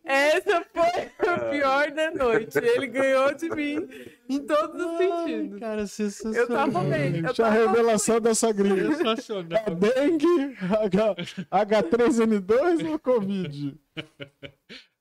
Essa 0.05 0.65
foi 0.73 1.27
a 1.27 1.39
pior 1.49 1.91
da 1.91 2.11
noite. 2.11 2.57
Ele 2.57 2.87
ganhou 2.87 3.33
de 3.33 3.49
mim 3.49 3.87
em 4.29 4.39
todos 4.45 4.81
os 4.81 4.97
sentidos. 4.97 5.59
cara, 5.59 5.85
sensacional. 5.87 6.41
Eu 6.41 6.47
tava 6.47 6.83
bem. 6.85 7.17
Eu 7.25 7.33
tava 7.33 7.49
revelação 7.49 8.21
dessa 8.21 8.51
gripe. 8.53 8.95
Sensacional. 8.95 9.63
É 9.65 9.69
dengue, 9.71 10.57
H, 10.61 11.15
H3N2 11.51 12.89
ou 12.89 12.99
Covid? 12.99 13.77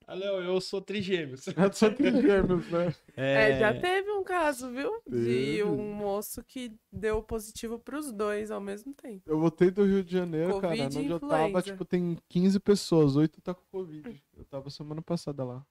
Ah, 0.09 0.15
não, 0.15 0.41
eu 0.41 0.61
sou 0.61 0.81
trigêmeos. 0.81 1.47
É 1.57 1.73
só 1.73 1.91
trigêmeos, 1.91 2.69
né? 2.71 2.95
É, 3.17 3.59
já 3.59 3.75
teve 3.81 4.09
um 4.13 4.23
caso, 4.23 4.71
viu? 4.71 5.03
De 5.07 5.63
um 5.65 5.93
moço 5.95 6.45
que 6.45 6.73
deu 6.93 7.21
positivo 7.23 7.79
pros 7.79 8.13
dois 8.13 8.51
ao 8.53 8.61
mesmo 8.61 8.95
tempo. 8.95 9.23
Eu 9.27 9.41
voltei 9.41 9.71
do 9.71 9.85
Rio 9.85 10.05
de 10.05 10.13
Janeiro, 10.13 10.53
Covid 10.61 10.79
cara. 10.83 10.85
Onde 11.01 11.11
eu 11.11 11.19
tava, 11.21 11.61
tipo, 11.63 11.85
tem 11.85 12.17
15 12.29 12.61
pessoas, 12.61 13.17
8 13.17 13.41
tá 13.41 13.53
com 13.53 13.65
Covid. 13.71 14.23
Eu 14.37 14.45
tava 14.45 14.71
semana 14.71 15.03
passada 15.03 15.43
lá. 15.45 15.67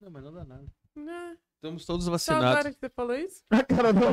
Não, 0.00 0.10
mas 0.10 0.24
não 0.24 0.32
dá 0.32 0.44
nada. 0.44 0.66
Né? 0.94 1.36
Estamos 1.56 1.84
todos 1.84 2.04
Só 2.06 2.10
vacinados. 2.10 2.46
agora 2.46 2.72
que 2.72 2.78
você 2.80 2.88
falou 2.88 3.16
isso? 3.16 3.42
A 3.50 3.62
cara 3.62 3.92
não. 3.92 4.12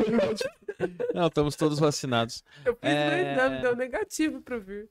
Não, 1.13 1.27
estamos 1.27 1.55
todos 1.55 1.79
vacinados. 1.79 2.43
Eu 2.65 2.73
fiz 2.75 2.89
É. 2.89 3.09
meu 3.23 3.31
exame, 3.33 3.61
deu 3.61 3.75
negativo 3.75 4.41
pra 4.41 4.57
vir. 4.57 4.89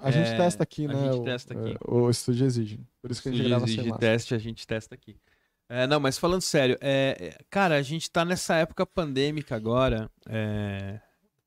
A 0.00 0.10
gente 0.10 0.32
É, 0.32 0.36
testa 0.36 0.62
aqui, 0.62 0.86
a 0.86 0.94
né? 0.94 1.12
gente 1.12 1.20
o, 1.20 1.24
testa 1.24 1.54
aqui. 1.54 1.74
é, 1.74 1.78
O 1.86 2.10
estúdio 2.10 2.46
exige. 2.46 2.80
Por 3.02 3.10
isso 3.10 3.22
que 3.22 3.28
a 3.28 3.32
gente 3.32 3.44
grava 3.44 3.64
exige 3.64 3.82
sem 3.82 3.84
máscara. 3.90 3.98
teste, 3.98 4.34
a 4.34 4.38
gente 4.38 4.66
testa 4.66 4.94
aqui. 4.94 5.20
É, 5.68 5.86
não, 5.86 6.00
mas 6.00 6.18
falando 6.18 6.42
sério, 6.42 6.76
é, 6.80 7.16
é, 7.38 7.44
cara, 7.48 7.76
a 7.76 7.82
gente 7.82 8.10
tá 8.10 8.24
nessa 8.24 8.56
época 8.56 8.84
pandêmica 8.86 9.54
agora. 9.54 10.10
é, 10.28 11.00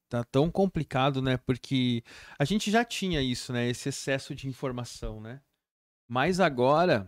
tá 0.10 0.24
tão 0.24 0.50
complicado, 0.52 1.22
né? 1.22 1.38
Porque 1.38 2.04
a 2.38 2.46
gente 2.46 2.70
já 2.72 2.86
tinha 2.86 3.22
isso, 3.22 3.52
né? 3.52 3.68
Esse 3.68 3.90
excesso 3.90 4.34
de 4.36 4.48
informação, 4.48 5.20
né? 5.20 5.42
Mas 6.08 6.40
agora, 6.40 7.06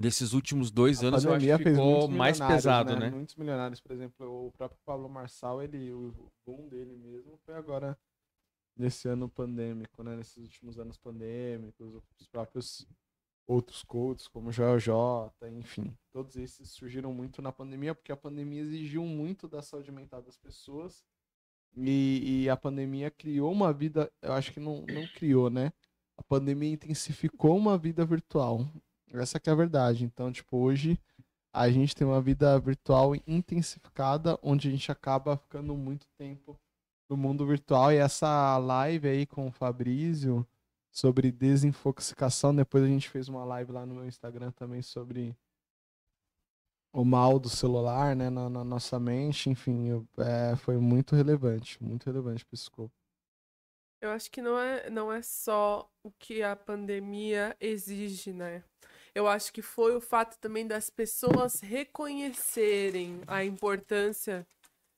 desses 0.00 0.32
últimos 0.32 0.70
dois 0.70 1.04
A 1.04 1.08
anos, 1.08 1.24
eu 1.24 1.34
acho 1.34 1.46
que 1.46 1.58
ficou 1.58 2.08
mais 2.08 2.40
pesado, 2.40 2.96
né? 2.98 3.10
Muitos 3.10 3.34
milionários, 3.36 3.80
por 3.80 3.92
exemplo, 3.92 4.46
o 4.46 4.52
próprio 4.52 4.80
Pablo 4.84 5.08
Marçal, 5.08 5.62
ele, 5.62 5.92
o 5.92 6.12
boom 6.46 6.68
dele 6.68 6.96
mesmo 6.96 7.38
foi 7.44 7.54
agora 7.54 7.96
nesse 8.76 9.08
ano 9.08 9.28
pandêmico, 9.28 10.02
né? 10.02 10.16
Nesses 10.16 10.36
últimos 10.36 10.78
anos 10.78 10.98
pandêmicos, 10.98 11.94
os 12.20 12.26
próprios 12.26 12.86
outros 13.46 13.82
coaches, 13.82 14.28
como 14.28 14.48
o 14.48 14.52
Joel 14.52 14.78
J, 14.78 15.32
enfim. 15.50 15.96
Todos 16.12 16.36
esses 16.36 16.70
surgiram 16.70 17.12
muito 17.12 17.40
na 17.40 17.52
pandemia, 17.52 17.94
porque 17.94 18.12
a 18.12 18.16
pandemia 18.16 18.60
exigiu 18.62 19.04
muito 19.04 19.48
da 19.48 19.62
saúde 19.62 19.92
mental 19.92 20.22
das 20.22 20.36
pessoas. 20.36 21.04
E, 21.76 22.42
e 22.42 22.50
a 22.50 22.56
pandemia 22.56 23.10
criou 23.10 23.52
uma 23.52 23.72
vida, 23.72 24.10
eu 24.22 24.32
acho 24.32 24.52
que 24.52 24.60
não, 24.60 24.84
não 24.86 25.06
criou, 25.14 25.48
né? 25.50 25.72
A 26.16 26.22
pandemia 26.22 26.72
intensificou 26.72 27.56
uma 27.56 27.76
vida 27.76 28.04
virtual. 28.04 28.66
Essa 29.12 29.40
é 29.44 29.50
a 29.50 29.54
verdade. 29.54 30.04
Então, 30.04 30.32
tipo, 30.32 30.56
hoje 30.56 30.98
a 31.52 31.70
gente 31.70 31.94
tem 31.94 32.06
uma 32.06 32.20
vida 32.20 32.58
virtual 32.58 33.14
intensificada, 33.26 34.38
onde 34.42 34.68
a 34.68 34.70
gente 34.70 34.90
acaba 34.90 35.36
ficando 35.36 35.76
muito 35.76 36.06
tempo 36.18 36.58
no 37.08 37.16
mundo 37.16 37.46
virtual. 37.46 37.92
E 37.92 37.96
essa 37.96 38.58
live 38.58 39.08
aí 39.08 39.26
com 39.26 39.46
o 39.48 39.52
Fabrício 39.52 40.46
sobre 40.90 41.30
desinfoxicação, 41.30 42.54
depois 42.54 42.84
a 42.84 42.88
gente 42.88 43.08
fez 43.08 43.28
uma 43.28 43.44
live 43.44 43.72
lá 43.72 43.84
no 43.84 43.94
meu 43.94 44.06
Instagram 44.06 44.50
também 44.52 44.82
sobre 44.82 45.36
o 46.92 47.04
mal 47.04 47.38
do 47.38 47.50
celular, 47.50 48.16
né, 48.16 48.30
na, 48.30 48.48
na 48.48 48.64
nossa 48.64 48.98
mente, 48.98 49.50
enfim, 49.50 49.88
eu, 49.88 50.08
é, 50.16 50.56
foi 50.56 50.78
muito 50.78 51.14
relevante, 51.14 51.82
muito 51.82 52.06
relevante 52.06 52.42
para 52.42 52.54
esse. 52.54 52.90
Eu 54.00 54.10
acho 54.10 54.30
que 54.30 54.40
não 54.40 54.58
é, 54.58 54.88
não 54.88 55.12
é 55.12 55.20
só 55.20 55.90
o 56.02 56.10
que 56.10 56.42
a 56.42 56.56
pandemia 56.56 57.54
exige, 57.60 58.32
né? 58.32 58.64
Eu 59.14 59.28
acho 59.28 59.52
que 59.52 59.60
foi 59.60 59.94
o 59.94 60.00
fato 60.00 60.38
também 60.38 60.66
das 60.66 60.88
pessoas 60.88 61.60
reconhecerem 61.60 63.20
a 63.26 63.44
importância 63.44 64.46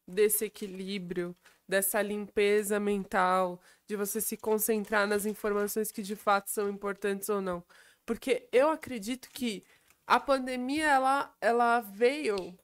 desse 0.07 0.45
equilíbrio, 0.45 1.35
dessa 1.69 2.01
limpeza 2.03 2.81
mental, 2.81 3.61
de 3.87 3.97
você 3.97 4.21
se 4.21 4.37
concentrar 4.37 5.07
nas 5.07 5.27
informações 5.27 5.93
que 5.93 6.03
de 6.03 6.17
fato 6.17 6.51
são 6.51 6.69
importantes 6.69 7.29
ou 7.29 7.41
não. 7.41 7.63
Porque 8.07 8.49
eu 8.53 8.71
acredito 8.71 9.29
que 9.31 9.65
a 10.07 10.19
pandemia 10.19 10.87
ela, 10.87 11.37
ela 11.41 11.81
veio 11.81 12.59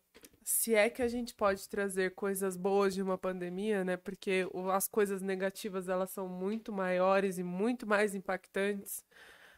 se 0.45 0.75
é 0.75 0.91
que 0.91 1.03
a 1.03 1.09
gente 1.09 1.35
pode 1.35 1.69
trazer 1.69 2.15
coisas 2.15 2.57
boas 2.57 2.95
de 2.95 3.03
uma 3.03 3.19
pandemia, 3.19 3.85
né? 3.85 3.97
Porque 3.97 4.47
as 4.73 4.89
coisas 4.89 5.23
negativas 5.23 5.89
elas 5.89 6.11
são 6.11 6.29
muito 6.29 6.73
maiores 6.73 7.39
e 7.39 7.43
muito 7.43 7.87
mais 7.87 8.15
impactantes. 8.15 9.05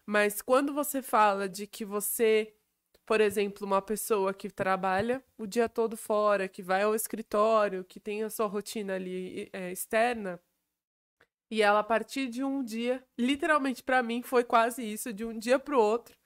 Mas 0.06 0.40
quando 0.42 0.72
você 0.72 1.02
fala 1.02 1.48
de 1.48 1.66
que 1.66 1.84
você, 1.84 2.54
por 3.06 3.20
exemplo, 3.20 3.66
uma 3.66 3.80
pessoa 3.80 4.34
que 4.34 4.50
trabalha 4.50 5.22
o 5.38 5.46
dia 5.46 5.68
todo 5.68 5.96
fora, 5.96 6.48
que 6.48 6.62
vai 6.62 6.82
ao 6.82 6.94
escritório, 6.94 7.84
que 7.84 8.00
tem 8.00 8.24
a 8.24 8.30
sua 8.30 8.46
rotina 8.46 8.94
ali 8.94 9.48
é, 9.52 9.72
externa, 9.72 10.40
e 11.50 11.62
ela 11.62 11.78
a 11.80 11.84
partir 11.84 12.28
de 12.28 12.42
um 12.42 12.62
dia, 12.62 13.04
literalmente 13.16 13.82
para 13.82 14.02
mim 14.02 14.22
foi 14.22 14.44
quase 14.44 14.82
isso, 14.82 15.12
de 15.12 15.24
um 15.24 15.38
dia 15.38 15.58
para 15.58 15.76
o 15.76 15.80
outro, 15.80 16.16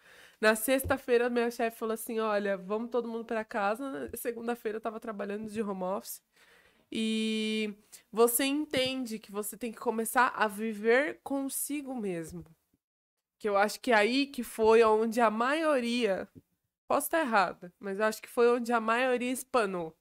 na 0.40 0.56
sexta-feira, 0.56 1.28
minha 1.28 1.50
chefe 1.50 1.78
falou 1.78 1.92
assim: 1.92 2.18
olha, 2.18 2.56
vamos 2.56 2.90
todo 2.90 3.08
mundo 3.08 3.24
para 3.26 3.44
casa. 3.44 4.10
Segunda-feira 4.14 4.76
eu 4.76 4.78
estava 4.78 4.98
trabalhando 4.98 5.50
de 5.50 5.62
home 5.62 5.82
office. 5.82 6.22
E 6.90 7.74
você 8.10 8.44
entende 8.44 9.18
que 9.18 9.30
você 9.30 9.56
tem 9.56 9.70
que 9.70 9.78
começar 9.78 10.28
a 10.34 10.48
viver 10.48 11.20
consigo 11.22 11.94
mesmo. 11.94 12.44
Que 13.38 13.48
eu 13.48 13.56
acho 13.56 13.80
que 13.80 13.92
é 13.92 13.94
aí 13.94 14.26
que 14.26 14.42
foi 14.42 14.82
onde 14.82 15.20
a 15.20 15.30
maioria. 15.30 16.28
Posso 16.90 17.06
estar 17.06 17.20
errada, 17.20 17.72
mas 17.78 18.00
acho 18.00 18.20
que 18.20 18.28
foi 18.28 18.48
onde 18.48 18.72
a 18.72 18.80
maioria 18.80 19.30
espanou. 19.30 19.96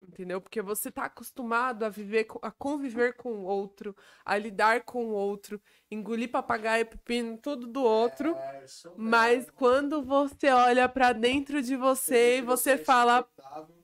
Entendeu? 0.00 0.40
Porque 0.40 0.62
você 0.62 0.88
tá 0.88 1.06
acostumado 1.06 1.82
a 1.82 1.88
viver, 1.88 2.28
a 2.42 2.52
conviver 2.52 3.16
com 3.16 3.32
o 3.32 3.42
outro, 3.42 3.92
a 4.24 4.38
lidar 4.38 4.84
com 4.84 5.06
o 5.06 5.10
outro, 5.10 5.60
engolir 5.90 6.30
papagaio, 6.30 6.86
pepino, 6.86 7.36
tudo 7.36 7.66
do 7.66 7.82
outro. 7.82 8.36
É, 8.36 8.64
mas 8.96 9.50
quando 9.50 10.00
você 10.00 10.48
olha 10.48 10.88
para 10.88 11.12
dentro 11.12 11.60
de 11.60 11.74
você 11.74 12.38
e 12.38 12.42
você 12.42 12.78
fala, 12.78 13.28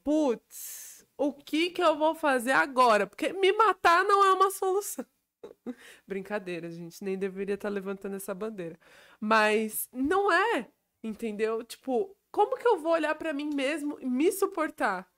putz, 0.05 1.05
o 1.19 1.33
que 1.33 1.71
que 1.71 1.83
eu 1.83 1.99
vou 1.99 2.15
fazer 2.15 2.53
agora? 2.53 3.05
Porque 3.05 3.33
me 3.33 3.53
matar 3.53 4.05
não 4.05 4.25
é 4.25 4.33
uma 4.33 4.53
solução. 4.53 5.05
Brincadeira, 6.07 6.71
gente, 6.71 7.03
nem 7.03 7.19
deveria 7.19 7.57
estar 7.57 7.69
tá 7.69 7.75
levantando 7.75 8.15
essa 8.15 8.33
bandeira. 8.33 8.79
Mas 9.19 9.89
não 9.93 10.31
é, 10.31 10.71
entendeu? 11.03 11.65
Tipo, 11.65 12.17
como 12.31 12.57
que 12.57 12.67
eu 12.67 12.79
vou 12.79 12.93
olhar 12.93 13.15
para 13.15 13.33
mim 13.33 13.51
mesmo 13.55 13.99
e 14.01 14.07
me 14.07 14.31
suportar? 14.33 15.09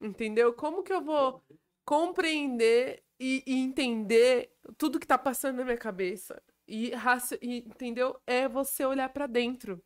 Entendeu? 0.00 0.52
Como 0.52 0.82
que 0.82 0.92
eu 0.92 1.00
vou 1.00 1.42
compreender 1.84 3.02
e, 3.18 3.42
e 3.46 3.54
entender 3.54 4.52
tudo 4.76 5.00
que 5.00 5.06
tá 5.06 5.16
passando 5.16 5.58
na 5.58 5.64
minha 5.64 5.78
cabeça? 5.78 6.42
E, 6.68 6.92
e 7.40 7.58
entendeu? 7.58 8.20
É 8.26 8.48
você 8.48 8.84
olhar 8.84 9.08
para 9.08 9.26
dentro. 9.26 9.82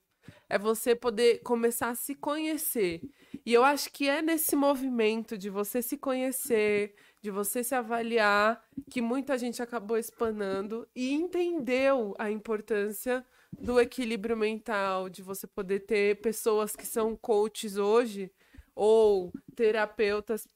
É 0.49 0.59
você 0.59 0.95
poder 0.95 1.41
começar 1.43 1.91
a 1.91 1.95
se 1.95 2.15
conhecer. 2.15 3.01
E 3.45 3.55
eu 3.55 3.65
acho 3.65 3.91
que 3.93 4.09
é 4.09 4.21
nesse 4.21 4.57
movimento 4.57 5.39
de 5.39 5.49
você 5.49 5.81
se 5.81 5.97
conhecer, 5.97 6.95
de 7.23 7.31
você 7.31 7.63
se 7.63 7.75
avaliar, 7.75 8.63
que 8.91 9.01
muita 9.01 9.39
gente 9.39 9.63
acabou 9.63 9.97
espanando 9.97 10.89
e 10.95 11.13
entendeu 11.13 12.15
a 12.19 12.31
importância 12.31 13.25
do 13.53 13.81
equilíbrio 13.81 14.37
mental, 14.37 15.09
de 15.09 15.23
você 15.23 15.47
poder 15.47 15.81
ter 15.81 16.21
pessoas 16.21 16.75
que 16.75 16.87
são 16.87 17.17
coaches 17.17 17.77
hoje 17.77 18.33
ou 18.75 19.33
terapeutas. 19.55 20.47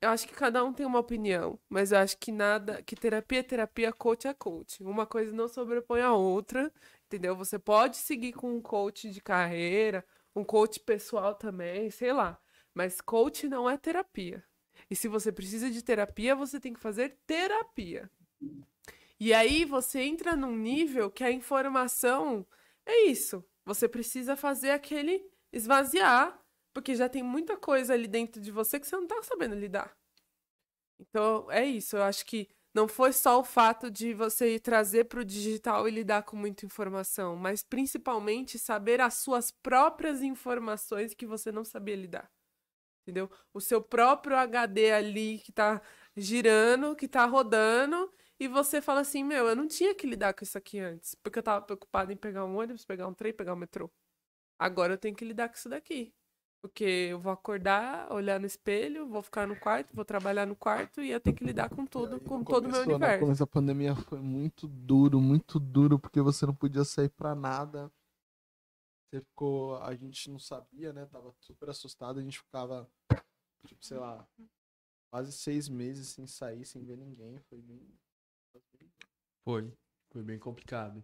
Eu 0.00 0.10
acho 0.10 0.28
que 0.28 0.34
cada 0.34 0.62
um 0.64 0.72
tem 0.72 0.86
uma 0.86 1.00
opinião, 1.00 1.58
mas 1.68 1.90
eu 1.90 1.98
acho 1.98 2.16
que 2.18 2.30
nada, 2.30 2.82
que 2.82 2.94
terapia 2.94 3.40
é 3.40 3.42
terapia, 3.42 3.92
coach 3.92 4.28
é 4.28 4.34
coach. 4.34 4.82
Uma 4.84 5.06
coisa 5.06 5.32
não 5.32 5.48
sobrepõe 5.48 6.00
a 6.02 6.12
outra, 6.12 6.72
entendeu? 7.06 7.34
Você 7.34 7.58
pode 7.58 7.96
seguir 7.96 8.32
com 8.32 8.54
um 8.54 8.62
coach 8.62 9.10
de 9.10 9.20
carreira, 9.20 10.04
um 10.36 10.44
coach 10.44 10.78
pessoal 10.80 11.34
também, 11.34 11.90
sei 11.90 12.12
lá. 12.12 12.38
Mas 12.72 13.00
coach 13.00 13.48
não 13.48 13.68
é 13.68 13.76
terapia. 13.76 14.44
E 14.88 14.94
se 14.94 15.08
você 15.08 15.32
precisa 15.32 15.68
de 15.70 15.82
terapia, 15.82 16.36
você 16.36 16.60
tem 16.60 16.72
que 16.72 16.80
fazer 16.80 17.18
terapia. 17.26 18.08
E 19.20 19.34
aí 19.34 19.64
você 19.64 20.00
entra 20.00 20.36
num 20.36 20.56
nível 20.56 21.10
que 21.10 21.24
a 21.24 21.30
informação 21.30 22.46
é 22.86 23.06
isso. 23.06 23.44
Você 23.64 23.88
precisa 23.88 24.36
fazer 24.36 24.70
aquele 24.70 25.28
esvaziar 25.52 26.38
porque 26.72 26.94
já 26.94 27.08
tem 27.08 27.22
muita 27.22 27.56
coisa 27.56 27.94
ali 27.94 28.06
dentro 28.06 28.40
de 28.40 28.52
você 28.52 28.78
que 28.78 28.86
você 28.86 28.96
não 28.96 29.06
tá 29.06 29.20
sabendo 29.22 29.54
lidar. 29.56 29.96
Então, 31.00 31.50
é 31.50 31.64
isso. 31.64 31.96
Eu 31.96 32.04
acho 32.04 32.24
que 32.24 32.48
não 32.72 32.86
foi 32.86 33.12
só 33.12 33.40
o 33.40 33.44
fato 33.44 33.90
de 33.90 34.14
você 34.14 34.58
trazer 34.58 35.04
para 35.04 35.20
o 35.20 35.24
digital 35.24 35.88
e 35.88 35.90
lidar 35.90 36.22
com 36.22 36.36
muita 36.36 36.64
informação, 36.64 37.34
mas 37.34 37.64
principalmente 37.64 38.58
saber 38.58 39.00
as 39.00 39.14
suas 39.14 39.50
próprias 39.50 40.22
informações 40.22 41.14
que 41.14 41.26
você 41.26 41.50
não 41.50 41.64
sabia 41.64 41.96
lidar. 41.96 42.30
Entendeu? 43.02 43.30
O 43.52 43.60
seu 43.60 43.82
próprio 43.82 44.36
HD 44.36 44.92
ali 44.92 45.38
que 45.38 45.50
tá 45.50 45.82
girando, 46.16 46.94
que 46.94 47.08
tá 47.08 47.24
rodando, 47.24 48.12
e 48.40 48.48
você 48.48 48.80
fala 48.80 49.00
assim: 49.00 49.24
Meu, 49.24 49.48
eu 49.48 49.56
não 49.56 49.66
tinha 49.66 49.94
que 49.94 50.06
lidar 50.06 50.34
com 50.34 50.44
isso 50.44 50.56
aqui 50.56 50.78
antes, 50.78 51.14
porque 51.14 51.38
eu 51.38 51.42
tava 51.42 51.64
preocupado 51.64 52.12
em 52.12 52.16
pegar 52.16 52.44
um 52.44 52.56
ônibus, 52.58 52.84
pegar 52.84 53.08
um 53.08 53.14
trem, 53.14 53.32
pegar 53.32 53.54
um 53.54 53.56
metrô. 53.56 53.90
Agora 54.58 54.94
eu 54.94 54.98
tenho 54.98 55.14
que 55.14 55.24
lidar 55.24 55.48
com 55.48 55.54
isso 55.54 55.68
daqui. 55.68 56.12
Porque 56.60 56.84
eu 56.84 57.20
vou 57.20 57.30
acordar, 57.30 58.12
olhar 58.12 58.40
no 58.40 58.46
espelho, 58.46 59.06
vou 59.08 59.22
ficar 59.22 59.46
no 59.46 59.54
quarto, 59.60 59.94
vou 59.94 60.04
trabalhar 60.04 60.44
no 60.44 60.56
quarto 60.56 61.00
e 61.00 61.10
eu 61.10 61.20
tenho 61.20 61.36
que 61.36 61.44
lidar 61.44 61.70
com 61.70 61.86
tudo, 61.86 62.20
com 62.20 62.42
todo 62.42 62.66
o 62.66 62.68
meu 62.68 62.80
né, 62.80 62.94
universo. 62.94 63.14
No 63.14 63.20
começo 63.20 63.40
da 63.40 63.46
pandemia 63.46 63.94
foi 63.94 64.18
muito 64.18 64.66
duro, 64.66 65.20
muito 65.20 65.60
duro, 65.60 66.00
porque 66.00 66.20
você 66.20 66.44
não 66.44 66.54
podia 66.54 66.84
sair 66.84 67.10
pra 67.10 67.32
nada. 67.32 67.92
Você 69.08 69.20
ficou. 69.20 69.76
A 69.76 69.94
gente 69.94 70.30
não 70.30 70.40
sabia, 70.40 70.92
né? 70.92 71.06
Tava 71.06 71.32
super 71.40 71.70
assustado, 71.70 72.18
a 72.18 72.22
gente 72.22 72.40
ficava, 72.40 72.90
tipo, 73.64 73.84
sei 73.84 73.98
lá, 73.98 74.28
quase 75.12 75.32
seis 75.32 75.68
meses 75.68 76.08
sem 76.08 76.26
sair, 76.26 76.64
sem 76.64 76.84
ver 76.84 76.96
ninguém. 76.96 77.38
Foi 77.48 77.62
bem. 77.62 77.88
Foi. 79.48 79.72
Foi 80.10 80.22
bem 80.22 80.38
complicado. 80.38 81.02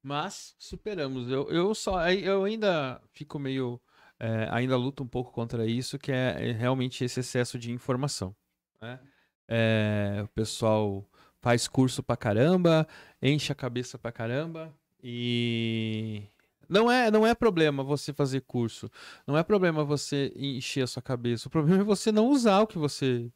Mas 0.00 0.54
superamos. 0.56 1.28
Eu, 1.28 1.50
eu 1.50 1.74
só. 1.74 2.08
Eu 2.12 2.44
ainda 2.44 3.02
fico 3.12 3.40
meio 3.40 3.80
é, 4.20 4.46
ainda 4.52 4.76
luta 4.76 5.02
um 5.02 5.08
pouco 5.08 5.32
contra 5.32 5.66
isso, 5.66 5.98
que 5.98 6.12
é, 6.12 6.50
é 6.50 6.52
realmente 6.52 7.04
esse 7.04 7.18
excesso 7.18 7.58
de 7.58 7.72
informação. 7.72 8.36
Né? 8.80 9.00
É, 9.48 10.20
o 10.22 10.28
pessoal 10.28 11.04
faz 11.40 11.66
curso 11.66 12.04
pra 12.04 12.16
caramba, 12.16 12.86
enche 13.20 13.50
a 13.50 13.56
cabeça 13.56 13.98
pra 13.98 14.12
caramba 14.12 14.72
e 15.02 16.22
não 16.68 16.88
é, 16.88 17.10
não 17.10 17.26
é 17.26 17.34
problema 17.34 17.82
você 17.82 18.12
fazer 18.12 18.42
curso, 18.42 18.88
não 19.26 19.36
é 19.36 19.42
problema 19.42 19.82
você 19.82 20.32
encher 20.36 20.84
a 20.84 20.86
sua 20.86 21.02
cabeça. 21.02 21.48
O 21.48 21.50
problema 21.50 21.80
é 21.80 21.84
você 21.84 22.12
não 22.12 22.28
usar 22.28 22.60
o 22.60 22.66
que 22.68 22.78
você 22.78 23.28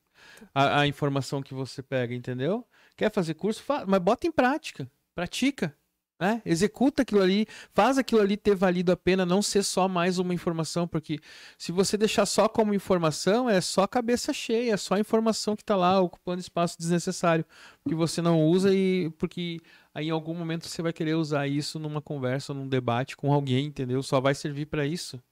a, 0.54 0.82
a 0.82 0.86
informação 0.86 1.42
que 1.42 1.52
você 1.52 1.82
pega, 1.82 2.14
entendeu? 2.14 2.64
Quer 2.96 3.12
fazer 3.12 3.34
curso, 3.34 3.62
mas 3.86 4.00
bota 4.00 4.26
em 4.26 4.32
prática, 4.32 4.90
pratica. 5.14 5.76
É, 6.18 6.40
executa 6.46 7.02
aquilo 7.02 7.20
ali, 7.20 7.46
faz 7.74 7.98
aquilo 7.98 8.22
ali 8.22 8.38
ter 8.38 8.54
valido 8.54 8.90
a 8.90 8.96
pena, 8.96 9.26
não 9.26 9.42
ser 9.42 9.62
só 9.62 9.86
mais 9.86 10.18
uma 10.18 10.32
informação, 10.32 10.88
porque 10.88 11.20
se 11.58 11.70
você 11.70 11.94
deixar 11.98 12.24
só 12.24 12.48
como 12.48 12.72
informação, 12.72 13.50
é 13.50 13.60
só 13.60 13.86
cabeça 13.86 14.32
cheia, 14.32 14.72
é 14.72 14.76
só 14.78 14.96
informação 14.96 15.54
que 15.54 15.62
está 15.62 15.76
lá 15.76 16.00
ocupando 16.00 16.40
espaço 16.40 16.78
desnecessário, 16.78 17.44
que 17.86 17.94
você 17.94 18.22
não 18.22 18.42
usa 18.42 18.74
e 18.74 19.10
porque 19.18 19.60
aí 19.94 20.06
em 20.06 20.10
algum 20.10 20.32
momento 20.32 20.66
você 20.66 20.80
vai 20.80 20.92
querer 20.92 21.16
usar 21.16 21.46
isso 21.48 21.78
numa 21.78 22.00
conversa, 22.00 22.54
num 22.54 22.66
debate 22.66 23.14
com 23.14 23.30
alguém, 23.30 23.66
entendeu? 23.66 24.02
Só 24.02 24.18
vai 24.18 24.34
servir 24.34 24.64
para 24.66 24.86
isso. 24.86 25.22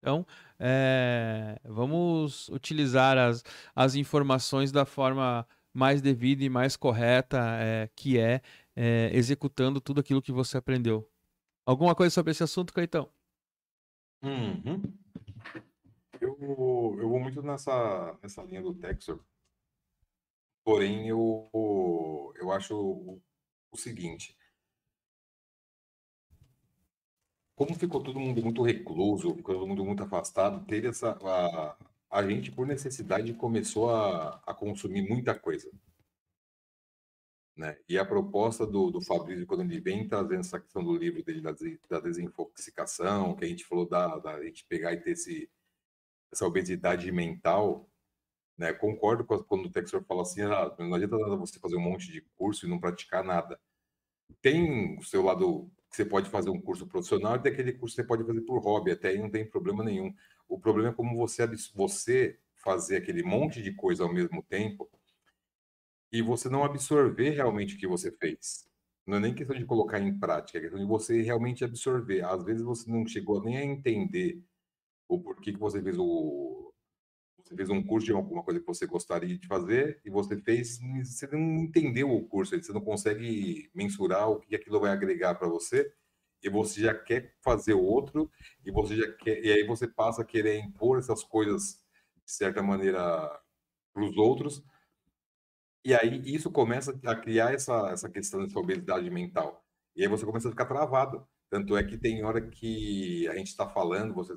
Então, 0.00 0.26
é, 0.58 1.58
vamos 1.64 2.48
utilizar 2.48 3.18
as, 3.18 3.44
as 3.74 3.94
informações 3.96 4.72
da 4.72 4.86
forma 4.86 5.46
mais 5.76 6.00
devida 6.00 6.42
e 6.42 6.48
mais 6.48 6.76
correta, 6.76 7.38
é, 7.60 7.88
que 7.94 8.18
é 8.18 8.40
é, 8.74 9.10
executando 9.14 9.80
tudo 9.80 10.00
aquilo 10.00 10.22
que 10.22 10.32
você 10.32 10.58
aprendeu. 10.58 11.10
Alguma 11.64 11.94
coisa 11.94 12.14
sobre 12.14 12.30
esse 12.30 12.42
assunto, 12.42 12.72
Caetão? 12.72 13.10
Uhum. 14.22 14.82
Eu, 16.20 16.96
eu 17.00 17.08
vou 17.08 17.20
muito 17.20 17.42
nessa, 17.42 18.18
nessa 18.22 18.42
linha 18.42 18.62
do 18.62 18.74
Texor. 18.74 19.20
Porém, 20.64 21.08
eu, 21.08 21.50
eu 22.36 22.52
acho 22.52 22.74
o, 22.76 23.22
o 23.70 23.76
seguinte. 23.76 24.36
Como 27.54 27.74
ficou 27.74 28.02
todo 28.02 28.20
mundo 28.20 28.42
muito 28.42 28.62
recluso, 28.62 29.34
ficou 29.34 29.54
todo 29.54 29.66
mundo 29.66 29.84
muito 29.84 30.02
afastado, 30.02 30.64
teve 30.66 30.88
essa. 30.88 31.12
A, 31.22 31.76
a 32.10 32.26
gente, 32.26 32.50
por 32.52 32.66
necessidade, 32.66 33.32
começou 33.34 33.90
a, 33.90 34.40
a 34.46 34.54
consumir 34.54 35.02
muita 35.08 35.38
coisa. 35.38 35.70
Né? 37.56 37.76
E 37.88 37.98
a 37.98 38.04
proposta 38.04 38.66
do, 38.66 38.90
do 38.90 39.00
Fabrício, 39.00 39.46
quando 39.46 39.62
ele 39.62 39.80
vem 39.80 40.06
trazendo 40.06 40.40
essa 40.40 40.60
questão 40.60 40.84
do 40.84 40.94
livro 40.94 41.22
dele 41.22 41.40
da, 41.40 41.54
da 41.88 42.00
desinfoxicação, 42.00 43.34
que 43.34 43.44
a 43.44 43.48
gente 43.48 43.64
falou 43.64 43.88
da, 43.88 44.18
da 44.18 44.42
gente 44.44 44.64
pegar 44.66 44.92
e 44.92 45.00
ter 45.00 45.12
esse, 45.12 45.50
essa 46.30 46.46
obesidade 46.46 47.10
mental, 47.10 47.88
né? 48.58 48.72
Concordo 48.72 49.24
com, 49.24 49.38
quando 49.44 49.66
o 49.66 49.70
Texor 49.70 50.02
fala 50.04 50.22
assim, 50.22 50.42
ah, 50.42 50.74
não 50.78 50.94
adianta 50.94 51.18
nada 51.18 51.36
você 51.36 51.58
fazer 51.58 51.76
um 51.76 51.80
monte 51.80 52.10
de 52.10 52.20
curso 52.36 52.66
e 52.66 52.68
não 52.68 52.80
praticar 52.80 53.24
nada. 53.24 53.58
Tem 54.42 54.98
o 54.98 55.02
seu 55.02 55.22
lado 55.22 55.70
que 55.90 55.96
você 55.96 56.04
pode 56.04 56.28
fazer 56.30 56.50
um 56.50 56.60
curso 56.60 56.86
profissional 56.86 57.36
e 57.36 57.42
tem 57.42 57.52
aquele 57.52 57.72
curso 57.72 57.94
que 57.94 58.02
você 58.02 58.06
pode 58.06 58.24
fazer 58.24 58.40
por 58.42 58.58
hobby, 58.58 58.90
até 58.90 59.08
aí 59.08 59.18
não 59.18 59.30
tem 59.30 59.48
problema 59.48 59.84
nenhum. 59.84 60.14
O 60.48 60.58
problema 60.58 60.90
é 60.90 60.92
como 60.92 61.16
você, 61.16 61.46
você 61.74 62.38
fazer 62.56 62.96
aquele 62.96 63.22
monte 63.22 63.62
de 63.62 63.72
coisa 63.72 64.02
ao 64.02 64.12
mesmo 64.12 64.42
tempo 64.42 64.88
e 66.12 66.22
você 66.22 66.48
não 66.48 66.64
absorver 66.64 67.30
realmente 67.30 67.74
o 67.74 67.78
que 67.78 67.86
você 67.86 68.10
fez. 68.10 68.66
Não 69.06 69.18
é 69.18 69.20
nem 69.20 69.34
questão 69.34 69.56
de 69.56 69.64
colocar 69.64 70.00
em 70.00 70.18
prática, 70.18 70.58
é 70.58 70.60
questão 70.60 70.80
de 70.80 70.86
você 70.86 71.22
realmente 71.22 71.64
absorver. 71.64 72.24
Às 72.24 72.42
vezes 72.44 72.62
você 72.62 72.90
não 72.90 73.06
chegou 73.06 73.42
nem 73.42 73.56
a 73.58 73.64
entender 73.64 74.42
o 75.08 75.20
porquê 75.20 75.52
que 75.52 75.58
você 75.58 75.82
fez 75.82 75.96
o 75.98 76.72
você 77.46 77.54
fez 77.54 77.70
um 77.70 77.80
curso 77.80 78.06
de 78.06 78.12
alguma 78.12 78.42
coisa 78.42 78.58
que 78.58 78.66
você 78.66 78.86
gostaria 78.86 79.38
de 79.38 79.46
fazer 79.46 80.00
e 80.04 80.10
você 80.10 80.36
fez, 80.36 80.80
você 81.04 81.28
não 81.28 81.58
entendeu 81.58 82.10
o 82.10 82.26
curso, 82.26 82.60
você 82.60 82.72
não 82.72 82.80
consegue 82.80 83.70
mensurar 83.72 84.28
o 84.28 84.40
que 84.40 84.56
aquilo 84.56 84.80
vai 84.80 84.90
agregar 84.90 85.36
para 85.36 85.46
você 85.46 85.92
e 86.42 86.48
você 86.50 86.80
já 86.82 86.94
quer 86.94 87.34
fazer 87.42 87.74
outro 87.74 88.30
e 88.64 88.70
você 88.70 88.96
já 88.96 89.12
quer 89.16 89.44
e 89.44 89.52
aí 89.52 89.66
você 89.66 89.88
passa 89.88 90.22
a 90.22 90.24
querer 90.24 90.58
impor 90.58 90.98
essas 90.98 91.24
coisas 91.24 91.80
de 92.24 92.32
certa 92.32 92.62
maneira 92.62 93.00
para 93.92 94.04
os 94.04 94.16
outros 94.16 94.62
e 95.84 95.94
aí 95.94 96.20
isso 96.26 96.50
começa 96.50 96.98
a 97.06 97.14
criar 97.14 97.52
essa, 97.54 97.90
essa 97.90 98.10
questão 98.10 98.42
dessa 98.42 98.58
obesidade 98.58 99.08
mental. 99.10 99.64
E 99.94 100.02
aí 100.02 100.08
você 100.08 100.26
começa 100.26 100.48
a 100.48 100.50
ficar 100.50 100.66
travado. 100.66 101.26
Tanto 101.48 101.76
é 101.76 101.84
que 101.84 101.96
tem 101.96 102.24
hora 102.24 102.40
que 102.48 103.28
a 103.28 103.36
gente 103.36 103.48
está 103.48 103.68
falando, 103.68 104.12
você, 104.12 104.36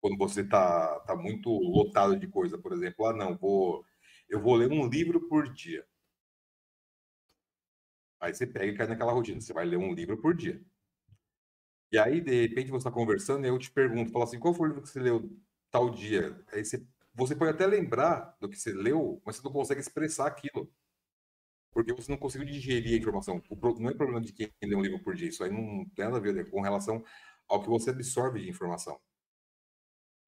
quando 0.00 0.18
você 0.18 0.42
está 0.42 1.00
tá 1.00 1.16
muito 1.16 1.48
lotado 1.50 2.18
de 2.18 2.28
coisa, 2.28 2.58
por 2.58 2.72
exemplo, 2.72 3.06
ah, 3.06 3.14
não, 3.14 3.34
vou, 3.36 3.82
eu 4.28 4.40
vou 4.42 4.54
ler 4.56 4.70
um 4.70 4.86
livro 4.88 5.26
por 5.28 5.50
dia. 5.52 5.84
Aí 8.20 8.32
você 8.34 8.46
pega 8.46 8.66
e 8.66 8.76
cai 8.76 8.86
naquela 8.86 9.12
rotina, 9.12 9.40
você 9.40 9.52
vai 9.52 9.64
ler 9.66 9.76
um 9.76 9.92
livro 9.92 10.16
por 10.20 10.34
dia. 10.34 10.62
E 11.92 11.98
aí, 11.98 12.20
de 12.20 12.42
repente, 12.42 12.70
você 12.70 12.78
está 12.78 12.90
conversando 12.90 13.44
e 13.44 13.48
eu 13.48 13.58
te 13.58 13.70
pergunto, 13.70 14.12
fala 14.12 14.24
assim, 14.24 14.38
qual 14.38 14.54
foi 14.54 14.68
o 14.68 14.70
livro 14.70 14.82
que 14.82 14.88
você 14.88 15.00
leu 15.00 15.30
tal 15.70 15.90
dia? 15.90 16.38
Aí 16.52 16.64
você, 16.64 16.84
você 17.14 17.34
pode 17.36 17.50
até 17.52 17.66
lembrar 17.66 18.36
do 18.40 18.48
que 18.48 18.56
você 18.56 18.72
leu, 18.72 19.20
mas 19.24 19.36
você 19.36 19.42
não 19.44 19.52
consegue 19.52 19.80
expressar 19.80 20.26
aquilo 20.26 20.70
porque 21.72 21.92
você 21.92 22.10
não 22.10 22.18
conseguiu 22.18 22.46
digerir 22.46 22.94
a 22.94 22.98
informação. 22.98 23.42
não 23.78 23.90
é 23.90 23.94
problema 23.94 24.20
de 24.20 24.32
quem 24.32 24.50
lê 24.62 24.74
um 24.76 24.82
livro 24.82 24.98
por 25.02 25.14
dia, 25.14 25.28
isso 25.28 25.42
aí 25.44 25.50
não 25.50 25.84
tem 25.94 26.04
nada 26.04 26.16
a 26.18 26.20
ver 26.20 26.50
com 26.50 26.60
relação 26.60 27.04
ao 27.48 27.62
que 27.62 27.68
você 27.68 27.90
absorve 27.90 28.40
de 28.40 28.48
informação. 28.48 29.00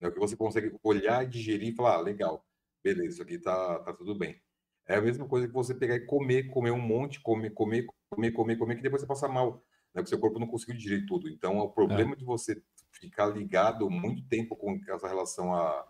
É 0.01 0.09
o 0.09 0.12
que 0.12 0.18
você 0.18 0.36
consegue 0.36 0.76
olhar, 0.82 1.24
digerir 1.26 1.72
e 1.72 1.74
falar, 1.74 1.94
ah, 1.97 2.01
legal, 2.01 2.44
beleza, 2.82 3.09
isso 3.09 3.22
aqui 3.22 3.39
tá, 3.39 3.78
tá 3.80 3.93
tudo 3.93 4.16
bem. 4.16 4.40
É 4.86 4.97
a 4.97 5.01
mesma 5.01 5.28
coisa 5.28 5.47
que 5.47 5.55
você 5.55 5.74
pegar 5.74 5.94
e 5.94 6.06
comer, 6.06 6.51
comer 6.51 6.72
um 6.72 6.80
monte, 6.80 7.20
comer, 7.20 7.51
comer, 7.51 7.86
comer, 8.10 8.32
comer, 8.32 8.56
comer, 8.56 8.76
que 8.76 8.82
depois 8.82 9.01
você 9.02 9.06
passa 9.06 9.28
mal, 9.28 9.64
né? 9.94 10.02
Porque 10.02 10.09
seu 10.09 10.19
corpo 10.19 10.39
não 10.39 10.47
conseguiu 10.47 10.77
digerir 10.77 11.06
tudo. 11.06 11.28
Então, 11.28 11.59
o 11.59 11.69
problema 11.69 12.12
é. 12.12 12.16
de 12.16 12.24
você 12.24 12.62
ficar 12.90 13.27
ligado 13.27 13.89
muito 13.90 14.23
tempo 14.28 14.56
com 14.56 14.78
essa 14.89 15.09
relação 15.09 15.55
à, 15.55 15.86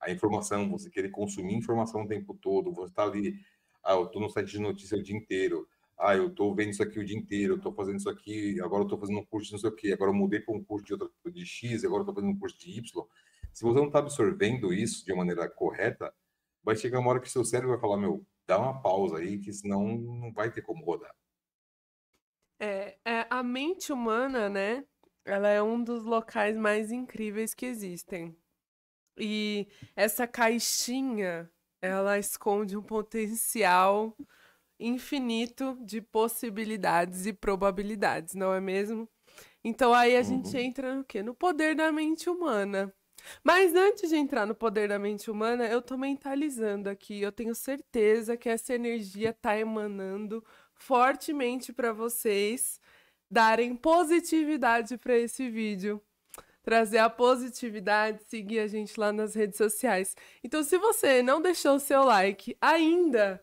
à 0.00 0.10
informação, 0.10 0.70
você 0.70 0.90
querer 0.90 1.10
consumir 1.10 1.54
informação 1.54 2.02
o 2.02 2.08
tempo 2.08 2.34
todo, 2.34 2.72
você 2.72 2.92
tá 2.92 3.04
ali 3.04 3.34
ah, 3.84 3.94
eu 3.94 4.04
estou 4.04 4.22
no 4.22 4.30
site 4.30 4.52
de 4.52 4.60
notícia 4.60 4.96
o 4.96 5.02
dia 5.02 5.16
inteiro. 5.16 5.66
Ah, 5.98 6.14
eu 6.14 6.28
estou 6.28 6.54
vendo 6.54 6.70
isso 6.70 6.82
aqui 6.82 6.98
o 6.98 7.04
dia 7.04 7.16
inteiro, 7.16 7.54
eu 7.54 7.56
estou 7.56 7.72
fazendo 7.72 7.98
isso 7.98 8.08
aqui, 8.08 8.60
agora 8.60 8.82
eu 8.82 8.86
estou 8.86 8.98
fazendo 8.98 9.18
um 9.18 9.24
curso 9.24 9.46
de 9.46 9.52
não 9.52 9.58
sei 9.58 9.70
o 9.70 9.74
quê, 9.74 9.92
agora 9.92 10.10
eu 10.10 10.14
mudei 10.14 10.40
para 10.40 10.54
um 10.54 10.62
curso 10.62 10.84
de, 10.84 10.92
outra, 10.92 11.08
de 11.30 11.44
X, 11.44 11.84
agora 11.84 12.00
eu 12.00 12.02
estou 12.02 12.14
fazendo 12.14 12.30
um 12.30 12.38
curso 12.38 12.58
de 12.58 12.70
Y. 12.70 13.06
Se 13.52 13.62
você 13.62 13.78
não 13.78 13.86
está 13.86 13.98
absorvendo 13.98 14.72
isso 14.72 15.04
de 15.04 15.14
maneira 15.14 15.48
correta, 15.48 16.12
vai 16.64 16.76
chegar 16.76 16.98
uma 16.98 17.10
hora 17.10 17.20
que 17.20 17.30
seu 17.30 17.44
cérebro 17.44 17.70
vai 17.70 17.80
falar, 17.80 17.96
meu, 17.96 18.24
dá 18.46 18.58
uma 18.58 18.80
pausa 18.80 19.18
aí, 19.18 19.38
que 19.38 19.52
senão 19.52 19.86
não 19.96 20.32
vai 20.32 20.50
ter 20.50 20.62
como 20.62 20.84
rodar. 20.84 21.14
É, 22.64 22.96
é, 23.04 23.26
a 23.28 23.42
mente 23.42 23.92
humana, 23.92 24.48
né? 24.48 24.84
Ela 25.24 25.48
é 25.48 25.60
um 25.60 25.82
dos 25.82 26.04
locais 26.04 26.56
mais 26.56 26.92
incríveis 26.92 27.54
que 27.54 27.66
existem. 27.66 28.36
E 29.18 29.66
essa 29.96 30.28
caixinha 30.28 31.50
ela 31.80 32.20
esconde 32.20 32.76
um 32.76 32.82
potencial 32.82 34.16
infinito 34.78 35.76
de 35.80 36.00
possibilidades 36.00 37.26
e 37.26 37.32
probabilidades, 37.32 38.34
não 38.36 38.54
é 38.54 38.60
mesmo? 38.60 39.08
Então 39.64 39.92
aí 39.92 40.14
a 40.14 40.20
uhum. 40.20 40.24
gente 40.24 40.56
entra 40.56 40.94
no 40.94 41.04
quê? 41.04 41.20
No 41.20 41.34
poder 41.34 41.74
da 41.74 41.90
mente 41.90 42.30
humana. 42.30 42.94
Mas 43.42 43.74
antes 43.74 44.10
de 44.10 44.16
entrar 44.16 44.46
no 44.46 44.54
poder 44.54 44.88
da 44.88 45.00
mente 45.00 45.28
humana, 45.30 45.66
eu 45.66 45.82
tô 45.82 45.96
mentalizando 45.96 46.88
aqui. 46.88 47.20
Eu 47.20 47.32
tenho 47.32 47.54
certeza 47.56 48.36
que 48.36 48.48
essa 48.48 48.72
energia 48.72 49.32
tá 49.32 49.58
emanando 49.58 50.44
fortemente 50.82 51.72
para 51.72 51.92
vocês 51.92 52.80
darem 53.30 53.74
positividade 53.74 54.98
para 54.98 55.16
esse 55.16 55.48
vídeo 55.48 56.02
trazer 56.62 56.98
a 56.98 57.10
positividade, 57.10 58.22
seguir 58.28 58.60
a 58.60 58.68
gente 58.68 58.98
lá 58.98 59.12
nas 59.12 59.34
redes 59.34 59.56
sociais. 59.56 60.16
Então, 60.44 60.62
se 60.62 60.78
você 60.78 61.22
não 61.22 61.42
deixou 61.42 61.74
o 61.74 61.80
seu 61.80 62.04
like 62.04 62.56
ainda, 62.60 63.42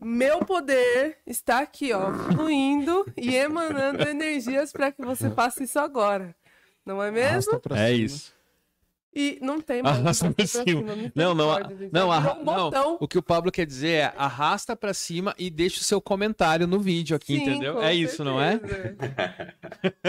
meu 0.00 0.40
poder 0.40 1.18
está 1.26 1.60
aqui, 1.60 1.92
ó, 1.92 2.12
fluindo 2.12 3.06
e 3.16 3.34
emanando 3.34 4.02
energias 4.08 4.70
para 4.70 4.92
que 4.92 5.02
você 5.02 5.30
faça 5.30 5.64
isso 5.64 5.78
agora. 5.78 6.34
Não 6.84 7.02
é 7.02 7.10
mesmo? 7.10 7.60
É 7.70 7.90
isso. 7.90 8.34
E 9.14 9.38
não 9.42 9.60
tem 9.60 9.82
mais. 9.82 9.98
Arrasta 9.98 10.32
pra 10.32 10.46
cima. 10.46 10.64
cima. 10.64 11.12
Não, 11.14 11.34
não, 11.34 11.48
não, 11.92 12.10
arra... 12.10 12.38
um 12.38 12.44
não. 12.44 12.96
O 12.98 13.06
que 13.06 13.18
o 13.18 13.22
Pablo 13.22 13.52
quer 13.52 13.66
dizer 13.66 13.90
é 13.90 14.14
arrasta 14.16 14.74
para 14.74 14.94
cima 14.94 15.34
e 15.38 15.50
deixa 15.50 15.80
o 15.80 15.84
seu 15.84 16.00
comentário 16.00 16.66
no 16.66 16.80
vídeo 16.80 17.14
aqui, 17.14 17.36
Sim, 17.36 17.42
entendeu? 17.42 17.78
É 17.78 17.88
certeza. 17.88 18.12
isso, 18.12 18.24
não 18.24 18.40
é? 18.40 18.58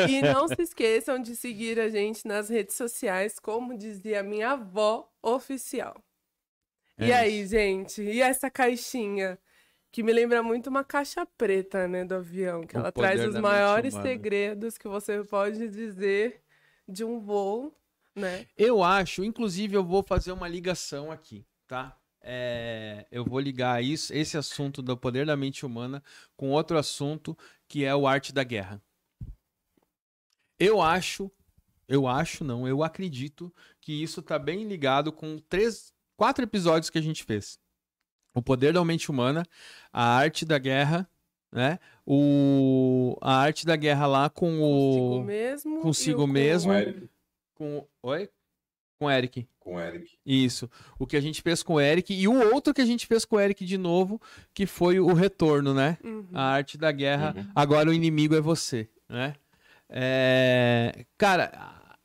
e 0.10 0.22
não 0.22 0.48
se 0.48 0.62
esqueçam 0.62 1.20
de 1.20 1.36
seguir 1.36 1.82
a 1.82 1.90
gente 1.90 2.26
nas 2.26 2.48
redes 2.48 2.76
sociais, 2.76 3.40
como 3.40 3.78
dizia 3.78 4.24
minha 4.24 4.52
avó 4.52 5.12
oficial. 5.22 6.02
É 6.98 7.08
e 7.08 7.12
aí, 7.12 7.46
gente? 7.46 8.02
E 8.02 8.22
essa 8.22 8.50
caixinha? 8.50 9.38
Que 9.92 10.02
me 10.02 10.12
lembra 10.12 10.42
muito 10.42 10.72
uma 10.72 10.84
caixa 10.84 11.24
preta, 11.38 11.88
né, 11.88 12.04
do 12.04 12.16
avião, 12.16 12.66
que 12.66 12.76
o 12.76 12.80
ela 12.80 12.92
traz 12.92 13.24
os 13.28 13.40
maiores 13.40 13.94
segredos 13.94 14.76
que 14.76 14.88
você 14.88 15.24
pode 15.24 15.68
dizer 15.70 16.42
de 16.88 17.04
um 17.04 17.20
voo 17.20 17.72
né? 18.16 18.48
Eu 18.58 18.84
acho, 18.84 19.24
inclusive, 19.24 19.76
eu 19.76 19.84
vou 19.84 20.04
fazer 20.04 20.32
uma 20.32 20.48
ligação 20.48 21.12
aqui, 21.12 21.46
tá? 21.68 21.98
É, 22.22 23.06
eu 23.12 23.26
vou 23.26 23.40
ligar 23.40 23.84
isso, 23.84 24.14
esse 24.14 24.38
assunto 24.38 24.82
do 24.82 24.96
poder 24.96 25.26
da 25.26 25.36
mente 25.36 25.66
humana 25.66 26.02
com 26.38 26.52
outro 26.52 26.78
assunto 26.78 27.38
que 27.68 27.84
é 27.84 27.94
o 27.94 28.08
arte 28.08 28.32
da 28.34 28.44
guerra. 28.44 28.82
Eu 30.58 30.82
acho, 30.82 31.30
eu 31.88 32.08
acho 32.08 32.46
não, 32.46 32.66
eu 32.66 32.82
acredito 32.82 33.54
que 33.82 34.02
isso 34.02 34.22
está 34.22 34.40
bem 34.40 34.66
ligado 34.66 35.12
com 35.12 35.38
três, 35.38 35.94
quatro 36.16 36.44
episódios 36.44 36.90
que 36.90 36.98
a 36.98 37.02
gente 37.02 37.24
fez. 37.24 37.60
O 38.34 38.42
poder 38.42 38.74
da 38.74 38.86
mente 38.86 39.12
humana, 39.12 39.46
a 39.92 40.16
arte 40.16 40.46
da 40.46 40.58
guerra 40.58 41.10
né? 41.54 41.80
O, 42.06 43.16
a 43.22 43.36
arte 43.38 43.66
da 43.66 43.76
guerra 43.76 44.08
lá 44.08 44.30
com 44.30 44.60
Consigo 44.60 45.20
o. 45.20 45.24
mesmo. 45.24 45.78
e 45.78 45.82
consigo 45.82 46.24
o 46.24 46.28
mesmo. 46.28 46.74
Com 46.74 46.80
o. 46.80 47.10
Com, 47.56 47.86
oi? 48.02 48.30
Com 49.00 49.06
o 49.06 49.12
Eric. 49.12 49.48
Com 49.60 49.76
o 49.76 49.80
Eric. 49.80 50.18
Isso. 50.26 50.70
O 51.00 51.06
que 51.08 51.18
a 51.18 51.22
gente 51.22 51.42
fez 51.42 51.62
com 51.64 51.76
o 51.76 51.80
Eric. 51.82 52.14
E 52.14 52.28
o 52.28 52.54
outro 52.54 52.74
que 52.74 52.82
a 52.82 52.86
gente 52.86 53.06
fez 53.08 53.26
com 53.26 53.36
o 53.36 53.40
Eric 53.40 53.66
de 53.66 53.78
novo, 53.78 54.22
que 54.54 54.66
foi 54.66 55.00
o 55.00 55.14
retorno, 55.14 55.74
né? 55.74 55.98
Uhum. 56.04 56.28
A 56.34 56.42
arte 56.44 56.78
da 56.78 56.92
guerra. 56.92 57.34
Uhum. 57.36 57.52
Agora 57.56 57.90
o 57.90 57.94
inimigo 57.94 58.36
é 58.36 58.42
você, 58.42 58.90
né? 59.10 59.36
É, 59.90 61.06
Cara, 61.18 61.52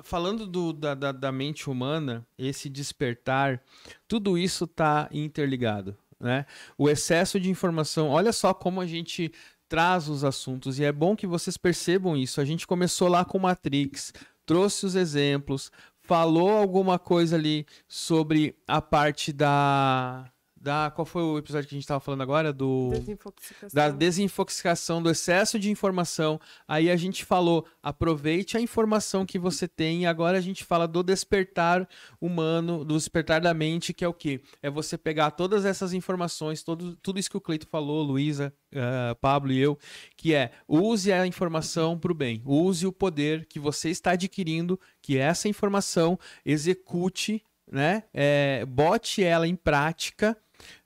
falando 0.03 0.47
do- 0.47 0.73
da, 0.73 0.95
da, 0.95 1.11
da 1.13 1.33
mente 1.33 1.71
humana, 1.71 2.27
esse 2.39 2.69
despertar, 2.69 3.63
tudo 4.07 4.37
isso 4.37 4.67
tá 4.67 5.09
interligado, 5.13 5.97
né? 6.21 6.45
O 6.77 6.89
excesso 6.91 7.41
de 7.41 7.49
informação, 7.51 8.09
olha 8.09 8.33
só 8.33 8.53
como 8.53 8.81
a 8.81 8.87
gente 8.87 9.33
traz 9.69 10.09
os 10.09 10.25
assuntos, 10.25 10.79
e 10.79 10.85
é 10.85 10.93
bom 10.93 11.15
que 11.17 11.27
vocês 11.27 11.57
percebam 11.57 12.17
isso. 12.17 12.41
A 12.41 12.45
gente 12.45 12.67
começou 12.67 13.09
lá 13.09 13.25
com 13.25 13.39
Matrix, 13.39 14.13
trouxe 14.49 14.87
os 14.87 14.95
exemplos, 14.95 15.71
falou 16.01 16.49
alguma 16.49 16.99
coisa 16.99 17.37
ali 17.37 17.67
sobre 17.87 18.57
a 18.67 18.81
parte 18.81 19.31
da... 19.31 20.33
da 20.61 20.91
qual 20.91 21.07
foi 21.07 21.23
o 21.23 21.39
episódio 21.39 21.69
que 21.69 21.75
a 21.75 21.77
gente 21.77 21.85
estava 21.85 22.01
falando 22.01 22.23
agora? 22.23 22.53
Do 22.53 22.91
Desinfoxicação. 22.91 23.71
da 23.73 23.89
desinfoxicação, 23.91 25.03
do 25.03 25.11
excesso 25.11 25.59
de 25.59 25.71
informação. 25.71 26.41
Aí 26.67 26.91
a 26.91 26.97
gente 26.97 27.25
falou, 27.25 27.67
aproveite 27.83 28.57
a 28.57 28.61
informação 28.61 29.25
que 29.25 29.39
você 29.39 29.69
tem. 29.69 30.03
E 30.03 30.07
agora 30.07 30.37
a 30.37 30.41
gente 30.41 30.65
fala 30.65 30.89
do 30.89 31.03
despertar 31.03 31.89
humano, 32.21 32.85
do 32.85 32.97
despertar 32.97 33.41
da 33.41 33.55
mente, 33.55 33.95
que 33.95 34.05
é 34.05 34.09
o 34.09 34.13
quê? 34.13 34.41
É 34.61 34.69
você 34.69 34.99
pegar 34.99 35.31
todas 35.31 35.65
essas 35.65 35.93
informações, 35.93 36.63
todo, 36.63 36.97
tudo 36.97 37.19
isso 37.19 37.31
que 37.31 37.37
o 37.37 37.41
Cleito 37.41 37.67
falou, 37.69 38.03
Luísa, 38.03 38.53
eh, 38.73 39.15
Pablo 39.21 39.53
e 39.53 39.59
eu, 39.59 39.79
que 40.17 40.35
é 40.35 40.51
use 40.67 41.13
a 41.13 41.27
informação 41.27 41.99
para 41.99 42.13
o 42.13 42.15
bem, 42.15 42.43
use 42.45 42.87
o 42.87 42.93
poder 42.93 43.47
que 43.47 43.61
você 43.61 43.91
está 43.91 44.13
adquirindo, 44.13 44.79
que 45.01 45.17
essa 45.17 45.49
informação 45.49 46.19
execute, 46.45 47.43
né? 47.71 48.05
Eh, 48.13 48.65
bote 48.67 49.23
ela 49.23 49.47
em 49.47 49.57
prática 49.57 50.37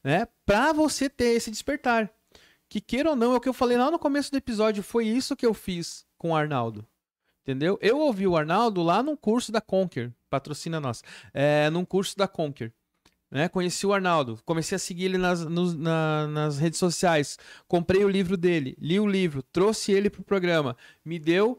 né? 0.03 0.27
Para 0.45 0.73
você 0.73 1.09
ter 1.09 1.35
esse 1.37 1.51
despertar. 1.51 2.11
Que 2.69 2.81
queira 2.81 3.11
ou 3.11 3.17
não, 3.17 3.35
é 3.35 3.37
o 3.37 3.41
que 3.41 3.49
eu 3.49 3.53
falei 3.53 3.77
lá 3.77 3.91
no 3.91 3.99
começo 3.99 4.31
do 4.31 4.39
episódio, 4.39 4.83
foi 4.83 5.07
isso 5.07 5.37
que 5.37 5.45
eu 5.45 5.53
fiz 5.53 6.07
com 6.17 6.31
o 6.31 6.37
Arnaldo. 6.37 6.87
Entendeu? 7.43 7.79
Eu 7.83 7.99
ouvi 7.99 8.27
o 8.27 8.37
Arnaldo 8.37 8.83
lá 8.83 9.03
num 9.03 9.17
curso 9.17 9.51
da 9.53 9.61
Conquer, 9.61 10.13
patrocina 10.31 10.81
nós, 10.81 11.03
é, 11.35 11.69
num 11.71 11.85
curso 11.85 12.17
da 12.17 12.27
Conquer. 12.29 12.73
Né? 13.31 13.49
Conheci 13.49 13.87
o 13.87 13.93
Arnaldo, 13.93 14.39
comecei 14.45 14.77
a 14.77 14.79
seguir 14.79 15.07
ele 15.07 15.19
nas, 15.19 15.45
nos- 15.45 15.75
na- 15.75 16.27
nas 16.29 16.59
redes 16.59 16.79
sociais, 16.79 17.39
comprei 17.67 18.05
o 18.05 18.09
livro 18.09 18.37
dele, 18.37 18.77
li 18.79 19.01
o 19.01 19.07
livro, 19.07 19.43
trouxe 19.43 19.91
ele 19.91 20.09
pro 20.09 20.23
programa, 20.23 20.77
me 21.05 21.19
deu 21.19 21.57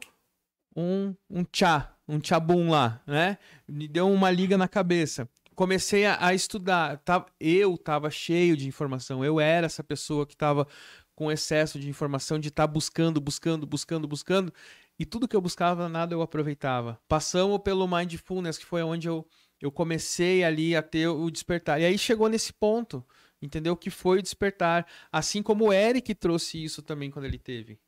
um, 0.74 1.14
um 1.28 1.44
tchá, 1.44 1.94
um 2.08 2.18
tchabum 2.18 2.70
lá, 2.70 3.00
né? 3.06 3.38
Me 3.68 3.86
deu 3.88 4.10
uma 4.10 4.30
liga 4.30 4.56
na 4.56 4.68
cabeça 4.68 5.28
comecei 5.54 6.06
a, 6.06 6.18
a 6.26 6.34
estudar. 6.34 6.98
Tava- 6.98 7.26
eu 7.40 7.76
tava 7.78 8.10
cheio 8.10 8.56
de 8.56 8.66
informação. 8.68 9.24
Eu 9.24 9.40
era 9.40 9.66
essa 9.66 9.82
pessoa 9.84 10.26
que 10.26 10.36
tava 10.36 10.66
com 11.14 11.30
excesso 11.30 11.78
de 11.78 11.88
informação, 11.88 12.38
de 12.38 12.48
estar 12.48 12.66
buscando, 12.66 13.20
buscando, 13.20 13.66
buscando, 13.66 14.08
buscando. 14.08 14.52
E 14.98 15.04
tudo 15.04 15.26
que 15.28 15.34
eu 15.36 15.40
buscava, 15.40 15.88
nada 15.88 16.14
eu 16.14 16.22
aproveitava. 16.22 17.00
Passamos 17.08 17.58
pelo 17.58 17.86
Mindfulness, 17.88 18.58
que 18.58 18.64
foi 18.66 18.82
onde 18.82 19.08
eu, 19.08 19.26
eu 19.60 19.70
comecei 19.72 20.44
ali 20.44 20.76
a 20.76 20.82
ter 20.82 21.08
o 21.08 21.30
despertar. 21.30 21.80
E 21.80 21.84
aí 21.84 21.98
chegou 21.98 22.28
nesse 22.28 22.52
ponto, 22.52 23.04
entendeu? 23.42 23.76
Que 23.76 23.90
foi 23.90 24.18
o 24.18 24.22
despertar. 24.22 24.86
Assim 25.10 25.42
como 25.42 25.66
o 25.66 25.72
Eric 25.72 26.14
trouxe 26.14 26.62
isso 26.62 26.82
também 26.82 27.10
quando 27.10 27.24
ele 27.26 27.38
teve. 27.38 27.78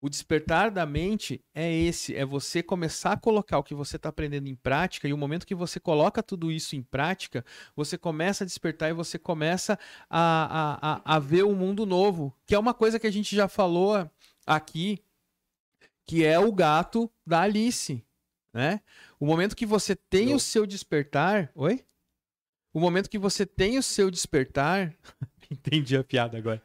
O 0.00 0.10
despertar 0.10 0.70
da 0.70 0.84
mente 0.84 1.42
é 1.54 1.72
esse, 1.72 2.14
é 2.14 2.24
você 2.24 2.62
começar 2.62 3.12
a 3.12 3.16
colocar 3.16 3.58
o 3.58 3.62
que 3.62 3.74
você 3.74 3.96
está 3.96 4.10
aprendendo 4.10 4.46
em 4.46 4.54
prática, 4.54 5.08
e 5.08 5.12
o 5.12 5.16
momento 5.18 5.46
que 5.46 5.54
você 5.54 5.80
coloca 5.80 6.22
tudo 6.22 6.52
isso 6.52 6.76
em 6.76 6.82
prática, 6.82 7.44
você 7.74 7.96
começa 7.96 8.44
a 8.44 8.46
despertar 8.46 8.90
e 8.90 8.92
você 8.92 9.18
começa 9.18 9.78
a, 10.08 10.18
a, 10.20 11.14
a, 11.14 11.16
a 11.16 11.18
ver 11.18 11.44
um 11.44 11.54
mundo 11.54 11.86
novo, 11.86 12.32
que 12.46 12.54
é 12.54 12.58
uma 12.58 12.74
coisa 12.74 13.00
que 13.00 13.06
a 13.06 13.10
gente 13.10 13.34
já 13.34 13.48
falou 13.48 14.08
aqui, 14.46 15.02
que 16.04 16.24
é 16.24 16.38
o 16.38 16.52
gato 16.52 17.10
da 17.26 17.40
Alice, 17.40 18.04
né? 18.52 18.80
O 19.18 19.26
momento 19.26 19.56
que 19.56 19.66
você 19.66 19.96
tem 19.96 20.30
Eu- 20.30 20.36
o 20.36 20.40
seu 20.40 20.66
despertar... 20.66 21.50
Oi? 21.54 21.84
O 22.72 22.78
momento 22.78 23.08
que 23.08 23.18
você 23.18 23.46
tem 23.46 23.78
o 23.78 23.82
seu 23.82 24.10
despertar... 24.10 24.94
Entendi 25.50 25.96
a 25.96 26.04
piada 26.04 26.36
agora. 26.36 26.62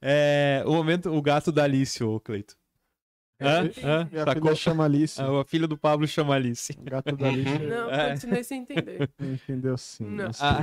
É, 0.00 0.62
o 0.66 0.72
momento, 0.72 1.10
o 1.12 1.20
gato 1.22 1.50
da 1.52 1.64
Alice, 1.64 2.02
ô 2.02 2.18
Cleito. 2.20 2.56
Hã? 3.40 3.70
Hã? 3.84 4.08
Minha 4.10 4.24
Sacou? 4.24 4.42
filha 4.42 4.54
chama 4.56 4.84
Alice. 4.84 5.20
Ah, 5.20 5.30
o 5.40 5.44
filho 5.44 5.68
do 5.68 5.78
Pablo 5.78 6.06
chama 6.08 6.34
Alice. 6.34 6.72
O 6.78 6.82
gato 6.82 7.16
da 7.16 7.28
Alice. 7.28 7.48
Não, 7.68 7.90
É. 7.90 8.10
continuei 8.10 8.42
sem 8.44 8.62
entender. 8.62 9.08
Entendeu 9.20 9.78
sim. 9.78 10.04
Não. 10.04 10.30
Ah, 10.40 10.62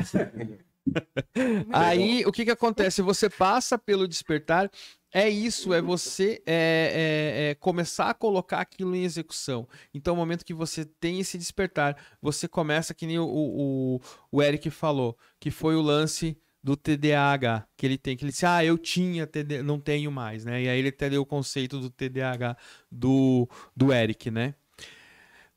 aí, 1.73 2.25
o 2.25 2.31
que 2.31 2.45
que 2.45 2.51
acontece? 2.51 3.01
Você 3.01 3.29
passa 3.29 3.77
pelo 3.77 4.07
despertar, 4.07 4.69
é 5.13 5.27
isso, 5.29 5.73
é 5.73 5.81
você 5.81 6.43
é, 6.45 7.47
é- 7.47 7.49
é 7.51 7.55
começar 7.55 8.09
a 8.09 8.13
colocar 8.13 8.59
aquilo 8.59 8.95
em 8.95 9.03
execução. 9.03 9.67
Então, 9.93 10.13
no 10.13 10.19
momento 10.19 10.45
que 10.45 10.53
você 10.53 10.85
tem 10.85 11.19
esse 11.19 11.37
despertar, 11.37 11.97
você 12.21 12.47
começa, 12.47 12.93
que 12.93 13.07
nem 13.07 13.17
o, 13.17 13.25
o, 13.25 14.01
o 14.31 14.43
Eric 14.43 14.69
falou, 14.69 15.17
que 15.39 15.49
foi 15.49 15.75
o 15.75 15.81
lance 15.81 16.37
do 16.65 16.75
TDAH, 16.75 17.67
que 17.77 17.85
ele 17.85 17.95
tem, 17.95 18.17
que 18.17 18.23
ele 18.25 18.31
disse, 18.31 18.43
ah, 18.43 18.65
eu 18.65 18.75
tinha, 18.75 19.27
TD, 19.27 19.61
não 19.61 19.79
tenho 19.79 20.11
mais, 20.11 20.43
né? 20.43 20.63
E 20.63 20.67
aí 20.67 20.79
ele 20.79 20.89
até 20.89 21.07
deu 21.11 21.21
o 21.21 21.25
conceito 21.25 21.79
do 21.79 21.91
TDAH 21.91 22.57
do, 22.91 23.47
do 23.77 23.93
Eric, 23.93 24.31
né? 24.31 24.55
O 24.79 24.83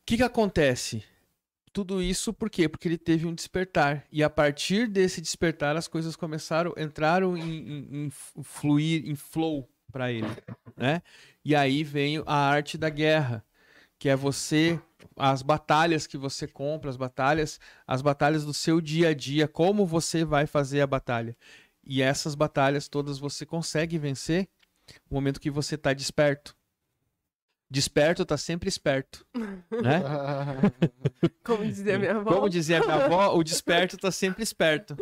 que 0.04 0.18
que 0.18 0.22
acontece? 0.22 1.02
Tudo 1.72 2.02
isso 2.02 2.34
por 2.34 2.50
quê? 2.50 2.68
Porque 2.68 2.86
ele 2.86 2.98
teve 2.98 3.26
um 3.26 3.34
despertar. 3.34 4.04
E 4.12 4.22
a 4.22 4.28
partir 4.28 4.86
desse 4.86 5.22
despertar, 5.22 5.76
as 5.78 5.88
coisas 5.88 6.14
começaram, 6.14 6.74
entraram 6.76 7.38
em, 7.38 7.42
em- 7.42 8.04
em 8.06 8.10
fluir, 8.42 9.08
em 9.08 9.14
flow 9.16 9.66
para 9.90 10.12
ele, 10.12 10.26
né? 10.76 11.00
E 11.42 11.54
aí 11.56 11.82
vem 11.82 12.22
a 12.26 12.34
arte 12.36 12.76
da 12.76 12.90
guerra, 12.90 13.42
que 13.98 14.08
é 14.08 14.14
você, 14.16 14.80
as 15.16 15.42
batalhas 15.42 16.06
que 16.06 16.16
você 16.16 16.46
compra, 16.46 16.88
as 16.88 16.96
batalhas, 16.96 17.58
as 17.86 18.00
batalhas 18.00 18.44
do 18.44 18.54
seu 18.54 18.80
dia 18.80 19.08
a 19.08 19.14
dia, 19.14 19.48
como 19.48 19.84
você 19.84 20.24
vai 20.24 20.46
fazer 20.46 20.80
a 20.80 20.86
batalha. 20.86 21.36
E 21.84 22.02
essas 22.02 22.34
batalhas 22.34 22.88
todas 22.88 23.18
você 23.18 23.44
consegue 23.44 23.98
vencer 23.98 24.48
no 25.10 25.16
momento 25.16 25.40
que 25.40 25.50
você 25.50 25.74
está 25.74 25.92
desperto. 25.92 26.56
Desperto 27.70 28.24
tá 28.24 28.38
sempre 28.38 28.68
esperto, 28.68 29.26
né? 29.34 30.02
Como 31.44 31.66
dizia 31.66 31.98
minha 31.98 32.16
avó. 32.16 32.34
Como 32.34 32.48
dizia 32.48 32.80
minha 32.80 33.04
avó, 33.04 33.34
o 33.34 33.44
desperto 33.44 33.98
tá 33.98 34.10
sempre 34.10 34.42
esperto. 34.42 34.96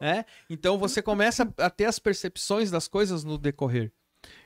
Né? 0.00 0.24
Então 0.48 0.78
você 0.78 1.02
começa 1.02 1.52
a 1.56 1.68
ter 1.68 1.86
as 1.86 1.98
percepções 1.98 2.70
das 2.70 2.86
coisas 2.86 3.24
no 3.24 3.36
decorrer. 3.36 3.92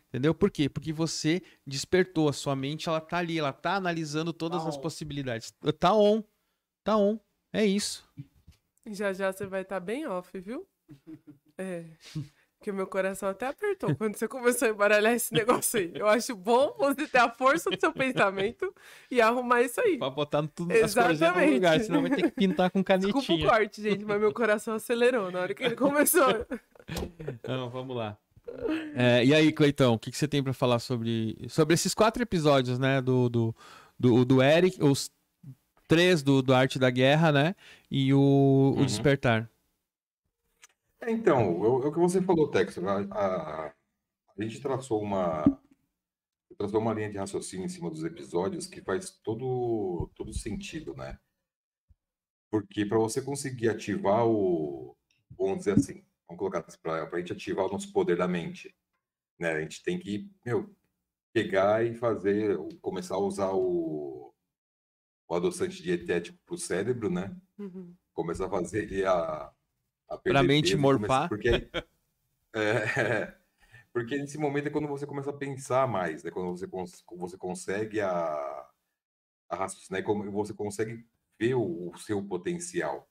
Entendeu? 0.09 0.35
Por 0.35 0.51
quê? 0.51 0.69
Porque 0.69 0.93
você 0.93 1.43
despertou, 1.67 2.29
a 2.29 2.33
sua 2.33 2.55
mente 2.57 2.89
ela 2.89 3.01
tá 3.01 3.19
ali, 3.19 3.39
ela 3.39 3.53
tá 3.53 3.75
analisando 3.75 4.33
todas 4.33 4.63
Tá 4.63 4.69
as 4.69 4.77
on. 4.77 4.81
possibilidades. 4.81 5.53
Tá 5.79 5.93
on. 5.95 6.23
Tá 6.85 6.97
on. 6.97 7.19
É 7.53 7.65
isso. 7.65 8.09
Já 8.87 9.13
já 9.13 9.33
você 9.33 9.47
vai 9.47 9.63
estar 9.63 9.81
bem 9.81 10.07
off, 10.07 10.39
viu? 10.39 10.67
É. 11.59 11.85
Porque 12.59 12.71
meu 12.73 12.87
coração 12.87 13.29
até 13.29 13.47
apertou 13.49 13.95
quando 13.97 14.17
você 14.17 14.27
começou 14.27 14.69
a 14.69 14.71
embaralhar 14.71 15.13
esse 15.13 15.33
negócio 15.35 15.79
aí. 15.79 15.93
Eu 15.95 16.07
acho 16.09 16.35
bom 16.35 16.75
você 16.79 17.07
ter 17.07 17.19
a 17.19 17.29
força 17.31 17.69
do 17.71 17.79
seu 17.79 17.93
pensamento 17.93 18.73
e 19.11 19.21
arrumar 19.21 19.63
isso 19.63 19.81
aí. 19.81 19.99
Pra 19.99 20.09
botar 20.11 20.47
tudo 20.49 20.73
as 20.73 20.95
coisinhas 20.95 21.37
no 21.37 21.53
lugar, 21.53 21.81
senão 21.81 22.01
vai 22.03 22.11
ter 22.11 22.23
que 22.23 22.31
pintar 22.31 22.71
com 22.71 22.81
Desculpa 22.83 23.19
o 23.19 23.23
canetinha. 23.23 23.49
corte, 23.49 23.83
gente, 23.83 24.05
mas 24.05 24.19
meu 24.21 24.33
coração 24.33 24.75
acelerou 24.75 25.31
na 25.31 25.41
hora 25.41 25.55
que 25.55 25.63
ele 25.65 25.77
começou. 25.77 26.27
Não, 27.47 27.69
vamos 27.69 27.97
lá. 27.97 28.17
É, 28.95 29.25
e 29.25 29.35
aí, 29.35 29.53
Cleitão, 29.53 29.95
o 29.95 29.99
que, 29.99 30.11
que 30.11 30.17
você 30.17 30.27
tem 30.29 30.43
pra 30.43 30.53
falar 30.53 30.79
sobre, 30.79 31.37
sobre 31.49 31.75
esses 31.75 31.95
quatro 31.95 32.23
episódios, 32.23 32.79
né? 32.79 33.01
Do, 33.01 33.29
do, 33.29 33.55
do, 33.99 34.25
do 34.25 34.43
Eric, 34.43 34.83
os 34.83 35.11
três 35.89 36.23
do, 36.23 36.43
do 36.43 36.55
Arte 36.55 36.79
da 36.79 36.91
Guerra, 36.91 37.33
né? 37.33 37.57
E 37.91 38.13
o, 38.15 38.75
o 38.79 38.85
Uhum. 38.87 38.87
Despertar. 38.87 39.51
É, 41.01 41.11
Então, 41.11 41.59
o 41.61 41.83
é 41.85 41.87
o 41.89 41.93
que 41.93 41.99
você 41.99 42.21
falou, 42.23 42.51
Tex. 42.51 42.79
A, 42.79 43.01
a- 43.11 43.75
a 44.39 44.43
gente 44.43 44.61
traçou 44.61 45.03
uma, 45.03 45.45
traçou 46.59 46.81
uma 46.81 46.93
linha 46.93 47.11
de 47.11 47.17
raciocínio 47.19 47.65
em 47.67 47.69
cima 47.69 47.91
dos 47.91 48.05
episódios 48.05 48.67
que 48.67 48.83
faz 48.83 49.11
todo, 49.23 50.11
todo 50.17 50.33
sentido, 50.35 50.95
né? 50.95 51.19
Porque 52.51 52.85
para 52.85 52.99
você 52.99 53.23
conseguir 53.23 53.69
ativar 53.69 54.27
o, 54.27 54.97
vamos 55.39 55.59
dizer 55.59 55.73
assim, 55.75 56.05
vamos 56.27 56.39
colocar 56.39 56.63
para 56.83 57.05
a 57.05 57.19
gente 57.19 57.33
ativar 57.33 57.67
o 57.67 57.73
nosso 57.73 57.93
poder 57.93 58.17
da 58.17 58.29
mente, 58.29 58.75
né? 59.39 59.53
A 59.53 59.61
gente 59.61 59.83
tem 59.83 59.99
que, 59.99 60.31
meu, 60.45 60.75
pegar 61.33 61.85
e 61.85 61.95
fazer, 61.95 62.57
começar 62.81 63.17
a 63.17 63.21
usar 63.21 63.53
o, 63.53 64.35
o 65.29 65.35
adoçante 65.35 65.83
dietético 65.83 66.39
para 66.45 66.55
o 66.55 66.59
cérebro, 66.59 67.11
né? 67.11 67.35
Uhum. 67.59 67.95
começar 68.13 68.47
a 68.47 68.51
fazer 68.51 68.83
ele 68.83 69.05
a, 69.05 69.53
a 70.09 70.19
Pra 70.19 70.43
mente 70.43 70.71
peso, 70.71 70.81
morfar. 70.81 71.29
Porque, 71.29 71.49
é, 72.55 73.37
Porque 73.97 74.19
nesse 74.19 74.37
momento 74.37 74.67
é 74.67 74.71
quando 74.71 74.89
você 74.89 75.07
começa 75.07 75.31
a 75.31 75.33
pensar 75.33 75.89
mais, 75.89 76.23
né? 76.23 76.31
Quando 76.31 76.51
você, 76.51 76.69
cons 76.69 77.03
você 77.13 77.39
consegue 77.39 77.99
a, 77.99 78.69
a 79.49 79.57
raciocinar, 79.57 80.03
como 80.03 80.31
você 80.31 80.53
consegue 80.53 81.03
ver 81.39 81.55
o, 81.55 81.89
o, 81.89 81.97
seu 81.97 82.23
potencial, 82.23 83.09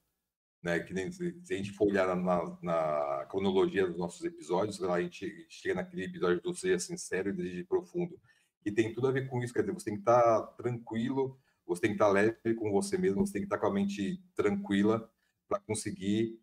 né? 0.66 0.80
Que 0.80 0.96
nem, 0.96 1.12
se, 1.12 1.24
a 1.52 1.54
gente 1.54 1.72
for 1.74 1.88
olhar 1.88 2.16
na, 2.16 2.58
na, 2.60 3.26
cronologia 3.30 3.86
dos 3.86 3.98
nossos 3.98 4.26
episódios, 4.26 4.82
a 4.84 5.00
gente 5.00 5.46
chega 5.48 5.76
naquele 5.76 6.06
episódio 6.06 6.42
do 6.42 6.56
Seja 6.56 6.80
Sincero 6.80 7.30
e 7.30 7.34
Desejo 7.34 7.68
Profundo, 7.68 8.20
e 8.66 8.72
tem 8.72 8.92
tudo 8.92 9.08
a 9.08 9.12
ver 9.12 9.30
com 9.30 9.44
isso, 9.44 9.54
quer 9.54 9.62
dizer, 9.62 9.74
você 9.74 9.86
tem 9.86 9.94
que 9.94 10.02
estar 10.02 10.42
tranquilo, 10.58 11.40
você 11.68 11.82
tem 11.82 11.92
que 11.92 11.96
estar 11.96 12.08
leve 12.10 12.56
com 12.56 12.72
você 12.72 12.98
mesmo, 12.98 13.26
você 13.26 13.34
tem 13.34 13.42
que 13.44 13.46
estar 13.46 13.60
com 13.60 13.68
a 13.68 13.74
mente 13.74 14.20
tranquila 14.36 15.08
para 15.48 15.60
conseguir 15.60 16.40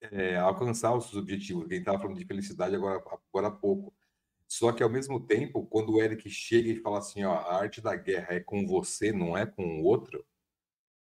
é, 0.00 0.36
alcançar 0.36 0.94
os 0.96 1.04
seus 1.04 1.16
objetivos. 1.16 1.68
Quem 1.68 1.80
estava 1.80 1.98
falando 1.98 2.16
de 2.16 2.24
felicidade 2.24 2.74
agora, 2.74 2.96
agora 3.30 3.48
há 3.48 3.50
pouco. 3.50 3.94
Só 4.46 4.72
que, 4.72 4.82
ao 4.82 4.88
mesmo 4.88 5.20
tempo, 5.20 5.66
quando 5.66 5.92
o 5.92 6.02
Eric 6.02 6.30
chega 6.30 6.70
e 6.70 6.80
fala 6.80 6.98
assim, 6.98 7.24
ó, 7.24 7.34
a 7.34 7.56
arte 7.56 7.82
da 7.82 7.94
guerra 7.94 8.36
é 8.36 8.40
com 8.40 8.66
você, 8.66 9.12
não 9.12 9.36
é 9.36 9.44
com 9.44 9.80
o 9.80 9.84
outro, 9.84 10.24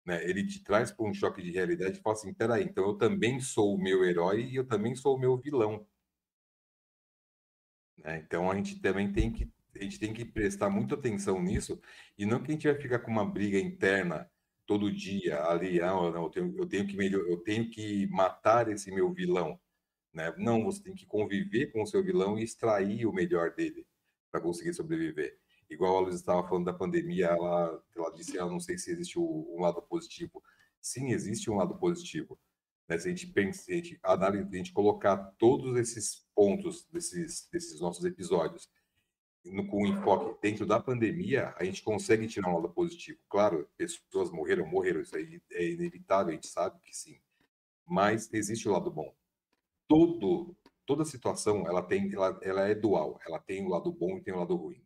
né? 0.04 0.22
ele 0.28 0.46
te 0.46 0.62
traz 0.62 0.90
para 0.92 1.06
um 1.06 1.14
choque 1.14 1.42
de 1.42 1.50
realidade 1.50 1.98
e 1.98 2.02
fala 2.02 2.14
assim, 2.16 2.34
peraí, 2.34 2.64
então 2.64 2.84
eu 2.86 2.94
também 2.96 3.40
sou 3.40 3.74
o 3.74 3.80
meu 3.82 4.04
herói 4.04 4.44
e 4.44 4.56
eu 4.56 4.66
também 4.66 4.94
sou 4.94 5.16
o 5.16 5.20
meu 5.20 5.36
vilão. 5.38 5.86
Né? 7.98 8.18
Então, 8.18 8.50
a 8.50 8.54
gente 8.56 8.80
também 8.80 9.12
tem 9.12 9.32
que 9.32 9.50
a 9.76 9.82
gente 9.82 9.98
tem 9.98 10.14
que 10.14 10.24
prestar 10.24 10.70
muita 10.70 10.94
atenção 10.94 11.42
nisso 11.42 11.80
e 12.16 12.24
não 12.24 12.40
que 12.40 12.52
a 12.52 12.54
gente 12.54 12.68
vai 12.68 12.80
ficar 12.80 13.00
com 13.00 13.10
uma 13.10 13.28
briga 13.28 13.58
interna 13.58 14.30
todo 14.66 14.92
dia 14.92 15.42
ali, 15.44 15.80
ah, 15.80 15.88
não, 15.88 16.24
eu, 16.24 16.30
tenho, 16.30 16.56
eu 16.56 16.66
tenho 16.66 16.86
que 16.86 16.96
melhor, 16.96 17.26
eu 17.28 17.38
tenho 17.38 17.68
que 17.70 18.06
matar 18.08 18.68
esse 18.68 18.90
meu 18.90 19.12
vilão, 19.12 19.60
né? 20.12 20.32
Não, 20.38 20.64
você 20.64 20.82
tem 20.82 20.94
que 20.94 21.06
conviver 21.06 21.72
com 21.72 21.82
o 21.82 21.86
seu 21.86 22.02
vilão 22.04 22.38
e 22.38 22.44
extrair 22.44 23.06
o 23.06 23.12
melhor 23.12 23.52
dele 23.54 23.86
para 24.30 24.40
conseguir 24.40 24.74
sobreviver. 24.74 25.38
Igual 25.74 25.96
a 25.96 26.00
Luiz 26.00 26.14
estava 26.14 26.46
falando 26.46 26.66
da 26.66 26.72
pandemia, 26.72 27.26
ela, 27.26 27.82
ela 27.96 28.10
disse, 28.10 28.36
eu 28.36 28.48
não 28.48 28.60
sei 28.60 28.78
se 28.78 28.92
existe 28.92 29.18
um 29.18 29.60
lado 29.60 29.82
positivo. 29.82 30.42
Sim, 30.80 31.10
existe 31.10 31.50
um 31.50 31.56
lado 31.56 31.76
positivo. 31.76 32.38
Né? 32.88 32.96
Se 32.96 33.08
a 33.08 33.10
gente 33.10 33.26
pensa, 33.26 33.64
se 33.64 33.72
a 33.72 33.76
gente, 33.76 33.98
análise, 34.02 34.48
a 34.48 34.56
gente 34.56 34.72
colocar 34.72 35.16
todos 35.38 35.76
esses 35.76 36.24
pontos 36.34 36.86
desses, 36.92 37.48
desses 37.50 37.80
nossos 37.80 38.04
episódios 38.04 38.70
no, 39.44 39.66
com 39.66 39.84
enfoque 39.86 40.40
dentro 40.40 40.64
da 40.64 40.78
pandemia, 40.80 41.52
a 41.58 41.64
gente 41.64 41.82
consegue 41.82 42.28
tirar 42.28 42.50
um 42.50 42.56
lado 42.56 42.70
positivo. 42.70 43.18
Claro, 43.28 43.68
pessoas 43.76 44.30
morreram, 44.30 44.66
morreram, 44.66 45.00
isso 45.00 45.16
aí 45.16 45.42
é 45.52 45.70
inevitável, 45.70 46.30
a 46.30 46.34
gente 46.34 46.46
sabe 46.46 46.78
que 46.82 46.96
sim. 46.96 47.18
Mas 47.84 48.32
existe 48.32 48.68
o 48.68 48.72
lado 48.72 48.90
bom. 48.90 49.12
Todo, 49.88 50.56
toda 50.86 51.04
situação, 51.04 51.66
ela 51.66 51.82
tem, 51.82 52.12
ela, 52.12 52.38
ela 52.42 52.68
é 52.68 52.74
dual. 52.74 53.18
Ela 53.26 53.38
tem 53.38 53.64
o 53.66 53.68
lado 53.68 53.92
bom 53.92 54.16
e 54.16 54.22
tem 54.22 54.32
o 54.32 54.38
lado 54.38 54.54
ruim. 54.54 54.83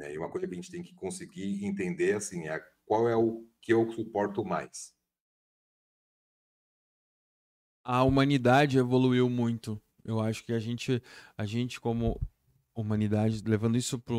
É, 0.00 0.14
e 0.14 0.18
uma 0.18 0.30
coisa 0.30 0.46
que 0.46 0.54
a 0.54 0.56
gente 0.56 0.70
tem 0.70 0.82
que 0.82 0.94
conseguir 0.94 1.64
entender, 1.64 2.14
assim, 2.14 2.48
é 2.48 2.60
qual 2.84 3.08
é 3.08 3.16
o 3.16 3.46
que 3.60 3.72
eu 3.72 3.90
suporto 3.92 4.44
mais. 4.44 4.94
A 7.84 8.02
humanidade 8.02 8.78
evoluiu 8.78 9.28
muito. 9.28 9.80
Eu 10.04 10.20
acho 10.20 10.44
que 10.44 10.52
a 10.52 10.58
gente, 10.58 11.02
a 11.36 11.44
gente 11.44 11.80
como 11.80 12.20
humanidade, 12.74 13.42
levando 13.44 13.76
isso 13.76 13.98
para 13.98 14.14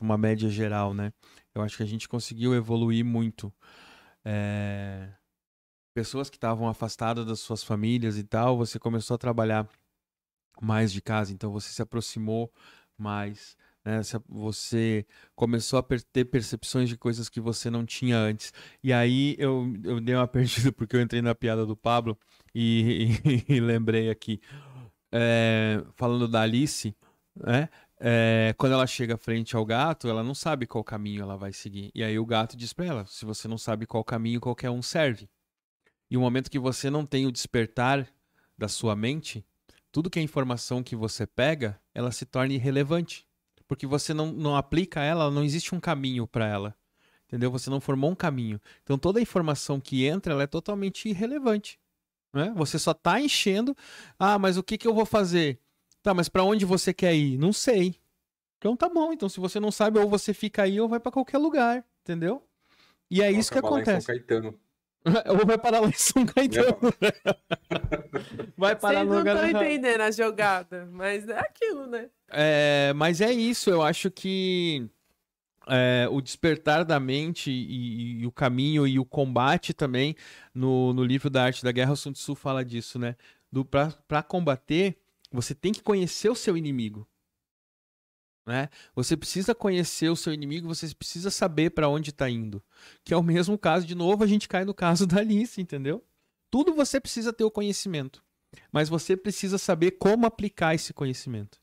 uma 0.00 0.18
média 0.18 0.48
geral, 0.50 0.92
né? 0.92 1.12
Eu 1.54 1.62
acho 1.62 1.76
que 1.76 1.82
a 1.82 1.86
gente 1.86 2.08
conseguiu 2.08 2.54
evoluir 2.54 3.04
muito. 3.04 3.52
É... 4.24 5.12
Pessoas 5.94 6.28
que 6.28 6.36
estavam 6.36 6.68
afastadas 6.68 7.24
das 7.24 7.40
suas 7.40 7.64
famílias 7.64 8.18
e 8.18 8.24
tal, 8.24 8.56
você 8.56 8.78
começou 8.78 9.14
a 9.14 9.18
trabalhar 9.18 9.68
mais 10.60 10.92
de 10.92 11.00
casa, 11.00 11.32
então 11.32 11.50
você 11.50 11.70
se 11.70 11.80
aproximou 11.80 12.52
mais. 12.98 13.56
Né? 13.86 14.00
Você 14.28 15.06
começou 15.36 15.78
a 15.78 15.84
ter 16.12 16.24
percepções 16.24 16.88
de 16.88 16.96
coisas 16.96 17.28
que 17.28 17.40
você 17.40 17.70
não 17.70 17.86
tinha 17.86 18.18
antes. 18.18 18.52
E 18.82 18.92
aí 18.92 19.36
eu, 19.38 19.72
eu 19.84 20.00
dei 20.00 20.16
uma 20.16 20.26
perdida 20.28 20.72
porque 20.72 20.96
eu 20.96 21.00
entrei 21.00 21.22
na 21.22 21.36
piada 21.36 21.64
do 21.64 21.76
Pablo 21.76 22.18
e, 22.52 23.14
e, 23.24 23.44
e 23.54 23.60
lembrei 23.60 24.10
aqui. 24.10 24.40
É, 25.12 25.84
falando 25.94 26.26
da 26.26 26.42
Alice, 26.42 26.94
né? 27.36 27.68
é, 28.00 28.52
quando 28.58 28.72
ela 28.72 28.86
chega 28.88 29.16
frente 29.16 29.54
ao 29.54 29.64
gato, 29.64 30.08
ela 30.08 30.24
não 30.24 30.34
sabe 30.34 30.66
qual 30.66 30.82
caminho 30.82 31.22
ela 31.22 31.36
vai 31.36 31.52
seguir. 31.52 31.92
E 31.94 32.02
aí 32.02 32.18
o 32.18 32.26
gato 32.26 32.56
diz 32.56 32.72
para 32.72 32.86
ela: 32.86 33.06
se 33.06 33.24
você 33.24 33.46
não 33.46 33.56
sabe 33.56 33.86
qual 33.86 34.02
caminho, 34.02 34.40
qualquer 34.40 34.70
um 34.70 34.82
serve. 34.82 35.30
E 36.10 36.16
o 36.16 36.20
momento 36.20 36.50
que 36.50 36.58
você 36.58 36.90
não 36.90 37.06
tem 37.06 37.24
o 37.24 37.32
despertar 37.32 38.06
da 38.58 38.66
sua 38.66 38.96
mente, 38.96 39.44
tudo 39.92 40.10
que 40.10 40.18
é 40.18 40.22
informação 40.22 40.82
que 40.82 40.96
você 40.96 41.26
pega, 41.26 41.80
ela 41.94 42.10
se 42.10 42.26
torna 42.26 42.52
irrelevante. 42.52 43.26
Porque 43.66 43.86
você 43.86 44.14
não, 44.14 44.32
não 44.32 44.56
aplica 44.56 45.00
ela, 45.00 45.30
não 45.30 45.44
existe 45.44 45.74
um 45.74 45.80
caminho 45.80 46.26
para 46.26 46.46
ela. 46.46 46.74
Entendeu? 47.26 47.50
Você 47.50 47.68
não 47.68 47.80
formou 47.80 48.10
um 48.10 48.14
caminho. 48.14 48.60
Então 48.82 48.96
toda 48.96 49.18
a 49.18 49.22
informação 49.22 49.80
que 49.80 50.04
entra, 50.04 50.32
ela 50.32 50.44
é 50.44 50.46
totalmente 50.46 51.08
irrelevante. 51.08 51.78
Né? 52.32 52.52
Você 52.56 52.78
só 52.78 52.92
está 52.92 53.20
enchendo. 53.20 53.76
Ah, 54.18 54.38
mas 54.38 54.56
o 54.56 54.62
que, 54.62 54.78
que 54.78 54.86
eu 54.86 54.94
vou 54.94 55.06
fazer? 55.06 55.58
Tá, 56.02 56.14
mas 56.14 56.28
para 56.28 56.44
onde 56.44 56.64
você 56.64 56.94
quer 56.94 57.14
ir? 57.14 57.36
Não 57.36 57.52
sei. 57.52 57.96
Então 58.58 58.76
tá 58.76 58.88
bom. 58.88 59.12
Então 59.12 59.28
se 59.28 59.40
você 59.40 59.58
não 59.58 59.72
sabe, 59.72 59.98
ou 59.98 60.08
você 60.08 60.32
fica 60.32 60.62
aí 60.62 60.80
ou 60.80 60.88
vai 60.88 61.00
para 61.00 61.10
qualquer 61.10 61.38
lugar, 61.38 61.84
entendeu? 62.02 62.46
E 63.10 63.22
é 63.22 63.30
isso 63.30 63.50
que 63.50 63.58
acontece. 63.58 64.06
ou 65.30 65.46
vai 65.46 65.56
parar 65.56 65.80
lá 65.80 65.88
em 65.88 65.92
São 65.92 66.26
Caetano. 66.26 66.78
vai 68.56 68.74
parar 68.74 69.04
Vocês 69.04 69.08
no 69.08 69.18
lugar. 69.18 69.34
Não 69.36 69.46
estão 69.46 69.62
entendendo 69.62 70.00
a 70.00 70.10
jogada, 70.10 70.88
mas 70.90 71.28
é 71.28 71.38
aquilo, 71.38 71.86
né? 71.86 72.08
É, 72.28 72.92
mas 72.94 73.20
é 73.20 73.32
isso. 73.32 73.70
Eu 73.70 73.82
acho 73.82 74.10
que 74.10 74.88
é, 75.68 76.08
o 76.10 76.20
despertar 76.20 76.84
da 76.84 76.98
mente 76.98 77.50
e, 77.50 78.20
e, 78.20 78.26
o 78.26 78.32
caminho 78.32 78.86
e 78.86 78.98
o 78.98 79.04
combate 79.04 79.72
também 79.72 80.16
no, 80.54 80.92
no 80.92 81.04
livro 81.04 81.30
da 81.30 81.44
arte 81.44 81.62
da 81.62 81.72
guerra, 81.72 81.92
o 81.92 81.96
Sun 81.96 82.12
Tzu 82.12 82.34
fala 82.34 82.64
disso, 82.64 82.98
né? 82.98 83.16
Do 83.50 83.64
para 83.64 84.22
combater 84.22 84.96
você 85.30 85.54
tem 85.54 85.72
que 85.72 85.82
conhecer 85.82 86.28
o 86.30 86.34
seu 86.34 86.56
inimigo. 86.56 87.06
Né? 88.46 88.68
Você 88.94 89.16
precisa 89.16 89.54
conhecer 89.54 90.08
o 90.08 90.16
seu 90.16 90.32
inimigo, 90.32 90.68
você 90.68 90.94
precisa 90.94 91.30
saber 91.30 91.70
para 91.70 91.88
onde 91.88 92.10
está 92.10 92.30
indo. 92.30 92.62
Que 93.04 93.12
é 93.12 93.16
o 93.16 93.22
mesmo 93.22 93.58
caso, 93.58 93.84
de 93.84 93.94
novo, 93.94 94.22
a 94.22 94.26
gente 94.26 94.48
cai 94.48 94.64
no 94.64 94.72
caso 94.72 95.06
da 95.06 95.18
Alice, 95.18 95.60
entendeu? 95.60 96.04
Tudo 96.48 96.72
você 96.72 97.00
precisa 97.00 97.32
ter 97.32 97.42
o 97.42 97.50
conhecimento. 97.50 98.22
Mas 98.70 98.88
você 98.88 99.16
precisa 99.16 99.58
saber 99.58 99.92
como 99.92 100.26
aplicar 100.26 100.74
esse 100.74 100.94
conhecimento. 100.94 101.58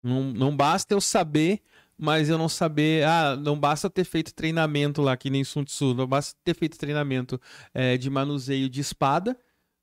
Não, 0.00 0.22
não 0.32 0.56
basta 0.56 0.94
eu 0.94 1.00
saber, 1.00 1.60
mas 1.98 2.28
eu 2.28 2.38
não 2.38 2.48
saber. 2.48 3.04
Ah, 3.04 3.34
não 3.34 3.58
basta 3.58 3.90
ter 3.90 4.04
feito 4.04 4.32
treinamento 4.32 5.02
lá, 5.02 5.16
que 5.16 5.28
nem 5.28 5.42
Sun 5.42 5.64
Tzu. 5.64 5.92
Não 5.92 6.06
basta 6.06 6.38
ter 6.44 6.54
feito 6.54 6.78
treinamento 6.78 7.40
é, 7.74 7.96
de 7.96 8.08
manuseio 8.08 8.68
de 8.68 8.80
espada 8.80 9.36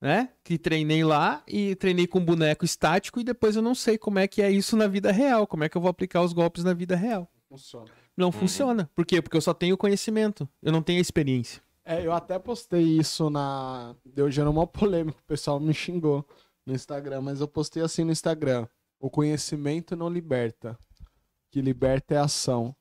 né? 0.03 0.27
Que 0.43 0.57
treinei 0.57 1.01
lá 1.01 1.41
e 1.47 1.75
treinei 1.75 2.05
com 2.05 2.19
boneco 2.19 2.65
estático 2.65 3.21
e 3.21 3.23
depois 3.23 3.55
eu 3.55 3.61
não 3.61 3.73
sei 3.73 3.97
como 3.97 4.19
é 4.19 4.27
que 4.27 4.41
é 4.41 4.51
isso 4.51 4.75
na 4.75 4.85
vida 4.85 5.13
real, 5.13 5.47
como 5.47 5.63
é 5.63 5.69
que 5.69 5.77
eu 5.77 5.81
vou 5.81 5.89
aplicar 5.89 6.21
os 6.21 6.33
golpes 6.33 6.61
na 6.61 6.73
vida 6.73 6.93
real. 6.93 7.31
Funciona. 7.47 7.89
Não 8.17 8.25
uhum. 8.25 8.31
funciona. 8.33 8.91
Por 8.93 9.05
quê? 9.05 9.21
Porque 9.21 9.37
eu 9.37 9.41
só 9.41 9.53
tenho 9.53 9.77
conhecimento, 9.77 10.47
eu 10.61 10.73
não 10.73 10.83
tenho 10.83 10.99
a 10.99 11.01
experiência. 11.01 11.63
É, 11.85 12.05
eu 12.05 12.11
até 12.11 12.37
postei 12.37 12.83
isso 12.83 13.29
na. 13.29 13.95
Deu 14.03 14.29
gerou 14.29 14.51
uma 14.51 14.67
polêmica, 14.67 15.17
o 15.17 15.25
pessoal 15.25 15.57
me 15.57 15.73
xingou 15.73 16.27
no 16.65 16.73
Instagram, 16.75 17.21
mas 17.21 17.39
eu 17.39 17.47
postei 17.47 17.81
assim 17.81 18.03
no 18.03 18.11
Instagram: 18.11 18.67
o 18.99 19.09
conhecimento 19.09 19.95
não 19.95 20.09
liberta. 20.09 20.77
O 20.99 21.05
que 21.49 21.61
liberta 21.61 22.13
é 22.13 22.17
ação. 22.17 22.75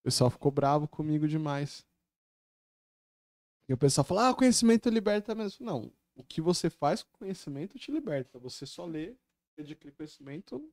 O 0.00 0.02
pessoal 0.02 0.30
ficou 0.30 0.50
bravo 0.50 0.88
comigo 0.88 1.28
demais. 1.28 1.86
E 3.68 3.72
o 3.72 3.78
pessoal 3.78 4.04
falou: 4.04 4.24
ah, 4.24 4.30
o 4.30 4.36
conhecimento 4.36 4.88
liberta 4.88 5.32
mesmo. 5.32 5.64
Não, 5.64 5.92
o 6.16 6.24
que 6.24 6.40
você 6.40 6.68
faz 6.70 7.02
com 7.02 7.18
conhecimento 7.18 7.78
te 7.78 7.92
liberta. 7.92 8.38
Você 8.38 8.66
só 8.66 8.84
lê, 8.84 9.14
adquire 9.58 9.94
conhecimento, 9.94 10.72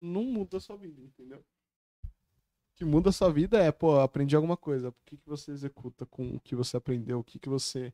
não 0.00 0.22
muda 0.22 0.58
a 0.58 0.60
sua 0.60 0.76
vida, 0.76 1.00
entendeu? 1.02 1.44
O 2.04 2.74
que 2.76 2.84
muda 2.84 3.08
a 3.10 3.12
sua 3.12 3.32
vida 3.32 3.58
é, 3.58 3.72
pô, 3.72 3.98
aprendi 3.98 4.36
alguma 4.36 4.56
coisa. 4.56 4.90
O 4.90 4.94
que, 5.04 5.16
que 5.16 5.28
você 5.28 5.50
executa 5.50 6.06
com 6.06 6.36
o 6.36 6.40
que 6.40 6.54
você 6.54 6.76
aprendeu? 6.76 7.20
O 7.20 7.24
que, 7.24 7.38
que 7.38 7.48
você 7.48 7.92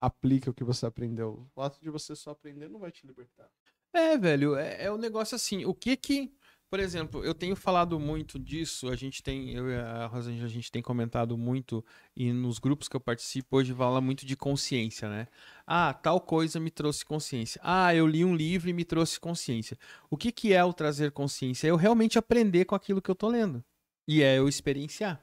aplica 0.00 0.50
o 0.50 0.54
que 0.54 0.64
você 0.64 0.86
aprendeu? 0.86 1.34
O 1.34 1.46
fato 1.54 1.80
de 1.80 1.90
você 1.90 2.16
só 2.16 2.30
aprender 2.30 2.68
não 2.68 2.80
vai 2.80 2.90
te 2.90 3.06
libertar. 3.06 3.50
É, 3.92 4.16
velho, 4.16 4.56
é, 4.56 4.84
é 4.84 4.92
um 4.92 4.98
negócio 4.98 5.34
assim. 5.34 5.64
O 5.64 5.74
que 5.74 5.96
que 5.96 6.32
por 6.70 6.78
exemplo, 6.78 7.24
eu 7.24 7.34
tenho 7.34 7.56
falado 7.56 7.98
muito 7.98 8.38
disso, 8.38 8.88
a 8.88 8.94
gente 8.94 9.24
tem, 9.24 9.50
eu 9.50 9.68
e 9.68 9.74
a 9.74 10.06
Rosângela, 10.06 10.46
a 10.46 10.48
gente 10.48 10.70
tem 10.70 10.80
comentado 10.80 11.36
muito, 11.36 11.84
e 12.16 12.32
nos 12.32 12.60
grupos 12.60 12.86
que 12.86 12.94
eu 12.94 13.00
participo 13.00 13.56
hoje 13.56 13.74
fala 13.74 14.00
muito 14.00 14.24
de 14.24 14.36
consciência, 14.36 15.08
né? 15.08 15.26
Ah, 15.66 15.92
tal 15.92 16.20
coisa 16.20 16.60
me 16.60 16.70
trouxe 16.70 17.04
consciência. 17.04 17.60
Ah, 17.64 17.92
eu 17.92 18.06
li 18.06 18.24
um 18.24 18.36
livro 18.36 18.70
e 18.70 18.72
me 18.72 18.84
trouxe 18.84 19.18
consciência. 19.18 19.76
O 20.08 20.16
que, 20.16 20.30
que 20.30 20.52
é 20.52 20.62
o 20.64 20.72
trazer 20.72 21.10
consciência? 21.10 21.66
É 21.66 21.70
eu 21.70 21.76
realmente 21.76 22.18
aprender 22.18 22.64
com 22.64 22.76
aquilo 22.76 23.02
que 23.02 23.10
eu 23.10 23.16
tô 23.16 23.28
lendo. 23.28 23.64
E 24.06 24.22
é 24.22 24.38
eu 24.38 24.48
experienciar. 24.48 25.20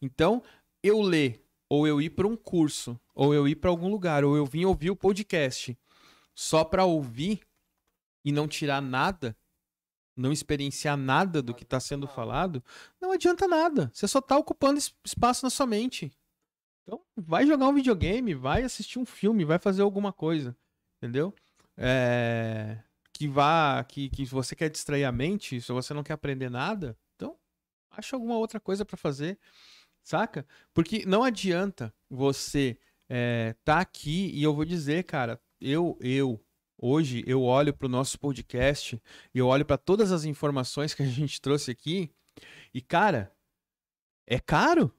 Então, 0.00 0.40
eu 0.84 1.02
ler, 1.02 1.44
ou 1.68 1.88
eu 1.88 2.00
ir 2.00 2.10
para 2.10 2.28
um 2.28 2.36
curso, 2.36 2.98
ou 3.12 3.34
eu 3.34 3.48
ir 3.48 3.56
para 3.56 3.70
algum 3.70 3.88
lugar, 3.88 4.24
ou 4.24 4.36
eu 4.36 4.46
vim 4.46 4.64
ouvir 4.64 4.90
o 4.90 4.96
podcast 4.96 5.76
só 6.32 6.64
para 6.64 6.84
ouvir 6.84 7.40
e 8.24 8.30
não 8.30 8.46
tirar 8.46 8.80
nada 8.80 9.36
não 10.16 10.32
experienciar 10.32 10.96
nada 10.96 11.42
do 11.42 11.54
que 11.54 11.62
está 11.62 11.78
sendo 11.78 12.06
falado, 12.06 12.62
não 13.00 13.12
adianta 13.12 13.46
nada. 13.46 13.90
Você 13.92 14.08
só 14.08 14.18
está 14.18 14.36
ocupando 14.36 14.78
es- 14.78 14.94
espaço 15.04 15.44
na 15.44 15.50
sua 15.50 15.66
mente. 15.66 16.10
Então, 16.82 17.02
vai 17.16 17.46
jogar 17.46 17.68
um 17.68 17.74
videogame, 17.74 18.34
vai 18.34 18.62
assistir 18.62 18.98
um 18.98 19.04
filme, 19.04 19.44
vai 19.44 19.58
fazer 19.58 19.82
alguma 19.82 20.12
coisa, 20.12 20.56
entendeu? 20.98 21.34
É, 21.76 22.78
que 23.12 23.26
vá, 23.26 23.84
que, 23.84 24.08
que 24.08 24.24
você 24.24 24.54
quer 24.54 24.70
distrair 24.70 25.04
a 25.04 25.12
mente, 25.12 25.60
se 25.60 25.72
você 25.72 25.92
não 25.92 26.02
quer 26.02 26.12
aprender 26.14 26.48
nada, 26.48 26.96
então 27.14 27.36
acha 27.90 28.14
alguma 28.14 28.36
outra 28.36 28.60
coisa 28.60 28.84
para 28.84 28.96
fazer, 28.96 29.38
saca? 30.02 30.46
Porque 30.72 31.04
não 31.06 31.24
adianta 31.24 31.92
você 32.08 32.78
é, 33.08 33.54
tá 33.64 33.80
aqui 33.80 34.30
e 34.32 34.42
eu 34.42 34.54
vou 34.54 34.64
dizer, 34.64 35.04
cara, 35.04 35.40
eu, 35.60 35.98
eu, 36.00 36.40
hoje 36.78 37.24
eu 37.26 37.42
olho 37.42 37.72
para 37.72 37.86
o 37.86 37.90
nosso 37.90 38.18
podcast 38.18 39.00
e 39.34 39.38
eu 39.38 39.46
olho 39.46 39.64
para 39.64 39.76
todas 39.76 40.12
as 40.12 40.24
informações 40.24 40.94
que 40.94 41.02
a 41.02 41.06
gente 41.06 41.40
trouxe 41.40 41.70
aqui 41.70 42.10
e, 42.72 42.80
cara, 42.80 43.32
é 44.26 44.38
caro, 44.38 44.92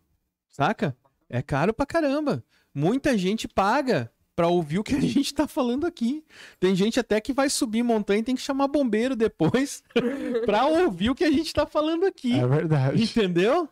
saca? 0.48 0.98
É 1.30 1.42
caro 1.42 1.74
pra 1.74 1.86
caramba. 1.86 2.44
Muita 2.74 3.18
gente 3.18 3.48
paga 3.48 4.12
pra 4.36 4.48
ouvir 4.48 4.80
o 4.80 4.84
que 4.84 4.96
a 4.96 5.00
gente 5.02 5.34
tá 5.34 5.48
falando 5.48 5.86
aqui. 5.86 6.24
Tem 6.60 6.76
gente 6.76 7.00
até 7.00 7.20
que 7.20 7.34
vai 7.34 7.50
subir 7.50 7.84
montanha 7.84 8.20
e 8.20 8.24
tem 8.24 8.36
que 8.36 8.42
chamar 8.42 8.68
bombeiro 8.68 9.16
depois 9.16 9.84
pra 10.46 10.66
ouvir 10.66 11.10
o 11.10 11.16
que 11.16 11.24
a 11.24 11.32
gente 11.32 11.54
tá 11.54 11.66
falando 11.66 12.06
aqui. 12.06 12.34
É 12.34 12.48
verdade. 12.48 13.04
Entendeu? 13.04 13.70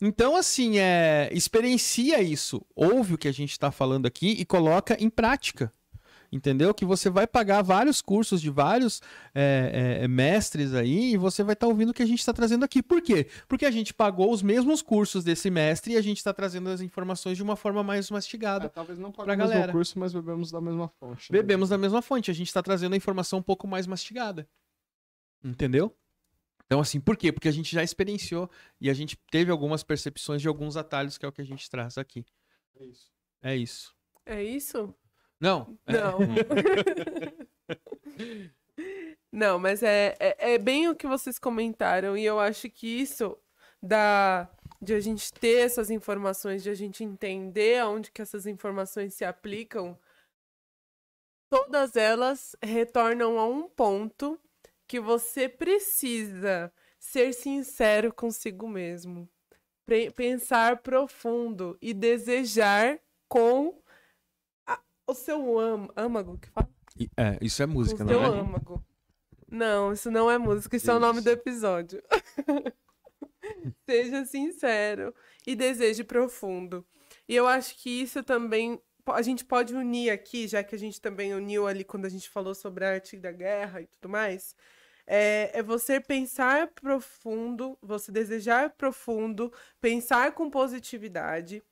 Então, 0.00 0.34
assim, 0.36 0.78
é, 0.78 1.30
experiencia 1.32 2.20
isso. 2.20 2.60
Ouve 2.74 3.14
o 3.14 3.18
que 3.18 3.28
a 3.28 3.32
gente 3.32 3.52
está 3.52 3.70
falando 3.70 4.06
aqui 4.06 4.32
e 4.32 4.44
coloca 4.44 4.96
em 5.00 5.08
prática. 5.08 5.72
Entendeu? 6.34 6.72
Que 6.72 6.86
você 6.86 7.10
vai 7.10 7.26
pagar 7.26 7.60
vários 7.60 8.00
cursos 8.00 8.40
de 8.40 8.48
vários 8.48 9.02
é, 9.34 9.98
é, 10.00 10.08
mestres 10.08 10.72
aí 10.72 11.12
e 11.12 11.16
você 11.18 11.42
vai 11.42 11.52
estar 11.52 11.66
ouvindo 11.66 11.90
o 11.90 11.92
que 11.92 12.02
a 12.02 12.06
gente 12.06 12.20
está 12.20 12.32
trazendo 12.32 12.64
aqui. 12.64 12.82
Por 12.82 13.02
quê? 13.02 13.26
Porque 13.46 13.66
a 13.66 13.70
gente 13.70 13.92
pagou 13.92 14.32
os 14.32 14.40
mesmos 14.42 14.80
cursos 14.80 15.22
desse 15.22 15.50
mestre 15.50 15.92
e 15.92 15.96
a 15.98 16.00
gente 16.00 16.16
está 16.16 16.32
trazendo 16.32 16.70
as 16.70 16.80
informações 16.80 17.36
de 17.36 17.42
uma 17.42 17.54
forma 17.54 17.82
mais 17.82 18.10
É, 18.10 18.14
mastigada. 18.14 18.68
talvez 18.70 18.98
não 18.98 19.12
pagamos 19.12 19.44
o 19.44 19.48
galera. 19.50 19.72
curso, 19.72 19.98
mas 19.98 20.14
bebemos 20.14 20.50
da 20.50 20.58
mesma 20.58 20.88
fonte. 20.88 21.30
né? 21.30 21.38
Bebemos 21.38 21.68
da 21.68 21.76
mesma 21.76 22.00
fonte, 22.00 22.30
a 22.30 22.34
gente 22.34 22.46
está 22.48 22.62
trazendo 22.62 22.94
a 22.94 22.96
informação 22.96 23.38
um 23.40 23.42
pouco 23.42 23.68
mais 23.68 23.86
mastigada. 23.86 24.48
Entendeu? 25.44 25.94
Então, 26.64 26.80
assim, 26.80 26.98
por 26.98 27.14
quê? 27.16 27.30
Porque 27.30 27.48
a 27.48 27.52
gente 27.52 27.70
já 27.74 27.82
experienciou 27.82 28.48
e 28.80 28.88
a 28.88 28.94
gente 28.94 29.18
teve 29.30 29.50
algumas 29.50 29.82
percepções 29.82 30.40
de 30.40 30.48
alguns 30.48 30.78
atalhos, 30.78 31.18
que 31.18 31.26
é 31.26 31.28
o 31.28 31.32
que 31.32 31.42
a 31.42 31.44
gente 31.44 31.68
traz 31.68 31.98
aqui. 31.98 32.24
É 32.80 32.84
isso. 32.86 33.10
É 33.42 33.54
isso. 33.56 33.94
É 34.24 34.42
isso? 34.42 34.94
Não. 35.42 35.76
é- 35.86 35.92
Não. 35.92 36.18
Não, 39.30 39.58
mas 39.58 39.82
é, 39.82 40.14
é, 40.20 40.54
é 40.54 40.58
bem 40.58 40.88
o 40.88 40.94
que 40.94 41.06
vocês 41.06 41.38
comentaram, 41.38 42.16
e 42.16 42.24
eu 42.24 42.38
acho 42.38 42.68
que 42.70 42.86
isso 42.86 43.36
da 43.82 44.48
de 44.80 44.94
a 44.94 45.00
gente 45.00 45.32
ter 45.32 45.60
essas 45.64 45.90
informações, 45.90 46.62
de 46.62 46.68
a 46.68 46.74
gente 46.74 47.04
entender 47.04 47.78
aonde 47.78 48.10
que 48.10 48.20
essas 48.20 48.46
informações 48.46 49.14
se 49.14 49.24
aplicam, 49.24 49.96
todas 51.48 51.94
elas 51.96 52.56
retornam 52.60 53.38
a 53.38 53.46
um 53.46 53.68
ponto 53.68 54.40
que 54.88 54.98
você 54.98 55.48
precisa 55.48 56.72
ser 56.98 57.32
sincero 57.32 58.12
consigo 58.12 58.68
mesmo. 58.68 59.28
Pensar 60.16 60.78
profundo 60.78 61.76
e 61.80 61.94
desejar 61.94 62.98
com 63.28 63.81
o 65.12 65.14
seu 65.14 65.58
âmago, 65.58 65.92
âmago 65.96 66.38
que 66.38 66.48
fala? 66.50 66.68
É, 67.16 67.38
isso 67.40 67.62
é 67.62 67.66
música, 67.66 68.04
o 68.04 68.08
seu 68.08 68.20
não 68.20 68.34
é? 68.34 68.40
âmago. 68.40 68.84
Não, 69.50 69.92
isso 69.92 70.10
não 70.10 70.30
é 70.30 70.38
música, 70.38 70.76
isso 70.76 70.90
é 70.90 70.94
o 70.94 71.00
nome 71.00 71.20
do 71.20 71.28
episódio. 71.28 72.02
Seja 73.88 74.24
sincero 74.24 75.14
e 75.46 75.54
deseje 75.54 76.02
profundo. 76.02 76.84
E 77.28 77.36
eu 77.36 77.46
acho 77.46 77.76
que 77.76 77.90
isso 77.90 78.22
também 78.22 78.80
a 79.06 79.22
gente 79.22 79.44
pode 79.44 79.74
unir 79.74 80.10
aqui, 80.10 80.46
já 80.46 80.62
que 80.62 80.74
a 80.74 80.78
gente 80.78 81.00
também 81.00 81.34
uniu 81.34 81.66
ali 81.66 81.84
quando 81.84 82.06
a 82.06 82.08
gente 82.08 82.30
falou 82.30 82.54
sobre 82.54 82.84
a 82.84 82.92
arte 82.92 83.16
da 83.16 83.32
guerra 83.32 83.82
e 83.82 83.86
tudo 83.86 84.08
mais. 84.08 84.54
É, 85.06 85.50
é 85.52 85.62
você 85.62 86.00
pensar 86.00 86.68
profundo, 86.68 87.76
você 87.82 88.12
desejar 88.12 88.70
profundo, 88.70 89.52
pensar 89.80 90.32
com 90.32 90.48
positividade 90.48 91.62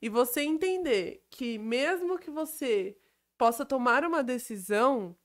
e 0.00 0.08
você 0.08 0.42
entender 0.42 1.24
que 1.30 1.58
mesmo 1.58 2.18
que 2.18 2.30
você 2.30 2.96
possa 3.36 3.64
tomar 3.64 4.04
uma 4.04 4.22
decisão 4.22 5.16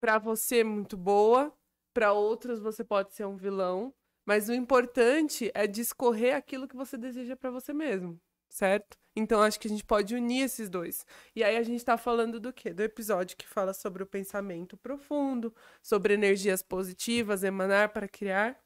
para 0.00 0.18
você 0.18 0.64
muito 0.64 0.96
boa, 0.96 1.52
para 1.94 2.12
outros 2.12 2.60
você 2.60 2.82
pode 2.82 3.12
ser 3.14 3.26
um 3.26 3.36
vilão, 3.36 3.94
mas 4.24 4.48
o 4.48 4.54
importante 4.54 5.50
é 5.54 5.66
discorrer 5.66 6.36
aquilo 6.36 6.68
que 6.68 6.76
você 6.76 6.96
deseja 6.96 7.36
para 7.36 7.50
você 7.50 7.72
mesmo, 7.72 8.20
certo? 8.48 8.96
Então 9.14 9.42
acho 9.42 9.60
que 9.60 9.66
a 9.66 9.70
gente 9.70 9.84
pode 9.84 10.14
unir 10.14 10.44
esses 10.44 10.70
dois. 10.70 11.04
E 11.36 11.44
aí 11.44 11.56
a 11.56 11.62
gente 11.62 11.84
tá 11.84 11.98
falando 11.98 12.40
do 12.40 12.52
quê? 12.52 12.72
Do 12.72 12.82
episódio 12.82 13.36
que 13.36 13.46
fala 13.46 13.74
sobre 13.74 14.02
o 14.02 14.06
pensamento 14.06 14.76
profundo, 14.76 15.54
sobre 15.82 16.14
energias 16.14 16.62
positivas, 16.62 17.42
emanar 17.42 17.90
para 17.90 18.08
criar, 18.08 18.58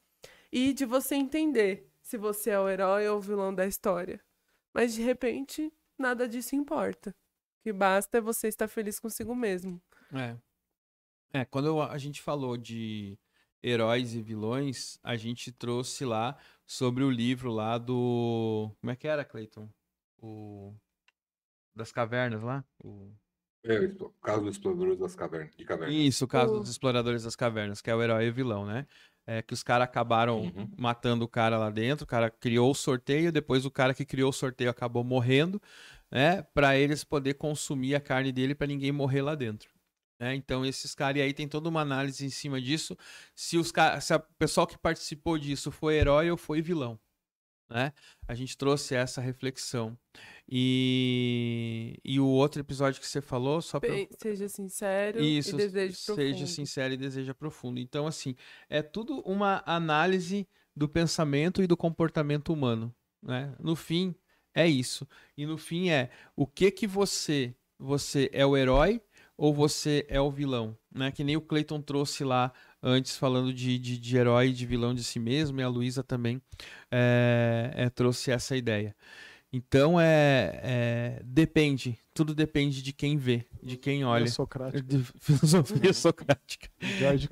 e 0.51 0.73
de 0.73 0.85
você 0.85 1.15
entender 1.15 1.91
se 2.01 2.17
você 2.17 2.51
é 2.51 2.59
o 2.59 2.69
herói 2.69 3.07
ou 3.09 3.17
o 3.17 3.21
vilão 3.21 3.53
da 3.53 3.65
história. 3.65 4.21
Mas 4.73 4.93
de 4.93 5.01
repente, 5.01 5.71
nada 5.97 6.27
disso 6.27 6.55
importa. 6.55 7.09
O 7.11 7.63
que 7.63 7.73
basta 7.73 8.17
é 8.17 8.21
você 8.21 8.47
estar 8.47 8.67
feliz 8.67 8.99
consigo 8.99 9.35
mesmo. 9.35 9.81
É. 10.13 10.37
É, 11.33 11.45
quando 11.45 11.81
a 11.81 11.97
gente 11.97 12.21
falou 12.21 12.55
de 12.57 13.17
heróis 13.61 14.13
e 14.13 14.21
vilões, 14.21 14.97
a 15.03 15.15
gente 15.17 15.51
trouxe 15.51 16.05
lá 16.05 16.37
sobre 16.65 17.03
o 17.03 17.11
livro 17.11 17.51
lá 17.51 17.77
do. 17.77 18.71
Como 18.79 18.91
é 18.91 18.95
que 18.95 19.07
era, 19.07 19.25
Cleiton? 19.25 19.69
O. 20.17 20.73
Das 21.75 21.91
cavernas 21.91 22.41
lá? 22.41 22.65
O... 22.83 23.11
É, 23.63 23.79
o 23.85 24.09
caso 24.21 24.45
dos 24.45 24.55
exploradores 24.55 24.97
das 24.97 25.15
cavernas, 25.15 25.55
de 25.55 25.65
cavernas. 25.65 25.95
Isso, 25.95 26.25
o 26.25 26.27
caso 26.27 26.55
O- 26.55 26.59
dos 26.61 26.69
exploradores 26.69 27.23
das 27.23 27.35
cavernas, 27.35 27.81
que 27.81 27.89
é 27.89 27.95
o 27.95 28.01
herói 28.01 28.25
e 28.27 28.29
o 28.29 28.33
vilão, 28.33 28.65
né? 28.65 28.87
É 29.29 29.41
que 29.41 29.53
os 29.53 29.61
caras 29.61 29.83
acabaram 29.85 30.43
Uhum. 30.43 30.69
matando 30.77 31.25
o 31.25 31.27
cara 31.27 31.57
lá 31.57 31.69
dentro, 31.69 32.05
o 32.05 32.07
cara 32.07 32.29
criou 32.31 32.71
o 32.71 32.75
sorteio, 32.75 33.29
depois 33.31 33.65
o 33.65 33.69
cara 33.71 33.93
que 33.93 34.05
criou 34.05 34.29
o 34.29 34.33
sorteio 34.33 34.69
acabou 34.69 35.03
morrendo, 35.03 35.61
né? 36.09 36.43
Pra 36.53 36.77
eles 36.77 37.03
poder 37.03 37.33
consumir 37.33 37.93
a 37.93 37.99
carne 37.99 38.31
dele 38.31 38.55
pra 38.55 38.65
ninguém 38.65 38.91
morrer 38.91 39.21
lá 39.21 39.35
dentro. 39.35 39.69
né? 40.19 40.33
Então 40.33 40.65
esses 40.65 40.95
caras 40.95 41.19
e 41.19 41.21
aí 41.21 41.33
tem 41.33 41.47
toda 41.47 41.67
uma 41.69 41.81
análise 41.81 42.25
em 42.25 42.29
cima 42.29 42.59
disso, 42.61 42.97
se 43.35 43.57
os 43.57 43.71
ca- 43.71 43.99
se 44.01 44.13
a 44.13 44.19
pessoal 44.19 44.65
que 44.65 44.77
participou 44.77 45.37
disso 45.37 45.71
foi 45.71 45.95
herói 45.97 46.31
ou 46.31 46.37
foi 46.37 46.59
vilão, 46.61 46.97
né? 47.69 47.91
A 48.27 48.33
gente 48.33 48.57
trouxe 48.57 48.95
essa 48.95 49.21
reflexão. 49.21 49.97
E, 50.49 51.99
e 52.03 52.19
o 52.19 52.27
outro 52.27 52.61
episódio 52.61 53.01
que 53.01 53.07
você 53.07 53.21
falou, 53.21 53.61
só 53.61 53.79
pra... 53.79 53.89
Seja 54.21 54.47
sincero 54.47 55.21
Isso, 55.21 55.55
e 55.55 55.57
deseje 55.57 55.95
seja 55.95 56.15
profundo. 56.15 56.47
sincero 56.47 56.93
e 56.93 56.97
deseja 56.97 57.33
profundo. 57.33 57.79
Então, 57.79 58.07
assim, 58.07 58.35
é 58.69 58.81
tudo 58.81 59.19
uma 59.21 59.61
análise 59.65 60.47
do 60.75 60.87
pensamento 60.87 61.61
e 61.61 61.67
do 61.67 61.75
comportamento 61.75 62.53
humano, 62.53 62.93
né? 63.21 63.53
No 63.59 63.75
fim, 63.75 64.15
é 64.53 64.67
isso. 64.67 65.07
E 65.35 65.45
no 65.45 65.57
fim 65.57 65.89
é 65.89 66.09
o 66.35 66.47
que 66.47 66.71
que 66.71 66.87
você, 66.87 67.53
você 67.77 68.29
é 68.31 68.45
o 68.45 68.55
herói 68.55 69.01
ou 69.35 69.53
você 69.53 70.05
é 70.07 70.19
o 70.21 70.31
vilão, 70.31 70.77
né? 70.91 71.11
Que 71.11 71.23
nem 71.23 71.35
o 71.35 71.41
Clayton 71.41 71.81
trouxe 71.81 72.23
lá 72.23 72.53
antes 72.81 73.17
falando 73.17 73.53
de, 73.53 73.77
de, 73.77 73.97
de 73.97 74.17
herói 74.17 74.49
e 74.49 74.53
de 74.53 74.65
vilão 74.65 74.93
de 74.93 75.03
si 75.03 75.19
mesmo 75.19 75.59
e 75.59 75.63
a 75.63 75.67
Luísa 75.67 76.03
também 76.03 76.41
é, 76.91 77.71
é, 77.75 77.89
trouxe 77.89 78.31
essa 78.31 78.55
ideia. 78.55 78.95
Então 79.51 79.99
é, 79.99 80.59
é 80.63 81.21
depende, 81.23 81.97
tudo 82.13 82.35
depende 82.35 82.81
de 82.81 82.91
quem 82.91 83.17
vê, 83.17 83.45
de 83.63 83.77
quem 83.77 84.03
olha. 84.03 84.27
Socrático. 84.27 84.85
De 84.85 85.03
filosofia 85.19 85.91
socrática. 85.93 86.69
George. 86.81 87.29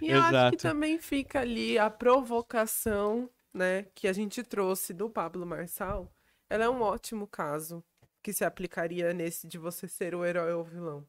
E 0.00 0.10
eu 0.10 0.20
acho 0.20 0.28
Exato. 0.28 0.56
que 0.56 0.62
também 0.62 0.98
fica 0.98 1.40
ali 1.40 1.78
a 1.78 1.88
provocação, 1.88 3.30
né, 3.52 3.86
que 3.94 4.06
a 4.06 4.12
gente 4.12 4.42
trouxe 4.42 4.92
do 4.92 5.08
Pablo 5.08 5.46
Marçal. 5.46 6.12
Ela 6.50 6.64
é 6.64 6.68
um 6.68 6.82
ótimo 6.82 7.26
caso 7.26 7.82
que 8.22 8.32
se 8.32 8.44
aplicaria 8.44 9.12
nesse 9.14 9.48
de 9.48 9.56
você 9.58 9.88
ser 9.88 10.14
o 10.14 10.24
herói 10.24 10.52
ou 10.52 10.60
o 10.60 10.64
vilão. 10.64 11.06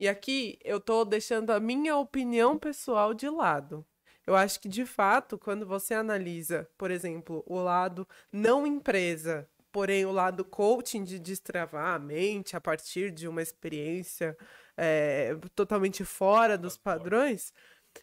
E 0.00 0.08
aqui 0.08 0.58
eu 0.64 0.80
tô 0.80 1.04
deixando 1.04 1.50
a 1.50 1.60
minha 1.60 1.94
opinião 1.96 2.58
pessoal 2.58 3.12
de 3.12 3.28
lado. 3.28 3.84
Eu 4.26 4.34
acho 4.34 4.58
que, 4.58 4.68
de 4.68 4.86
fato, 4.86 5.38
quando 5.38 5.66
você 5.66 5.92
analisa, 5.92 6.66
por 6.78 6.90
exemplo, 6.90 7.44
o 7.46 7.56
lado 7.60 8.08
não 8.32 8.66
empresa, 8.66 9.46
porém 9.70 10.06
o 10.06 10.12
lado 10.12 10.42
coaching 10.44 11.04
de 11.04 11.18
destravar 11.18 11.94
a 11.94 11.98
mente 11.98 12.56
a 12.56 12.60
partir 12.60 13.10
de 13.10 13.28
uma 13.28 13.42
experiência 13.42 14.36
é, 14.76 15.36
totalmente 15.54 16.02
fora 16.04 16.56
dos 16.56 16.78
padrões, 16.78 17.52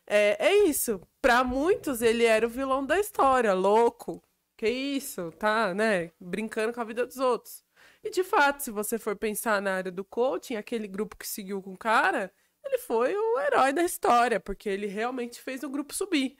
é, 0.05 0.37
é 0.39 0.53
isso. 0.67 1.01
Pra 1.21 1.43
muitos, 1.43 2.01
ele 2.03 2.25
era 2.25 2.45
o 2.45 2.49
vilão 2.49 2.85
da 2.85 2.99
história, 2.99 3.53
louco. 3.53 4.23
Que 4.55 4.69
isso, 4.69 5.31
tá, 5.33 5.73
né? 5.73 6.11
Brincando 6.19 6.73
com 6.73 6.81
a 6.81 6.83
vida 6.83 7.05
dos 7.05 7.17
outros. 7.17 7.66
E 8.07 8.11
de 8.11 8.23
fato, 8.23 8.63
se 8.63 8.71
você 8.71 8.97
for 8.97 9.15
pensar 9.15 9.61
na 9.61 9.75
área 9.75 9.91
do 9.91 10.03
coaching, 10.03 10.55
aquele 10.55 10.87
grupo 10.87 11.15
que 11.15 11.27
seguiu 11.27 11.61
com 11.61 11.73
o 11.73 11.77
cara 11.77 12.31
ele 12.67 12.77
foi 12.77 13.15
o 13.15 13.39
herói 13.39 13.73
da 13.73 13.83
história, 13.83 14.39
porque 14.39 14.69
ele 14.69 14.87
realmente 14.87 15.41
fez 15.41 15.63
o 15.63 15.69
grupo 15.69 15.93
subir. 15.93 16.37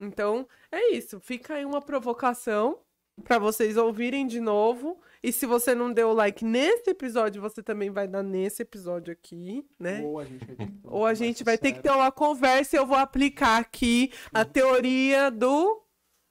Então, 0.00 0.48
é 0.70 0.92
isso. 0.92 1.20
Fica 1.20 1.54
aí 1.54 1.64
uma 1.64 1.80
provocação 1.80 2.80
para 3.22 3.38
vocês 3.38 3.76
ouvirem 3.76 4.26
de 4.26 4.40
novo. 4.40 5.00
E 5.22 5.30
se 5.30 5.46
você 5.46 5.74
não 5.74 5.92
deu 5.92 6.08
o 6.08 6.14
like 6.14 6.44
nesse 6.44 6.90
episódio, 6.90 7.40
você 7.40 7.62
também 7.62 7.90
vai 7.90 8.08
dar 8.08 8.22
nesse 8.22 8.62
episódio 8.62 9.12
aqui, 9.12 9.64
né? 9.78 10.02
Ou 10.02 10.18
a 10.18 10.24
gente 10.24 10.34
vai 10.48 10.66
ter 10.66 10.72
que 10.72 10.82
ter 10.82 10.90
uma 11.10 11.14
gente 11.14 11.44
conversa 11.44 11.44
vai 11.44 11.56
ter 11.56 11.72
que 11.72 11.82
ter 11.82 11.90
uma 11.90 12.10
conversa 12.10 12.76
e 12.76 12.78
eu 12.78 12.86
vou 12.86 12.96
aplicar 12.96 13.58
aqui 13.58 14.10
a 14.32 14.44
teoria 14.44 15.30
do, 15.30 15.84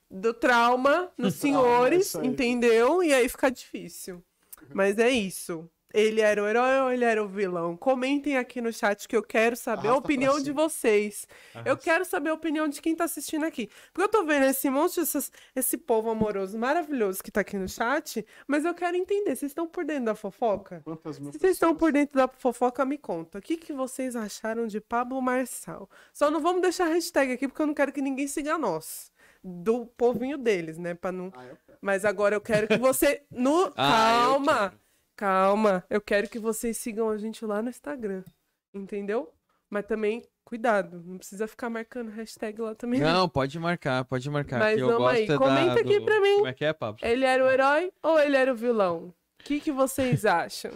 do 0.10 0.34
trauma 0.34 1.12
nos 1.18 1.36
senhores, 1.40 2.08
isso 2.08 2.20
aí. 2.20 2.28
entendeu? 2.28 3.02
E 3.04 3.14
aí 3.14 3.30
fica 3.30 3.50
difícil. 3.50 4.22
Mas 4.74 4.98
é 4.98 5.10
isso. 5.10 5.70
Ele 5.94 6.22
era 6.22 6.42
o 6.42 6.48
herói 6.48 6.80
ou 6.80 6.90
ele 6.94 7.04
era 7.04 7.22
o 7.22 7.28
vilão? 7.28 7.76
Comentem 7.76 8.38
aqui 8.38 8.62
no 8.62 8.72
chat 8.72 9.10
que 9.10 9.14
eu 9.18 9.22
quero 9.22 9.58
saber 9.58 9.88
a 9.88 9.92
Arrasta 9.92 10.02
pra 10.02 10.06
opinião 10.14 10.40
de 10.42 10.50
vocês. 10.54 11.28
Eu 11.66 11.76
quero 11.76 12.06
saber 12.06 12.30
a 12.30 12.34
opinião 12.34 12.70
de 12.70 12.82
quem 12.82 12.96
tá 12.96 13.04
assistindo 13.04 13.44
aqui. 13.46 13.70
Porque 13.92 14.02
eu 14.02 14.08
tô 14.08 14.24
vendo 14.24 14.46
esse 14.46 14.70
monte, 14.70 15.02
essas- 15.02 15.30
esse 15.54 15.78
povo 15.78 16.10
amoroso 16.10 16.58
maravilhoso 16.58 17.22
que 17.22 17.30
tá 17.30 17.42
aqui 17.42 17.58
no 17.58 17.68
chat, 17.68 18.26
mas 18.48 18.64
eu 18.64 18.74
quero 18.74 18.96
entender, 18.96 19.36
vocês 19.36 19.52
estão 19.52 19.68
por 19.68 19.84
dentro 19.84 20.06
da 20.06 20.16
fofoca? 20.16 20.80
Quantas 20.82 21.20
mil 21.20 21.34
Se 21.34 21.38
vocês 21.40 21.52
estão 21.58 21.76
por 21.76 21.92
dentro 21.92 22.16
da 22.16 22.28
fofoca, 22.30 22.86
me 22.86 22.98
conta. 22.98 23.40
O 23.40 23.42
que, 23.42 23.58
que 23.58 23.74
vocês 23.74 24.16
acharam 24.16 24.68
de 24.68 24.80
Pablo 24.80 25.22
Marçal? 25.22 25.90
Só 26.14 26.32
não 26.32 26.40
vamos 26.40 26.62
deixar 26.62 26.86
a 26.86 26.94
hashtag 26.94 27.34
aqui, 27.34 27.50
porque 27.50 27.62
eu 27.62 27.68
não 27.68 27.74
quero 27.74 27.92
que 27.92 28.02
ninguém 28.02 28.28
siga 28.28 28.58
nós. 28.58 29.12
Do 29.44 29.86
povinho 29.86 30.38
deles, 30.38 30.78
né? 30.78 30.94
Pra 30.94 31.12
não... 31.12 31.32
Ah, 31.36 31.46
eu. 31.46 31.58
Mas 31.82 32.06
agora 32.06 32.36
eu 32.36 32.42
quero 32.42 32.68
que 32.68 32.78
você. 32.78 33.24
No... 33.32 33.72
Ah, 33.76 34.24
eu 34.26 34.30
calma! 34.34 34.70
quero. 34.70 34.82
Calma. 35.16 35.84
Eu 35.90 36.02
quero 36.02 36.30
que 36.30 36.40
vocês 36.40 36.78
sigam 36.78 37.10
a 37.10 37.18
gente 37.18 37.44
lá 37.46 37.62
no 37.62 37.70
Instagram. 37.70 38.24
Entendeu? 38.74 39.32
Mas 39.70 39.86
também, 39.86 40.24
cuidado. 40.44 41.02
Não 41.06 41.18
precisa 41.18 41.48
ficar 41.48 41.70
marcando 41.70 42.10
hashtag 42.12 42.62
lá 42.62 42.76
também. 42.76 43.00
Não, 43.00 43.28
pode 43.30 43.58
marcar, 43.60 44.04
pode 44.06 44.30
marcar. 44.30 44.60
Mas 44.60 44.76
que 44.76 44.82
eu 44.82 44.88
vamos 44.88 45.02
gosto 45.04 45.16
aí, 45.18 45.24
é 45.24 45.28
da- 45.28 45.38
comenta 45.38 45.80
aqui 45.82 46.00
do- 46.00 46.06
pra 46.06 46.22
mim. 46.22 46.36
Como 46.36 46.48
é 46.48 46.54
que 46.54 46.66
é, 46.66 46.74
Pablo? 46.74 47.00
Ele 47.06 47.26
era 47.26 47.44
o 47.46 47.50
herói 47.50 47.92
ou 48.04 48.20
ele 48.20 48.36
era 48.38 48.52
o 48.52 48.56
vilão? 48.56 49.14
O 49.40 49.44
que, 49.44 49.60
que 49.60 49.72
vocês 49.72 50.24
acham? 50.26 50.72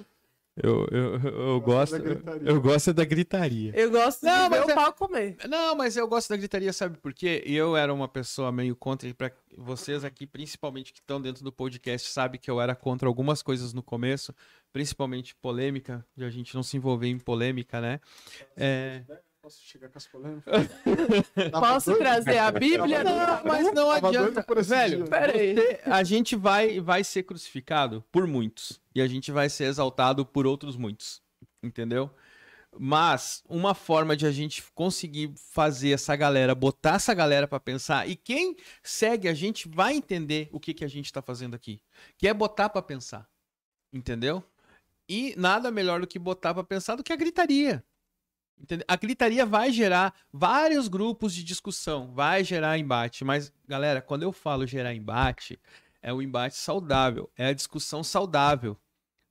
Eu, 0.58 0.88
eu, 0.90 1.20
eu, 1.20 1.60
Gosto 1.60 1.92
gosto, 1.92 1.92
da 1.92 2.00
gritaria. 2.00 2.50
eu 2.50 2.62
gosto 2.62 2.94
da 2.94 3.04
gritaria. 3.06 3.72
Eu 3.76 3.92
gosto 3.92 4.26
Não, 4.26 4.44
de 4.50 4.50
ver 4.56 4.60
mas 4.62 4.68
o 4.68 4.72
é- 4.72 4.74
pau 4.76 4.94
comer. 4.94 5.38
Não, 5.50 5.76
mas 5.76 5.98
eu 5.98 6.08
gosto 6.08 6.30
da 6.30 6.38
gritaria, 6.38 6.72
sabe 6.72 6.98
por 6.98 7.14
quê? 7.14 7.44
Eu 7.46 7.76
era 7.76 7.94
uma 7.94 8.08
pessoa 8.08 8.54
meio 8.54 8.74
contra, 8.74 9.10
e 9.10 9.14
pra 9.14 9.32
vocês 9.58 10.06
aqui, 10.06 10.26
principalmente 10.26 10.94
que 10.94 11.00
estão 11.00 11.22
dentro 11.22 11.44
do 11.44 11.52
podcast, 11.52 12.10
sabe 12.10 12.38
que 12.38 12.50
eu 12.50 12.62
era 12.62 12.74
contra 12.74 13.06
algumas 13.08 13.42
coisas 13.42 13.74
no 13.74 13.84
começo, 13.84 14.34
principalmente 14.72 15.36
polêmica, 15.36 16.06
de 16.16 16.24
a 16.24 16.30
gente 16.30 16.56
não 16.56 16.64
se 16.64 16.78
envolver 16.78 17.08
em 17.08 17.20
polêmica, 17.20 17.82
né? 17.82 18.00
É... 18.56 19.04
Posso 19.46 19.62
chegar 19.64 19.90
com 19.90 19.98
as 20.00 20.08
polêmicas? 20.08 20.68
Posso 21.54 21.92
doido? 21.92 22.00
trazer 22.00 22.40
a 22.40 22.52
Bíblia? 22.52 23.04
Não, 23.04 23.44
mas 23.46 23.72
não 23.76 23.92
adianta. 23.92 24.44
Velho, 24.64 24.98
dia. 24.98 25.06
Pera 25.06 25.38
aí. 25.38 25.54
você- 25.54 25.80
a 25.86 26.04
gente 26.04 26.36
vai, 26.36 26.80
vai 26.80 27.04
ser 27.04 27.22
crucificado 27.22 28.04
por 28.12 28.26
muitos. 28.26 28.82
E 28.96 29.00
a 29.00 29.08
gente 29.08 29.32
vai 29.32 29.48
ser 29.48 29.66
exaltado 29.66 30.26
por 30.26 30.48
outros 30.48 30.76
muitos. 30.76 31.22
Entendeu? 31.62 32.10
Mas 32.76 33.44
uma 33.48 33.76
forma 33.76 34.18
de 34.18 34.26
a 34.26 34.32
gente 34.32 34.64
conseguir 34.74 35.32
fazer 35.52 35.92
essa 35.92 36.16
galera, 36.16 36.56
botar 36.56 36.96
essa 36.96 37.14
galera 37.14 37.48
pra 37.48 37.60
pensar, 37.60 38.10
e 38.10 38.16
quem 38.16 38.56
segue 38.82 39.28
a 39.28 39.34
gente 39.36 39.70
vai 39.70 39.94
entender 39.94 40.50
o 40.52 40.60
que, 40.60 40.74
que 40.74 40.84
a 40.84 40.88
gente 40.88 41.14
tá 41.14 41.22
fazendo 41.22 41.54
aqui, 41.54 41.80
que 42.18 42.28
é 42.28 42.34
botar 42.34 42.68
pra 42.70 42.82
pensar. 42.82 43.30
Entendeu? 43.94 44.44
E 45.08 45.36
nada 45.38 45.70
melhor 45.70 46.02
do 46.02 46.08
que 46.08 46.18
botar 46.18 46.52
pra 46.52 46.64
pensar 46.64 46.96
do 46.96 47.04
que 47.04 47.14
a 47.14 47.16
gritaria. 47.16 47.84
Entendeu? 48.60 48.86
A 48.88 48.96
gritaria 48.96 49.46
vai 49.46 49.72
gerar 49.72 50.14
vários 50.32 50.88
grupos 50.88 51.34
de 51.34 51.44
discussão, 51.44 52.12
vai 52.14 52.44
gerar 52.44 52.78
embate, 52.78 53.24
mas 53.24 53.52
galera, 53.68 54.02
quando 54.02 54.24
eu 54.24 54.32
falo 54.32 54.66
gerar 54.66 54.94
embate, 54.94 55.60
é 56.02 56.14
o 56.14 56.22
embate 56.22 56.56
saudável, 56.56 57.30
é 57.38 57.48
a 57.48 57.54
discussão 57.54 58.04
saudável, 58.04 58.78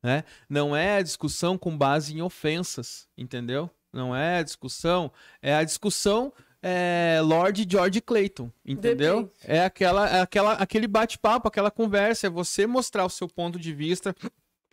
né? 0.03 0.25
Não 0.49 0.77
é 0.77 0.97
a 0.97 1.03
discussão 1.03 1.57
com 1.57 1.77
base 1.77 2.15
em 2.15 2.21
ofensas, 2.21 3.09
entendeu? 3.17 3.71
Não 3.93 4.15
é 4.15 4.39
a 4.39 4.43
discussão, 4.43 5.11
é 5.41 5.55
a 5.55 5.65
discussão 5.65 6.33
é, 6.61 7.21
Lord 7.23 7.67
George 7.69 8.01
Clayton, 8.01 8.51
entendeu? 8.65 9.25
Depende. 9.25 9.35
É 9.45 9.65
aquela, 9.65 10.09
é 10.09 10.21
aquela, 10.21 10.53
aquele 10.55 10.89
bate-papo, 10.89 11.47
aquela 11.47 11.71
conversa, 11.71 12.27
é 12.27 12.31
você 12.31 12.67
mostrar 12.67 13.05
o 13.05 13.11
seu 13.11 13.29
ponto 13.29 13.59
de 13.59 13.73
vista, 13.73 14.17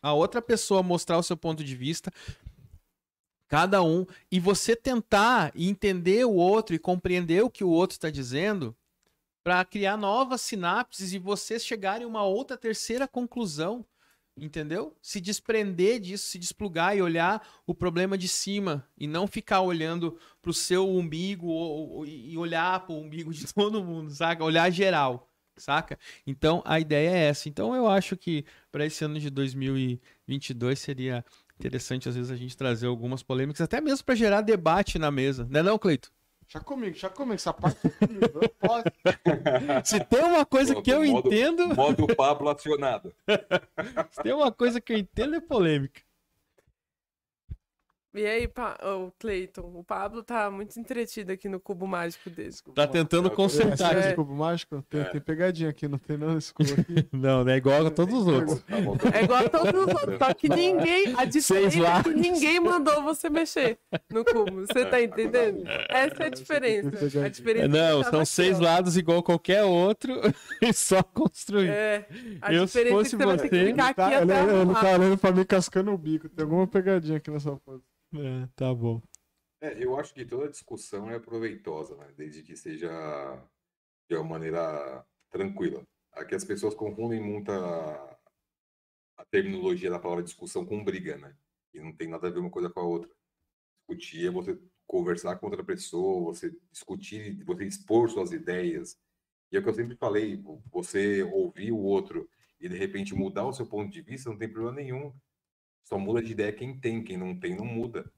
a 0.01 0.13
outra 0.13 0.41
pessoa 0.41 0.81
mostrar 0.81 1.17
o 1.17 1.23
seu 1.23 1.37
ponto 1.37 1.63
de 1.63 1.75
vista, 1.75 2.11
cada 3.51 3.83
um, 3.83 4.05
e 4.31 4.39
você 4.39 4.77
tentar 4.77 5.51
entender 5.53 6.23
o 6.23 6.31
outro 6.35 6.73
e 6.73 6.79
compreender 6.79 7.43
o 7.43 7.49
que 7.49 7.65
o 7.65 7.69
outro 7.69 7.95
está 7.95 8.09
dizendo 8.09 8.73
para 9.43 9.65
criar 9.65 9.97
novas 9.97 10.39
sinapses 10.39 11.11
e 11.11 11.19
vocês 11.19 11.65
chegarem 11.65 12.05
a 12.05 12.07
uma 12.07 12.23
outra 12.23 12.55
terceira 12.55 13.09
conclusão, 13.09 13.85
entendeu? 14.37 14.95
Se 15.01 15.19
desprender 15.19 15.99
disso, 15.99 16.27
se 16.27 16.39
desplugar 16.39 16.95
e 16.95 17.01
olhar 17.01 17.45
o 17.67 17.75
problema 17.75 18.17
de 18.17 18.29
cima 18.29 18.87
e 18.97 19.05
não 19.05 19.27
ficar 19.27 19.59
olhando 19.59 20.17
para 20.41 20.51
o 20.51 20.53
seu 20.53 20.87
umbigo 20.87 21.47
ou- 21.47 21.89
ou- 21.97 22.05
e 22.05 22.37
olhar 22.37 22.79
para 22.85 22.95
o 22.95 23.01
umbigo 23.01 23.33
de 23.33 23.43
todo 23.53 23.83
mundo, 23.83 24.11
saca? 24.11 24.45
Olhar 24.45 24.71
geral, 24.71 25.27
saca? 25.57 25.99
Então 26.25 26.61
a 26.65 26.79
ideia 26.79 27.09
é 27.09 27.23
essa. 27.27 27.49
Então 27.49 27.75
eu 27.75 27.85
acho 27.89 28.15
que 28.15 28.45
para 28.71 28.85
esse 28.85 29.03
ano 29.03 29.19
de 29.19 29.29
2022 29.29 30.79
seria 30.79 31.25
interessante 31.67 32.09
às 32.09 32.15
vezes 32.15 32.31
a 32.31 32.35
gente 32.35 32.57
trazer 32.57 32.87
algumas 32.87 33.21
polêmicas, 33.21 33.61
até 33.61 33.79
mesmo 33.79 34.03
para 34.03 34.15
gerar 34.15 34.41
debate 34.41 34.97
na 34.97 35.11
mesa, 35.11 35.47
né 35.49 35.61
não, 35.61 35.77
Cleito? 35.77 36.11
Já 36.47 36.59
comigo, 36.59 36.97
já 36.97 37.09
comigo. 37.09 37.35
Essa 37.35 37.53
parte 37.53 37.77
é 37.87 37.89
comigo. 38.05 38.39
Eu 38.41 38.49
posso. 38.59 38.83
Se 39.85 39.99
tem 40.03 40.19
uma 40.21 40.45
coisa 40.45 40.73
Pronto, 40.73 40.83
que 40.83 40.91
eu 40.91 41.05
modo- 41.05 41.27
entendo, 41.29 41.73
Modo 41.73 42.07
Pablo 42.13 42.49
acionado. 42.49 43.13
se 44.11 44.21
tem 44.21 44.33
uma 44.33 44.51
coisa 44.51 44.81
que 44.81 44.91
eu 44.91 44.97
entendo 44.97 45.33
é 45.35 45.39
polêmica. 45.39 46.01
E 48.13 48.25
aí, 48.25 48.45
pa... 48.45 48.77
ô, 48.83 49.09
Cleiton, 49.17 49.71
o 49.73 49.83
Pablo 49.85 50.21
tá 50.21 50.51
muito 50.51 50.77
entretido 50.77 51.31
aqui 51.31 51.47
no 51.47 51.61
cubo 51.61 51.87
mágico 51.87 52.29
dele. 52.29 52.51
Tá 52.75 52.85
tentando 52.85 53.27
É, 53.29 53.31
consertar. 53.31 53.97
Esse 53.97 54.09
É. 54.09 54.13
cubo 54.13 54.35
mágico? 54.35 54.83
Tem, 54.89 54.99
É. 54.99 55.03
tem 55.05 55.21
pegadinha 55.21 55.69
aqui, 55.69 55.87
não 55.87 55.97
tem 55.97 56.17
não 56.17 56.37
esse 56.37 56.53
cubo 56.53 56.69
aqui. 56.73 57.07
Não, 57.13 57.45
não 57.45 57.51
é 57.53 57.55
igual 57.55 57.85
a 57.87 57.89
todos 57.89 58.13
os 58.13 58.27
outros. 58.27 58.61
Tá 58.63 58.75
É 59.17 59.23
igual 59.23 59.45
a 59.45 59.49
todos 59.49 59.69
os 59.81 59.87
outros, 59.93 60.17
só 60.17 60.33
que 60.33 60.49
ninguém. 60.49 61.13
A 61.17 61.23
diferença 61.23 61.67
é 61.67 61.69
que 61.69 61.79
lados. 61.79 62.13
ninguém 62.15 62.59
mandou 62.59 63.01
você 63.01 63.29
mexer 63.29 63.77
no 64.09 64.25
cubo. 64.25 64.65
Você 64.67 64.85
tá 64.85 65.01
entendendo? 65.01 65.63
Essa 65.87 66.23
é 66.23 66.25
a 66.25 66.29
diferença. 66.29 66.89
A 67.25 67.29
diferença 67.29 67.65
é 67.65 67.67
Não, 67.69 67.99
tava 68.01 68.11
são 68.11 68.19
aqui, 68.21 68.29
seis 68.29 68.59
ó. 68.59 68.63
lados 68.63 68.97
igual 68.97 69.23
qualquer 69.23 69.63
outro 69.63 70.13
e 70.61 70.73
só 70.73 71.01
construir. 71.01 71.69
É. 71.69 72.05
A 72.41 72.53
Eu, 72.53 72.67
se 72.67 72.73
diferença 72.73 72.89
é 72.89 72.91
fosse 72.97 73.09
que 73.11 73.17
você 73.17 73.25
vai 73.25 73.37
ter 73.37 73.49
que 73.49 73.55
você, 73.55 73.65
ficar 73.67 73.85
aqui 73.87 73.95
Tá, 73.95 74.07
ele, 74.21 74.31
até 74.33 74.41
ele 74.43 74.51
arrumar. 74.61 74.81
tá 74.81 74.91
olhando 74.91 75.17
pra 75.17 75.31
mim 75.31 75.45
cascando 75.45 75.91
o 75.93 75.97
bico. 75.97 76.27
Tem 76.27 76.43
alguma 76.43 76.67
pegadinha 76.67 77.17
aqui 77.17 77.31
nessa 77.31 77.55
foto. 77.55 77.81
É, 78.13 78.47
tá 78.55 78.73
bom. 78.73 79.01
É, 79.61 79.83
eu 79.83 79.97
acho 79.97 80.13
que 80.13 80.25
toda 80.25 80.49
discussão 80.49 81.09
é 81.09 81.19
proveitosa, 81.19 81.95
né? 81.95 82.11
Desde 82.17 82.43
que 82.43 82.55
seja 82.55 82.89
de 84.09 84.15
uma 84.15 84.23
maneira 84.23 85.05
tranquila. 85.29 85.85
Aqui 86.11 86.35
as 86.35 86.43
pessoas 86.43 86.73
confundem 86.73 87.21
muito 87.21 87.51
a, 87.51 88.19
a 89.17 89.25
terminologia 89.25 89.89
da 89.89 89.99
palavra 89.99 90.23
discussão 90.23 90.65
com 90.65 90.83
briga, 90.83 91.17
né? 91.17 91.35
E 91.73 91.79
não 91.79 91.95
tem 91.95 92.09
nada 92.09 92.27
a 92.27 92.31
ver 92.31 92.39
uma 92.39 92.49
coisa 92.49 92.69
com 92.69 92.79
a 92.79 92.83
outra. 92.83 93.09
Discutir 93.79 94.27
é 94.27 94.31
você 94.31 94.59
conversar 94.87 95.37
com 95.37 95.45
outra 95.45 95.63
pessoa, 95.63 96.33
você 96.33 96.53
discutir, 96.71 97.43
você 97.45 97.65
expor 97.65 98.09
suas 98.09 98.33
ideias. 98.33 98.99
E 99.51 99.55
é 99.55 99.59
o 99.59 99.63
que 99.63 99.69
eu 99.69 99.73
sempre 99.73 99.95
falei, 99.95 100.41
você 100.71 101.23
ouvir 101.23 101.71
o 101.71 101.77
outro 101.77 102.29
e 102.59 102.67
de 102.67 102.77
repente 102.77 103.15
mudar 103.15 103.45
o 103.45 103.53
seu 103.53 103.65
ponto 103.65 103.91
de 103.91 104.01
vista, 104.01 104.29
não 104.29 104.37
tem 104.37 104.51
problema 104.51 104.75
nenhum. 104.75 105.13
Só 105.83 105.97
muda 105.97 106.21
de 106.21 106.31
ideia 106.31 106.53
quem 106.53 106.79
tem, 106.79 107.03
quem 107.03 107.17
não 107.17 107.37
tem, 107.37 107.55
não 107.55 107.65
muda 107.65 108.11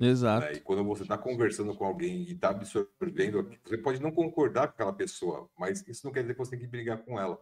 Exato. 0.00 0.46
né? 0.46 0.52
E 0.54 0.60
quando 0.60 0.84
você 0.84 1.02
está 1.02 1.16
conversando 1.16 1.74
com 1.74 1.84
alguém 1.84 2.22
e 2.22 2.32
está 2.32 2.50
absorvendo, 2.50 3.48
você 3.64 3.78
pode 3.78 4.00
não 4.00 4.10
concordar 4.10 4.68
com 4.68 4.74
aquela 4.74 4.92
pessoa, 4.92 5.50
mas 5.58 5.86
isso 5.86 6.04
não 6.04 6.12
quer 6.12 6.22
dizer 6.22 6.34
que 6.34 6.38
você 6.38 6.50
tem 6.52 6.60
que 6.60 6.66
brigar 6.66 6.98
com 7.04 7.18
ela. 7.18 7.40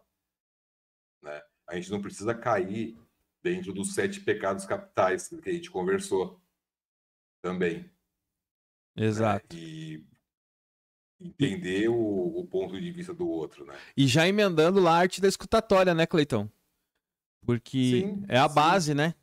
Né? 1.23 1.41
A 1.69 1.75
gente 1.77 1.91
não 1.91 2.03
precisa 2.03 2.35
cair 2.35 2.99
dentro 3.43 3.73
dos 3.73 3.95
sete 3.95 4.21
pecados 4.21 4.67
capitais 4.67 5.29
que 5.29 5.49
a 5.49 5.53
gente 5.53 5.71
conversou 5.71 6.41
também. 7.43 7.91
né? 8.97 9.07
Exato. 9.07 9.57
E 9.57 10.05
entender 11.19 11.89
o, 11.89 12.41
o 12.41 12.47
ponto 12.47 12.79
de 12.79 12.91
vista 12.91 13.15
do 13.15 13.29
outro, 13.29 13.65
né? 13.65 13.79
E 13.97 14.07
já 14.07 14.27
emendando 14.27 14.81
lá 14.81 14.93
a 14.93 14.99
arte 14.99 15.21
da 15.21 15.29
escutatória, 15.29 15.95
né, 15.95 16.07
Cleitão? 16.07 16.51
Porque 17.45 18.01
Sim, 18.01 18.25
é 18.29 18.39
a 18.39 18.49
sim. 18.49 18.55
base, 18.55 18.95
né? 18.95 19.15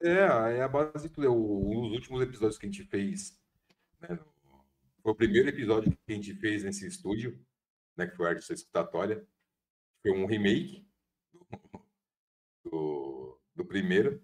É, 0.00 0.10
é 0.58 0.62
a 0.62 0.68
base 0.68 1.08
de 1.08 1.14
tudo. 1.14 1.26
É 1.26 1.30
o- 1.30 1.70
Um 1.70 1.82
dos 1.88 1.92
últimos 1.92 2.22
episódios 2.22 2.58
que 2.58 2.66
a 2.66 2.70
gente 2.70 2.84
fez, 2.84 3.38
né, 4.00 4.16
foi 5.02 5.12
o 5.12 5.14
primeiro 5.14 5.48
episódio 5.48 5.90
que 5.90 6.12
a 6.12 6.16
gente 6.16 6.34
fez 6.34 6.62
nesse 6.62 6.86
estúdio, 6.86 7.38
né, 7.96 8.06
que 8.06 8.16
foi 8.16 8.26
a 8.26 8.30
arte 8.30 8.52
escutatória. 8.52 9.26
Foi 10.02 10.12
um 10.12 10.26
remake 10.26 10.86
do, 12.64 13.40
do, 13.54 13.64
primeiro. 13.64 14.22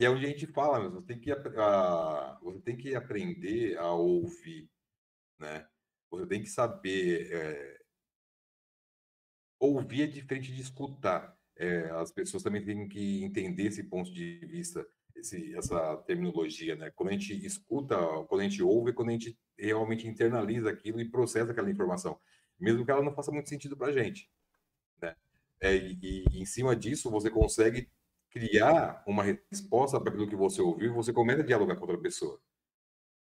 E 0.00 0.04
é 0.04 0.10
onde 0.10 0.26
a 0.26 0.28
gente 0.28 0.46
fala, 0.46 0.80
mas 0.80 0.92
você 0.92 1.06
tem 1.06 1.20
que, 1.20 1.30
a- 1.32 2.38
você 2.42 2.60
tem 2.60 2.76
que 2.76 2.94
aprender 2.94 3.76
a 3.78 3.92
ouvir, 3.92 4.70
né? 5.38 5.68
Você 6.10 6.26
tem 6.26 6.42
que 6.42 6.48
saber. 6.48 7.32
é, 7.32 7.82
ouvir 9.58 10.02
é 10.02 10.06
diferente 10.06 10.52
de 10.52 10.60
escutar. 10.60 11.36
É, 11.56 11.90
as 11.90 12.10
pessoas 12.10 12.42
também 12.42 12.64
têm 12.64 12.88
que 12.88 13.22
entender 13.22 13.64
esse 13.64 13.84
ponto 13.84 14.12
de 14.12 14.38
vista, 14.46 14.86
esse, 15.14 15.54
essa 15.54 15.96
terminologia, 16.06 16.74
né? 16.76 16.90
Quando 16.90 17.10
a 17.10 17.12
gente 17.12 17.34
escuta, 17.44 17.96
quando 18.28 18.40
a 18.40 18.44
gente 18.44 18.62
ouve, 18.62 18.92
quando 18.92 19.10
a 19.10 19.12
gente 19.12 19.38
realmente 19.58 20.08
internaliza 20.08 20.70
aquilo 20.70 21.00
e 21.00 21.08
processa 21.08 21.52
aquela 21.52 21.70
informação, 21.70 22.18
mesmo 22.58 22.84
que 22.84 22.90
ela 22.90 23.02
não 23.02 23.14
faça 23.14 23.30
muito 23.30 23.48
sentido 23.48 23.76
para 23.76 23.88
a 23.88 23.92
gente, 23.92 24.30
né? 25.00 25.14
É, 25.60 25.76
e, 25.76 26.24
e 26.32 26.40
em 26.40 26.44
cima 26.44 26.74
disso 26.74 27.10
você 27.10 27.30
consegue 27.30 27.90
criar 28.30 29.02
uma 29.06 29.22
resposta 29.22 30.00
para 30.00 30.10
aquilo 30.10 30.28
que 30.28 30.34
você 30.34 30.62
ouviu 30.62 30.90
e 30.90 30.94
você 30.94 31.12
começa 31.12 31.42
a 31.42 31.46
dialogar 31.46 31.76
com 31.76 31.82
outra 31.82 31.98
pessoa, 32.00 32.40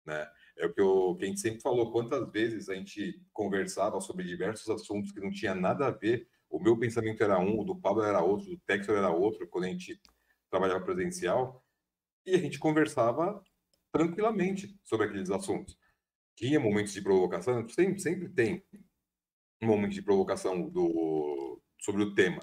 né? 0.05 0.31
É 0.57 0.67
o 0.67 0.75
que, 0.75 0.81
eu, 0.81 1.17
que 1.17 1.25
a 1.25 1.29
gente 1.29 1.41
sempre 1.41 1.61
falou, 1.61 1.93
quantas 1.93 2.31
vezes 2.31 2.69
a 2.69 2.75
gente 2.75 3.25
conversava 3.33 4.01
sobre 4.01 4.25
diversos 4.25 4.69
assuntos 4.69 5.13
que 5.13 5.21
não 5.21 5.31
tinha 5.31 5.55
nada 5.55 5.87
a 5.87 5.91
ver, 5.91 6.29
o 6.51 6.61
meu 6.61 6.79
pensamento 6.79 7.23
era 7.23 7.39
um, 7.39 7.61
o 7.61 7.65
do 7.65 7.77
Pablo 7.77 8.03
era 8.03 8.23
outro, 8.23 8.49
o 8.49 8.57
do 8.57 8.63
Textor 8.67 8.97
era 8.97 9.11
outro, 9.11 9.47
quando 9.49 9.65
a 9.65 9.69
gente 9.69 10.01
trabalhava 10.51 10.85
presencial, 10.85 11.65
e 12.25 12.35
a 12.35 12.39
gente 12.39 12.59
conversava 12.59 13.43
tranquilamente 13.93 14.79
sobre 14.85 15.07
aqueles 15.07 15.31
assuntos. 15.31 15.77
Tinha 16.37 16.61
momentos 16.61 16.93
de 16.93 17.03
provocação, 17.03 17.69
sempre, 17.69 18.01
sempre 18.01 18.29
tem 18.29 18.65
um 19.63 19.67
momento 19.67 19.93
de 19.93 20.03
provocação 20.03 20.69
do, 20.69 21.61
sobre 21.81 22.03
o 22.03 22.15
tema, 22.15 22.41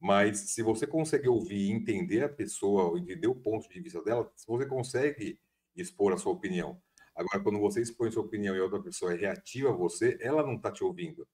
mas 0.00 0.38
se 0.50 0.62
você 0.62 0.86
consegue 0.86 1.28
ouvir 1.28 1.68
e 1.68 1.72
entender 1.72 2.24
a 2.24 2.28
pessoa, 2.28 2.98
entender 2.98 3.28
o 3.28 3.34
ponto 3.34 3.68
de 3.68 3.80
vista 3.80 4.02
dela, 4.02 4.30
você 4.46 4.66
consegue 4.66 5.38
expor 5.74 6.12
a 6.12 6.18
sua 6.18 6.32
opinião. 6.32 6.80
Agora, 7.14 7.42
quando 7.42 7.58
você 7.58 7.80
expõe 7.80 8.10
sua 8.10 8.22
opinião 8.22 8.54
e 8.54 8.60
outra 8.60 8.82
pessoa 8.82 9.14
é 9.14 9.16
reativa 9.16 9.70
a 9.70 9.72
você, 9.72 10.18
ela 10.20 10.42
não 10.42 10.56
está 10.56 10.70
te 10.70 10.84
ouvindo. 10.84 11.26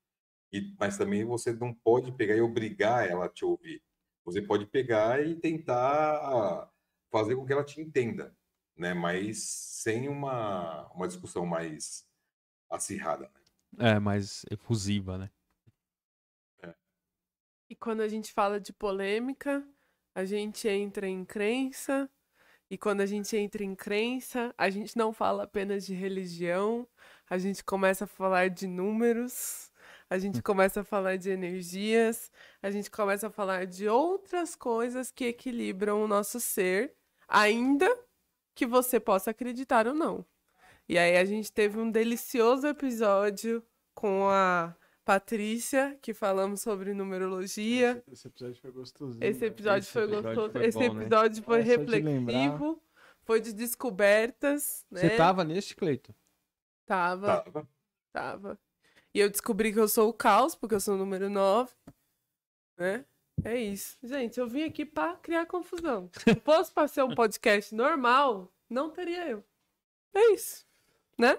E, 0.53 0.74
mas 0.79 0.99
também 0.99 1.24
você 1.24 1.53
não 1.53 1.73
pode 1.73 2.12
pegar 2.12 2.37
e 2.37 2.41
obrigar 2.41 3.09
ela 3.09 3.27
a 3.27 3.29
te 3.29 3.45
ouvir. 3.45 3.83
Você 4.24 4.43
pode 4.43 4.66
pegar 4.66 5.24
e 5.27 5.35
tentar 5.35 6.70
fazer 7.11 7.37
com 7.37 7.45
que 7.45 7.53
ela 7.53 7.65
te 7.65 7.81
entenda, 7.81 8.37
né? 8.77 8.95
Mas 8.95 9.43
sem 9.43 10.09
uma, 10.09 10.87
uma 10.93 11.09
discussão 11.09 11.47
mais 11.47 12.07
acirrada. 12.70 13.31
Né? 13.73 13.93
É, 13.93 13.99
mais 13.99 14.45
efusiva, 14.51 15.19
né? 15.19 15.31
E 17.73 17.74
quando 17.74 18.03
a 18.03 18.09
gente 18.09 18.35
fala 18.35 18.61
de 18.61 18.70
polêmica, 18.70 19.66
a 20.15 20.27
gente 20.27 20.69
entra 20.69 21.09
em 21.09 21.24
crença. 21.24 22.07
E 22.69 22.77
quando 22.77 23.01
a 23.01 23.07
gente 23.07 23.35
entra 23.35 23.65
em 23.65 23.74
crença, 23.74 24.55
a 24.59 24.69
gente 24.69 24.95
não 24.95 25.11
fala 25.11 25.45
apenas 25.45 25.87
de 25.87 25.95
religião, 25.95 26.87
a 27.31 27.39
gente 27.39 27.65
começa 27.65 28.05
a 28.05 28.07
falar 28.07 28.51
de 28.51 28.66
números, 28.66 29.72
a 30.13 30.19
gente 30.19 30.43
começa 30.43 30.83
a 30.83 30.85
falar 30.85 31.17
de 31.17 31.31
energias, 31.31 32.31
a 32.63 32.71
gente 32.71 32.91
começa 32.91 33.29
a 33.29 33.31
falar 33.31 33.65
de 33.65 33.89
outras 33.89 34.55
coisas 34.55 35.11
que 35.11 35.25
equilibram 35.25 36.05
o 36.05 36.07
nosso 36.07 36.39
ser, 36.39 36.95
ainda 37.27 37.89
que 38.55 38.67
você 38.67 39.01
possa 39.01 39.31
acreditar 39.31 39.87
ou 39.87 39.95
não. 39.95 40.23
E 40.87 40.99
aí 40.99 41.17
a 41.17 41.25
gente 41.25 41.51
teve 41.51 41.79
um 41.79 41.91
delicioso 41.91 42.67
episódio 42.67 43.65
com 43.95 44.29
a 44.29 44.77
Patrícia, 45.03 45.99
que 46.03 46.13
falamos 46.13 46.61
sobre 46.61 46.93
numerologia. 46.93 48.05
Esse, 48.07 48.13
esse 48.13 48.29
episódio 48.29 48.61
foi 48.61 48.71
gostosinho. 48.71 49.25
Esse 49.25 49.41
né? 49.41 49.47
episódio 49.47 49.89
foi 49.89 50.07
gostoso. 50.09 50.53
foi 50.53 50.67
Esse 50.67 50.79
né? 50.79 50.87
episódio 50.89 51.43
foi 51.43 51.63
de 51.63 51.71
lembrar. 51.71 52.33
reflexivo, 52.35 52.83
foi 53.23 53.41
de 53.41 53.55
descobertas, 53.55 54.85
né? 54.91 55.01
Você 55.01 55.17
tava 55.17 55.43
nesse, 55.43 55.75
Cleito? 55.75 56.15
Tava, 56.85 57.41
Tava. 57.41 57.69
tava. 58.13 58.61
E 59.15 59.21
eu 59.21 59.29
descobri 59.29 59.73
que 59.73 59.79
eu 59.79 59.89
sou 59.89 60.09
o 60.09 60.15
caos, 60.15 60.55
porque 60.55 60.75
eu 60.75 60.81
sou 60.81 60.95
o 60.95 60.99
número 60.99 61.29
9, 61.29 61.73
né? 62.79 63.05
É 63.45 63.57
isso. 63.57 63.99
Gente, 64.03 64.39
eu 64.39 64.47
vim 64.47 64.63
aqui 64.63 64.85
pra 64.85 65.17
criar 65.17 65.47
confusão. 65.47 66.11
Se 66.13 66.35
fosse 66.37 66.73
pra 66.73 66.89
ser 66.89 67.03
um 67.03 67.15
podcast 67.15 67.75
normal, 67.75 68.53
não 68.69 68.91
teria 68.91 69.29
eu. 69.29 69.45
É 70.15 70.33
isso, 70.33 70.65
né? 71.19 71.39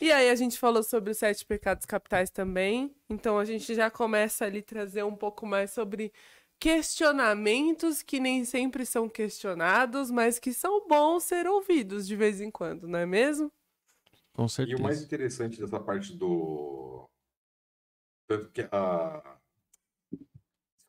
E 0.00 0.12
aí 0.12 0.28
a 0.28 0.34
gente 0.34 0.58
falou 0.58 0.82
sobre 0.82 1.10
os 1.10 1.18
sete 1.18 1.44
pecados 1.44 1.86
capitais 1.86 2.30
também. 2.30 2.94
Então 3.08 3.38
a 3.38 3.44
gente 3.44 3.74
já 3.74 3.90
começa 3.90 4.44
ali 4.44 4.60
trazer 4.60 5.04
um 5.04 5.16
pouco 5.16 5.46
mais 5.46 5.70
sobre 5.70 6.12
questionamentos 6.58 8.02
que 8.02 8.18
nem 8.18 8.44
sempre 8.44 8.84
são 8.84 9.08
questionados, 9.08 10.10
mas 10.10 10.38
que 10.38 10.52
são 10.52 10.86
bons 10.86 11.24
ser 11.24 11.46
ouvidos 11.46 12.06
de 12.06 12.16
vez 12.16 12.40
em 12.40 12.50
quando, 12.50 12.88
não 12.88 12.98
é 12.98 13.06
mesmo? 13.06 13.52
Com 14.36 14.44
E 14.44 14.50
certeza. 14.50 14.78
o 14.78 14.82
mais 14.82 15.02
interessante 15.02 15.58
dessa 15.60 15.80
parte 15.80 16.14
do. 16.14 17.08
Tanto 18.28 18.50
que 18.50 18.68
a. 18.70 19.38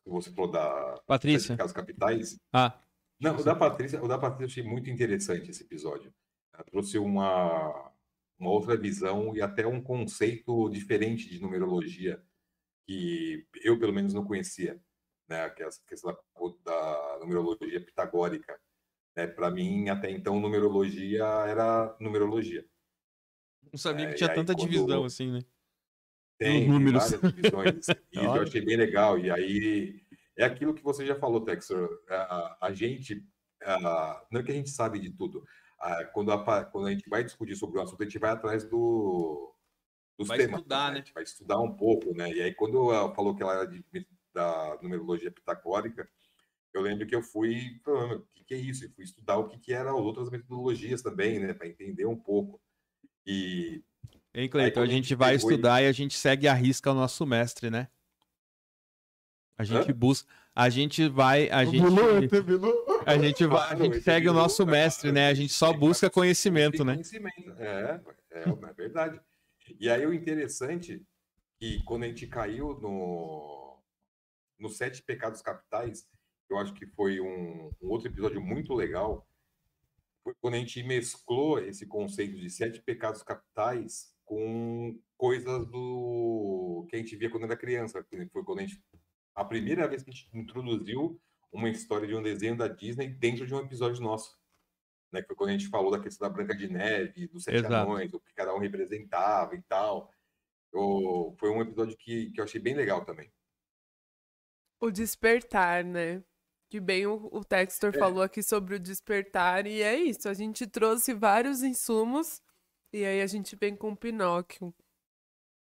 Você 0.04 0.30
falou 0.32 0.50
da. 0.50 1.00
Patrícia. 1.06 1.56
Casos 1.56 1.72
capitais. 1.72 2.38
Ah, 2.52 2.78
Não, 3.20 3.36
o 3.36 3.42
da 3.42 3.54
Patrícia, 3.54 4.02
o 4.02 4.08
da 4.08 4.18
Patrícia 4.18 4.60
eu 4.60 4.62
achei 4.62 4.62
muito 4.62 4.90
interessante 4.90 5.50
esse 5.50 5.62
episódio. 5.62 6.12
Ela 6.52 6.64
trouxe 6.64 6.98
uma, 6.98 7.92
uma 8.38 8.50
outra 8.50 8.76
visão 8.76 9.34
e 9.34 9.40
até 9.42 9.66
um 9.66 9.82
conceito 9.82 10.68
diferente 10.70 11.28
de 11.28 11.40
numerologia 11.40 12.22
que 12.86 13.46
eu, 13.62 13.78
pelo 13.78 13.92
menos, 13.92 14.14
não 14.14 14.24
conhecia, 14.24 14.80
né? 15.28 15.48
Que 15.50 15.62
é 15.62 15.66
essa 15.66 15.80
questão 15.86 16.12
da, 16.12 16.18
da 16.64 17.18
numerologia 17.20 17.80
pitagórica. 17.84 18.58
Né? 19.16 19.26
Para 19.26 19.50
mim, 19.50 19.88
até 19.88 20.10
então, 20.10 20.38
numerologia 20.40 21.24
era 21.24 21.94
numerologia. 22.00 22.64
Não 23.72 23.78
sabia 23.78 24.06
É, 24.06 24.08
que 24.10 24.14
tinha 24.16 24.32
tanta 24.34 24.54
divisão 24.54 25.04
assim, 25.04 25.30
né? 25.32 25.40
Tem, 26.38 26.60
tem 26.60 26.68
números. 26.68 27.10
várias 27.10 27.34
divisões. 27.34 27.86
E 28.12 28.18
eu 28.24 28.42
achei 28.42 28.64
bem 28.64 28.76
legal. 28.76 29.18
E 29.18 29.30
aí, 29.30 30.00
é 30.36 30.44
aquilo 30.44 30.72
que 30.74 30.82
você 30.82 31.04
já 31.04 31.14
falou, 31.16 31.40
Texor. 31.44 31.88
A, 32.08 32.66
a 32.68 32.72
gente, 32.72 33.24
a- 33.62 34.24
não 34.30 34.40
é 34.40 34.44
que 34.44 34.52
a 34.52 34.54
gente 34.54 34.70
sabe 34.70 34.98
de 35.00 35.10
tudo. 35.10 35.44
A- 35.80 36.04
quando, 36.06 36.30
a, 36.32 36.64
quando 36.64 36.86
a 36.86 36.90
gente 36.92 37.08
vai 37.08 37.24
discutir 37.24 37.56
sobre 37.56 37.78
o 37.78 37.82
assunto, 37.82 38.00
a 38.02 38.04
gente 38.04 38.18
vai 38.18 38.30
atrás 38.30 38.64
do, 38.64 39.52
dos 40.18 40.28
Vai 40.28 40.38
temas. 40.38 40.58
estudar, 40.58 40.86
A 40.86 40.90
né? 40.92 40.96
gente 40.98 41.12
vai 41.12 41.22
estudar 41.24 41.60
um 41.60 41.74
pouco, 41.74 42.14
né? 42.14 42.30
E 42.32 42.40
aí, 42.40 42.54
quando 42.54 42.92
ela 42.92 43.12
falou 43.14 43.34
que 43.34 43.42
ela 43.42 43.54
era 43.54 43.66
de- 43.66 43.84
da 44.32 44.78
numerologia 44.80 45.30
pitagórica, 45.32 46.08
eu 46.72 46.82
lembro 46.82 47.06
que 47.06 47.14
eu 47.16 47.22
fui 47.22 47.80
o 47.84 48.20
que, 48.32 48.44
que 48.44 48.54
é 48.54 48.58
isso? 48.58 48.84
E 48.84 48.88
fui 48.90 49.02
estudar 49.02 49.38
o 49.38 49.48
que, 49.48 49.58
que 49.58 49.72
eram 49.72 49.98
as 49.98 50.04
outras 50.04 50.30
metodologias 50.30 51.02
também, 51.02 51.40
né? 51.40 51.52
Para 51.52 51.66
entender 51.66 52.06
um 52.06 52.16
pouco. 52.16 52.60
E 53.30 53.82
Hein, 54.34 54.48
Cleiton? 54.48 54.80
A 54.80 54.86
gente 54.86 54.94
gente 55.08 55.14
vai 55.16 55.34
estudar 55.34 55.82
e 55.82 55.86
a 55.86 55.92
gente 55.92 56.16
segue 56.16 56.46
a 56.46 56.54
risca 56.54 56.92
o 56.92 56.94
nosso 56.94 57.26
mestre, 57.26 57.70
né? 57.70 57.88
A 59.56 59.64
gente 59.64 59.90
Hã? 59.90 59.94
busca. 59.94 60.28
A 60.54 60.68
gente 60.68 61.08
vai. 61.08 61.50
A 61.50 61.64
gente, 61.64 61.84
a 63.04 63.18
gente, 63.18 63.46
vai, 63.46 63.72
a 63.72 63.76
gente 63.76 64.00
segue 64.00 64.28
o 64.28 64.32
nosso 64.32 64.64
mestre, 64.64 65.08
cara? 65.08 65.14
né? 65.14 65.28
A 65.28 65.34
gente 65.34 65.52
só 65.52 65.70
Ele 65.70 65.78
busca 65.78 66.08
conhecimento, 66.08 66.84
né? 66.84 66.94
Conhecimento, 66.94 67.50
é, 67.58 68.00
é, 68.30 68.48
é 68.48 68.72
verdade. 68.74 69.20
E 69.80 69.90
aí 69.90 70.06
o 70.06 70.14
interessante 70.14 71.04
que 71.58 71.82
quando 71.84 72.04
a 72.04 72.06
gente 72.06 72.26
caiu 72.26 72.78
no 72.80 73.82
nos 74.58 74.76
sete 74.76 75.02
pecados 75.02 75.42
capitais, 75.42 76.08
eu 76.48 76.58
acho 76.58 76.74
que 76.74 76.86
foi 76.86 77.20
um, 77.20 77.70
um 77.82 77.88
outro 77.88 78.08
episódio 78.08 78.40
muito 78.40 78.72
legal, 78.74 79.26
quando 80.40 80.54
a 80.54 80.58
gente 80.58 80.82
mesclou 80.82 81.58
esse 81.58 81.86
conceito 81.86 82.36
de 82.36 82.50
sete 82.50 82.80
pecados 82.82 83.22
capitais 83.22 84.14
com 84.24 85.00
coisas 85.16 85.66
do 85.66 86.86
que 86.88 86.96
a 86.96 86.98
gente 86.98 87.16
via 87.16 87.30
quando 87.30 87.44
era 87.44 87.56
criança. 87.56 88.04
Foi 88.32 88.44
quando 88.44 88.60
a 88.60 88.62
gente 88.62 88.82
a 89.34 89.44
primeira 89.44 89.86
vez 89.86 90.02
que 90.02 90.10
a 90.10 90.12
gente 90.12 90.28
introduziu 90.34 91.20
uma 91.52 91.70
história 91.70 92.06
de 92.06 92.14
um 92.14 92.22
desenho 92.22 92.56
da 92.56 92.68
Disney 92.68 93.08
dentro 93.08 93.46
de 93.46 93.54
um 93.54 93.60
episódio 93.60 94.02
nosso 94.02 94.36
né? 95.12 95.20
Que 95.22 95.28
foi 95.28 95.36
quando 95.36 95.50
a 95.50 95.52
gente 95.52 95.68
falou 95.68 95.90
da 95.90 96.00
questão 96.00 96.28
da 96.28 96.34
Branca 96.34 96.54
de 96.54 96.68
Neve, 96.68 97.26
dos 97.28 97.44
Sete 97.44 97.58
Exato. 97.58 97.74
Anões, 97.74 98.12
o 98.12 98.20
que 98.20 98.34
cada 98.34 98.54
um 98.54 98.58
representava 98.58 99.54
e 99.54 99.62
tal. 99.62 100.12
Eu- 100.72 101.34
foi 101.38 101.50
um 101.50 101.62
episódio 101.62 101.96
que, 101.96 102.30
que 102.32 102.40
eu 102.40 102.44
achei 102.44 102.60
bem 102.60 102.74
legal 102.74 103.04
também. 103.04 103.32
O 104.80 104.90
despertar, 104.90 105.82
né? 105.82 106.22
Que 106.70 106.78
bem 106.80 107.06
o, 107.06 107.28
o 107.32 107.42
Textor 107.44 107.92
É. 107.94 107.98
falou 107.98 108.22
aqui 108.22 108.42
sobre 108.42 108.74
o 108.74 108.78
despertar, 108.80 109.66
e 109.66 109.80
é 109.82 109.96
isso. 109.96 110.28
A 110.28 110.34
gente 110.34 110.66
trouxe 110.66 111.14
vários 111.14 111.62
insumos, 111.62 112.42
e 112.92 113.04
aí 113.04 113.20
a 113.22 113.26
gente 113.26 113.56
vem 113.56 113.74
com 113.74 113.92
o 113.92 113.96
Pinóquio 113.96 114.74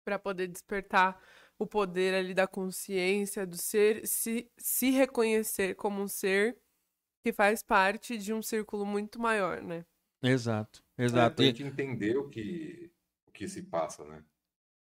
para 0.03 0.17
poder 0.17 0.47
despertar 0.47 1.21
o 1.59 1.67
poder 1.67 2.15
ali 2.15 2.33
da 2.33 2.47
consciência, 2.47 3.45
do 3.45 3.57
ser, 3.57 4.07
se, 4.07 4.49
se 4.57 4.89
reconhecer 4.89 5.75
como 5.75 6.01
um 6.01 6.07
ser 6.07 6.57
que 7.23 7.33
faz 7.33 7.61
parte 7.61 8.17
de 8.17 8.33
um 8.33 8.41
círculo 8.41 8.85
muito 8.85 9.19
maior, 9.19 9.61
né? 9.61 9.85
Exato, 10.23 10.83
É, 10.97 11.03
exato. 11.03 11.35
pra 11.35 11.45
E- 11.45 11.47
gente 11.49 11.63
entender 11.63 12.17
o 12.17 12.27
que, 12.29 12.89
o 13.27 13.31
que 13.31 13.47
se 13.47 13.61
passa, 13.63 14.03
né? 14.05 14.23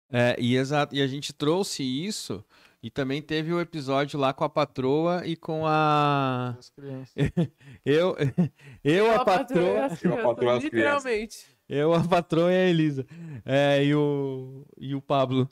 É, 0.08 0.36
e 0.38 0.56
exato. 0.56 0.94
E 0.94 1.02
a 1.02 1.06
gente 1.06 1.32
trouxe 1.32 1.82
isso 1.82 2.44
E 2.82 2.90
também 2.90 3.20
teve 3.22 3.52
o 3.52 3.60
episódio 3.60 4.18
lá 4.18 4.32
com 4.32 4.44
a 4.44 4.48
patroa 4.48 5.26
e 5.26 5.36
com 5.36 5.66
a. 5.66 6.54
As 6.58 6.70
crianças. 6.70 7.14
Eu, 7.84 8.16
eu 8.82 9.12
a 9.12 9.24
patroa. 9.24 9.62
e 9.62 9.78
as 9.78 10.02
Eu, 10.02 10.14
a 10.14 10.22
patroa 10.22 10.58
Literalmente. 10.58 11.46
Eu, 11.68 11.94
a 11.94 12.06
patroa 12.06 12.52
e 12.52 12.56
a 12.56 12.68
Elisa. 12.68 13.06
É, 13.44 13.84
e, 13.84 13.94
o, 13.94 14.66
e 14.76 14.94
o 14.94 15.00
Pablo. 15.00 15.48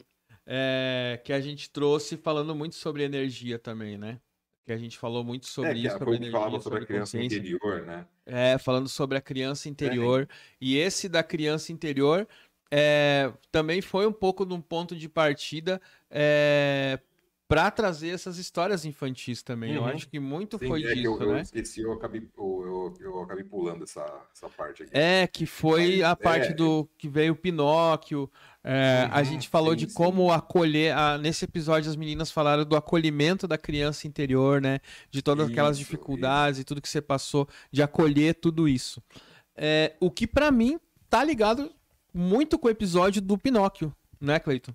É, 0.46 1.20
que 1.24 1.32
a 1.32 1.40
gente 1.40 1.70
trouxe 1.70 2.16
falando 2.16 2.54
muito 2.54 2.74
sobre 2.74 3.02
energia 3.02 3.58
também, 3.58 3.96
né? 3.96 4.20
Que 4.66 4.72
a 4.72 4.76
gente 4.76 4.98
falou 4.98 5.24
muito 5.24 5.46
sobre 5.46 5.70
é, 5.70 5.74
isso, 5.74 5.96
a 5.96 5.98
sobre 5.98 6.16
energia, 6.16 6.32
falava 6.32 6.60
sobre 6.60 6.82
a 6.82 6.86
criança 6.86 7.18
interior, 7.18 7.82
né? 7.82 8.06
É, 8.26 8.58
falando 8.58 8.88
sobre 8.88 9.16
a 9.16 9.20
criança 9.20 9.68
interior. 9.68 10.28
E 10.60 10.76
esse 10.76 11.08
da 11.08 11.22
criança 11.22 11.72
interior 11.72 12.28
é, 12.70 13.32
também 13.50 13.80
foi 13.80 14.06
um 14.06 14.12
pouco 14.12 14.44
de 14.44 14.52
um 14.52 14.60
ponto 14.60 14.96
de 14.96 15.08
partida 15.08 15.80
é, 16.10 16.98
para 17.46 17.70
trazer 17.70 18.08
essas 18.08 18.38
histórias 18.38 18.84
infantis 18.86 19.42
também. 19.42 19.74
Eu 19.74 19.82
Uhum. 19.82 19.88
acho 19.88 20.08
que 20.08 20.18
muito 20.18 20.58
Sim, 20.58 20.66
foi 20.66 20.82
é 20.82 20.94
disso, 20.94 21.06
eu, 21.06 21.20
eu 21.20 21.32
né? 21.34 21.42
esqueci, 21.42 21.82
eu 21.82 21.92
acabei, 21.92 22.26
eu, 22.36 22.94
eu, 22.98 23.06
eu 23.06 23.22
acabei 23.22 23.44
pulando 23.44 23.84
essa, 23.84 24.04
essa 24.34 24.48
parte 24.48 24.82
aqui. 24.82 24.90
É, 24.94 25.26
que 25.26 25.44
foi 25.44 25.98
Mas, 25.98 26.02
a 26.02 26.16
parte 26.16 26.48
é, 26.52 26.54
do 26.54 26.88
que 26.96 27.08
veio 27.08 27.34
o 27.34 27.36
Pinóquio. 27.36 28.30
é, 28.64 29.08
a 29.12 29.22
gente 29.22 29.48
falou 29.50 29.72
sim, 29.72 29.84
de 29.84 29.88
sim. 29.90 29.94
como 29.94 30.32
acolher. 30.32 30.96
a- 30.96 31.18
nesse 31.18 31.44
episódio, 31.44 31.90
as 31.90 31.96
meninas 31.96 32.30
falaram 32.30 32.64
do 32.64 32.76
acolhimento 32.76 33.46
da 33.46 33.58
criança 33.58 34.06
interior, 34.08 34.60
né? 34.60 34.80
De 35.10 35.20
todas 35.20 35.48
aquelas 35.50 35.76
Isso, 35.76 35.84
dificuldades 35.84 36.60
e 36.60 36.64
tudo 36.64 36.80
que 36.80 36.88
você 36.88 37.02
passou, 37.02 37.46
de 37.70 37.82
acolher 37.82 38.34
tudo 38.36 38.66
isso. 38.66 39.02
É, 39.54 39.94
o 40.00 40.10
que 40.10 40.26
pra 40.26 40.50
mim 40.50 40.80
tá 41.10 41.22
ligado 41.22 41.70
muito 42.12 42.58
com 42.58 42.68
o 42.68 42.70
episódio 42.70 43.20
do 43.20 43.36
Pinóquio, 43.36 43.94
né, 44.20 44.38
Cleiton? 44.40 44.72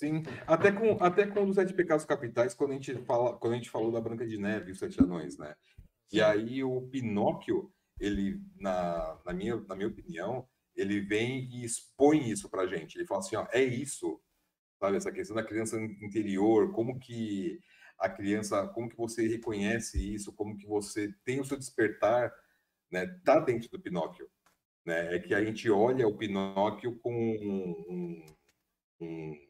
Sim, 0.00 0.22
até 0.46 0.72
com, 0.72 0.92
até 1.04 1.26
com 1.26 1.46
os 1.46 1.56
Sete 1.56 1.74
Pecados 1.74 2.06
Capitais, 2.06 2.54
quando 2.54 2.70
a 2.70 2.72
gente, 2.72 2.94
fala, 3.04 3.36
quando 3.36 3.52
a 3.52 3.56
gente 3.56 3.68
falou 3.68 3.92
da 3.92 4.00
Branca 4.00 4.26
de 4.26 4.38
Neve 4.38 4.70
e 4.70 4.72
os 4.72 4.78
Sete 4.78 4.98
Anões, 4.98 5.36
né? 5.36 5.54
E 6.10 6.22
aí 6.22 6.64
o 6.64 6.80
Pinóquio, 6.88 7.70
ele, 8.00 8.40
na, 8.56 9.20
na, 9.26 9.34
minha, 9.34 9.56
na 9.56 9.76
minha 9.76 9.88
opinião, 9.88 10.48
ele 10.74 11.00
vem 11.02 11.44
e 11.52 11.66
expõe 11.66 12.30
isso 12.30 12.48
pra 12.48 12.66
gente. 12.66 12.96
Ele 12.96 13.06
fala 13.06 13.20
assim, 13.20 13.36
ó, 13.36 13.46
é 13.52 13.62
isso, 13.62 14.18
sabe? 14.78 14.96
Essa 14.96 15.12
questão 15.12 15.36
da 15.36 15.44
criança 15.44 15.78
interior, 15.78 16.72
como 16.72 16.98
que 16.98 17.60
a 17.98 18.08
criança, 18.08 18.66
como 18.68 18.88
que 18.88 18.96
você 18.96 19.28
reconhece 19.28 20.14
isso, 20.14 20.32
como 20.32 20.56
que 20.56 20.66
você 20.66 21.14
tem 21.26 21.40
o 21.40 21.44
seu 21.44 21.58
despertar, 21.58 22.32
né? 22.90 23.06
Tá 23.22 23.38
dentro 23.38 23.68
do 23.68 23.78
Pinóquio, 23.78 24.26
né? 24.82 25.14
É 25.14 25.18
que 25.18 25.34
a 25.34 25.44
gente 25.44 25.68
olha 25.68 26.08
o 26.08 26.16
Pinóquio 26.16 26.98
com 27.00 27.12
um, 27.12 27.84
um 27.86 28.39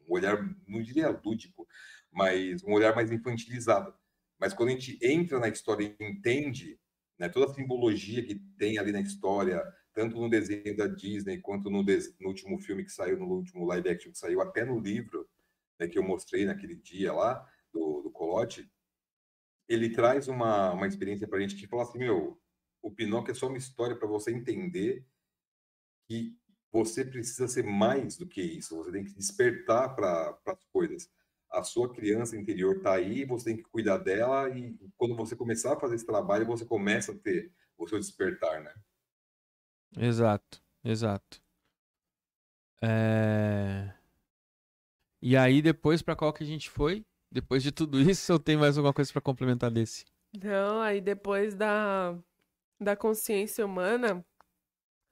olhar, 0.07 0.37
não 0.67 0.81
diria 0.81 1.09
lúdico, 1.09 1.67
mas 2.11 2.63
um 2.63 2.73
olhar 2.73 2.95
mais 2.95 3.11
infantilizado. 3.11 3.93
Mas 4.39 4.53
quando 4.53 4.69
a 4.69 4.71
gente 4.71 4.97
entra 5.01 5.39
na 5.39 5.47
história 5.47 5.95
e 5.99 6.03
entende 6.03 6.79
né, 7.19 7.29
toda 7.29 7.51
a 7.51 7.53
simbologia 7.53 8.23
que 8.25 8.35
tem 8.57 8.77
ali 8.77 8.91
na 8.91 9.01
história, 9.01 9.63
tanto 9.93 10.19
no 10.19 10.29
desenho 10.29 10.75
da 10.75 10.87
Disney, 10.87 11.39
quanto 11.39 11.69
no, 11.69 11.83
no 11.83 12.27
último 12.27 12.59
filme 12.59 12.83
que 12.83 12.91
saiu, 12.91 13.17
no 13.17 13.27
último 13.27 13.65
live 13.65 13.89
action 13.89 14.11
que 14.11 14.17
saiu, 14.17 14.41
até 14.41 14.65
no 14.65 14.79
livro 14.79 15.29
né, 15.79 15.87
que 15.87 15.97
eu 15.97 16.03
mostrei 16.03 16.45
naquele 16.45 16.75
dia 16.75 17.13
lá, 17.13 17.47
do, 17.71 18.01
do 18.01 18.11
Colote, 18.11 18.69
ele 19.67 19.89
traz 19.89 20.27
uma, 20.27 20.73
uma 20.73 20.87
experiência 20.87 21.27
para 21.27 21.37
a 21.37 21.41
gente 21.41 21.55
que 21.55 21.67
fala 21.67 21.83
assim, 21.83 21.99
meu, 21.99 22.41
o 22.81 22.91
Pinóquio 22.91 23.31
é 23.31 23.35
só 23.35 23.47
uma 23.47 23.57
história 23.57 23.95
para 23.95 24.07
você 24.07 24.31
entender 24.31 25.05
que 26.07 26.37
você 26.71 27.03
precisa 27.03 27.47
ser 27.47 27.63
mais 27.63 28.17
do 28.17 28.25
que 28.25 28.41
isso. 28.41 28.75
Você 28.77 28.91
tem 28.91 29.03
que 29.03 29.13
despertar 29.13 29.95
para 29.95 30.37
as 30.47 30.63
coisas. 30.71 31.09
A 31.49 31.63
sua 31.63 31.91
criança 31.93 32.37
interior 32.37 32.77
está 32.77 32.93
aí, 32.93 33.25
você 33.25 33.45
tem 33.45 33.57
que 33.57 33.63
cuidar 33.63 33.97
dela 33.97 34.49
e 34.49 34.77
quando 34.95 35.15
você 35.15 35.35
começar 35.35 35.73
a 35.73 35.79
fazer 35.79 35.95
esse 35.95 36.05
trabalho, 36.05 36.45
você 36.45 36.65
começa 36.65 37.11
a 37.11 37.17
ter 37.17 37.51
o 37.77 37.85
seu 37.87 37.99
despertar, 37.99 38.61
né? 38.61 38.73
Exato, 39.97 40.63
exato. 40.83 41.41
É... 42.81 43.93
E 45.21 45.35
aí, 45.35 45.61
depois, 45.61 46.01
pra 46.01 46.15
qual 46.15 46.31
que 46.31 46.43
a 46.43 46.47
gente 46.47 46.69
foi? 46.69 47.05
Depois 47.31 47.61
de 47.61 47.71
tudo 47.71 47.99
isso, 47.99 48.31
eu 48.31 48.39
tenho 48.39 48.59
mais 48.59 48.77
alguma 48.77 48.93
coisa 48.93 49.11
pra 49.11 49.21
complementar 49.21 49.69
desse? 49.69 50.05
Não, 50.41 50.81
aí 50.81 51.01
depois 51.01 51.53
da, 51.53 52.17
da 52.79 52.95
consciência 52.95 53.65
humana, 53.65 54.25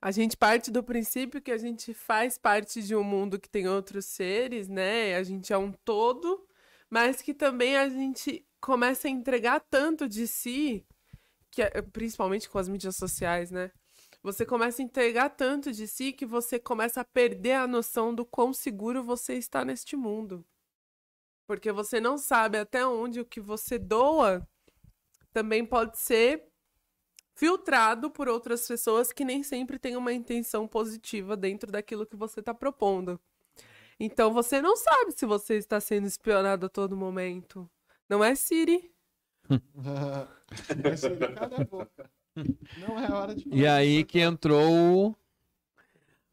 a 0.02 0.12
gente 0.12 0.38
parte 0.38 0.72
do 0.72 0.84
princípio 0.84 1.42
que 1.42 1.52
a 1.52 1.58
gente 1.58 1.94
faz 1.94 2.38
parte 2.38 2.82
de 2.82 2.96
um 2.96 3.04
mundo 3.04 3.40
que 3.40 3.50
tem 3.50 3.68
outros 3.68 4.06
seres, 4.06 4.68
né? 4.68 5.16
A 5.16 5.24
gente 5.24 5.52
é 5.52 5.58
um 5.58 5.72
todo, 5.72 6.48
mas 6.90 7.22
que 7.22 7.34
também 7.34 7.76
a 7.78 7.90
gente 7.90 8.46
começa 8.62 9.08
a 9.08 9.12
entregar 9.12 9.60
tanto 9.70 10.08
de 10.08 10.28
si, 10.28 10.86
que 11.52 11.62
é- 11.62 11.82
principalmente 11.82 12.50
com 12.50 12.58
as 12.60 12.70
mídias 12.70 12.96
sociais, 12.96 13.52
né? 13.52 13.72
Você 14.24 14.46
começa 14.46 14.82
a 14.82 14.86
entregar 14.86 15.30
tanto 15.30 15.72
de 15.72 15.88
si 15.88 16.12
que 16.14 16.26
você 16.26 16.60
começa 16.60 17.02
a 17.02 17.06
perder 17.06 17.54
a 17.54 17.68
noção 17.68 18.14
do 18.14 18.26
quão 18.26 18.54
seguro 18.54 19.04
você 19.04 19.36
está 19.36 19.64
neste 19.64 19.96
mundo. 19.96 20.46
Porque 21.48 21.72
você 21.72 22.00
não 22.00 22.18
sabe 22.18 22.58
até 22.58 22.86
onde 22.86 23.20
o 23.20 23.26
que 23.26 23.40
você 23.42 23.80
doa 23.80 24.48
também 25.32 25.66
pode 25.66 25.98
ser 25.98 26.49
filtrado 27.40 28.12
por 28.12 28.28
outras 28.28 28.68
pessoas 28.68 29.14
que 29.14 29.24
nem 29.24 29.44
sempre 29.44 29.80
têm 29.80 29.96
uma 29.96 30.12
intenção 30.12 30.68
positiva 30.68 31.38
dentro 31.38 31.72
daquilo 31.72 32.06
que 32.06 32.18
você 32.18 32.42
está 32.42 32.54
propondo. 32.54 33.18
Então 33.98 34.34
você 34.34 34.62
não 34.62 34.76
sabe 34.76 35.14
se 35.14 35.26
você 35.26 35.56
está 35.56 35.80
sendo 35.80 36.06
espionado 36.06 36.66
a 36.66 36.70
todo 36.70 36.98
momento. 36.98 37.70
Não 38.10 38.22
é 38.22 38.36
Siri? 38.36 38.92
Esse 40.92 41.08
ele 41.08 41.28
cala 41.30 41.62
a 41.62 41.64
boca. 41.64 42.12
Não 42.78 43.00
é 43.00 43.10
hora 43.10 43.34
de 43.34 43.48
E 43.50 43.66
aí 43.66 44.04
que 44.04 44.20
entrou 44.20 44.70
o... 44.70 45.16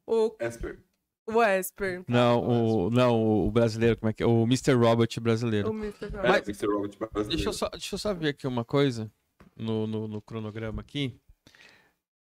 O, 0.08 0.36
Esper, 0.40 0.80
o 1.26 1.42
Esper. 1.42 2.04
Não, 2.08 2.40
o, 2.40 2.90
não, 2.90 3.46
o 3.46 3.50
brasileiro, 3.50 3.96
como 3.96 4.10
é 4.10 4.12
que 4.12 4.22
é? 4.22 4.26
O 4.26 4.42
Mr. 4.42 4.74
Robot 4.74 5.20
brasileiro. 5.20 5.70
O 5.70 5.74
Mr. 5.74 6.04
é, 6.04 6.08
Robot. 6.08 6.50
Mr. 6.50 6.66
Robot 6.66 6.98
brasileiro. 6.98 7.28
Deixa 7.28 7.48
eu, 7.48 7.52
só, 7.52 7.68
deixa 7.68 7.94
eu 7.94 7.98
só 7.98 8.12
ver 8.12 8.28
aqui 8.30 8.46
uma 8.46 8.64
coisa 8.64 9.10
no, 9.56 9.86
no, 9.86 10.06
no 10.06 10.22
cronograma 10.22 10.80
aqui. 10.80 11.18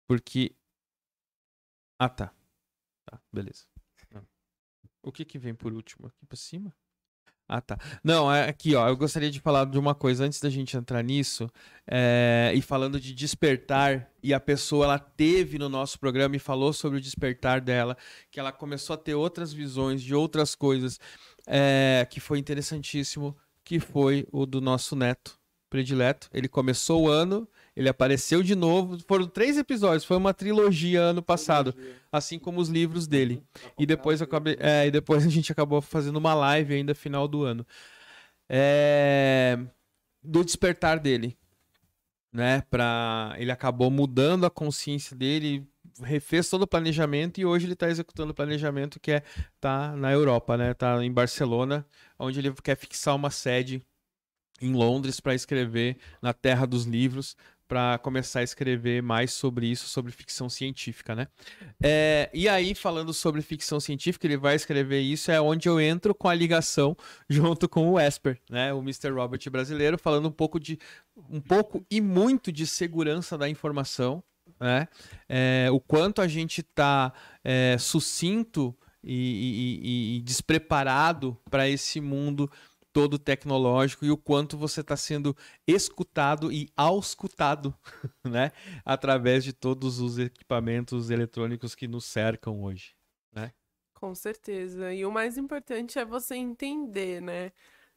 Porque. 0.07 0.55
Ah, 1.99 2.09
tá. 2.09 2.35
Tá, 3.05 3.21
beleza. 3.33 3.67
O 5.05 5.11
que 5.11 5.25
que 5.25 5.39
vem 5.39 5.55
por 5.55 5.73
último? 5.73 6.07
Aqui 6.07 6.25
pra 6.27 6.37
cima? 6.37 6.73
Ah, 7.49 7.61
tá. 7.61 7.77
Não, 8.05 8.33
é 8.33 8.49
aqui, 8.49 8.75
ó. 8.75 8.89
Eu 8.89 8.97
gostaria 8.97 9.31
de 9.31 9.41
falar 9.41 9.67
de 9.67 9.79
uma 9.79 9.95
coisa 9.95 10.25
antes 10.25 10.41
da 10.41 10.49
gente 10.49 10.77
entrar 10.77 11.03
nisso. 11.03 11.51
é, 11.87 12.53
e 12.55 12.63
falando 12.63 13.01
de 13.01 13.13
despertar, 13.13 14.11
e 14.23 14.33
a 14.33 14.41
pessoa 14.41 14.85
ela 14.87 14.99
teve 14.99 15.59
no 15.59 15.69
nosso 15.69 15.99
programa 15.99 16.37
e 16.37 16.39
falou 16.39 16.73
sobre 16.73 16.99
o 16.99 17.01
despertar 17.01 17.61
dela, 17.61 17.97
que 18.31 18.39
ela 18.39 18.53
começou 18.53 18.95
a 18.95 18.97
ter 18.97 19.15
outras 19.15 19.53
visões 19.53 20.03
de 20.03 20.15
outras 20.15 20.55
coisas, 20.55 21.01
é, 21.47 22.07
que 22.09 22.21
foi 22.21 22.39
interessantíssimo, 22.39 23.37
que 23.65 23.81
foi 23.81 24.27
o 24.33 24.47
do 24.47 24.61
nosso 24.61 24.95
neto 24.95 25.42
predileto. 25.73 26.29
Ele 26.35 26.49
começou 26.49 27.05
o 27.05 27.09
ano, 27.09 27.49
ele 27.75 27.89
apareceu 27.89 28.43
de 28.43 28.55
novo. 28.55 28.99
Foram 29.09 29.27
três 29.27 29.57
episódios, 29.57 30.05
foi 30.05 30.19
uma 30.19 30.35
trilogia 30.35 31.01
ano 31.01 31.23
passado, 31.23 31.75
assim 32.13 32.39
como 32.39 32.61
os 32.61 32.69
livros 32.69 33.07
dele. 33.07 33.43
E 33.79 33.87
depois, 33.87 34.21
acabei, 34.21 34.55
é, 34.61 34.87
e 34.87 34.91
depois 34.91 35.25
a 35.25 35.31
gente 35.31 35.51
acabou 35.51 35.81
fazendo 35.81 36.17
uma 36.17 36.35
live 36.35 36.75
ainda 36.75 36.95
final 36.95 37.27
do 37.27 37.43
ano. 37.43 37.67
É, 38.47 39.59
do 40.23 40.45
despertar 40.45 41.01
dele. 41.01 41.39
Né, 42.31 42.63
pra, 42.71 43.35
ele 43.37 43.53
acabou 43.53 43.91
mudando 43.91 44.47
a 44.47 44.51
consciência 44.51 45.15
dele, 45.15 45.69
refez 46.03 46.49
todo 46.49 46.63
o 46.63 46.67
planejamento 46.67 47.39
e 47.39 47.45
hoje 47.45 47.67
ele 47.67 47.75
está 47.75 47.91
executando 47.91 48.33
o 48.33 48.35
planejamento 48.35 48.99
que 48.99 49.13
é 49.13 49.23
tá 49.61 49.95
na 49.95 50.11
Europa, 50.11 50.57
né? 50.57 50.73
Tá 50.73 51.05
em 51.05 51.13
Barcelona, 51.13 51.87
onde 52.19 52.39
ele 52.39 52.51
quer 52.63 52.75
fixar 52.75 53.15
uma 53.15 53.29
sede 53.29 53.83
em 54.63 54.73
Londres 54.73 55.21
para 55.21 55.35
escrever 55.35 55.97
na 56.21 56.33
Terra 56.33 56.67
dos 56.67 56.85
Livros, 56.85 57.37
para 57.69 57.97
começar 57.99 58.41
a 58.41 58.43
escrever 58.43 59.03
mais 59.03 59.33
sobre 59.33 59.67
isso, 59.67 59.89
sobre 59.89 60.13
ficção 60.13 60.47
científica, 60.51 61.15
né? 61.15 61.27
É, 61.83 62.29
e 62.35 62.47
aí, 62.47 62.75
falando 62.75 63.15
sobre 63.15 63.41
ficção 63.41 63.81
científica, 63.81 64.27
ele 64.27 64.37
vai 64.37 64.55
escrever 64.55 65.01
isso, 65.01 65.31
é 65.31 65.41
onde 65.41 65.69
eu 65.71 65.81
entro 65.81 66.15
com 66.15 66.29
a 66.29 66.35
ligação 66.35 66.95
junto 67.31 67.67
com 67.69 67.91
o 67.93 67.99
Esper, 67.99 68.39
né? 68.51 68.75
O 68.75 68.81
Mr. 68.81 69.11
Robert 69.11 69.41
brasileiro, 69.51 69.97
falando 69.97 70.29
um 70.29 70.33
pouco 70.33 70.61
de 70.61 70.79
um 71.31 71.41
pouco 71.41 71.83
e 71.91 72.01
muito 72.01 72.53
de 72.53 72.67
segurança 72.67 73.39
da 73.39 73.49
informação, 73.49 74.23
né? 74.61 74.87
É, 75.27 75.69
o 75.73 75.81
quanto 75.81 76.21
a 76.21 76.29
gente 76.29 76.61
está 76.61 77.11
sucinto 77.79 78.77
e, 79.03 79.15
e- 79.15 79.81
e- 80.15 80.17
e 80.19 80.21
despreparado 80.21 81.37
para 81.51 81.69
esse 81.69 82.01
mundo 82.01 82.51
todo 82.93 83.19
tecnológico 83.19 84.05
e 84.05 84.11
o 84.11 84.17
quanto 84.17 84.57
você 84.57 84.81
está 84.81 84.97
sendo 84.97 85.37
escutado 85.67 86.53
e 86.53 86.69
auscultado, 86.77 87.75
né? 88.25 88.53
Através 88.85 89.45
de 89.45 89.53
todos 89.53 89.99
os 90.01 90.19
equipamentos 90.19 91.11
eletrônicos 91.11 91.75
que 91.75 91.89
nos 91.89 92.05
cercam 92.05 92.63
hoje. 92.63 92.95
Com 93.95 94.15
certeza. 94.15 94.93
E 94.93 95.07
o 95.07 95.13
mais 95.13 95.39
importante 95.39 95.99
é 95.99 96.05
você 96.05 96.35
entender, 96.35 97.23
né? 97.23 97.53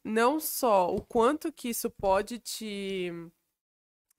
não 0.05 0.39
só 0.39 0.93
o 0.93 1.01
quanto 1.01 1.51
que 1.51 1.69
isso 1.69 1.89
pode 1.89 2.37
te 2.37 3.11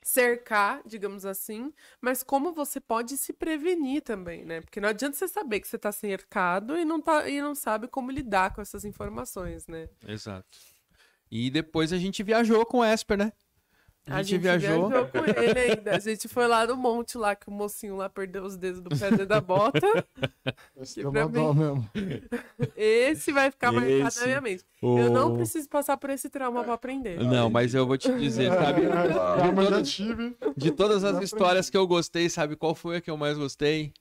cercar, 0.06 0.82
digamos 0.86 1.26
assim, 1.26 1.72
mas 2.00 2.22
como 2.22 2.52
você 2.52 2.78
pode 2.80 3.16
se 3.16 3.32
prevenir 3.32 4.02
também, 4.02 4.44
né? 4.44 4.60
Porque 4.60 4.80
não 4.80 4.88
adianta 4.88 5.16
você 5.16 5.26
saber 5.26 5.58
que 5.58 5.66
você 5.66 5.76
tá 5.76 5.90
cercado 5.90 6.78
e 6.78 6.84
não, 6.84 7.00
tá, 7.00 7.28
e 7.28 7.42
não 7.42 7.56
sabe 7.56 7.88
como 7.88 8.12
lidar 8.12 8.54
com 8.54 8.62
essas 8.62 8.84
informações, 8.84 9.66
né? 9.66 9.88
Exato. 10.06 10.46
E 11.28 11.50
depois 11.50 11.92
a 11.92 11.98
gente 11.98 12.22
viajou 12.22 12.64
com 12.64 12.78
o 12.78 12.84
Esper, 12.84 13.18
né? 13.18 13.32
A, 14.08 14.22
gente, 14.22 14.38
viajou. 14.40 14.88
com 14.90 15.18
ele 15.40 15.58
ainda. 15.58 15.96
A 15.96 15.98
gente 15.98 16.28
foi 16.28 16.46
lá 16.46 16.64
no 16.66 16.76
monte 16.76 17.18
lá 17.18 17.34
que 17.34 17.48
o 17.48 17.50
mocinho 17.50 17.96
lá 17.96 18.08
perdeu 18.08 18.44
os 18.44 18.56
dedos 18.56 18.80
do 18.80 18.90
pé 18.96 19.10
da 19.26 19.40
bota. 19.40 19.80
Esse 20.80 21.02
Que 21.02 21.10
deu 21.10 21.10
uma 21.10 21.28
dó 21.28 21.52
mesmo. 21.52 21.90
Esse 22.76 23.32
vai 23.32 23.50
ficar 23.50 23.72
marcado 23.72 23.90
Esse. 24.08 24.20
na 24.20 24.26
minha 24.26 24.40
mente. 24.40 24.64
Eu 24.80 25.10
não 25.10 25.32
O- 25.34 25.36
preciso 25.36 25.68
passar 25.68 25.96
por 25.96 26.10
esse 26.10 26.30
trauma 26.30 26.62
pra 26.62 26.74
aprender. 26.74 27.18
Não, 27.22 27.50
mas 27.50 27.74
eu 27.74 27.86
vou 27.86 27.98
te 27.98 28.12
dizer, 28.16 28.52
sabe? 28.52 28.82
Todas-. 29.56 30.00
De 30.56 30.70
todas 30.70 31.02
as 31.04 31.22
histórias 31.22 31.68
que 31.68 31.76
eu 31.76 31.86
gostei, 31.86 32.28
sabe 32.30 32.54
qual 32.56 32.74
foi 32.74 32.96
a 32.98 33.00
que 33.00 33.10
eu 33.10 33.16
mais 33.16 33.36
gostei? 33.36 33.92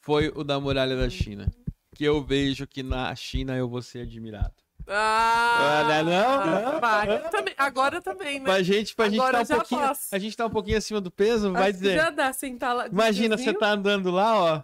Foi 0.00 0.32
o 0.34 0.42
da 0.42 0.58
muralha 0.58 0.96
da 0.96 1.08
China. 1.08 1.46
Que 1.94 2.04
eu 2.04 2.22
vejo 2.22 2.66
que 2.66 2.82
na 2.82 3.14
China 3.14 3.54
eu 3.56 3.68
vou 3.68 3.82
ser 3.82 4.00
admirado. 4.00 4.54
Ah, 4.88 5.84
Ah, 5.98 6.02
não? 6.02 6.80
vai. 6.80 7.30
Também- 7.30 7.54
agora 7.56 8.00
também, 8.00 8.38
né? 8.38 8.44
Pra 8.44 8.62
gente, 8.62 8.94
pra 8.94 9.08
gente 9.08 9.18
tá 9.20 9.40
um 9.40 9.46
pouquinho. 9.46 9.80
posso. 9.80 10.00
A 10.14 10.18
gente 10.18 10.36
tá 10.36 10.46
um 10.46 10.50
pouquinho 10.50 10.78
acima 10.78 11.00
do 11.00 11.10
peso, 11.10 11.52
vai 11.52 11.70
Acho 11.70 11.72
dizer. 11.74 11.96
Já 11.96 12.10
dá 12.10 12.32
sentar 12.32 12.74
lá. 12.74 12.88
de 12.88 12.92
Imagina, 12.94 13.36
você 13.38 13.52
tá 13.54 13.70
andando 13.70 14.10
lá, 14.10 14.36
ó. 14.36 14.62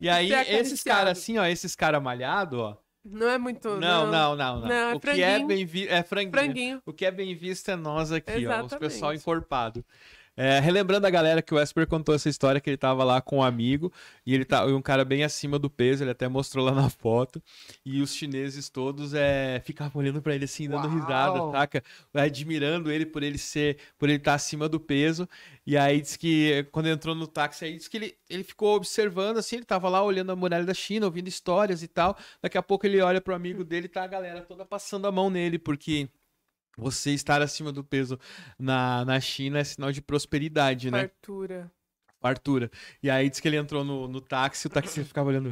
E 0.00 0.08
aí, 0.08 0.28
ser 0.28 0.52
esses 0.54 0.82
caras 0.82 1.18
assim, 1.18 1.38
ó, 1.38 1.44
esses 1.46 1.74
caras 1.76 2.02
malhados, 2.02 2.58
ó. 2.58 2.76
Não 3.04 3.28
é 3.28 3.36
muito. 3.38 3.68
Não, 3.76 4.06
não, 4.10 4.34
não, 4.34 4.60
não. 4.60 4.68
Não, 4.68 4.74
é 4.74 4.94
o 4.94 5.00
que 5.00 5.08
é 5.10 5.14
franguinho. 5.14 5.46
bem 5.46 5.66
visto. 5.66 5.90
É 5.90 6.02
franguinho. 6.02 6.32
Franguinho. 6.32 6.82
O 6.86 6.92
que 6.92 7.04
é 7.04 7.10
bem 7.10 7.34
visto 7.36 7.70
é 7.70 7.76
nós 7.76 8.10
aqui, 8.10 8.30
ó. 8.32 8.34
Os 8.36 8.42
Exatamente. 8.42 8.78
pessoal 8.78 9.12
encorpado. 9.14 9.84
É, 10.36 10.58
relembrando 10.58 11.06
a 11.06 11.10
galera 11.10 11.40
que 11.40 11.54
o 11.54 11.60
Esper 11.60 11.86
contou 11.86 12.14
essa 12.14 12.28
história 12.28 12.60
que 12.60 12.68
ele 12.68 12.76
tava 12.76 13.04
lá 13.04 13.20
com 13.20 13.38
um 13.38 13.42
amigo 13.42 13.92
e 14.26 14.34
ele 14.34 14.44
tá 14.44 14.64
um 14.66 14.82
cara 14.82 15.04
bem 15.04 15.22
acima 15.22 15.58
do 15.60 15.70
peso, 15.70 16.02
ele 16.02 16.10
até 16.10 16.26
mostrou 16.28 16.64
lá 16.64 16.72
na 16.72 16.90
foto. 16.90 17.40
E 17.84 18.02
os 18.02 18.14
chineses 18.14 18.68
todos 18.68 19.14
é, 19.14 19.60
ficavam 19.64 20.02
olhando 20.02 20.20
pra 20.20 20.34
ele 20.34 20.44
assim, 20.44 20.68
dando 20.68 20.88
Uau! 20.88 20.96
risada, 20.96 21.50
saca? 21.52 21.84
Admirando 22.12 22.90
ele 22.90 23.06
por 23.06 23.22
ele 23.22 23.38
ser, 23.38 23.78
por 23.96 24.08
ele 24.08 24.18
estar 24.18 24.34
acima 24.34 24.68
do 24.68 24.80
peso. 24.80 25.28
E 25.66 25.76
aí 25.76 26.00
diz 26.00 26.16
que 26.16 26.66
quando 26.72 26.88
entrou 26.88 27.14
no 27.14 27.26
táxi, 27.26 27.64
aí 27.64 27.76
diz 27.76 27.86
que 27.86 27.96
ele, 27.96 28.16
ele 28.28 28.42
ficou 28.42 28.74
observando 28.74 29.38
assim, 29.38 29.56
ele 29.56 29.64
tava 29.64 29.88
lá 29.88 30.02
olhando 30.02 30.32
a 30.32 30.36
muralha 30.36 30.64
da 30.64 30.74
China, 30.74 31.06
ouvindo 31.06 31.28
histórias 31.28 31.82
e 31.82 31.88
tal. 31.88 32.16
Daqui 32.42 32.58
a 32.58 32.62
pouco 32.62 32.86
ele 32.86 33.00
olha 33.00 33.20
pro 33.20 33.34
amigo 33.34 33.64
dele 33.64 33.86
e 33.86 33.88
tá 33.88 34.02
a 34.02 34.06
galera 34.08 34.42
toda 34.42 34.64
passando 34.64 35.06
a 35.06 35.12
mão 35.12 35.30
nele, 35.30 35.58
porque 35.58 36.08
você 36.76 37.10
estar 37.12 37.40
acima 37.42 37.70
do 37.72 37.84
peso 37.84 38.18
na, 38.58 39.04
na 39.04 39.20
China 39.20 39.58
é 39.58 39.64
sinal 39.64 39.92
de 39.92 40.02
prosperidade, 40.02 40.90
né? 40.90 41.10
Fartura. 42.28 42.70
E 43.02 43.10
aí 43.10 43.28
diz 43.28 43.38
que 43.38 43.46
ele 43.46 43.58
entrou 43.58 43.84
no, 43.84 44.08
no 44.08 44.18
táxi, 44.18 44.66
o 44.66 44.70
taxista 44.70 45.04
ficava 45.04 45.28
olhando 45.28 45.50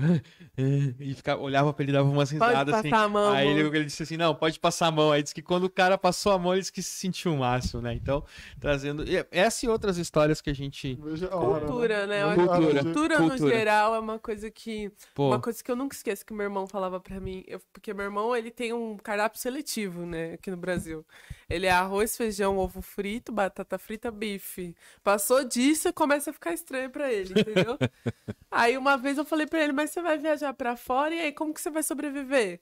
e 0.98 1.12
ficava, 1.14 1.42
olhava 1.42 1.70
pra 1.72 1.82
ele 1.82 1.92
e 1.92 1.94
dava 1.94 2.08
umas 2.08 2.30
risadas 2.30 2.74
assim. 2.74 2.90
a 2.90 3.06
mão. 3.08 3.30
Aí 3.30 3.46
ele, 3.46 3.60
ele 3.76 3.84
disse 3.84 4.02
assim: 4.02 4.16
não, 4.16 4.34
pode 4.34 4.58
passar 4.58 4.86
a 4.86 4.90
mão. 4.90 5.12
Aí 5.12 5.22
disse 5.22 5.34
que 5.34 5.42
quando 5.42 5.64
o 5.64 5.70
cara 5.70 5.98
passou 5.98 6.32
a 6.32 6.38
mão, 6.38 6.52
ele 6.52 6.60
disse 6.60 6.72
que 6.72 6.82
se 6.82 6.92
sentiu 6.98 7.34
o 7.34 7.38
máximo, 7.38 7.82
né? 7.82 7.92
Então, 7.92 8.24
trazendo. 8.58 9.04
e 9.06 9.22
Essa 9.30 9.66
e 9.66 9.68
outras 9.68 9.98
histórias 9.98 10.40
que 10.40 10.48
a 10.48 10.54
gente. 10.54 10.98
Veja 11.02 11.28
a 11.30 11.36
hora, 11.36 11.66
Cultura, 11.66 12.06
né? 12.06 12.22
Eu 12.22 12.28
acho 12.30 12.40
Veja 12.40 12.52
a 12.52 12.56
que 12.58 12.64
hora 12.64 12.74
de- 12.74 12.80
Cultura, 12.84 13.18
no 13.18 13.28
Cultura. 13.28 13.54
geral, 13.54 13.94
é 13.94 13.98
uma 13.98 14.18
coisa 14.18 14.50
que. 14.50 14.90
Pô, 15.14 15.28
Uma 15.28 15.40
coisa 15.40 15.62
que 15.62 15.70
eu 15.70 15.76
nunca 15.76 15.94
esqueço 15.94 16.24
que 16.24 16.32
meu 16.32 16.44
irmão 16.44 16.66
falava 16.66 16.98
pra 17.00 17.20
mim. 17.20 17.44
eu- 17.46 17.60
porque 17.70 17.92
meu 17.92 18.04
irmão, 18.04 18.34
ele 18.34 18.50
tem 18.50 18.72
um 18.72 18.96
cardápio 18.96 19.38
seletivo, 19.38 20.06
né? 20.06 20.32
Aqui 20.34 20.50
no 20.50 20.56
Brasil. 20.56 21.04
Ele 21.50 21.66
é 21.66 21.70
arroz, 21.70 22.16
feijão, 22.16 22.56
ovo 22.56 22.80
frito, 22.80 23.30
batata 23.30 23.76
frita, 23.78 24.10
bife. 24.10 24.74
Passou 25.04 25.44
disso, 25.44 25.92
começa 25.92 26.30
a 26.30 26.32
ficar 26.32 26.54
estranho 26.62 26.90
pra 26.90 27.12
ele, 27.12 27.40
entendeu? 27.40 27.78
aí 28.50 28.76
uma 28.78 28.96
vez 28.96 29.18
eu 29.18 29.24
falei 29.24 29.46
pra 29.46 29.60
ele, 29.62 29.72
mas 29.72 29.90
você 29.90 30.00
vai 30.00 30.16
viajar 30.18 30.52
pra 30.54 30.76
fora 30.76 31.14
e 31.14 31.20
aí 31.20 31.32
como 31.32 31.52
que 31.52 31.60
você 31.60 31.70
vai 31.70 31.82
sobreviver? 31.82 32.60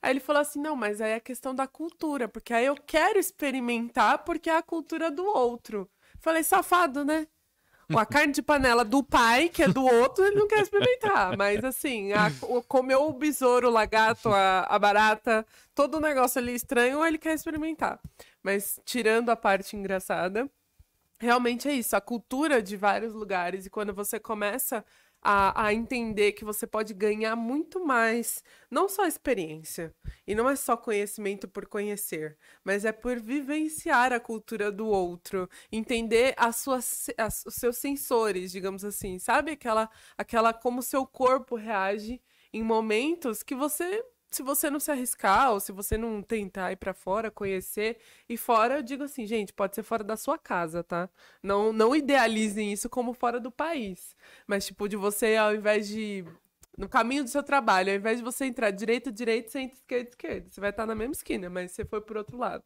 Aí 0.00 0.12
ele 0.12 0.20
falou 0.20 0.42
assim: 0.42 0.60
não, 0.60 0.76
mas 0.76 1.00
aí 1.00 1.12
é 1.12 1.20
questão 1.20 1.54
da 1.54 1.66
cultura, 1.66 2.28
porque 2.28 2.54
aí 2.54 2.66
eu 2.66 2.76
quero 2.76 3.18
experimentar 3.18 4.18
porque 4.24 4.48
é 4.48 4.56
a 4.56 4.62
cultura 4.62 5.10
do 5.10 5.24
outro. 5.24 5.88
Falei, 6.20 6.42
safado, 6.42 7.04
né? 7.04 7.26
A 7.90 8.04
carne 8.04 8.34
de 8.34 8.42
panela 8.42 8.84
do 8.84 9.02
pai, 9.02 9.48
que 9.48 9.62
é 9.62 9.68
do 9.68 9.82
outro, 9.82 10.22
ele 10.22 10.36
não 10.36 10.46
quer 10.46 10.60
experimentar. 10.60 11.34
Mas 11.38 11.64
assim, 11.64 12.12
a, 12.12 12.30
o- 12.42 12.62
comeu 12.62 13.08
o 13.08 13.12
besouro, 13.14 13.68
o 13.68 13.70
lagarto, 13.70 14.28
a, 14.28 14.64
a 14.68 14.78
barata, 14.78 15.46
todo 15.74 15.96
o 15.96 16.00
negócio 16.00 16.38
ali 16.38 16.54
estranho, 16.54 17.02
ele 17.04 17.16
quer 17.16 17.32
experimentar. 17.34 17.98
Mas 18.42 18.78
tirando 18.84 19.30
a 19.30 19.36
parte 19.36 19.74
engraçada, 19.74 20.48
realmente 21.20 21.68
é 21.68 21.72
isso. 21.72 21.96
A 21.96 22.00
cultura 22.00 22.62
de 22.62 22.76
vários 22.76 23.14
lugares. 23.14 23.66
E 23.66 23.70
quando 23.70 23.94
você 23.94 24.18
começa 24.20 24.84
a, 25.22 25.66
a 25.66 25.74
entender 25.74 26.32
que 26.32 26.44
você 26.44 26.66
pode 26.66 26.94
ganhar 26.94 27.34
muito 27.36 27.84
mais, 27.84 28.42
não 28.70 28.88
só 28.88 29.04
experiência, 29.06 29.92
e 30.26 30.34
não 30.34 30.48
é 30.48 30.54
só 30.56 30.76
conhecimento 30.76 31.48
por 31.48 31.66
conhecer, 31.66 32.38
mas 32.64 32.84
é 32.84 32.92
por 32.92 33.18
vivenciar 33.20 34.12
a 34.12 34.20
cultura 34.20 34.70
do 34.70 34.86
outro, 34.86 35.48
entender 35.72 36.34
as 36.36 36.56
suas, 36.56 37.06
as- 37.18 37.44
os 37.46 37.54
seus 37.56 37.76
sensores, 37.78 38.52
digamos 38.52 38.84
assim, 38.84 39.18
sabe? 39.18 39.52
Aquela, 39.52 39.90
aquela 40.16 40.52
como 40.52 40.82
seu 40.82 41.04
corpo 41.06 41.56
reage 41.56 42.22
em 42.52 42.62
momentos 42.62 43.42
que 43.42 43.54
você. 43.54 44.02
Se 44.30 44.42
você 44.42 44.68
não 44.68 44.78
se 44.78 44.90
arriscar, 44.90 45.52
ou 45.52 45.60
se 45.60 45.72
você 45.72 45.96
não 45.96 46.22
tentar 46.22 46.70
ir 46.72 46.76
pra 46.76 46.92
fora, 46.92 47.30
conhecer, 47.30 47.98
e 48.28 48.36
fora, 48.36 48.76
eu 48.76 48.82
digo 48.82 49.04
assim, 49.04 49.26
gente, 49.26 49.52
pode 49.52 49.74
ser 49.74 49.82
fora 49.82 50.04
da 50.04 50.16
sua 50.16 50.38
casa, 50.38 50.84
tá? 50.84 51.08
Não, 51.42 51.72
não 51.72 51.96
idealizem 51.96 52.72
isso 52.72 52.90
como 52.90 53.14
fora 53.14 53.40
do 53.40 53.50
país. 53.50 54.14
Mas, 54.46 54.66
tipo, 54.66 54.88
de 54.88 54.96
você, 54.96 55.36
ao 55.36 55.54
invés 55.54 55.88
de. 55.88 56.24
No 56.78 56.88
caminho 56.88 57.24
do 57.24 57.28
seu 57.28 57.42
trabalho, 57.42 57.90
ao 57.90 57.96
invés 57.96 58.18
de 58.18 58.24
você 58.24 58.44
entrar 58.44 58.70
direita, 58.70 59.10
direita, 59.10 59.50
você 59.50 59.58
entra 59.58 59.76
esquerda, 59.76 60.08
esquerda. 60.10 60.46
Você 60.48 60.60
vai 60.60 60.70
estar 60.70 60.86
na 60.86 60.94
mesma 60.94 61.12
esquina, 61.12 61.50
mas 61.50 61.72
você 61.72 61.84
foi 61.84 62.00
por 62.00 62.16
outro 62.16 62.36
lado, 62.38 62.62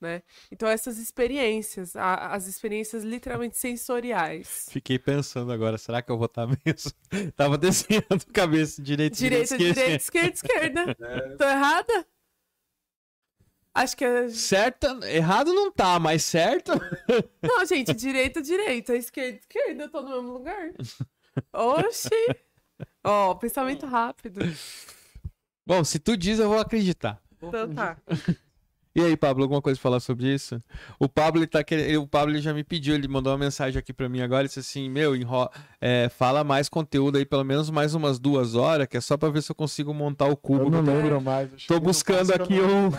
né? 0.00 0.20
Então, 0.50 0.68
essas 0.68 0.98
experiências, 0.98 1.94
a- 1.94 2.32
as 2.34 2.48
experiências 2.48 3.04
literalmente 3.04 3.56
sensoriais. 3.56 4.66
fiquei 4.72 4.98
pensando 4.98 5.52
agora, 5.52 5.78
será 5.78 6.02
que 6.02 6.10
eu 6.10 6.18
vou 6.18 6.26
estar 6.26 6.44
mesmo? 6.66 6.90
Tava 7.36 7.56
descendo 7.56 8.04
a 8.10 8.32
cabeça 8.32 8.82
direito, 8.82 9.14
Direita, 9.16 9.56
direita, 9.56 9.90
esquerda, 10.02 10.34
esquerda. 10.34 10.96
Tô 11.38 11.44
errada? 11.44 12.06
Acho 13.74 13.96
que 13.96 14.04
é. 14.04 14.28
Certa, 14.28 14.98
errado 15.08 15.54
não 15.54 15.70
tá, 15.70 16.00
mas 16.00 16.24
certo? 16.24 16.72
Não, 17.40 17.64
gente, 17.64 17.94
direita, 17.94 18.42
direita, 18.42 18.96
esquerda, 18.96 19.38
esquerda, 19.38 19.84
eu 19.84 19.88
tô 19.90 20.02
no 20.02 20.08
mesmo 20.10 20.32
lugar. 20.32 20.72
Oxi! 21.54 22.10
Ó, 23.04 23.34
pensamento 23.34 23.86
rápido. 23.86 24.40
Bom, 25.66 25.82
se 25.84 25.98
tu 25.98 26.16
diz, 26.16 26.38
eu 26.38 26.48
vou 26.48 26.58
acreditar. 26.58 27.20
Então 27.40 27.68
tá. 27.72 27.96
E 28.94 29.00
aí, 29.00 29.16
Pablo, 29.16 29.42
alguma 29.44 29.62
coisa 29.62 29.78
pra 29.78 29.82
falar 29.82 30.00
sobre 30.00 30.32
isso? 30.34 30.62
O 30.98 31.08
Pablo, 31.08 31.40
ele 31.40 31.46
tá 31.46 31.64
querendo, 31.64 32.02
o 32.02 32.06
Pablo 32.06 32.34
ele 32.34 32.42
já 32.42 32.52
me 32.52 32.62
pediu, 32.62 32.94
ele 32.94 33.08
mandou 33.08 33.32
uma 33.32 33.38
mensagem 33.38 33.78
aqui 33.78 33.90
pra 33.90 34.06
mim 34.06 34.20
agora, 34.20 34.42
ele 34.42 34.48
disse 34.48 34.60
assim, 34.60 34.90
meu, 34.90 35.16
enro... 35.16 35.48
é, 35.80 36.10
fala 36.10 36.44
mais 36.44 36.68
conteúdo 36.68 37.16
aí, 37.16 37.24
pelo 37.24 37.42
menos 37.42 37.70
mais 37.70 37.94
umas 37.94 38.18
duas 38.18 38.54
horas, 38.54 38.86
que 38.86 38.98
é 38.98 39.00
só 39.00 39.16
pra 39.16 39.30
ver 39.30 39.42
se 39.42 39.50
eu 39.50 39.56
consigo 39.56 39.94
montar 39.94 40.26
o 40.26 40.36
cubo. 40.36 40.64
Eu 40.64 40.70
não 40.70 40.82
lembro 40.82 41.20
mais. 41.22 41.64
Tô 41.66 41.80
buscando 41.80 42.34
que 42.34 42.42
aqui 42.42 42.60
um... 42.60 42.90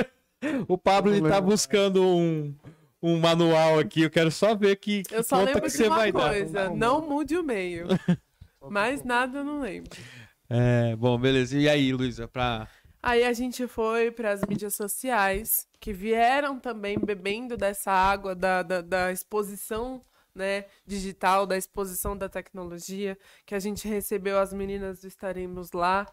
o 0.66 0.78
Pablo, 0.78 1.14
ele 1.14 1.28
tá 1.28 1.38
buscando 1.38 2.02
um, 2.02 2.54
um 3.02 3.20
manual 3.20 3.78
aqui, 3.78 4.02
eu 4.02 4.10
quero 4.10 4.30
só 4.30 4.54
ver 4.54 4.76
que, 4.76 5.02
que 5.02 5.14
Eu 5.14 5.22
só 5.22 5.36
conta 5.36 5.46
lembro 5.48 5.62
que 5.62 5.68
de 5.68 5.76
você 5.76 5.86
uma 5.86 5.96
vai 5.96 6.12
dar. 6.12 6.30
coisa, 6.30 6.70
não 6.70 6.76
não. 7.00 7.08
mude 7.10 7.36
o 7.36 7.44
meio. 7.44 7.88
Mais 8.70 9.02
nada 9.04 9.38
eu 9.38 9.44
não 9.44 9.60
lembro. 9.60 9.98
É, 10.48 10.94
bom, 10.96 11.18
beleza. 11.18 11.58
E 11.58 11.68
aí, 11.68 11.92
Luísa, 11.92 12.28
pra... 12.28 12.68
Aí 13.02 13.22
a 13.22 13.32
gente 13.32 13.66
foi 13.68 14.10
para 14.10 14.32
as 14.32 14.42
mídias 14.42 14.74
sociais, 14.74 15.68
que 15.78 15.92
vieram 15.92 16.58
também 16.58 16.98
bebendo 16.98 17.56
dessa 17.56 17.92
água 17.92 18.34
da, 18.34 18.62
da, 18.62 18.80
da 18.80 19.12
exposição 19.12 20.00
né, 20.34 20.66
digital, 20.84 21.46
da 21.46 21.56
exposição 21.56 22.16
da 22.16 22.28
tecnologia, 22.28 23.18
que 23.44 23.54
a 23.54 23.58
gente 23.58 23.88
recebeu 23.88 24.38
as 24.38 24.52
meninas 24.52 25.00
do 25.00 25.06
Estaremos 25.06 25.72
Lá, 25.72 26.06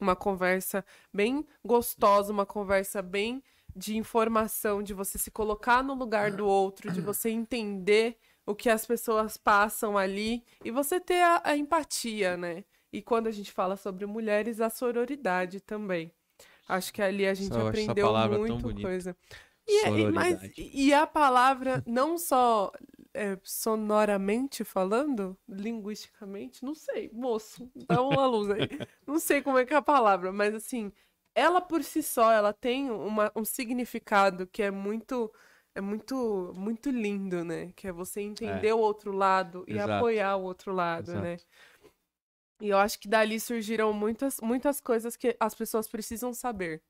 uma 0.00 0.16
conversa 0.16 0.84
bem 1.12 1.46
gostosa, 1.64 2.32
uma 2.32 2.46
conversa 2.46 3.00
bem 3.00 3.42
de 3.74 3.96
informação, 3.96 4.82
de 4.82 4.92
você 4.92 5.18
se 5.18 5.30
colocar 5.30 5.82
no 5.82 5.94
lugar 5.94 6.32
do 6.32 6.46
outro, 6.46 6.90
de 6.90 7.00
você 7.00 7.30
entender 7.30 8.18
o 8.46 8.54
que 8.54 8.68
as 8.68 8.86
pessoas 8.86 9.36
passam 9.36 9.96
ali 9.98 10.44
e 10.64 10.70
você 10.70 11.00
ter 11.00 11.22
a, 11.22 11.40
a 11.44 11.56
empatia, 11.56 12.36
né? 12.36 12.64
E 12.92 13.00
quando 13.02 13.28
a 13.28 13.30
gente 13.30 13.52
fala 13.52 13.76
sobre 13.76 14.06
mulheres, 14.06 14.60
a 14.60 14.68
sororidade 14.70 15.60
também. 15.60 16.12
Acho 16.68 16.92
que 16.92 17.02
ali 17.02 17.26
a 17.26 17.34
gente 17.34 17.52
aprendeu 17.68 18.06
muito 18.38 18.68
coisa. 18.82 19.16
E, 19.66 19.84
é- 19.86 19.88
e- 20.00 20.06
mas, 20.12 20.36
e 20.56 20.92
a 20.94 21.06
palavra, 21.06 21.82
não 21.86 22.18
só 22.18 22.72
é, 23.14 23.38
sonoramente 23.42 24.64
falando, 24.64 25.36
linguisticamente, 25.48 26.64
não 26.64 26.74
sei, 26.74 27.10
moço, 27.12 27.70
dá 27.74 28.00
uma 28.02 28.26
luz 28.26 28.50
aí. 28.50 28.60
Não 29.06 29.18
sei 29.18 29.42
como 29.42 29.58
é 29.58 29.66
que 29.66 29.74
é 29.74 29.76
a 29.76 29.82
palavra, 29.82 30.30
mas 30.32 30.54
assim, 30.54 30.92
ela 31.34 31.60
por 31.60 31.82
si 31.82 32.02
só, 32.02 32.30
ela 32.32 32.52
tem 32.52 32.90
uma, 32.90 33.32
um 33.34 33.44
significado 33.44 34.46
que 34.46 34.62
é 34.62 34.70
muito 34.70 35.32
é 35.74 35.80
muito 35.80 36.52
muito 36.56 36.90
lindo, 36.90 37.44
né? 37.44 37.72
Que 37.76 37.88
é 37.88 37.92
você 37.92 38.20
entender 38.20 38.68
É. 38.68 38.74
o 38.74 38.78
outro 38.78 39.12
lado 39.12 39.64
e 39.68 39.74
Exato. 39.74 39.92
apoiar 39.92 40.36
o 40.36 40.42
outro 40.42 40.72
lado, 40.72 41.10
Exato. 41.10 41.22
né? 41.22 41.36
E 42.60 42.68
eu 42.68 42.78
acho 42.78 42.98
que 42.98 43.08
dali 43.08 43.40
surgiram 43.40 43.92
muitas 43.92 44.38
muitas 44.40 44.80
coisas 44.80 45.16
que 45.16 45.36
as 45.40 45.54
pessoas 45.54 45.88
precisam 45.88 46.32
saber. 46.34 46.82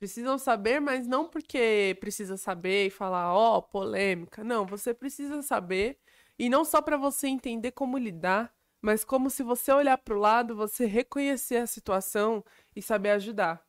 Precisam 0.00 0.38
saber, 0.38 0.80
mas 0.80 1.06
não 1.06 1.28
porque 1.28 1.96
precisa 2.00 2.36
saber 2.36 2.86
e 2.88 2.90
falar, 2.90 3.32
ó, 3.34 3.60
polêmica. 3.62 4.44
Não, 4.44 4.66
você 4.66 4.94
precisa 4.94 5.42
saber 5.42 5.98
e 6.38 6.48
não 6.50 6.64
só 6.64 6.82
para 6.82 6.96
você 6.96 7.28
entender 7.28 7.72
como 7.72 7.98
lidar, 7.98 8.54
mas 8.82 9.04
como 9.04 9.30
se 9.30 9.42
você 9.44 9.72
olhar 9.72 9.98
para 9.98 10.14
o 10.14 10.18
lado, 10.18 10.56
você 10.56 10.86
reconhecer 10.86 11.56
a 11.58 11.66
situação 11.66 12.44
e 12.76 12.82
saber 12.82 13.10
ajudar. 13.10 13.64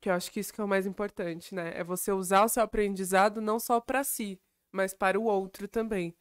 Que 0.00 0.08
eu 0.08 0.14
acho 0.14 0.30
que 0.30 0.40
isso 0.40 0.52
que 0.52 0.60
é 0.60 0.64
o 0.64 0.68
mais 0.68 0.86
importante, 0.86 1.54
né? 1.54 1.72
É 1.74 1.82
você 1.82 2.12
usar 2.12 2.44
o 2.44 2.48
seu 2.48 2.62
aprendizado 2.62 3.40
não 3.40 3.58
só 3.58 3.80
para 3.80 4.04
si, 4.04 4.40
mas 4.72 4.94
para 4.94 5.18
o 5.18 5.24
outro 5.24 5.66
também. 5.66 6.14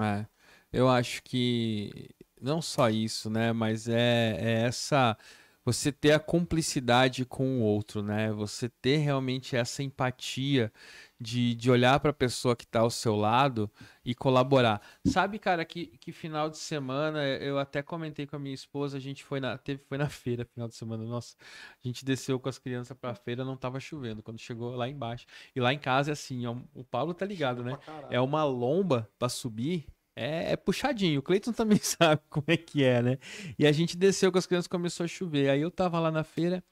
É, 0.00 0.26
eu 0.72 0.88
acho 0.88 1.22
que 1.22 2.10
não 2.40 2.60
só 2.60 2.90
isso, 2.90 3.30
né? 3.30 3.52
Mas 3.52 3.88
é, 3.88 4.36
é 4.38 4.52
essa. 4.66 5.16
Você 5.64 5.90
ter 5.92 6.12
a 6.12 6.20
cumplicidade 6.20 7.24
com 7.24 7.60
o 7.60 7.62
outro, 7.62 8.02
né? 8.02 8.30
Você 8.32 8.68
ter 8.68 8.98
realmente 8.98 9.56
essa 9.56 9.82
empatia 9.82 10.72
de, 11.18 11.54
de 11.54 11.70
olhar 11.70 11.98
para 12.00 12.10
a 12.10 12.14
pessoa 12.14 12.54
que 12.54 12.64
está 12.64 12.80
ao 12.80 12.90
seu 12.90 13.16
lado 13.16 13.70
e 14.04 14.14
colaborar. 14.14 14.80
Sabe, 15.06 15.38
cara, 15.38 15.64
que, 15.64 15.86
que 15.98 16.12
final 16.12 16.50
de 16.50 16.58
semana 16.58 17.24
eu 17.24 17.58
até 17.58 17.82
comentei 17.82 18.26
com 18.26 18.36
a 18.36 18.38
minha 18.38 18.54
esposa, 18.54 18.96
a 18.96 19.00
gente 19.00 19.24
foi 19.24 19.40
na, 19.40 19.56
teve, 19.56 19.82
foi 19.88 19.98
na 19.98 20.08
feira 20.10 20.44
final 20.44 20.68
de 20.68 20.74
semana. 20.74 21.04
Nossa, 21.04 21.36
a 21.82 21.86
gente 21.86 22.04
desceu 22.04 22.38
com 22.38 22.48
as 22.48 22.58
crianças 22.58 22.96
para 22.96 23.10
a 23.10 23.14
feira, 23.14 23.44
não 23.44 23.56
tava 23.56 23.80
chovendo 23.80 24.22
quando 24.22 24.38
chegou 24.38 24.74
lá 24.76 24.88
embaixo. 24.88 25.26
E 25.54 25.60
lá 25.60 25.72
em 25.72 25.78
casa 25.78 26.10
é 26.10 26.12
assim, 26.12 26.46
o 26.46 26.84
Paulo 26.84 27.14
tá 27.14 27.24
ligado, 27.24 27.64
né? 27.64 27.78
É 28.10 28.20
uma 28.20 28.44
lomba 28.44 29.08
pra 29.18 29.28
subir. 29.28 29.86
É, 30.18 30.52
é 30.52 30.56
puxadinho. 30.56 31.20
O 31.20 31.22
Cleiton 31.22 31.52
também 31.52 31.78
sabe 31.78 32.22
como 32.30 32.46
é 32.48 32.56
que 32.56 32.82
é, 32.82 33.02
né? 33.02 33.18
E 33.58 33.66
a 33.66 33.72
gente 33.72 33.96
desceu 33.96 34.32
com 34.32 34.38
as 34.38 34.46
crianças 34.46 34.66
começou 34.66 35.04
a 35.04 35.08
chover. 35.08 35.50
Aí 35.50 35.60
eu 35.60 35.70
tava 35.70 36.00
lá 36.00 36.10
na 36.10 36.24
feira, 36.24 36.64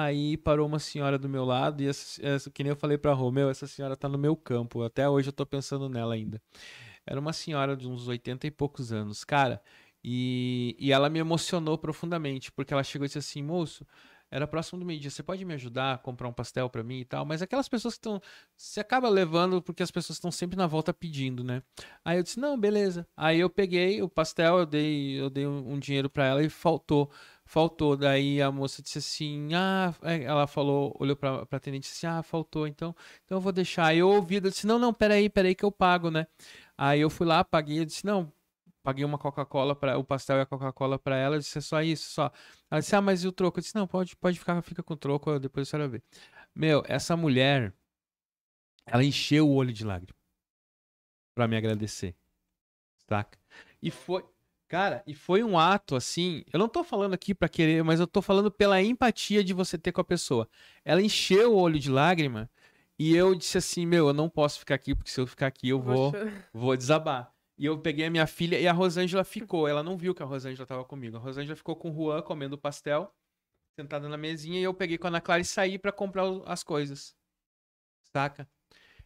aí 0.00 0.36
parou 0.36 0.66
uma 0.66 0.78
senhora 0.78 1.18
do 1.18 1.28
meu 1.28 1.44
lado 1.44 1.82
e 1.82 1.88
essa, 1.88 2.24
essa- 2.26 2.50
que 2.50 2.62
nem 2.62 2.70
eu 2.70 2.76
falei 2.76 2.96
pra 2.98 3.12
Rô, 3.12 3.30
meu, 3.30 3.50
essa 3.50 3.66
senhora 3.66 3.96
tá 3.96 4.08
no 4.08 4.18
meu 4.18 4.36
campo. 4.36 4.82
Até 4.82 5.08
hoje 5.08 5.28
eu 5.28 5.32
tô 5.32 5.44
pensando 5.46 5.88
nela 5.88 6.14
ainda. 6.14 6.40
Era 7.06 7.20
uma 7.20 7.32
senhora 7.32 7.76
de 7.76 7.88
uns 7.88 8.08
80 8.08 8.46
e 8.46 8.50
poucos 8.50 8.92
anos, 8.92 9.24
cara. 9.24 9.62
E, 10.04 10.76
e 10.78 10.92
ela 10.92 11.08
me 11.10 11.18
emocionou 11.20 11.78
profundamente, 11.78 12.50
porque 12.52 12.72
ela 12.74 12.82
chegou 12.84 13.04
e 13.06 13.08
disse 13.08 13.18
assim, 13.18 13.42
moço, 13.42 13.86
era 14.30 14.46
próximo 14.46 14.78
do 14.80 14.86
meio-dia, 14.86 15.10
você 15.10 15.22
pode 15.22 15.44
me 15.44 15.54
ajudar 15.54 15.94
a 15.94 15.98
comprar 15.98 16.26
um 16.28 16.32
pastel 16.32 16.68
pra 16.70 16.82
mim 16.82 17.00
e 17.00 17.04
tal? 17.04 17.24
Mas 17.26 17.42
aquelas 17.42 17.68
pessoas 17.68 17.94
que 17.94 17.98
estão 18.00 18.20
você 18.56 18.80
acaba 18.80 19.08
levando 19.08 19.60
porque 19.62 19.82
as 19.82 19.90
pessoas 19.90 20.16
estão 20.16 20.30
sempre 20.32 20.56
na 20.56 20.66
volta 20.66 20.92
pedindo, 20.92 21.44
né? 21.44 21.62
Aí 22.04 22.18
eu 22.18 22.22
disse, 22.22 22.40
não, 22.40 22.58
beleza. 22.58 23.06
Aí 23.16 23.38
eu 23.40 23.50
peguei 23.50 24.02
o 24.02 24.08
pastel, 24.08 24.58
eu 24.60 24.66
dei, 24.66 25.20
eu 25.20 25.28
dei 25.30 25.46
um, 25.46 25.78
dinheiro 25.78 26.08
pra 26.10 26.24
ela 26.26 26.42
e 26.42 26.48
faltou. 26.48 27.10
Faltou. 27.52 27.98
Daí 27.98 28.40
a 28.40 28.50
moça 28.50 28.80
disse 28.80 28.96
assim, 28.96 29.52
ah, 29.54 29.94
é, 30.02 30.22
ela 30.22 30.46
falou, 30.46 30.96
olhou 30.98 31.14
pra, 31.14 31.44
pra 31.44 31.58
atendente 31.58 31.86
e 31.86 31.90
disse, 31.90 32.06
ah, 32.06 32.22
faltou, 32.22 32.66
então, 32.66 32.96
então 33.26 33.36
eu 33.36 33.42
vou 33.42 33.52
deixar. 33.52 33.94
Eu 33.94 34.08
ouvi, 34.08 34.36
eu 34.36 34.40
disse, 34.40 34.66
não, 34.66 34.78
não, 34.78 34.94
peraí, 34.94 35.28
peraí 35.28 35.54
que 35.54 35.62
eu 35.62 35.70
pago, 35.70 36.10
né? 36.10 36.26
Aí 36.78 37.02
eu 37.02 37.10
fui 37.10 37.26
lá, 37.26 37.44
paguei, 37.44 37.80
eu 37.80 37.84
disse, 37.84 38.06
não, 38.06 38.32
paguei 38.82 39.04
uma 39.04 39.18
Coca-Cola 39.18 39.76
para 39.76 39.98
o 39.98 40.04
pastel 40.04 40.38
e 40.38 40.40
a 40.40 40.46
Coca-Cola 40.46 40.98
pra 40.98 41.14
ela, 41.14 41.36
eu 41.36 41.40
disse, 41.40 41.58
é 41.58 41.60
só 41.60 41.82
isso, 41.82 42.08
só. 42.10 42.32
Ela 42.70 42.80
disse, 42.80 42.96
ah, 42.96 43.02
mas 43.02 43.22
e 43.22 43.28
o 43.28 43.32
troco? 43.32 43.58
Eu 43.58 43.62
disse, 43.62 43.74
não, 43.74 43.86
pode, 43.86 44.16
pode 44.16 44.38
ficar, 44.38 44.62
fica 44.62 44.82
com 44.82 44.94
o 44.94 44.96
troco, 44.96 45.38
depois 45.38 45.68
a 45.68 45.70
senhora 45.70 45.88
vê. 45.90 46.02
Meu, 46.54 46.82
essa 46.86 47.14
mulher, 47.18 47.74
ela 48.86 49.04
encheu 49.04 49.46
o 49.46 49.54
olho 49.54 49.74
de 49.74 49.84
lágrimas 49.84 50.16
pra 51.34 51.46
me 51.46 51.58
agradecer. 51.58 52.16
Saca? 53.06 53.38
E 53.82 53.90
foi, 53.90 54.24
cara, 54.72 55.02
e 55.06 55.12
foi 55.12 55.44
um 55.44 55.58
ato 55.58 55.94
assim, 55.94 56.44
eu 56.50 56.58
não 56.58 56.66
tô 56.66 56.82
falando 56.82 57.12
aqui 57.12 57.34
pra 57.34 57.46
querer, 57.46 57.84
mas 57.84 58.00
eu 58.00 58.06
tô 58.06 58.22
falando 58.22 58.50
pela 58.50 58.80
empatia 58.80 59.44
de 59.44 59.52
você 59.52 59.76
ter 59.76 59.92
com 59.92 60.00
a 60.00 60.04
pessoa. 60.04 60.48
Ela 60.82 61.02
encheu 61.02 61.52
o 61.52 61.58
olho 61.58 61.78
de 61.78 61.90
lágrima 61.90 62.50
e 62.98 63.14
eu 63.14 63.34
disse 63.34 63.58
assim, 63.58 63.84
meu, 63.84 64.06
eu 64.06 64.14
não 64.14 64.30
posso 64.30 64.60
ficar 64.60 64.74
aqui 64.74 64.94
porque 64.94 65.10
se 65.10 65.20
eu 65.20 65.26
ficar 65.26 65.48
aqui 65.48 65.68
eu 65.68 65.78
vou 65.78 66.10
Poxa, 66.10 66.48
vou 66.54 66.74
desabar. 66.74 67.34
E 67.58 67.66
eu 67.66 67.78
peguei 67.78 68.06
a 68.06 68.10
minha 68.10 68.26
filha 68.26 68.58
e 68.58 68.66
a 68.66 68.72
Rosângela 68.72 69.24
ficou. 69.24 69.68
Ela 69.68 69.82
não 69.82 69.98
viu 69.98 70.14
que 70.14 70.22
a 70.22 70.26
Rosângela 70.26 70.66
tava 70.66 70.86
comigo. 70.86 71.18
A 71.18 71.20
Rosângela 71.20 71.54
ficou 71.54 71.76
com 71.76 71.90
o 71.90 71.94
Juan 71.94 72.22
comendo 72.22 72.56
pastel, 72.56 73.14
sentada 73.78 74.08
na 74.08 74.16
mesinha, 74.16 74.58
e 74.58 74.62
eu 74.62 74.72
peguei 74.72 74.96
com 74.96 75.06
a 75.06 75.10
Ana 75.10 75.20
Clara 75.20 75.42
e 75.42 75.44
saí 75.44 75.78
pra 75.78 75.92
comprar 75.92 76.24
as 76.46 76.62
coisas. 76.62 77.14
Saca? 78.10 78.48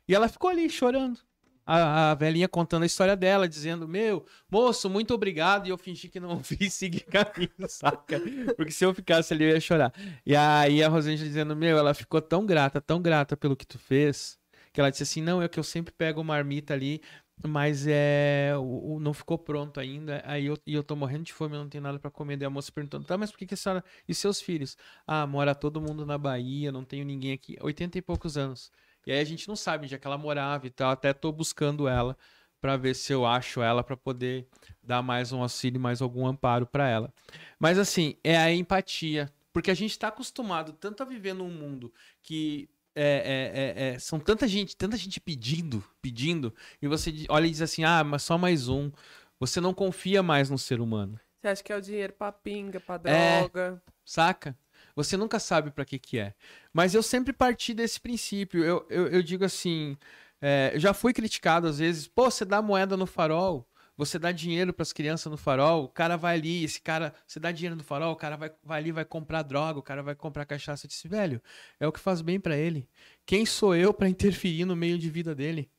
E 0.07 0.15
ela 0.15 0.29
ficou 0.29 0.49
ali 0.49 0.71
chorando. 0.71 1.19
A, 1.67 2.13
a 2.13 2.15
velhinha 2.15 2.49
contando 2.49 2.85
a 2.85 2.87
história 2.87 3.17
dela, 3.17 3.49
dizendo: 3.49 3.89
Meu, 3.89 4.25
moço, 4.51 4.89
muito 4.89 5.13
obrigado. 5.13 5.67
E 5.67 5.71
eu 5.71 5.79
fingi 5.79 6.09
que 6.09 6.21
não 6.21 6.31
ouvi 6.37 6.57
e 6.61 6.71
segui 6.71 7.01
caminho, 7.01 7.51
saca? 7.69 8.21
Porque 8.57 8.71
se 8.73 8.85
eu 8.85 8.95
ficasse 8.95 9.35
ali 9.35 9.45
eu 9.45 9.51
ia 9.51 9.61
chorar. 9.61 9.93
E 10.25 10.35
aí 10.37 10.83
a 10.83 10.89
Rosângela 10.89 11.29
dizendo: 11.29 11.57
Meu, 11.57 11.77
ela 11.77 11.93
ficou 11.95 12.21
tão 12.23 12.47
grata, 12.47 12.81
tão 12.81 13.03
grata 13.03 13.37
pelo 13.37 13.57
que 13.57 13.67
tu 13.67 13.79
fez, 13.79 14.39
que 14.73 14.81
ela 14.81 14.91
disse 14.91 15.03
assim: 15.03 15.21
Não, 15.23 15.43
é 15.43 15.49
que 15.49 15.59
eu 15.59 15.65
sempre 15.65 15.93
pego 15.93 16.21
uma 16.21 16.35
marmita 16.35 16.73
ali 16.75 17.01
mas 17.47 17.87
é. 17.87 18.53
O, 18.57 18.95
o- 18.97 19.01
não 19.01 19.13
ficou 19.13 19.39
pronto 19.39 19.79
ainda. 19.79 20.23
Aí 20.25 20.47
eu, 20.47 20.57
e 20.67 20.75
eu 20.75 20.83
tô 20.83 20.97
morrendo 20.97 21.25
de 21.25 21.33
fome, 21.33 21.55
eu 21.55 21.61
não 21.61 21.69
tenho 21.69 21.83
nada 21.85 21.99
pra 21.99 22.11
comer. 22.11 22.37
Daí 22.37 22.47
a 22.47 22.51
moça 22.51 22.73
perguntando: 22.73 23.05
tá, 23.05 23.19
mas 23.19 23.31
por 23.31 23.39
que, 23.39 23.47
que 23.47 23.55
a 23.55 23.57
senhora. 23.57 23.85
E 24.09 24.15
seus 24.15 24.41
filhos? 24.41 24.77
Ah, 25.07 25.27
mora 25.27 25.55
todo 25.55 25.81
mundo 25.81 26.07
na 26.07 26.17
Bahia, 26.19 26.73
não 26.73 26.85
tenho 26.85 27.05
ninguém 27.05 27.33
aqui. 27.33 27.57
80 27.61 27.99
e 27.99 28.03
poucos 28.03 28.37
anos. 28.39 28.71
E 29.07 29.13
aí 29.13 29.21
a 29.21 29.25
gente 29.25 29.47
não 29.49 29.55
sabe 29.57 29.85
onde 29.85 29.95
é 29.95 29.99
que 29.99 30.07
ela 30.07 30.19
morava 30.19 30.67
e 30.67 30.71
tal. 30.71 30.91
Até 30.91 31.13
tô 31.13 31.31
buscando 31.31 31.87
ela 31.87 32.17
pra 32.61 32.77
ver 32.77 32.95
se 32.95 33.13
eu 33.13 33.25
acho 33.25 33.63
ela 33.63 33.85
pra 33.85 33.97
poder 33.97 34.49
dar 34.83 35.03
mais 35.03 35.33
um 35.33 35.41
auxílio, 35.43 35.81
mais 35.81 36.03
algum 36.03 36.27
amparo 36.27 36.67
pra 36.67 36.89
ela. 36.89 37.13
Mas 37.59 37.79
assim, 37.79 38.17
é 38.25 38.37
a 38.37 38.53
empatia. 38.53 39.33
Porque 39.53 39.71
a 39.71 39.75
gente 39.75 39.99
tá 39.99 40.09
acostumado 40.09 40.73
tanto 40.73 41.03
a 41.03 41.07
viver 41.07 41.33
num 41.35 41.49
mundo 41.51 41.93
que 42.21 42.69
é, 42.95 43.03
é, 43.05 43.85
é, 43.85 43.89
é, 43.95 43.99
são 43.99 44.19
tanta 44.19 44.49
gente, 44.49 44.77
tanta 44.77 44.97
gente 44.97 45.21
pedindo, 45.21 45.85
pedindo, 46.03 46.53
e 46.81 46.89
você 46.89 47.13
olha 47.29 47.47
e 47.47 47.51
diz 47.51 47.61
assim, 47.63 47.85
ah, 47.85 48.03
mas 48.03 48.23
só 48.23 48.37
mais 48.37 48.69
um. 48.69 48.91
Você 49.39 49.61
não 49.61 49.73
confia 49.75 50.23
mais 50.23 50.49
no 50.51 50.59
ser 50.59 50.81
humano, 50.81 51.21
Você 51.41 51.49
acha 51.49 51.63
que 51.63 51.71
é 51.73 51.77
o 51.77 51.81
dinheiro 51.81 52.13
pra 52.15 52.33
pinga, 52.33 52.81
pra 52.81 52.97
É. 53.05 53.43
droga? 53.43 53.83
saca? 54.05 54.57
Você 54.97 55.17
nunca 55.17 55.39
sabe 55.39 55.71
pra 55.71 55.85
que 55.85 55.99
que 55.99 56.19
é. 56.19 56.35
Mas 56.73 56.95
eu 56.95 57.03
sempre 57.03 57.33
parti 57.33 57.75
desse 57.75 58.01
princípio. 58.01 58.65
Eu, 58.65 58.87
eu, 58.89 59.09
eu 59.09 59.23
digo 59.23 59.45
assim, 59.45 59.97
é, 60.41 60.73
já 60.77 60.95
fui 60.95 61.13
criticado 61.13 61.67
às 61.69 61.79
vezes, 61.79 62.09
pô, 62.09 62.31
você 62.31 62.47
dá 62.47 62.63
moeda 62.63 62.97
no 62.97 63.07
farol, 63.07 63.69
você 63.97 64.19
dá 64.19 64.33
dinheiro 64.33 64.73
pras 64.73 64.95
crianças 64.95 65.31
no 65.31 65.37
farol, 65.37 65.85
o 65.85 65.89
cara 65.89 66.17
vai 66.17 66.37
ali, 66.37 66.65
esse 66.65 66.81
cara, 66.81 67.15
você 67.27 67.39
dá 67.39 67.53
dinheiro 67.53 67.77
no 67.77 67.85
farol, 67.85 68.13
o 68.13 68.17
cara 68.17 68.37
vai, 68.37 68.51
vai 68.65 68.79
ali, 68.79 68.91
vai 68.91 69.05
comprar 69.05 69.43
droga, 69.43 69.79
o 69.79 69.83
cara 69.83 70.03
vai 70.03 70.15
comprar 70.15 70.47
cachaça. 70.47 70.87
Eu 70.87 70.89
disse, 70.89 71.07
velho, 71.09 71.43
é 71.79 71.87
o 71.87 71.93
que 71.93 72.01
faz 72.01 72.23
bem 72.23 72.41
pra 72.41 72.57
ele. 72.57 72.89
Quem 73.27 73.45
sou 73.45 73.77
eu 73.77 73.93
pra 73.93 74.09
interferir 74.11 74.65
no 74.65 74.75
meio 74.75 74.99
de 74.99 75.11
vida 75.11 75.35
dele? 75.35 75.71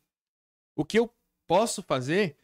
O 0.75 0.85
que 0.85 0.99
eu 0.99 1.11
posso 1.47 1.81
fazer 1.81 2.37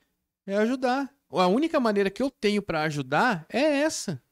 é 0.48 0.58
ajudar. 0.58 1.14
A 1.30 1.48
única 1.48 1.80
maneira 1.80 2.10
que 2.10 2.24
eu 2.24 2.32
tenho 2.32 2.62
pra 2.64 2.84
ajudar 2.84 3.46
é 3.50 3.60
essa. 3.82 4.23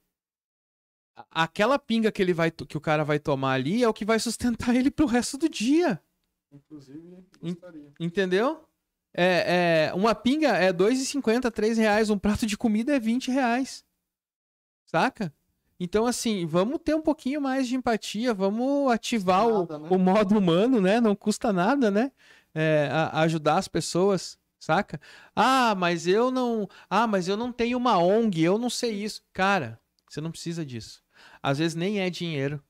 Aquela 1.30 1.78
pinga 1.78 2.12
que 2.12 2.22
ele 2.22 2.34
vai 2.34 2.50
que 2.52 2.78
o 2.78 2.82
cara 2.82 3.04
vai 3.04 3.20
tomar 3.20 3.54
ali 3.54 3.84
é 3.84 3.88
o 3.88 3.94
que 3.94 4.06
vai 4.06 4.20
sustentar 4.20 4.74
ele 4.76 4.90
pro 4.92 5.06
resto 5.06 5.38
do 5.38 5.50
dia. 5.50 6.02
Inclusive, 6.52 7.00
In- 7.42 7.54
gostaria. 7.54 7.94
Entendeu? 8.00 8.64
É, 9.14 9.90
é, 9.90 9.94
uma 9.94 10.16
pinga 10.16 10.50
é 10.50 10.68
R$ 10.68 10.74
2,50, 10.74 11.52
R$ 11.58 11.74
reais. 11.74 12.10
Um 12.10 12.18
prato 12.18 12.46
de 12.46 12.58
comida 12.58 12.96
é 12.96 13.00
20 13.00 13.30
reais. 13.30 13.84
Saca? 14.86 15.34
Então, 15.80 16.06
assim, 16.06 16.46
vamos 16.46 16.80
ter 16.84 16.94
um 16.94 17.02
pouquinho 17.02 17.42
mais 17.42 17.68
de 17.68 17.76
empatia, 17.76 18.34
vamos 18.34 18.92
ativar 18.92 19.48
o, 19.48 19.60
Nada, 19.62 19.80
né? 19.80 19.90
o 19.90 19.98
modo 19.98 20.38
humano, 20.38 20.80
né? 20.80 21.02
Não 21.02 21.16
custa 21.16 21.52
nada, 21.52 21.90
né? 21.90 22.12
É, 22.54 22.88
a 22.92 23.22
ajudar 23.22 23.58
as 23.58 23.68
pessoas, 23.68 24.38
saca? 24.60 25.02
Ah, 25.36 25.74
mas 25.76 26.06
eu 26.06 26.30
não. 26.30 26.68
Ah, 26.90 27.08
mas 27.08 27.28
eu 27.28 27.36
não 27.36 27.52
tenho 27.52 27.78
uma 27.78 27.98
ONG, 27.98 28.44
eu 28.44 28.60
não 28.60 28.70
sei 28.70 28.92
isso. 29.04 29.24
Cara, 29.34 29.81
você 30.14 30.22
não 30.22 30.32
precisa 30.32 30.66
disso. 30.66 31.02
Às 31.42 31.58
vezes 31.60 31.76
nem 31.76 32.00
é 32.00 32.10
dinheiro. 32.10 32.62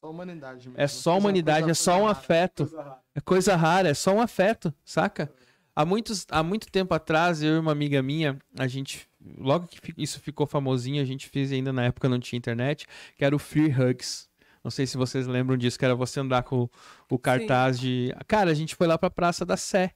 Só 0.00 0.10
humanidade 0.10 0.68
mesmo. 0.68 0.80
É 0.80 0.86
só 0.88 1.12
Coisa- 1.12 1.18
humanidade, 1.24 1.58
coisa- 1.64 1.70
é 1.70 1.74
só 1.74 1.96
um 1.96 2.00
rara, 2.06 2.10
afeto. 2.12 2.66
coisa. 2.66 2.98
É 3.14 3.20
coisa 3.20 3.56
rara, 3.56 3.88
é 3.88 3.94
só 3.94 4.12
um 4.14 4.20
afeto, 4.20 4.74
saca? 4.84 5.32
Há, 5.74 5.84
muitos, 5.86 6.26
há 6.30 6.42
muito 6.42 6.66
tempo 6.70 6.92
atrás, 6.92 7.42
eu 7.42 7.54
e 7.54 7.58
uma 7.58 7.72
amiga 7.72 8.02
minha, 8.02 8.38
a 8.58 8.66
gente, 8.66 9.08
logo 9.38 9.66
que 9.68 9.94
isso 9.96 10.20
ficou 10.20 10.46
famosinho, 10.46 11.00
a 11.00 11.04
gente 11.04 11.28
fez 11.28 11.50
ainda 11.50 11.72
na 11.72 11.84
época 11.84 12.08
não 12.08 12.18
tinha 12.20 12.36
internet, 12.36 12.86
que 13.16 13.24
era 13.24 13.34
o 13.34 13.38
Free 13.38 13.68
Hugs. 13.72 14.28
Não 14.62 14.70
sei 14.70 14.86
se 14.86 14.96
vocês 14.98 15.26
lembram 15.26 15.56
disso, 15.56 15.78
que 15.78 15.84
era 15.84 15.94
você 15.94 16.20
andar 16.20 16.42
com 16.42 16.68
o 17.10 17.18
cartaz 17.18 17.80
de. 17.80 18.14
Cara, 18.28 18.50
a 18.50 18.54
gente 18.54 18.74
foi 18.76 18.86
lá 18.86 18.98
pra 18.98 19.08
Praça 19.10 19.44
da 19.46 19.56
Sé. 19.56 19.94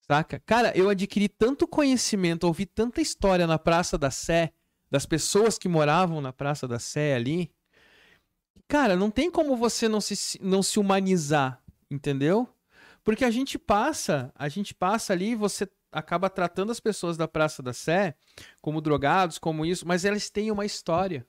Saca? 0.00 0.40
Cara, 0.46 0.76
eu 0.76 0.88
adquiri 0.88 1.28
tanto 1.28 1.66
conhecimento, 1.66 2.44
ouvi 2.44 2.64
tanta 2.64 3.00
história 3.00 3.46
na 3.46 3.58
Praça 3.58 3.98
da 3.98 4.10
Sé, 4.10 4.52
das 4.96 5.04
pessoas 5.04 5.58
que 5.58 5.68
moravam 5.68 6.22
na 6.22 6.32
Praça 6.32 6.66
da 6.66 6.78
Sé 6.78 7.14
ali. 7.14 7.50
cara, 8.66 8.96
não 8.96 9.10
tem 9.10 9.30
como 9.30 9.54
você 9.54 9.88
não 9.88 10.00
se, 10.00 10.40
não 10.40 10.62
se 10.62 10.80
humanizar, 10.80 11.62
entendeu? 11.90 12.48
Porque 13.04 13.22
a 13.22 13.30
gente 13.30 13.58
passa, 13.58 14.32
a 14.34 14.48
gente 14.48 14.74
passa 14.74 15.12
ali, 15.12 15.34
você 15.34 15.68
acaba 15.92 16.30
tratando 16.30 16.72
as 16.72 16.80
pessoas 16.80 17.18
da 17.18 17.28
Praça 17.28 17.62
da 17.62 17.74
Sé 17.74 18.14
como 18.62 18.80
drogados, 18.80 19.38
como 19.38 19.66
isso, 19.66 19.86
mas 19.86 20.06
elas 20.06 20.30
têm 20.30 20.50
uma 20.50 20.64
história. 20.64 21.26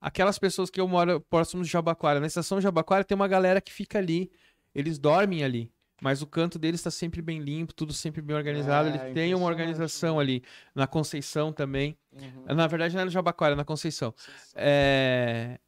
Aquelas 0.00 0.38
pessoas 0.38 0.70
que 0.70 0.80
eu 0.80 0.86
moro 0.86 1.20
próximo 1.20 1.64
de 1.64 1.68
Jabaquara, 1.68 2.20
na 2.20 2.28
estação 2.28 2.58
de 2.58 2.62
Jabaquara 2.62 3.02
tem 3.02 3.16
uma 3.16 3.26
galera 3.26 3.60
que 3.60 3.72
fica 3.72 3.98
ali, 3.98 4.30
eles 4.72 5.00
dormem 5.00 5.42
ali, 5.42 5.73
mas 6.04 6.20
o 6.20 6.26
canto 6.26 6.58
deles 6.58 6.80
está 6.80 6.90
sempre 6.90 7.22
bem 7.22 7.38
limpo, 7.40 7.72
tudo 7.72 7.94
sempre 7.94 8.20
bem 8.20 8.36
organizado, 8.36 8.88
É, 8.88 8.90
eles 8.90 9.00
têm 9.00 9.34
uma 9.34 9.46
impressionante, 9.46 9.50
organização 9.50 10.20
ali. 10.20 10.42
Na 10.74 10.86
Conceição 10.86 11.50
também. 11.50 11.96
Uhum. 12.12 12.54
Na 12.54 12.66
verdade 12.66 12.94
não 12.94 13.00
é 13.00 13.04
no 13.06 13.10
Jabaquara, 13.10 13.54
é 13.54 13.56
na 13.56 13.64
Conceição. 13.64 14.14
É... 14.54 15.58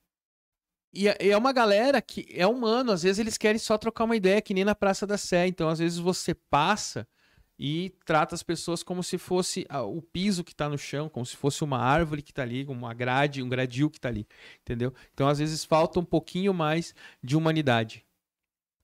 E 0.92 1.08
é- 1.08 1.16
e 1.22 1.30
é 1.30 1.36
uma 1.38 1.54
galera 1.54 2.02
que 2.02 2.26
é 2.30 2.46
humano, 2.46 2.92
às 2.92 3.02
vezes 3.02 3.18
eles 3.18 3.38
querem 3.38 3.58
só 3.58 3.78
trocar 3.78 4.04
uma 4.04 4.14
ideia, 4.14 4.42
que 4.42 4.52
nem 4.52 4.62
na 4.62 4.74
Praça 4.74 5.06
da 5.06 5.16
Sé. 5.16 5.46
Então, 5.46 5.70
às 5.70 5.78
vezes 5.78 5.98
você 5.98 6.34
passa 6.34 7.08
e 7.58 7.94
trata 8.04 8.34
as 8.34 8.42
pessoas 8.42 8.82
como 8.82 9.02
se 9.02 9.16
fosse 9.16 9.64
ah, 9.70 9.82
o 9.82 10.02
piso 10.02 10.44
que 10.44 10.54
tá 10.54 10.68
no 10.68 10.76
chão, 10.76 11.08
como 11.08 11.24
se 11.24 11.34
fosse 11.34 11.64
uma 11.64 11.78
árvore 11.78 12.20
que 12.20 12.32
tá 12.32 12.42
ali, 12.42 12.66
uma 12.68 12.92
grade, 12.92 13.42
um 13.42 13.48
gradil 13.48 13.88
que 13.88 13.98
tá 13.98 14.10
ali, 14.10 14.26
entendeu? 14.60 14.92
Então, 15.14 15.26
às 15.26 15.38
vezes 15.38 15.64
falta 15.64 15.98
um 15.98 16.04
pouquinho 16.04 16.52
mais 16.52 16.94
de 17.22 17.34
humanidade, 17.36 18.04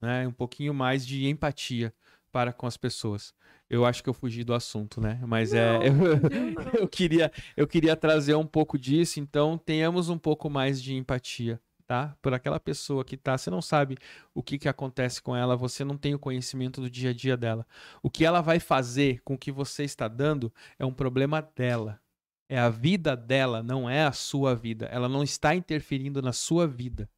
né? 0.02 0.26
Um 0.26 0.32
pouquinho 0.32 0.74
mais 0.74 1.06
de 1.06 1.26
empatia 1.28 1.94
para 2.32 2.52
com 2.52 2.66
as 2.66 2.76
pessoas. 2.76 3.32
Eu 3.70 3.86
acho 3.86 4.02
que 4.02 4.08
eu 4.10 4.14
fugi 4.14 4.42
do 4.44 4.52
assunto, 4.52 5.00
né? 5.00 5.20
Mas 5.26 5.54
é 5.54 5.72
Não, 5.72 5.82
eu, 5.82 5.94
fugiu, 5.94 6.50
não. 6.52 6.62
eu 6.80 6.88
queria 6.88 7.32
eu 7.56 7.66
queria 7.66 7.96
trazer 7.96 8.34
um 8.34 8.46
pouco 8.46 8.78
disso, 8.78 9.20
então 9.20 9.56
tenhamos 9.56 10.08
um 10.08 10.18
pouco 10.18 10.50
mais 10.50 10.82
de 10.82 10.94
empatia, 10.94 11.60
tá? 11.86 12.16
Por 12.20 12.34
aquela 12.34 12.58
pessoa 12.58 13.04
que 13.04 13.16
tá, 13.16 13.38
você 13.38 13.50
não 13.50 13.62
sabe 13.62 13.96
o 14.34 14.42
que 14.42 14.58
que 14.58 14.68
acontece 14.68 15.22
com 15.22 15.36
ela, 15.36 15.56
você 15.56 15.84
não 15.84 15.96
tem 15.96 16.14
o 16.14 16.18
conhecimento 16.18 16.80
do 16.80 16.90
dia 16.90 17.10
a 17.10 17.14
dia 17.14 17.36
dela. 17.36 17.66
O 18.02 18.10
que 18.10 18.24
ela 18.24 18.40
vai 18.40 18.58
fazer 18.58 19.20
com 19.24 19.34
o 19.34 19.38
que 19.38 19.52
você 19.52 19.84
está 19.84 20.08
dando 20.08 20.52
é 20.78 20.84
um 20.84 20.92
problema 20.92 21.40
dela. 21.40 22.00
É 22.48 22.58
a 22.58 22.68
vida 22.68 23.16
dela, 23.16 23.62
não 23.62 23.88
é 23.88 24.04
a 24.04 24.12
sua 24.12 24.54
vida. 24.54 24.86
Ela 24.86 25.08
não 25.08 25.22
está 25.22 25.54
interferindo 25.54 26.20
na 26.20 26.32
sua 26.32 26.66
vida. 26.66 27.08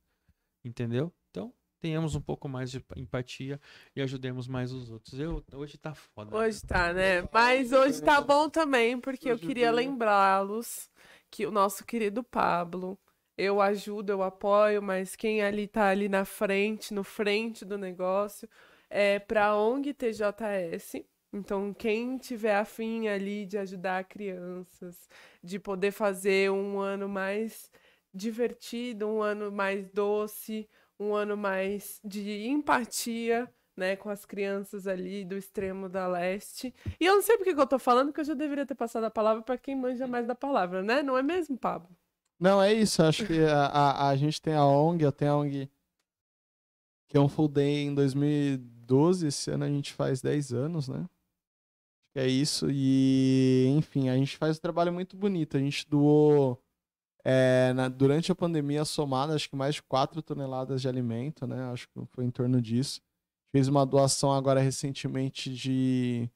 Entendeu? 0.65 1.13
Tenhamos 1.85 2.15
um 2.15 2.21
pouco 2.23 2.49
mais 2.49 2.71
de 2.71 2.83
empatia 2.97 3.61
e 3.95 4.01
ajudemos 4.01 4.49
mais 4.49 4.73
os 4.73 4.91
outros. 4.91 5.21
Eu 5.21 5.45
hoje 5.53 5.77
tá 5.77 5.93
foda. 5.93 6.35
Hoje 6.35 6.63
tá, 6.63 6.95
né? 6.95 7.29
Mas 7.31 7.73
hoje 7.73 8.01
tá 8.01 8.23
bom 8.23 8.49
também, 8.49 8.99
porque 8.99 9.31
eu 9.31 9.39
queria 9.39 9.71
lembrá-los 9.71 10.89
que 11.31 11.45
o 11.45 11.51
nosso 11.51 11.85
querido 11.85 12.25
Pablo, 12.25 12.99
eu 13.37 13.61
ajudo, 13.61 14.09
eu 14.09 14.23
apoio, 14.23 14.81
mas 14.81 15.15
quem 15.15 15.43
ali 15.43 15.67
tá 15.67 15.89
ali 15.91 16.09
na 16.09 16.25
frente, 16.25 16.95
no 16.95 17.05
frente 17.05 17.67
do 17.67 17.77
negócio, 17.77 18.49
é 18.89 19.19
pra 19.19 19.55
ONG 19.55 19.93
TJS. 19.93 21.05
Então, 21.35 21.75
quem 21.75 22.17
tiver 22.17 22.57
afim 22.57 23.09
ali 23.09 23.45
de 23.45 23.59
ajudar 23.59 24.05
crianças, 24.05 25.07
de 25.43 25.59
poder 25.59 25.91
fazer 25.91 26.51
um 26.51 26.79
ano 26.79 27.11
mais 27.11 27.71
divertido, 28.15 29.07
um 29.07 29.21
ano 29.21 29.53
mais 29.53 29.91
doce, 29.91 30.67
um 30.99 31.15
ano 31.15 31.37
mais 31.37 32.01
de 32.05 32.47
empatia, 32.47 33.53
né, 33.77 33.97
com 33.97 34.09
as 34.09 34.25
crianças 34.25 34.87
ali 34.87 35.25
do 35.25 35.37
extremo 35.37 35.89
da 35.89 36.07
leste. 36.07 36.73
E 37.01 37.05
eu 37.05 37.17
não 37.17 37.23
sei 37.23 37.37
por 37.37 37.45
que 37.45 37.51
eu 37.51 37.67
tô 37.67 37.79
falando, 37.79 38.13
que 38.13 38.21
eu 38.21 38.25
já 38.25 38.35
deveria 38.35 38.67
ter 38.67 38.75
passado 38.75 39.05
a 39.05 39.11
palavra 39.11 39.43
para 39.43 39.59
quem 39.59 39.75
manja 39.75 40.07
mais 40.07 40.27
da 40.27 40.35
palavra, 40.35 40.83
né? 40.83 41.03
Não 41.03 41.19
é 41.19 41.23
mesmo, 41.23 41.57
Pablo? 41.57 41.89
Não, 42.39 42.63
é 42.63 42.73
isso. 42.73 43.03
Acho 43.03 43.27
que 43.27 43.41
a, 43.41 43.67
a, 43.67 44.09
a 44.11 44.17
gente 44.17 44.41
tem 44.41 44.55
a 44.55 44.65
ONG, 44.65 45.05
eu 45.05 45.13
tenho 45.13 45.33
a 45.33 45.37
ONG 45.37 45.71
que 47.09 47.17
é 47.17 47.21
um 47.21 47.29
full 47.29 47.49
day 47.49 47.85
em 47.85 47.95
2012. 47.95 49.29
Esse 49.29 49.51
ano 49.51 49.65
a 49.65 49.69
gente 49.69 49.93
faz 49.93 50.21
10 50.21 50.53
anos, 50.53 50.89
né? 50.89 51.09
É 52.15 52.27
isso. 52.27 52.69
E, 52.71 53.73
enfim, 53.77 54.09
a 54.09 54.17
gente 54.17 54.37
faz 54.37 54.57
um 54.57 54.61
trabalho 54.61 54.93
muito 54.93 55.17
bonito. 55.17 55.57
A 55.57 55.61
gente 55.61 55.89
doou, 55.89 56.61
é, 57.25 57.73
na- 57.75 57.89
durante 57.89 58.31
a 58.33 58.35
pandemia, 58.35 58.85
somada, 58.85 59.35
acho 59.35 59.49
que 59.49 59.57
mais 59.57 59.77
de 59.77 59.83
4 59.83 60.23
toneladas 60.23 60.81
de 60.83 60.89
alimento, 60.89 61.47
né? 61.47 61.65
Acho 61.73 61.89
que 61.89 62.07
foi 62.09 62.25
em 62.25 62.31
torno 62.31 62.61
disso. 62.61 63.01
Fez 63.53 63.69
uma 63.69 63.87
doação 63.87 64.33
agora 64.33 64.61
recentemente 64.61 65.53
de, 65.55 66.29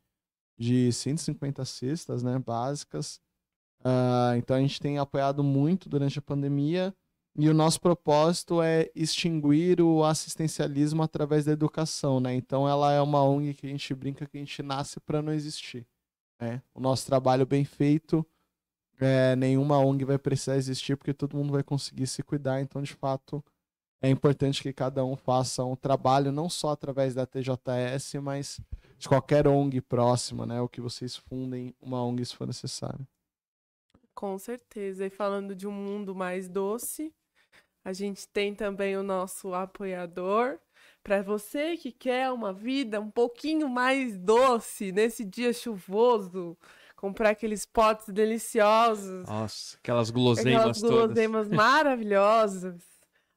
de 0.58 0.92
150 0.92 1.64
cestas, 1.64 2.22
né? 2.22 2.38
Básicas. 2.38 3.20
Ah, 3.84 4.34
então 4.36 4.56
a 4.56 4.60
gente 4.60 4.80
tem 4.80 4.98
apoiado 4.98 5.42
muito 5.44 5.88
durante 5.88 6.18
a 6.18 6.22
pandemia 6.22 6.94
e 7.36 7.48
o 7.48 7.54
nosso 7.54 7.80
propósito 7.80 8.60
é 8.62 8.90
extinguir 8.94 9.80
o 9.80 10.04
assistencialismo 10.04 11.02
através 11.02 11.44
da 11.44 11.52
educação, 11.52 12.18
né? 12.20 12.34
Então 12.34 12.68
ela 12.68 12.92
é 12.92 13.00
uma 13.00 13.22
ONG 13.22 13.54
que 13.54 13.66
a 13.66 13.70
gente 13.70 13.94
brinca 13.94 14.26
que 14.26 14.36
a 14.36 14.40
gente 14.40 14.62
nasce 14.62 14.98
para 15.00 15.22
não 15.22 15.32
existir, 15.32 15.86
né? 16.40 16.62
O 16.74 16.80
nosso 16.80 17.06
trabalho 17.06 17.46
bem 17.46 17.64
feito, 17.64 18.26
é, 19.00 19.36
nenhuma 19.36 19.78
ONG 19.78 20.04
vai 20.04 20.18
precisar 20.18 20.56
existir 20.56 20.96
porque 20.96 21.14
todo 21.14 21.36
mundo 21.36 21.52
vai 21.52 21.62
conseguir 21.62 22.06
se 22.06 22.22
cuidar. 22.22 22.60
Então 22.60 22.82
de 22.82 22.94
fato 22.94 23.44
é 24.00 24.08
importante 24.08 24.62
que 24.62 24.72
cada 24.72 25.04
um 25.04 25.16
faça 25.16 25.64
um 25.64 25.74
trabalho 25.74 26.30
não 26.30 26.48
só 26.48 26.70
através 26.70 27.14
da 27.14 27.26
TJS, 27.26 28.14
mas 28.22 28.60
de 28.96 29.08
qualquer 29.08 29.46
ONG 29.48 29.80
próxima, 29.80 30.46
né? 30.46 30.60
O 30.60 30.68
que 30.68 30.80
vocês 30.80 31.16
fundem 31.16 31.74
uma 31.80 32.02
ONG 32.04 32.24
se 32.24 32.36
for 32.36 32.46
necessário. 32.46 33.06
Com 34.14 34.38
certeza. 34.38 35.06
E 35.06 35.10
falando 35.10 35.54
de 35.54 35.66
um 35.66 35.72
mundo 35.72 36.14
mais 36.14 36.48
doce, 36.48 37.12
a 37.84 37.92
gente 37.92 38.26
tem 38.28 38.54
também 38.54 38.96
o 38.96 39.02
nosso 39.02 39.54
apoiador. 39.54 40.58
Para 41.02 41.22
você 41.22 41.76
que 41.76 41.90
quer 41.90 42.30
uma 42.30 42.52
vida 42.52 43.00
um 43.00 43.10
pouquinho 43.10 43.68
mais 43.68 44.18
doce 44.18 44.92
nesse 44.92 45.24
dia 45.24 45.52
chuvoso, 45.52 46.56
comprar 46.98 47.30
aqueles 47.30 47.64
potes 47.64 48.08
deliciosos, 48.08 49.26
Nossa, 49.28 49.76
aquelas 49.76 50.10
guloseimas 50.10 50.56
aquelas 50.56 50.80
todas. 50.80 50.96
guloseimas 50.96 51.48
maravilhosas. 51.50 52.82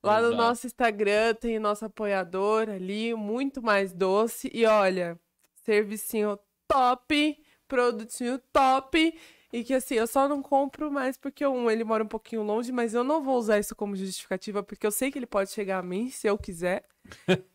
Lá 0.03 0.19
no 0.19 0.29
Exato. 0.29 0.41
nosso 0.41 0.65
Instagram 0.67 1.35
tem 1.35 1.57
o 1.57 1.61
nosso 1.61 1.85
apoiador 1.85 2.67
ali, 2.69 3.13
muito 3.13 3.61
mais 3.61 3.93
doce. 3.93 4.49
E 4.51 4.65
olha, 4.65 5.19
servicinho 5.63 6.39
top, 6.67 7.37
produtinho 7.67 8.39
top. 8.51 9.15
E 9.53 9.63
que 9.63 9.75
assim, 9.75 9.95
eu 9.95 10.07
só 10.07 10.27
não 10.27 10.41
compro 10.41 10.89
mais 10.91 11.17
porque 11.17 11.45
um, 11.45 11.69
ele 11.69 11.83
mora 11.83 12.03
um 12.03 12.07
pouquinho 12.07 12.41
longe, 12.41 12.71
mas 12.71 12.95
eu 12.95 13.03
não 13.03 13.21
vou 13.21 13.37
usar 13.37 13.59
isso 13.59 13.75
como 13.75 13.95
justificativa, 13.95 14.63
porque 14.63 14.87
eu 14.87 14.91
sei 14.91 15.11
que 15.11 15.19
ele 15.19 15.27
pode 15.27 15.51
chegar 15.51 15.77
a 15.77 15.83
mim 15.83 16.09
se 16.09 16.25
eu 16.25 16.37
quiser. 16.37 16.83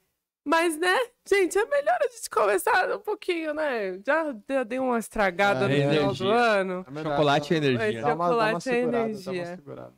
Mas, 0.48 0.78
né, 0.78 0.96
gente, 1.28 1.58
é 1.58 1.64
melhor 1.66 1.98
a 2.00 2.06
gente 2.06 2.30
começar 2.30 2.88
um 2.94 3.00
pouquinho, 3.00 3.52
né? 3.52 3.98
Já 4.06 4.32
já 4.48 4.62
dei 4.62 4.78
uma 4.78 4.96
estragada 4.96 5.64
É, 5.64 5.68
no 5.68 5.74
final 5.74 5.92
energia. 6.04 6.26
do 6.26 6.32
ano. 6.32 6.86
Chocolate 7.02 7.52
e 7.52 7.56
energia. 7.56 7.88
Esse 7.90 8.00
Dá 8.00 8.14
uma, 8.14 8.28
dá 8.28 8.34
uma 8.34 8.60
chocolate 8.60 8.70
é 8.70 8.82
dá 8.82 8.86
uma 8.86 8.98
energia. 9.08 9.46
segurada. 9.56 9.94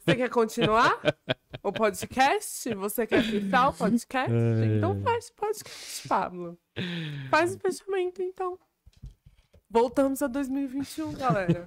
Você 0.00 0.16
quer 0.16 0.30
continuar 0.30 0.98
o 1.62 1.72
podcast? 1.72 2.74
Você 2.74 3.06
quer 3.06 3.22
fechar 3.22 3.68
o 3.68 3.72
podcast? 3.74 4.32
Então 4.76 5.00
faz 5.02 5.28
o 5.28 5.34
podcast, 5.34 6.08
Pablo. 6.08 6.58
Faz 7.30 7.54
o 7.54 7.58
fechamento, 7.58 8.22
então. 8.22 8.58
Voltamos 9.72 10.20
a 10.20 10.26
2021, 10.26 11.12
galera. 11.12 11.64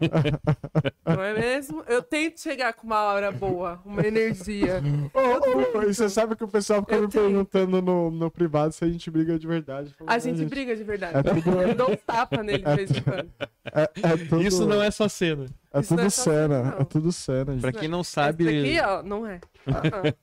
Não 1.07 1.23
é 1.23 1.33
mesmo? 1.33 1.83
Eu 1.87 2.03
tento 2.03 2.41
chegar 2.41 2.73
com 2.73 2.85
uma 2.85 2.99
hora 3.03 3.31
boa, 3.31 3.81
uma 3.85 4.05
energia. 4.05 4.81
Ô, 5.13 5.77
ô, 5.77 5.83
e 5.83 5.93
você 5.93 6.09
sabe 6.09 6.35
que 6.35 6.43
o 6.43 6.47
pessoal 6.47 6.81
fica 6.81 6.95
Eu 6.95 7.03
me 7.03 7.07
tenho. 7.07 7.29
perguntando 7.29 7.81
no, 7.81 8.11
no 8.11 8.29
privado 8.29 8.73
se 8.73 8.83
a 8.83 8.89
gente 8.89 9.09
briga 9.09 9.39
de 9.39 9.47
verdade. 9.47 9.93
Falo, 9.93 10.09
A 10.09 10.13
"Não, 10.13 10.19
gente 10.19 10.43
briga 10.45 10.75
de 10.75 10.83
verdade. 10.83 11.17
É 11.17 11.23
tudo- 11.23 11.61
Eu 11.61 11.75
dou 11.75 11.91
um 11.91 11.95
tapa 11.95 12.43
nele 12.43 12.63
de 12.63 12.75
vez 12.75 12.91
em 12.91 13.01
quando. 13.01 13.31
É, 13.73 13.81
é 13.83 14.17
tudo, 14.27 14.41
Isso 14.43 14.65
não 14.65 14.83
é 14.83 14.91
só 14.91 15.07
cena. 15.07 15.45
é 15.73 15.79
isso 15.79 15.89
tudo 15.95 16.01
é 16.05 16.09
cena. 16.09 16.63
cena. 16.63 16.75
É 16.79 16.83
tudo 16.83 17.11
cena. 17.13 17.45
Pra 17.61 17.71
gente. 17.71 17.79
quem 17.79 17.87
não 17.87 18.03
sabe. 18.03 18.43
Esse 18.45 18.77
aqui, 18.81 18.87
ó, 18.89 19.01
não 19.01 19.25
é. 19.25 19.39
Ah, 19.67 20.13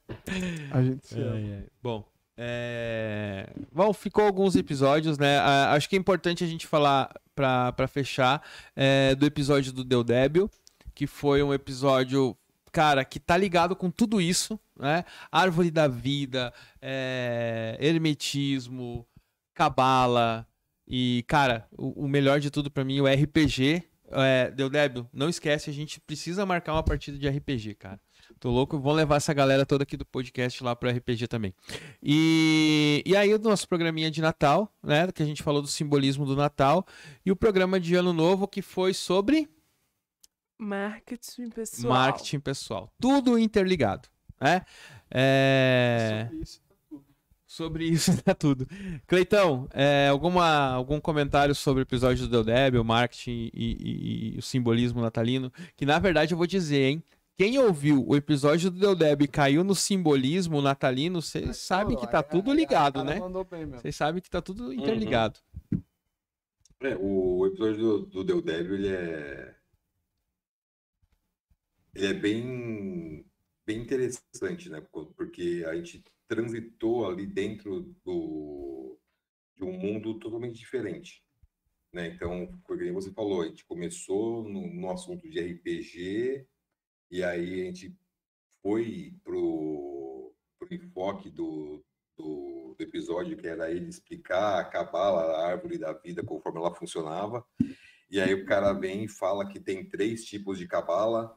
A 0.78 0.82
gente 0.82 1.06
se 1.06 1.18
ama. 1.18 1.64
Bom, 1.82 2.04
é... 2.36 3.48
Bom, 3.72 3.92
ficou 3.94 4.24
alguns 4.24 4.54
episódios, 4.54 5.16
né? 5.18 5.38
Ah, 5.38 5.72
Acho 5.72 5.88
que 5.88 5.96
é 5.96 5.98
importante 5.98 6.44
a 6.44 6.46
gente 6.46 6.66
falar, 6.66 7.10
pra 7.76 7.88
fechar, 7.88 8.42
é, 8.74 9.14
do 9.14 9.26
episódio 9.26 9.72
do 9.72 9.84
Del 9.84 10.04
Débil, 10.04 10.50
que 10.94 11.06
foi 11.06 11.42
um 11.42 11.52
episódio, 11.52 12.36
cara, 12.72 13.04
que 13.04 13.18
tá 13.18 13.36
ligado 13.36 13.74
com 13.74 13.90
tudo 13.90 14.20
isso, 14.20 14.58
né? 14.78 15.04
Árvore 15.30 15.70
da 15.70 15.88
vida, 15.88 16.52
é, 16.80 17.76
hermetismo, 17.80 19.06
cabala 19.54 20.46
e, 20.86 21.24
cara, 21.28 21.68
o, 21.76 22.04
o 22.04 22.08
melhor 22.08 22.40
de 22.40 22.50
tudo 22.50 22.70
pra 22.70 22.84
mim, 22.84 23.00
o 23.00 23.06
RPG. 23.06 23.84
É, 24.12 24.50
Del 24.50 24.68
Débil, 24.68 25.08
não 25.12 25.28
esquece, 25.28 25.70
a 25.70 25.72
gente 25.72 26.00
precisa 26.00 26.44
marcar 26.44 26.72
uma 26.72 26.82
partida 26.82 27.16
de 27.16 27.28
RPG, 27.28 27.76
cara. 27.76 28.00
Tô 28.40 28.50
louco, 28.50 28.78
vamos 28.80 28.96
levar 28.96 29.16
essa 29.16 29.34
galera 29.34 29.66
toda 29.66 29.82
aqui 29.82 29.98
do 29.98 30.06
podcast 30.06 30.64
lá 30.64 30.74
pro 30.74 30.88
RPG 30.88 31.28
também. 31.28 31.54
E, 32.02 33.02
e 33.04 33.14
aí 33.14 33.34
o 33.34 33.38
nosso 33.38 33.68
programinha 33.68 34.10
de 34.10 34.22
Natal, 34.22 34.74
né, 34.82 35.12
que 35.12 35.22
a 35.22 35.26
gente 35.26 35.42
falou 35.42 35.60
do 35.60 35.68
simbolismo 35.68 36.24
do 36.24 36.34
Natal, 36.34 36.86
e 37.24 37.30
o 37.30 37.36
programa 37.36 37.78
de 37.78 37.94
Ano 37.94 38.14
Novo 38.14 38.48
que 38.48 38.62
foi 38.62 38.94
sobre 38.94 39.46
marketing 40.58 41.50
pessoal. 41.50 41.92
marketing 41.92 42.40
pessoal. 42.40 42.90
Tudo 42.98 43.38
interligado. 43.38 44.08
né? 44.40 44.62
É... 45.10 46.28
Sobre 46.30 46.40
isso, 46.40 46.60
tá 46.66 46.74
tudo. 46.88 47.04
Sobre 47.46 47.84
isso 47.84 48.10
é 48.24 48.32
tudo. 48.34 48.66
Cleitão, 49.06 49.68
é, 49.74 50.08
alguma, 50.08 50.70
algum 50.72 50.98
comentário 50.98 51.54
sobre 51.54 51.82
o 51.82 51.84
episódio 51.84 52.26
do 52.26 52.30
Deldeb, 52.42 52.78
o 52.78 52.84
marketing 52.84 53.50
e, 53.52 54.30
e- 54.32 54.34
e 54.34 54.38
o 54.38 54.42
simbolismo 54.42 55.02
natalino? 55.02 55.52
Que 55.76 55.84
na 55.84 55.98
verdade 55.98 56.32
eu 56.32 56.38
vou 56.38 56.46
dizer, 56.46 56.84
hein? 56.90 57.02
Quem 57.40 57.58
ouviu 57.58 58.06
o 58.06 58.14
episódio 58.14 58.70
do 58.70 58.78
Deldeb 58.78 59.24
e 59.24 59.26
caiu 59.26 59.64
no 59.64 59.74
simbolismo 59.74 60.60
natalino, 60.60 61.22
vocês 61.22 61.56
sabem 61.56 61.96
que 61.96 62.06
tá 62.06 62.22
tudo 62.22 62.52
ligado, 62.52 63.02
né? 63.02 63.18
Vocês 63.78 63.96
sabem 63.96 64.20
que 64.20 64.28
tá 64.28 64.42
tudo 64.42 64.70
interligado. 64.70 65.40
É, 66.80 66.94
o 67.00 67.46
episódio 67.46 68.00
do, 68.00 68.22
do 68.22 68.50
ele 68.50 68.88
é. 68.88 69.56
Ele 71.94 72.06
é 72.08 72.12
bem, 72.12 73.24
bem 73.66 73.78
interessante, 73.78 74.68
né? 74.68 74.86
Porque 74.92 75.64
a 75.66 75.74
gente 75.76 76.04
transitou 76.28 77.08
ali 77.08 77.26
dentro 77.26 77.80
do, 78.04 78.98
de 79.56 79.64
um 79.64 79.72
mundo 79.72 80.18
totalmente 80.18 80.58
diferente. 80.58 81.24
Né? 81.90 82.08
Então, 82.08 82.60
como 82.64 82.92
você 82.92 83.10
falou, 83.12 83.40
a 83.40 83.46
gente 83.46 83.64
começou 83.64 84.46
no, 84.46 84.74
no 84.74 84.90
assunto 84.90 85.26
de 85.26 85.40
RPG, 85.40 86.46
e 87.10 87.22
aí 87.24 87.62
a 87.62 87.64
gente 87.64 87.96
foi 88.62 89.14
pro, 89.24 90.32
pro 90.58 90.74
enfoque 90.74 91.30
do, 91.30 91.82
do, 92.16 92.74
do 92.78 92.82
episódio, 92.82 93.36
que 93.36 93.46
era 93.46 93.70
ele 93.70 93.88
explicar 93.88 94.60
a 94.60 94.64
cabala, 94.64 95.22
a 95.22 95.48
árvore 95.48 95.78
da 95.78 95.92
vida, 95.92 96.22
conforme 96.22 96.58
ela 96.58 96.74
funcionava. 96.74 97.44
E 98.10 98.20
aí 98.20 98.34
o 98.34 98.44
cara 98.44 98.72
vem 98.72 99.04
e 99.04 99.08
fala 99.08 99.48
que 99.48 99.58
tem 99.60 99.88
três 99.88 100.24
tipos 100.24 100.58
de 100.58 100.66
cabala, 100.66 101.36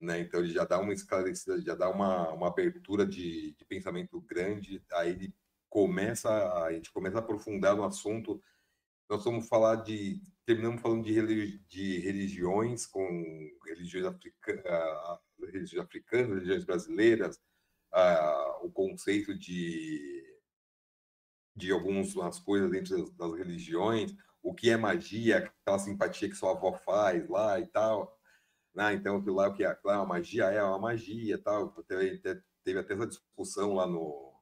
né? 0.00 0.20
Então 0.20 0.40
ele 0.40 0.52
já 0.52 0.64
dá 0.64 0.78
uma 0.78 0.92
esclarecida, 0.92 1.60
já 1.60 1.74
dá 1.74 1.90
uma, 1.90 2.30
uma 2.30 2.48
abertura 2.48 3.06
de, 3.06 3.52
de 3.52 3.64
pensamento 3.64 4.20
grande. 4.20 4.82
Aí 4.92 5.10
ele 5.10 5.34
começa, 5.68 6.30
a 6.64 6.72
gente 6.72 6.90
começa 6.90 7.18
a 7.18 7.20
aprofundar 7.20 7.76
no 7.76 7.84
assunto. 7.84 8.42
Nós 9.08 9.24
vamos 9.24 9.48
falar 9.48 9.76
de, 9.76 10.22
terminamos 10.46 10.80
falando 10.82 11.04
de, 11.04 11.12
religi- 11.12 11.58
de 11.68 11.98
religiões, 12.00 12.86
com 12.86 13.08
religiões, 13.66 14.06
ah, 14.66 15.20
religiões 15.40 15.84
africanas, 15.86 16.30
religiões 16.34 16.64
brasileiras, 16.64 17.40
ah, 17.92 18.60
o 18.62 18.70
conceito 18.70 19.36
de 19.36 20.24
de 21.56 21.72
algumas 21.72 22.38
coisas 22.38 22.70
dentro 22.70 22.96
das, 22.96 23.10
das 23.14 23.34
religiões, 23.38 24.14
o 24.42 24.54
que 24.54 24.70
é 24.70 24.76
magia, 24.76 25.38
aquela 25.38 25.78
simpatia 25.78 26.28
que 26.28 26.34
sua 26.36 26.52
avó 26.52 26.72
faz 26.72 27.28
lá 27.28 27.58
e 27.58 27.66
tal. 27.66 28.16
Né? 28.74 28.94
Então, 28.94 29.16
aquilo 29.16 29.36
lá, 29.36 29.48
o 29.48 29.54
que 29.54 29.64
é, 29.64 29.74
claro, 29.74 30.02
a 30.02 30.06
magia 30.06 30.44
é 30.46 30.62
uma 30.62 30.78
magia 30.78 31.38
tal. 31.38 31.70
Teve, 31.84 32.18
te- 32.18 32.42
teve 32.64 32.78
até 32.78 32.94
essa 32.94 33.06
discussão 33.06 33.74
lá 33.74 33.86
no, 33.86 34.34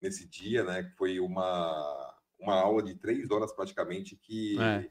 nesse 0.00 0.28
dia, 0.28 0.64
né? 0.64 0.84
Que 0.84 0.90
foi 0.96 1.20
uma, 1.20 2.03
uma 2.38 2.54
aula 2.54 2.82
de 2.82 2.94
três 2.94 3.30
horas 3.30 3.52
praticamente 3.52 4.16
que 4.16 4.58
É. 4.60 4.90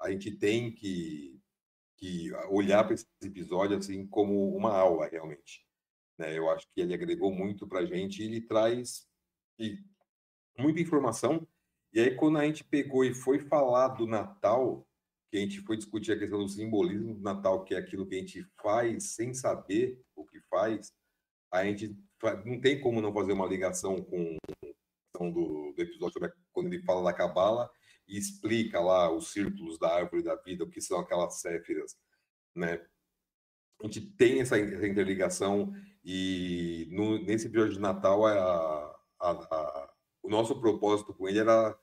a 0.00 0.10
gente 0.10 0.30
tem 0.30 0.72
que, 0.72 1.40
que 1.96 2.32
olhar 2.48 2.84
para 2.84 2.94
esse 2.94 3.06
episódio 3.22 3.76
assim 3.76 4.06
como 4.06 4.54
uma 4.56 4.72
aula, 4.76 5.06
realmente. 5.08 5.66
Né? 6.18 6.36
Eu 6.38 6.50
acho 6.50 6.66
que 6.72 6.80
ele 6.80 6.94
agregou 6.94 7.32
muito 7.32 7.66
para 7.66 7.80
a 7.80 7.86
gente 7.86 8.22
e 8.22 8.26
ele 8.26 8.40
traz 8.40 9.06
e 9.58 9.78
muita 10.58 10.80
informação. 10.80 11.46
E 11.92 12.00
aí, 12.00 12.14
quando 12.14 12.38
a 12.38 12.44
gente 12.44 12.62
pegou 12.64 13.04
e 13.04 13.14
foi 13.14 13.38
falar 13.38 13.88
do 13.88 14.06
Natal, 14.06 14.86
que 15.30 15.38
a 15.38 15.40
gente 15.40 15.60
foi 15.60 15.76
discutir 15.76 16.12
a 16.12 16.18
questão 16.18 16.38
do 16.38 16.48
simbolismo 16.48 17.14
do 17.14 17.20
Natal, 17.22 17.64
que 17.64 17.74
é 17.74 17.78
aquilo 17.78 18.06
que 18.06 18.14
a 18.14 18.18
gente 18.18 18.44
faz 18.62 19.14
sem 19.14 19.32
saber 19.34 20.00
o 20.14 20.24
que 20.24 20.40
faz, 20.42 20.92
a 21.52 21.64
gente 21.64 21.96
não 22.44 22.60
tem 22.60 22.80
como 22.80 23.00
não 23.00 23.12
fazer 23.12 23.32
uma 23.32 23.46
ligação 23.46 24.02
com 24.02 24.36
questão 25.16 25.30
do, 25.32 25.72
do 25.72 25.82
episódio 25.82 26.12
sobre 26.12 26.28
a- 26.28 26.32
quando 26.52 26.66
ele 26.72 26.82
fala 26.82 27.02
da 27.02 27.12
Cabala 27.16 27.70
e 28.06 28.18
explica 28.18 28.80
lá 28.80 29.10
os 29.10 29.32
círculos 29.32 29.78
da 29.78 29.94
árvore 29.94 30.22
da 30.22 30.36
vida, 30.36 30.64
o 30.64 30.68
que 30.70 30.80
são 30.80 30.98
aquelas 31.00 31.40
céfiras, 31.40 31.96
né? 32.54 32.84
A 33.82 33.86
gente 33.86 34.00
tem 34.12 34.40
essa, 34.40 34.58
essa 34.58 34.86
interligação 34.86 35.72
e 36.04 36.88
no- 36.90 37.18
nesse 37.24 37.46
episódio 37.46 37.74
de 37.74 37.80
Natal 37.80 38.24
a- 38.26 38.96
a- 39.20 39.30
a- 39.30 39.92
o 40.22 40.28
nosso 40.30 40.58
propósito 40.60 41.12
com 41.14 41.28
ele 41.28 41.38
era 41.40 41.76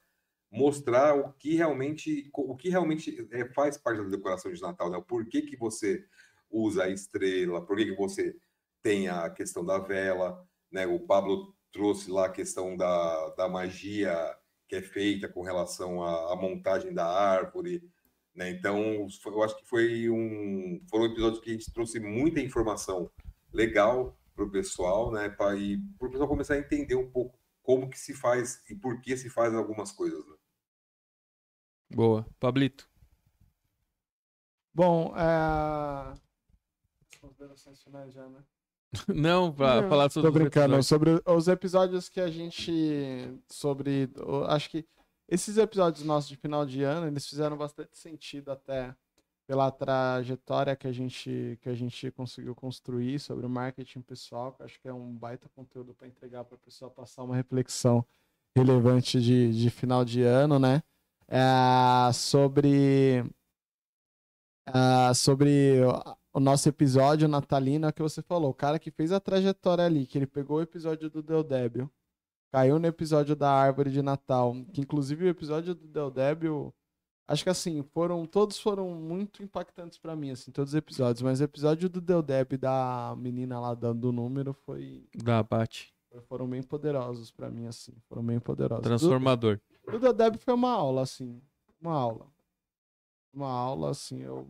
mostrar 0.52 1.16
o 1.16 1.34
que 1.34 1.56
realmente 1.56 2.30
o 2.34 2.56
que 2.56 2.70
realmente 2.70 3.28
é, 3.32 3.46
faz 3.54 3.78
parte 3.78 4.04
da 4.04 4.10
decoração 4.10 4.52
de 4.54 4.62
Natal, 4.62 4.90
né? 4.90 4.98
O 4.98 5.04
porquê 5.04 5.42
que 5.42 5.58
você 5.58 6.06
usa 6.50 6.84
a 6.84 6.90
estrela, 6.90 7.66
por 7.66 7.76
que 7.76 7.86
que 7.86 7.96
você 7.96 8.36
tem 8.82 9.08
a 9.08 9.30
questão 9.30 9.66
da 9.66 9.80
vela, 9.80 10.48
né? 10.72 10.86
O 10.86 11.00
Pablo 11.00 11.56
trouxe 11.74 12.10
lá 12.10 12.28
a 12.28 12.32
questão 12.32 12.78
da, 12.78 13.30
da 13.32 13.50
magia 13.50 14.16
que 14.70 14.76
é 14.76 14.82
feita 14.82 15.28
com 15.28 15.42
relação 15.42 16.02
à, 16.04 16.32
à 16.32 16.36
montagem 16.36 16.94
da 16.94 17.06
árvore, 17.06 17.84
né? 18.34 18.50
Então, 18.52 19.08
foi- 19.22 19.34
eu 19.34 19.44
acho 19.44 19.58
que 19.58 19.66
foi 19.66 20.10
um 20.10 20.82
foram 20.90 21.06
episódios 21.06 21.42
que 21.42 21.50
a 21.50 21.54
gente 21.54 21.74
trouxe 21.74 22.00
muita 22.00 22.40
informação 22.40 23.12
legal 23.52 24.18
para 24.36 24.46
o 24.46 24.52
pessoal, 24.52 25.12
né? 25.12 25.30
Para 25.30 25.58
e 25.58 25.78
para 25.98 26.08
o 26.08 26.12
pessoal 26.12 26.30
começar 26.30 26.54
a 26.54 26.60
entender 26.60 26.96
um 26.96 27.10
pouco 27.12 27.38
como 27.62 27.90
que 27.90 28.00
se 28.00 28.14
faz 28.14 28.64
e 28.70 28.76
por 28.76 29.02
que 29.02 29.18
se 29.18 29.30
faz 29.30 29.54
algumas 29.54 29.92
coisas. 29.92 30.26
Né? 30.26 30.36
Boa. 31.92 32.26
Pablito. 32.40 32.90
Bom, 34.74 35.14
é... 35.16 35.22
as 35.22 37.20
considerações 37.20 37.84
finais 37.84 38.14
já, 38.14 38.28
né? 38.28 38.44
Não, 39.08 39.52
pra 39.52 39.82
Não. 39.82 39.90
falar 39.90 40.10
sobre 40.12 40.30
Tô 40.30 40.34
os 40.38 40.42
brincando. 40.42 40.76
episódios. 40.76 40.88
Sobre 40.88 41.22
os 41.26 41.48
episódios 41.48 42.10
que 42.10 42.22
a 42.22 42.30
gente. 42.30 42.72
Sobre. 43.50 44.10
Acho 44.48 44.70
que 44.70 44.86
esses 45.28 45.58
episódios 45.58 46.06
nossos 46.06 46.30
de 46.30 46.36
final 46.36 46.66
de 46.66 46.84
ano, 46.84 47.08
eles 47.08 47.28
fizeram 47.28 47.58
bastante 47.58 47.98
sentido 47.98 48.52
até 48.52 48.96
pela 49.48 49.70
trajetória 49.72 50.76
que 50.76 50.88
a 50.88 50.92
gente, 50.92 51.58
que 51.62 51.68
a 51.70 51.74
gente 51.74 52.10
conseguiu 52.12 52.56
construir 52.56 53.20
sobre 53.20 53.46
o 53.46 53.50
marketing 53.50 54.02
pessoal, 54.02 54.54
que 54.54 54.62
eu 54.62 54.66
acho 54.66 54.80
que 54.80 54.88
é 54.88 54.94
um 54.94 55.12
baita 55.14 55.50
conteúdo 55.56 55.94
para 55.94 56.08
entregar 56.08 56.44
para 56.46 56.56
a 56.56 56.60
pessoa 56.60 56.90
passar 56.90 57.24
uma 57.24 57.36
reflexão 57.36 58.06
relevante 58.56 59.20
de, 59.20 59.52
de 59.52 59.70
final 59.70 60.06
de 60.06 60.22
ano, 60.22 60.60
né? 60.60 60.82
É, 61.28 62.12
sobre. 62.14 63.26
ah, 64.66 65.14
sobre 65.14 65.80
o- 66.34 66.40
nosso 66.40 66.68
episódio 66.68 67.28
natalino, 67.28 67.86
é 67.86 67.90
o 67.90 67.94
que 67.94 68.02
você 68.02 68.22
falou, 68.22 68.50
o 68.50 68.54
cara 68.54 68.80
que 68.80 68.92
fez 68.92 69.12
a 69.12 69.20
trajetória 69.20 69.86
ali, 69.86 70.06
que 70.06 70.18
ele 70.18 70.28
pegou 70.28 70.58
o 70.58 70.62
episódio 70.62 71.10
do 71.10 71.22
Del 71.22 71.44
Débil, 71.44 71.90
caiu 72.52 72.78
no 72.80 72.88
episódio 72.88 73.36
da 73.36 73.50
árvore 73.52 73.90
de 73.92 74.02
Natal, 74.02 74.54
que 74.74 74.82
inclusive 74.82 75.26
o 75.26 75.30
episódio 75.30 75.74
do 75.74 75.88
Del 75.88 76.12
Débil, 76.12 76.74
acho 77.28 77.44
que 77.44 77.50
assim, 77.50 77.82
foram, 77.94 78.26
todos 78.26 78.60
foram 78.60 78.90
muito 78.90 79.42
impactantes 79.42 79.98
pra 79.98 80.16
mim, 80.16 80.32
assim, 80.32 80.52
todos 80.52 80.72
os 80.74 80.76
episódios, 80.76 81.22
mas 81.22 81.40
o 81.40 81.44
episódio 81.44 81.90
do 81.90 82.00
Del 82.02 82.22
Débil 82.22 82.58
da 82.60 83.16
menina 83.18 83.60
lá 83.60 83.74
dando 83.74 84.10
o 84.10 84.12
número 84.12 84.54
foi, 84.54 85.08
Da 85.16 85.42
Bate. 85.42 85.94
foram 86.28 86.48
bem 86.48 86.62
poderosos 86.62 87.32
pra 87.32 87.50
mim, 87.50 87.66
assim, 87.66 87.94
foram 88.08 88.24
bem 88.24 88.40
poderosos. 88.40 88.84
Transformador. 88.84 89.60
O 89.88 89.98
Del 89.98 90.14
Débil 90.14 90.40
foi 90.40 90.54
uma 90.54 90.72
aula, 90.72 91.02
assim, 91.02 91.42
uma 91.82 91.94
aula. 91.96 92.28
Uma 93.34 93.50
aula, 93.50 93.90
assim, 93.90 94.22
eu 94.22 94.48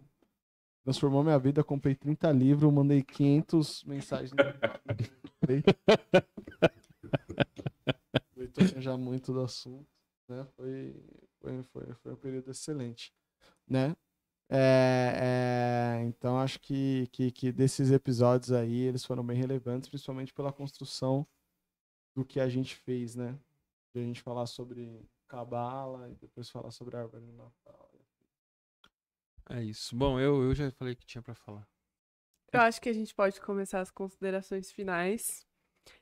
transformou 0.84 1.24
minha 1.24 1.40
vida, 1.40 1.64
comprei 1.64 1.96
30 1.96 2.32
livros, 2.32 2.72
mandei 2.72 3.02
500 3.02 3.84
mensagens. 3.86 4.32
Leitor 8.36 8.82
já 8.82 8.98
muito 8.98 9.32
do 9.32 9.42
assunto, 9.42 9.88
né? 10.28 10.46
Foi, 10.56 10.96
foi, 11.40 11.64
foi, 11.64 11.94
foi 11.96 12.14
um 12.14 12.18
período 12.18 12.52
excelente, 12.52 13.14
né? 13.68 13.96
É, 14.50 16.00
é, 16.00 16.04
então 16.04 16.38
acho 16.38 16.60
que, 16.60 17.08
que, 17.08 17.32
que 17.32 17.52
desses 17.52 17.92
episódios 17.92 18.52
aí, 18.52 18.82
eles 18.82 19.06
foram 19.06 19.26
bem 19.26 19.38
relevantes, 19.38 19.90
principalmente 19.90 20.34
pela 20.34 20.54
construção 20.54 21.26
do 22.16 22.26
que 22.26 22.40
a 22.40 22.50
gente 22.50 22.76
fez, 22.76 23.16
né? 23.16 23.40
De 23.94 24.02
a 24.02 24.04
gente 24.04 24.22
falar 24.22 24.46
sobre 24.46 25.02
Cabala 25.28 26.10
e 26.10 26.16
depois 26.16 26.50
falar 26.50 26.72
sobre 26.72 26.98
a 26.98 27.02
árvore 27.02 27.32
Natal. 27.32 27.93
É 29.49 29.64
isso. 29.64 29.95
Bom, 29.95 30.20
eu, 30.20 30.44
eu 30.44 30.56
já 30.56 30.72
falei 30.72 30.95
que 30.95 31.06
tinha 31.06 31.22
pra 31.22 31.36
falar. 31.36 31.68
Eu 32.52 32.61
acho 32.61 32.80
que 32.82 32.90
a 32.90 32.94
gente 32.94 33.14
pode 33.14 33.41
começar 33.41 33.80
as 33.80 33.91
considerações 33.91 34.72
finais. 34.72 35.45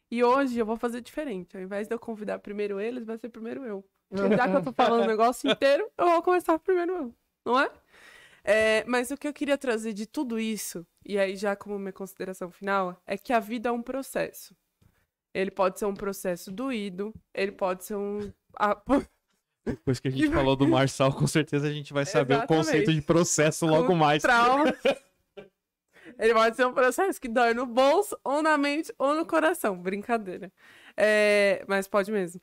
E 0.09 0.23
hoje 0.23 0.59
eu 0.59 0.65
vou 0.65 0.76
fazer 0.76 1.01
diferente. 1.01 1.55
Ao 1.55 1.63
invés 1.63 1.88
de 1.88 1.93
eu 1.93 1.99
convidar 1.99 2.39
primeiro 2.39 2.80
eles, 2.80 3.05
vai 3.05 3.18
ser 3.18 3.30
primeiro 3.30 3.65
eu. 3.65 3.84
Porque 4.09 4.35
já 4.35 4.49
que 4.49 4.55
eu 4.57 4.63
tô 4.63 4.73
falando 4.73 5.03
o 5.03 5.07
negócio 5.07 5.49
inteiro, 5.49 5.89
eu 5.97 6.05
vou 6.09 6.22
começar 6.22 6.59
primeiro 6.59 6.91
eu. 6.91 7.15
Não 7.45 7.59
é? 7.59 7.72
É, 8.43 8.84
mas 8.85 9.11
o 9.11 9.18
que 9.18 9.27
eu 9.27 9.34
queria 9.34 9.57
trazer 9.57 9.93
de 9.93 10.05
tudo 10.05 10.39
isso, 10.39 10.85
e 11.05 11.18
aí 11.18 11.35
já 11.35 11.55
como 11.55 11.77
minha 11.77 11.93
consideração 11.93 12.51
final, 12.51 13.01
é 13.05 13.18
que 13.18 13.31
a 13.31 13.39
vida 13.39 13.69
é 13.69 13.72
um 13.72 13.81
processo. 13.81 14.55
Ele 15.34 15.51
pode 15.51 15.80
ser 15.80 15.85
um 15.85 15.93
processo 15.93 16.51
doído, 16.51 17.13
ele 17.34 17.51
pode 17.51 17.85
ser 17.85 17.95
um. 17.95 18.19
Depois 19.65 19.99
que 19.99 20.07
a 20.07 20.11
gente 20.11 20.31
falou 20.31 20.55
do 20.55 20.67
Marçal, 20.67 21.13
com 21.13 21.27
certeza 21.27 21.67
a 21.67 21.71
gente 21.71 21.93
vai 21.93 22.05
saber 22.05 22.33
o 22.33 22.38
Exatamente. 22.38 22.65
conceito 22.65 22.93
de 22.93 23.01
processo 23.01 23.65
logo 23.65 23.95
mais. 23.95 24.21
Trauma. 24.21 24.65
Ele 26.19 26.33
pode 26.33 26.55
ser 26.55 26.65
um 26.65 26.73
processo 26.73 27.19
que 27.19 27.27
dói 27.27 27.53
no 27.53 27.65
bolso, 27.65 28.17
ou 28.23 28.41
na 28.41 28.57
mente, 28.57 28.93
ou 28.97 29.15
no 29.15 29.25
coração. 29.25 29.77
Brincadeira. 29.77 30.51
É, 30.97 31.63
mas 31.67 31.88
pode 31.88 32.11
mesmo. 32.11 32.41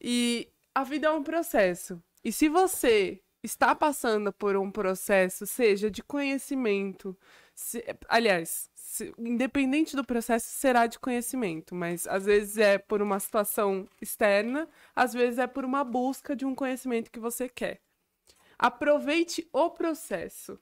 E 0.00 0.48
a 0.74 0.82
vida 0.84 1.06
é 1.06 1.10
um 1.10 1.22
processo. 1.22 2.02
E 2.24 2.32
se 2.32 2.48
você 2.48 3.20
está 3.42 3.74
passando 3.74 4.32
por 4.32 4.56
um 4.56 4.70
processo, 4.70 5.46
seja 5.46 5.90
de 5.90 6.02
conhecimento, 6.02 7.16
se, 7.54 7.84
aliás, 8.08 8.70
independente 9.18 9.96
do 9.96 10.04
processo, 10.04 10.46
será 10.48 10.86
de 10.86 10.98
conhecimento, 10.98 11.74
mas 11.74 12.06
às 12.06 12.26
vezes 12.26 12.58
é 12.58 12.78
por 12.78 13.02
uma 13.02 13.18
situação 13.18 13.88
externa, 14.00 14.68
às 14.94 15.12
vezes 15.12 15.38
é 15.38 15.46
por 15.46 15.64
uma 15.64 15.84
busca 15.84 16.36
de 16.36 16.44
um 16.44 16.54
conhecimento 16.54 17.10
que 17.10 17.18
você 17.18 17.48
quer. 17.48 17.80
Aproveite 18.58 19.48
o 19.52 19.70
processo. 19.70 20.58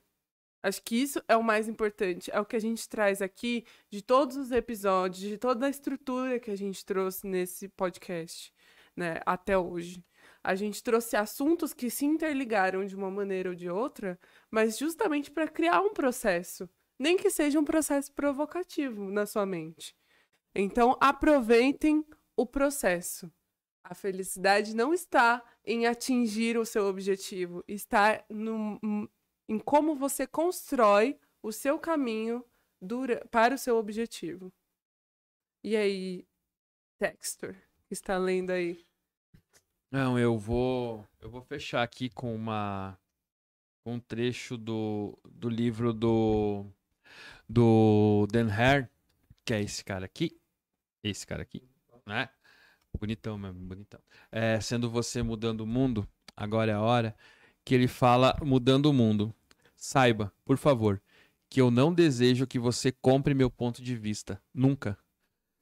Acho 0.62 0.82
que 0.82 0.94
isso 0.96 1.20
é 1.26 1.36
o 1.36 1.42
mais 1.42 1.68
importante. 1.68 2.30
É 2.32 2.40
o 2.40 2.44
que 2.44 2.56
a 2.56 2.60
gente 2.60 2.88
traz 2.88 3.20
aqui 3.20 3.64
de 3.90 4.00
todos 4.00 4.36
os 4.36 4.52
episódios, 4.52 5.20
de 5.20 5.36
toda 5.36 5.66
a 5.66 5.70
estrutura 5.70 6.38
que 6.38 6.50
a 6.50 6.56
gente 6.56 6.84
trouxe 6.84 7.26
nesse 7.26 7.68
podcast, 7.68 8.52
né, 8.96 9.20
até 9.26 9.59
hoje. 9.59 10.04
A 10.42 10.54
gente 10.54 10.82
trouxe 10.82 11.16
assuntos 11.16 11.72
que 11.72 11.90
se 11.90 12.04
interligaram 12.04 12.84
de 12.84 12.94
uma 12.94 13.10
maneira 13.10 13.50
ou 13.50 13.54
de 13.54 13.68
outra, 13.68 14.18
mas 14.50 14.78
justamente 14.78 15.30
para 15.30 15.48
criar 15.48 15.80
um 15.80 15.92
processo, 15.92 16.68
nem 17.02 17.16
que 17.16 17.28
seja 17.30 17.58
um 17.58 17.64
processo 17.64 18.12
provocativo 18.12 19.10
na 19.10 19.26
sua 19.26 19.44
mente. 19.44 19.96
Então, 20.54 20.96
aproveitem 21.00 22.06
o 22.36 22.46
processo. 22.46 23.28
A 23.82 23.92
felicidade 23.92 24.72
não 24.72 24.94
está 24.94 25.42
em 25.64 25.84
atingir 25.84 26.56
o 26.56 26.64
seu 26.64 26.86
objetivo, 26.86 27.64
está 27.66 28.24
no, 28.30 28.78
em 29.48 29.58
como 29.58 29.96
você 29.96 30.28
constrói 30.28 31.18
o 31.42 31.50
seu 31.50 31.76
caminho 31.76 32.44
dura, 32.80 33.26
para 33.32 33.56
o 33.56 33.58
seu 33.58 33.76
objetivo. 33.76 34.52
E 35.64 35.76
aí, 35.76 36.24
Textor, 36.98 37.56
está 37.90 38.16
lendo 38.16 38.50
aí? 38.50 38.86
Não, 39.90 40.16
eu 40.16 40.38
vou, 40.38 41.04
eu 41.20 41.28
vou 41.28 41.42
fechar 41.42 41.82
aqui 41.82 42.08
com 42.08 42.32
uma 42.32 42.96
um 43.84 43.98
trecho 43.98 44.56
do, 44.56 45.18
do 45.24 45.48
livro 45.48 45.92
do 45.92 46.64
do 47.52 48.26
Dan 48.32 48.50
Hare, 48.50 48.88
que 49.44 49.52
é 49.52 49.60
esse 49.60 49.84
cara 49.84 50.06
aqui, 50.06 50.40
esse 51.04 51.26
cara 51.26 51.42
aqui, 51.42 51.62
né? 52.06 52.30
Bonitão 52.98 53.36
mesmo, 53.36 53.60
bonitão. 53.60 54.00
É, 54.30 54.58
sendo 54.60 54.88
você 54.90 55.22
mudando 55.22 55.60
o 55.60 55.66
mundo, 55.66 56.08
agora 56.34 56.72
é 56.72 56.74
a 56.74 56.80
hora 56.80 57.14
que 57.62 57.74
ele 57.74 57.88
fala 57.88 58.34
mudando 58.42 58.86
o 58.86 58.92
mundo. 58.92 59.34
Saiba, 59.76 60.32
por 60.44 60.56
favor, 60.56 61.02
que 61.50 61.60
eu 61.60 61.70
não 61.70 61.92
desejo 61.92 62.46
que 62.46 62.58
você 62.58 62.90
compre 62.90 63.34
meu 63.34 63.50
ponto 63.50 63.82
de 63.82 63.96
vista. 63.96 64.40
Nunca. 64.54 64.96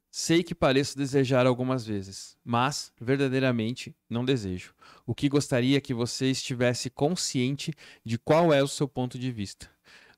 Sei 0.09 0.43
que 0.43 0.55
pareço 0.55 0.97
desejar 0.97 1.45
algumas 1.45 1.85
vezes, 1.85 2.37
mas 2.43 2.93
verdadeiramente 2.99 3.95
não 4.09 4.25
desejo. 4.25 4.73
O 5.05 5.15
que 5.15 5.29
gostaria 5.29 5.77
é 5.77 5.81
que 5.81 5.93
você 5.93 6.29
estivesse 6.29 6.89
consciente 6.89 7.73
de 8.05 8.17
qual 8.17 8.53
é 8.53 8.61
o 8.61 8.67
seu 8.67 8.87
ponto 8.87 9.17
de 9.17 9.31
vista. 9.31 9.69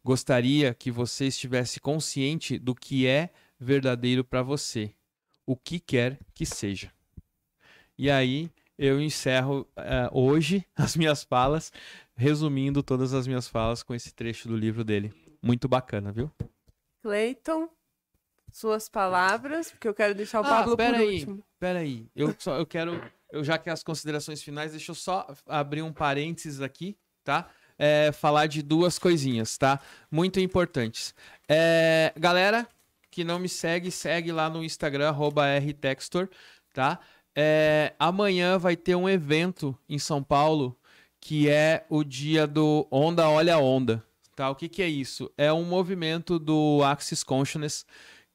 Gostaria 0.03 0.73
que 0.73 0.91
você 0.91 1.27
estivesse 1.27 1.80
consciente 1.80 2.59
do 2.59 2.75
que 2.75 3.07
é 3.07 3.30
verdadeiro 3.57 4.23
para 4.23 4.41
você, 4.41 4.93
o 5.45 5.55
que 5.55 5.80
quer 5.80 6.19
que 6.34 6.45
seja. 6.45 6.91
E 7.97 8.11
aí 8.11 8.51
eu 8.77 8.99
encerro 8.99 9.61
uh, 9.77 10.09
hoje 10.11 10.65
as 10.75 10.95
minhas 10.95 11.23
falas 11.23 11.71
resumindo 12.15 12.84
todas 12.84 13.13
as 13.13 13.25
minhas 13.27 13.47
falas 13.47 13.81
com 13.81 13.95
esse 13.95 14.13
trecho 14.13 14.47
do 14.47 14.57
livro 14.57 14.84
dele. 14.84 15.13
Muito 15.41 15.67
bacana, 15.67 16.11
viu? 16.11 16.31
Cleiton, 17.01 17.69
suas 18.51 18.89
palavras, 18.89 19.71
porque 19.71 19.88
eu 19.88 19.93
quero 19.93 20.13
deixar 20.13 20.41
o 20.41 20.45
ah, 20.45 20.49
Pablo 20.49 20.77
pera 20.77 20.97
por 20.97 21.01
aí, 21.01 21.13
último. 21.13 21.43
Pera 21.59 21.80
aí, 21.80 22.07
eu, 22.15 22.35
só, 22.38 22.57
eu 22.57 22.65
quero, 22.65 23.01
eu 23.31 23.43
já 23.43 23.57
que 23.57 23.69
as 23.69 23.84
considerações 23.84 24.41
finais, 24.41 24.71
deixa 24.71 24.91
eu 24.91 24.95
só 24.95 25.27
abrir 25.47 25.81
um 25.81 25.91
parênteses 25.91 26.61
aqui, 26.61 26.97
tá? 27.23 27.49
É, 27.85 28.14
falar 28.14 28.47
de 28.47 28.61
duas 28.61 28.97
coisinhas, 28.97 29.57
tá? 29.57 29.77
Muito 30.10 30.39
importantes. 30.39 31.14
É, 31.49 32.14
galera 32.18 32.65
que 33.11 33.23
não 33.26 33.39
me 33.39 33.49
segue, 33.49 33.91
segue 33.91 34.31
lá 34.31 34.49
no 34.49 34.64
Instagram, 34.64 35.14
rtextor, 35.60 36.30
tá? 36.73 36.99
É, 37.35 37.93
amanhã 37.99 38.57
vai 38.57 38.77
ter 38.77 38.95
um 38.95 39.10
evento 39.10 39.77
em 39.89 39.99
São 39.99 40.23
Paulo 40.23 40.77
que 41.19 41.49
é 41.49 41.85
o 41.89 42.03
dia 42.03 42.45
do 42.45 42.85
Onda 42.91 43.30
Olha 43.30 43.57
Onda. 43.57 44.03
Tá? 44.35 44.49
O 44.49 44.55
que, 44.55 44.68
que 44.68 44.81
é 44.81 44.88
isso? 44.89 45.31
É 45.38 45.53
um 45.53 45.64
movimento 45.64 46.38
do 46.38 46.81
Axis 46.84 47.23
Consciousness, 47.23 47.85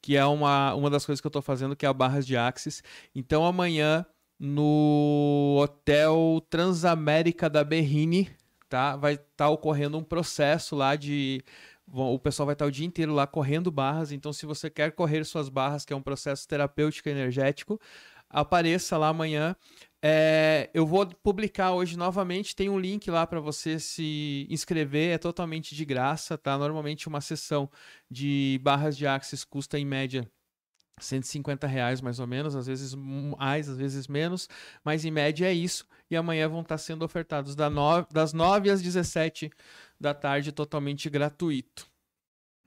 que 0.01 0.15
é 0.15 0.25
uma, 0.25 0.73
uma 0.73 0.89
das 0.89 1.05
coisas 1.05 1.21
que 1.21 1.27
eu 1.27 1.29
estou 1.29 1.41
fazendo, 1.41 1.75
que 1.75 1.85
é 1.85 1.89
a 1.89 1.93
Barras 1.93 2.25
de 2.25 2.35
Axis. 2.35 2.81
Então 3.13 3.45
amanhã, 3.45 4.05
no 4.39 5.59
Hotel 5.61 6.43
Transamérica 6.49 7.49
da 7.49 7.63
Berrini, 7.63 8.29
tá? 8.69 8.95
vai 8.95 9.13
estar 9.13 9.25
tá 9.35 9.49
ocorrendo 9.49 9.97
um 9.97 10.03
processo 10.03 10.75
lá 10.75 10.95
de 10.95 11.43
o 11.91 12.19
pessoal 12.19 12.45
vai 12.45 12.53
estar 12.53 12.65
o 12.65 12.71
dia 12.71 12.85
inteiro 12.85 13.13
lá 13.13 13.25
correndo 13.25 13.71
barras. 13.71 14.11
Então, 14.11 14.31
se 14.31 14.45
você 14.45 14.69
quer 14.69 14.91
correr 14.91 15.23
suas 15.23 15.49
barras, 15.49 15.85
que 15.85 15.93
é 15.93 15.95
um 15.95 16.01
processo 16.01 16.47
terapêutico 16.47 17.09
energético, 17.09 17.79
apareça 18.29 18.97
lá 18.97 19.07
amanhã. 19.09 19.55
É, 20.01 20.69
eu 20.73 20.85
vou 20.85 21.05
publicar 21.23 21.73
hoje 21.73 21.97
novamente. 21.97 22.55
Tem 22.55 22.69
um 22.69 22.79
link 22.79 23.09
lá 23.09 23.25
para 23.25 23.39
você 23.39 23.79
se 23.79 24.47
inscrever. 24.49 25.15
É 25.15 25.17
totalmente 25.17 25.75
de 25.75 25.83
graça, 25.83 26.37
tá? 26.37 26.57
Normalmente 26.57 27.07
uma 27.07 27.21
sessão 27.21 27.69
de 28.09 28.59
barras 28.63 28.95
de 28.95 29.07
Axis 29.07 29.43
custa 29.43 29.79
em 29.79 29.85
média 29.85 30.29
150 30.99 31.67
reais 31.67 32.01
mais 32.01 32.19
ou 32.19 32.27
menos, 32.27 32.55
às 32.55 32.67
vezes 32.67 32.93
mais, 32.93 33.69
às 33.69 33.77
vezes 33.77 34.07
menos, 34.07 34.47
mas 34.83 35.05
em 35.05 35.11
média 35.11 35.47
é 35.47 35.53
isso. 35.53 35.87
E 36.09 36.15
amanhã 36.15 36.47
vão 36.47 36.61
estar 36.61 36.77
sendo 36.77 37.03
ofertados 37.05 37.55
das 37.55 38.33
9 38.33 38.69
às 38.69 38.81
17 38.81 39.51
da 39.99 40.13
tarde, 40.13 40.51
totalmente 40.51 41.09
gratuito. 41.09 41.87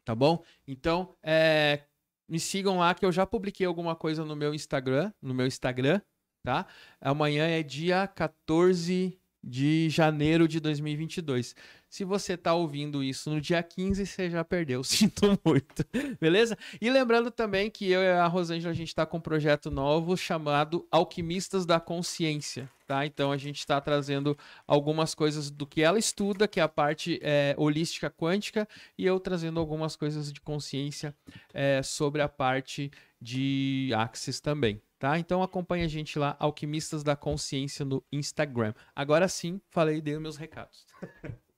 Tá 0.04 0.14
bom? 0.14 0.42
Então, 0.66 1.14
é, 1.22 1.84
me 2.28 2.40
sigam 2.40 2.78
lá 2.78 2.94
que 2.94 3.04
eu 3.04 3.12
já 3.12 3.26
publiquei 3.26 3.66
alguma 3.66 3.94
coisa 3.94 4.24
no 4.24 4.34
meu 4.34 4.54
Instagram, 4.54 5.12
no 5.20 5.34
meu 5.34 5.46
Instagram, 5.46 6.00
tá? 6.44 6.66
Amanhã 7.00 7.46
é 7.46 7.62
dia 7.62 8.06
14 8.06 9.18
de 9.42 9.88
janeiro 9.90 10.46
de 10.46 10.60
2022. 10.60 11.54
Se 11.92 12.04
você 12.04 12.38
tá 12.38 12.54
ouvindo 12.54 13.04
isso 13.04 13.28
no 13.28 13.38
dia 13.38 13.62
15, 13.62 14.06
você 14.06 14.30
já 14.30 14.42
perdeu. 14.42 14.80
Sinto 14.82 15.38
muito. 15.44 15.84
Beleza? 16.18 16.56
E 16.80 16.88
lembrando 16.88 17.30
também 17.30 17.70
que 17.70 17.90
eu 17.90 18.00
e 18.00 18.12
a 18.12 18.26
Rosângela 18.26 18.72
a 18.72 18.74
gente 18.74 18.88
está 18.88 19.04
com 19.04 19.18
um 19.18 19.20
projeto 19.20 19.70
novo 19.70 20.16
chamado 20.16 20.88
Alquimistas 20.90 21.66
da 21.66 21.78
Consciência, 21.78 22.66
tá? 22.86 23.04
Então 23.04 23.30
a 23.30 23.36
gente 23.36 23.58
está 23.58 23.78
trazendo 23.78 24.34
algumas 24.66 25.14
coisas 25.14 25.50
do 25.50 25.66
que 25.66 25.82
ela 25.82 25.98
estuda, 25.98 26.48
que 26.48 26.60
é 26.60 26.62
a 26.62 26.68
parte 26.68 27.20
é, 27.22 27.54
holística 27.58 28.08
quântica, 28.08 28.66
e 28.96 29.04
eu 29.04 29.20
trazendo 29.20 29.60
algumas 29.60 29.94
coisas 29.94 30.32
de 30.32 30.40
consciência 30.40 31.14
é, 31.52 31.82
sobre 31.82 32.22
a 32.22 32.28
parte 32.28 32.90
de 33.20 33.90
Axis 33.94 34.40
também, 34.40 34.80
tá? 34.98 35.18
Então 35.18 35.42
acompanha 35.42 35.84
a 35.84 35.88
gente 35.88 36.18
lá, 36.18 36.36
Alquimistas 36.38 37.02
da 37.04 37.14
Consciência 37.14 37.84
no 37.84 38.02
Instagram. 38.10 38.72
Agora 38.96 39.28
sim, 39.28 39.60
falei 39.68 40.00
dei 40.00 40.18
meus 40.18 40.38
recados. 40.38 40.86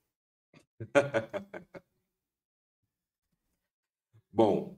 Bom, 4.32 4.76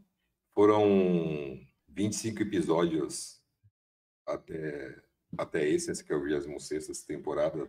foram 0.55 1.67
25 1.89 2.43
episódios 2.43 3.43
até, 4.27 5.03
até 5.39 5.69
esse, 5.69 5.91
essa 5.91 6.05
que 6.05 6.13
é 6.13 6.17
a 6.17 6.19
26 6.19 7.03
temporada. 7.05 7.69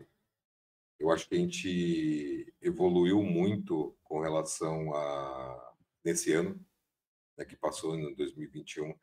Eu 1.00 1.12
acho 1.12 1.30
que 1.30 1.36
a 1.36 1.38
gente 1.38 2.54
evoluiu 2.62 3.22
muito 3.22 3.96
com 4.04 4.20
relação 4.20 4.94
a 4.94 5.76
nesse 6.04 6.34
ano, 6.34 6.60
né, 7.38 7.46
que 7.46 7.56
passou 7.56 7.96
em 7.96 8.16
2021. 8.16 8.94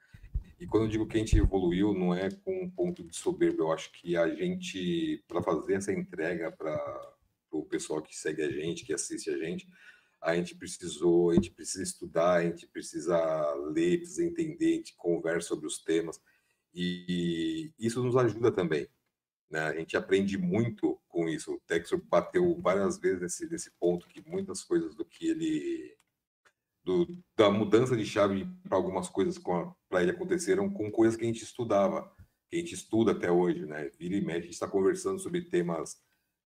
E 0.58 0.66
quando 0.66 0.84
eu 0.84 0.88
digo 0.90 1.06
que 1.06 1.16
a 1.16 1.20
gente 1.20 1.36
evoluiu, 1.36 1.92
não 1.92 2.14
é 2.14 2.30
com 2.30 2.62
um 2.62 2.70
ponto 2.70 3.04
de 3.04 3.16
soberba. 3.16 3.62
Eu 3.62 3.72
acho 3.72 3.92
que 3.92 4.16
a 4.16 4.28
gente, 4.34 5.22
para 5.28 5.42
fazer 5.42 5.74
essa 5.74 5.92
entrega 5.92 6.50
para 6.50 7.14
o 7.58 7.64
pessoal 7.64 8.02
que 8.02 8.16
segue 8.16 8.42
a 8.42 8.50
gente, 8.50 8.84
que 8.84 8.92
assiste 8.92 9.30
a 9.30 9.36
gente, 9.36 9.68
a 10.20 10.34
gente 10.34 10.54
precisou, 10.54 11.30
a 11.30 11.34
gente 11.34 11.50
precisa 11.50 11.82
estudar, 11.82 12.36
a 12.36 12.42
gente 12.42 12.66
precisa 12.66 13.54
ler, 13.72 13.98
precisa 13.98 14.24
entender, 14.24 14.72
a 14.72 14.76
gente 14.76 14.96
conversa 14.96 15.48
sobre 15.48 15.66
os 15.66 15.82
temas. 15.82 16.18
E 16.74 17.70
isso 17.78 18.02
nos 18.02 18.16
ajuda 18.16 18.50
também. 18.50 18.88
Né? 19.50 19.60
A 19.60 19.74
gente 19.74 19.96
aprende 19.96 20.38
muito 20.38 20.98
com 21.08 21.28
isso. 21.28 21.52
O 21.52 21.60
Texor 21.66 22.02
bateu 22.08 22.58
várias 22.60 22.98
vezes 22.98 23.20
nesse, 23.20 23.50
nesse 23.50 23.70
ponto 23.78 24.08
que 24.08 24.26
muitas 24.26 24.64
coisas 24.64 24.94
do 24.94 25.04
que 25.04 25.28
ele 25.28 25.96
do, 26.82 27.06
da 27.36 27.50
mudança 27.50 27.96
de 27.96 28.04
chave 28.04 28.46
para 28.62 28.76
algumas 28.76 29.08
coisas 29.08 29.38
para 29.38 30.02
ele 30.02 30.10
aconteceram 30.10 30.70
com 30.70 30.90
coisas 30.90 31.16
que 31.16 31.24
a 31.24 31.26
gente 31.26 31.42
estudava, 31.42 32.10
que 32.48 32.56
a 32.56 32.58
gente 32.58 32.74
estuda 32.74 33.12
até 33.12 33.30
hoje, 33.30 33.64
né? 33.64 33.90
Vira 33.98 34.16
e 34.16 34.20
mexe, 34.20 34.38
a 34.38 34.42
gente 34.42 34.52
está 34.52 34.68
conversando 34.68 35.18
sobre 35.18 35.42
temas 35.42 35.96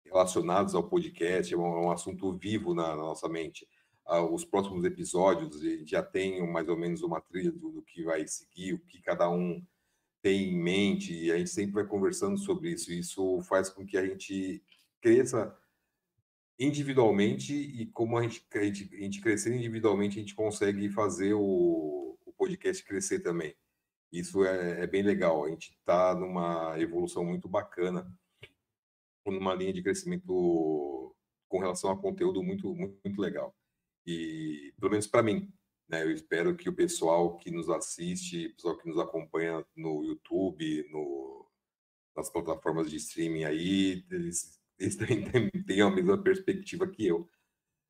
relacionados 0.05 0.74
ao 0.74 0.89
podcast, 0.89 1.52
é 1.52 1.56
um, 1.56 1.66
é 1.66 1.81
um 1.86 1.90
assunto 1.90 2.32
vivo 2.36 2.74
na, 2.74 2.89
na, 2.89 2.97
nossa 2.97 3.28
mente. 3.28 3.66
ah, 4.06 4.22
os 4.22 4.44
próximos 4.44 4.85
episódios, 4.85 5.60
já 5.89 6.02
tem 6.02 6.47
mais 6.51 6.68
ou 6.68 6.77
menos 6.77 7.02
uma 7.02 7.20
trilha 7.20 7.52
do, 7.52 7.70
do 7.70 7.82
que 7.82 8.02
vai 8.02 8.27
seguir, 8.27 8.74
o 8.74 8.78
que 8.81 9.01
cada 9.01 9.31
um 9.31 9.64
tem 10.22 10.51
em 10.51 10.62
mente, 10.62 11.14
e 11.14 11.32
a 11.32 11.39
gente 11.39 11.51
sempre 11.51 11.74
vai 11.74 11.86
conversando 11.86 12.39
sobre 12.39 12.70
isso. 12.70 12.93
Isso 12.93 13.40
faz 13.43 13.70
com 13.70 13.86
que 13.86 13.97
a 13.97 14.05
gente 14.05 14.62
cresça 15.01 15.56
individualmente 16.59 17.55
e 17.55 17.86
como 17.86 18.18
a 18.18 18.22
gente, 18.22 18.44
a 18.55 18.62
gente, 18.62 18.90
a 18.93 19.01
gente 19.01 19.20
crescer 19.20 19.55
individualmente, 19.55 20.18
a 20.18 20.20
gente 20.20 20.35
consegue 20.35 20.90
fazer 20.90 21.32
o, 21.32 22.18
o 22.27 22.32
podcast 22.36 22.85
crescer 22.85 23.20
também. 23.20 23.55
Isso 24.12 24.44
é, 24.44 24.82
é 24.82 24.86
bem 24.86 25.02
legal. 25.02 25.44
A 25.44 25.48
gente 25.48 25.70
está 25.70 26.14
numa 26.14 26.78
evolução 26.78 27.24
muito 27.24 27.48
bacana, 27.48 28.06
numa 29.31 29.55
linha 29.55 29.73
de 29.73 29.82
crescimento 29.82 31.15
com 31.48 31.59
relação 31.59 31.90
a 31.90 32.01
conteúdo 32.01 32.43
muito, 32.43 32.74
muito, 32.74 32.98
muito 33.05 33.20
legal. 33.20 33.55
E, 34.07 34.73
pelo 34.78 34.90
menos 34.90 35.07
para 35.07 35.23
mim, 35.23 35.52
né, 35.89 36.02
eu 36.05 36.11
espero 36.12 36.57
que 36.57 36.69
o 36.69 36.74
pessoal 36.74 37.36
que 37.36 37.51
nos 37.51 37.69
assiste, 37.69 38.47
o 38.47 38.55
pessoal 38.55 38.78
que 38.78 38.89
nos 38.89 38.98
acompanha 38.98 39.65
no 39.77 40.05
YouTube, 40.05 40.89
no, 40.90 41.47
nas 42.16 42.31
plataformas 42.31 42.90
de 42.90 42.97
streaming 42.97 43.44
aí, 43.44 44.05
eles 44.11 44.61
eles 44.81 44.97
têm 45.66 45.82
a 45.82 45.90
mesma 45.90 46.20
perspectiva 46.20 46.89
que 46.89 47.07
eu. 47.07 47.28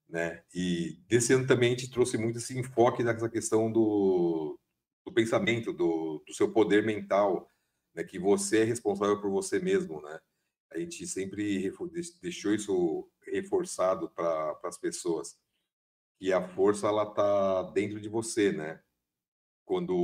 Né? 0.08 0.42
E 0.52 0.98
desse 1.06 1.32
ano 1.32 1.46
também 1.46 1.72
a 1.72 1.78
gente 1.78 1.90
trouxe 1.90 2.18
muito 2.18 2.38
esse 2.38 2.58
enfoque 2.58 3.04
nessa 3.04 3.28
questão 3.28 3.70
do, 3.70 4.58
do 5.06 5.12
pensamento, 5.12 5.72
do, 5.72 6.22
do, 6.26 6.34
seu 6.34 6.52
poder 6.52 6.84
mental, 6.84 7.48
né? 7.94 8.02
que 8.02 8.18
você 8.18 8.62
é 8.62 8.64
responsável 8.64 9.20
por 9.20 9.30
você 9.30 9.60
mesmo. 9.60 10.02
Né? 10.02 10.20
A 10.72 10.78
gente 10.78 11.06
sempre 11.06 11.72
deixou 12.22 12.54
isso 12.54 13.10
reforçado 13.22 14.08
para 14.10 14.58
as 14.64 14.78
pessoas, 14.78 15.38
que 16.18 16.32
a 16.32 16.46
força 16.48 16.86
ela 16.86 17.04
está 17.04 17.62
dentro 17.72 18.00
de 18.00 18.08
você, 18.08 18.52
né? 18.52 18.80
Quando 19.64 19.94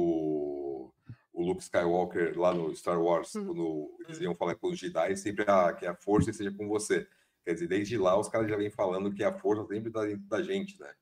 o 1.37 1.43
Luke 1.43 1.63
Skywalker 1.63 2.39
lá 2.39 2.55
no 2.55 2.75
Star 2.75 3.01
Wars, 3.01 3.35
uhum. 3.35 3.47
quando 3.47 3.97
eles 4.01 4.21
iam 4.21 4.35
falar 4.35 4.55
com 4.55 4.69
os 4.69 4.79
Jedi, 4.79 5.17
sempre 5.17 5.45
ah, 5.47 5.73
que 5.73 5.85
a 5.85 5.95
força 5.95 6.31
esteja 6.31 6.51
com 6.51 6.67
você. 6.67 7.07
Quer 7.45 7.55
dizer, 7.55 7.69
desde 7.69 7.99
lá 7.99 8.19
os 8.19 8.29
caras 8.29 8.49
já 8.49 8.57
vêm 8.57 8.71
falando 8.71 9.13
que 9.13 9.23
a 9.23 9.39
força 9.39 9.67
sempre 9.67 9.89
está 9.89 10.05
dentro 10.05 10.27
da 10.27 10.43
gente, 10.43 10.81
né? 10.81 10.93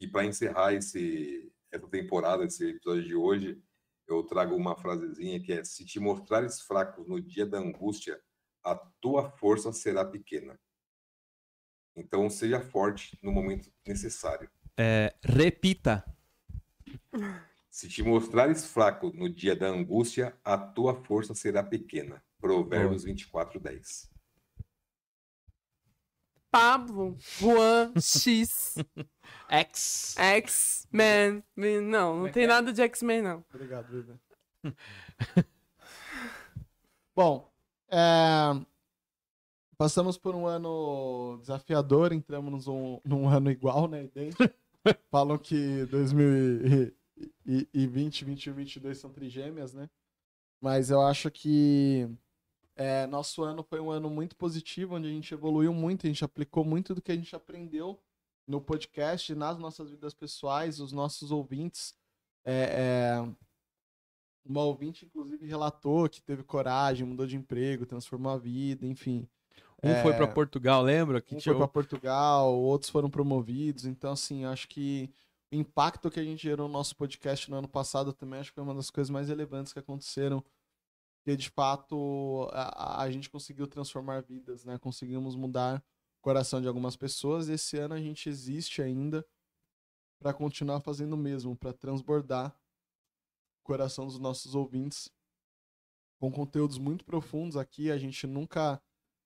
E 0.00 0.08
para 0.08 0.24
encerrar 0.24 0.72
esse, 0.72 1.52
essa 1.70 1.86
temporada, 1.86 2.44
esse 2.44 2.70
episódio 2.70 3.04
de 3.04 3.14
hoje, 3.14 3.62
eu 4.08 4.22
trago 4.22 4.56
uma 4.56 4.76
frasezinha 4.76 5.40
que 5.40 5.52
é: 5.52 5.64
Se 5.64 5.84
te 5.84 6.00
mostrares 6.00 6.60
fraco 6.60 7.04
no 7.06 7.20
dia 7.20 7.46
da 7.46 7.58
angústia, 7.58 8.20
a 8.64 8.74
tua 8.74 9.30
força 9.30 9.72
será 9.72 10.04
pequena. 10.04 10.58
Então, 11.94 12.28
seja 12.30 12.60
forte 12.60 13.18
no 13.22 13.32
momento 13.32 13.70
necessário. 13.86 14.48
É, 14.78 15.14
repita. 15.22 16.04
Se 17.68 17.88
te 17.88 18.02
mostrares 18.02 18.64
fraco 18.64 19.12
no 19.12 19.28
dia 19.28 19.54
da 19.54 19.66
angústia, 19.68 20.36
a 20.44 20.56
tua 20.56 20.94
força 20.94 21.34
será 21.34 21.62
pequena. 21.62 22.22
Provérbios 22.40 23.04
24, 23.04 23.58
10. 23.58 24.10
Pablo, 26.50 27.16
Juan, 27.18 27.92
X. 27.96 28.76
X. 29.48 30.14
X-Men. 30.18 31.42
Não, 31.82 32.22
não 32.22 32.32
tem 32.32 32.46
nada 32.46 32.72
de 32.72 32.82
X-Men, 32.82 33.22
não. 33.22 33.44
Obrigado, 33.52 33.88
Vivian. 33.88 34.18
Bom, 37.14 37.50
é... 37.90 38.64
passamos 39.76 40.16
por 40.16 40.34
um 40.34 40.46
ano 40.46 41.38
desafiador, 41.40 42.12
entramos 42.12 42.66
num, 42.66 43.00
num 43.04 43.28
ano 43.28 43.50
igual, 43.50 43.88
né? 43.88 44.08
Falam 45.10 45.36
que 45.36 45.84
2000 45.86 46.94
e, 47.44 47.68
e 47.74 47.86
20, 47.86 48.24
21, 48.24 48.54
22 48.54 48.98
são 48.98 49.10
trigêmeas, 49.10 49.74
né? 49.74 49.88
Mas 50.60 50.90
eu 50.90 51.00
acho 51.00 51.30
que 51.30 52.08
é, 52.78 53.08
nosso 53.08 53.42
ano 53.42 53.64
foi 53.64 53.80
um 53.80 53.90
ano 53.90 54.08
muito 54.08 54.36
positivo, 54.36 54.94
onde 54.94 55.08
a 55.08 55.10
gente 55.10 55.34
evoluiu 55.34 55.74
muito, 55.74 56.06
a 56.06 56.08
gente 56.08 56.24
aplicou 56.24 56.64
muito 56.64 56.94
do 56.94 57.02
que 57.02 57.10
a 57.10 57.16
gente 57.16 57.34
aprendeu 57.34 57.98
no 58.46 58.60
podcast, 58.60 59.34
nas 59.34 59.58
nossas 59.58 59.90
vidas 59.90 60.14
pessoais, 60.14 60.78
os 60.78 60.92
nossos 60.92 61.32
ouvintes. 61.32 61.92
É, 62.44 63.18
é, 63.18 63.28
uma 64.46 64.62
ouvinte, 64.62 65.04
inclusive, 65.04 65.44
relatou 65.44 66.08
que 66.08 66.22
teve 66.22 66.44
coragem, 66.44 67.04
mudou 67.04 67.26
de 67.26 67.36
emprego, 67.36 67.84
transformou 67.84 68.30
a 68.30 68.38
vida, 68.38 68.86
enfim. 68.86 69.28
Um 69.82 69.90
é, 69.90 70.00
foi 70.00 70.14
para 70.14 70.28
Portugal, 70.28 70.80
lembra? 70.80 71.20
Que 71.20 71.34
um 71.34 71.40
foi 71.40 71.56
para 71.56 71.66
Portugal, 71.66 72.54
outros 72.54 72.92
foram 72.92 73.10
promovidos. 73.10 73.86
Então, 73.86 74.12
assim, 74.12 74.44
acho 74.44 74.68
que 74.68 75.10
o 75.52 75.56
impacto 75.56 76.10
que 76.12 76.20
a 76.20 76.24
gente 76.24 76.44
gerou 76.44 76.68
no 76.68 76.72
nosso 76.72 76.94
podcast 76.94 77.50
no 77.50 77.56
ano 77.56 77.68
passado 77.68 78.12
também 78.12 78.38
acho 78.38 78.50
que 78.50 78.54
foi 78.54 78.64
uma 78.64 78.74
das 78.74 78.88
coisas 78.88 79.10
mais 79.10 79.28
relevantes 79.28 79.72
que 79.72 79.80
aconteceram. 79.80 80.44
Que 81.28 81.36
de 81.36 81.50
fato 81.50 82.48
a, 82.52 83.02
a 83.02 83.10
gente 83.10 83.28
conseguiu 83.28 83.66
transformar 83.66 84.22
vidas, 84.22 84.64
né? 84.64 84.78
Conseguimos 84.78 85.36
mudar 85.36 85.84
o 86.18 86.22
coração 86.22 86.58
de 86.58 86.66
algumas 86.66 86.96
pessoas. 86.96 87.48
E 87.48 87.52
esse 87.52 87.76
ano 87.76 87.92
a 87.92 88.00
gente 88.00 88.30
existe 88.30 88.80
ainda 88.80 89.22
para 90.18 90.32
continuar 90.32 90.80
fazendo 90.80 91.12
o 91.12 91.18
mesmo, 91.18 91.54
para 91.54 91.74
transbordar 91.74 92.58
o 93.60 93.62
coração 93.62 94.06
dos 94.06 94.18
nossos 94.18 94.54
ouvintes 94.54 95.10
com 96.18 96.32
conteúdos 96.32 96.78
muito 96.78 97.04
profundos 97.04 97.58
aqui. 97.58 97.90
A 97.90 97.98
gente 97.98 98.26
nunca 98.26 98.82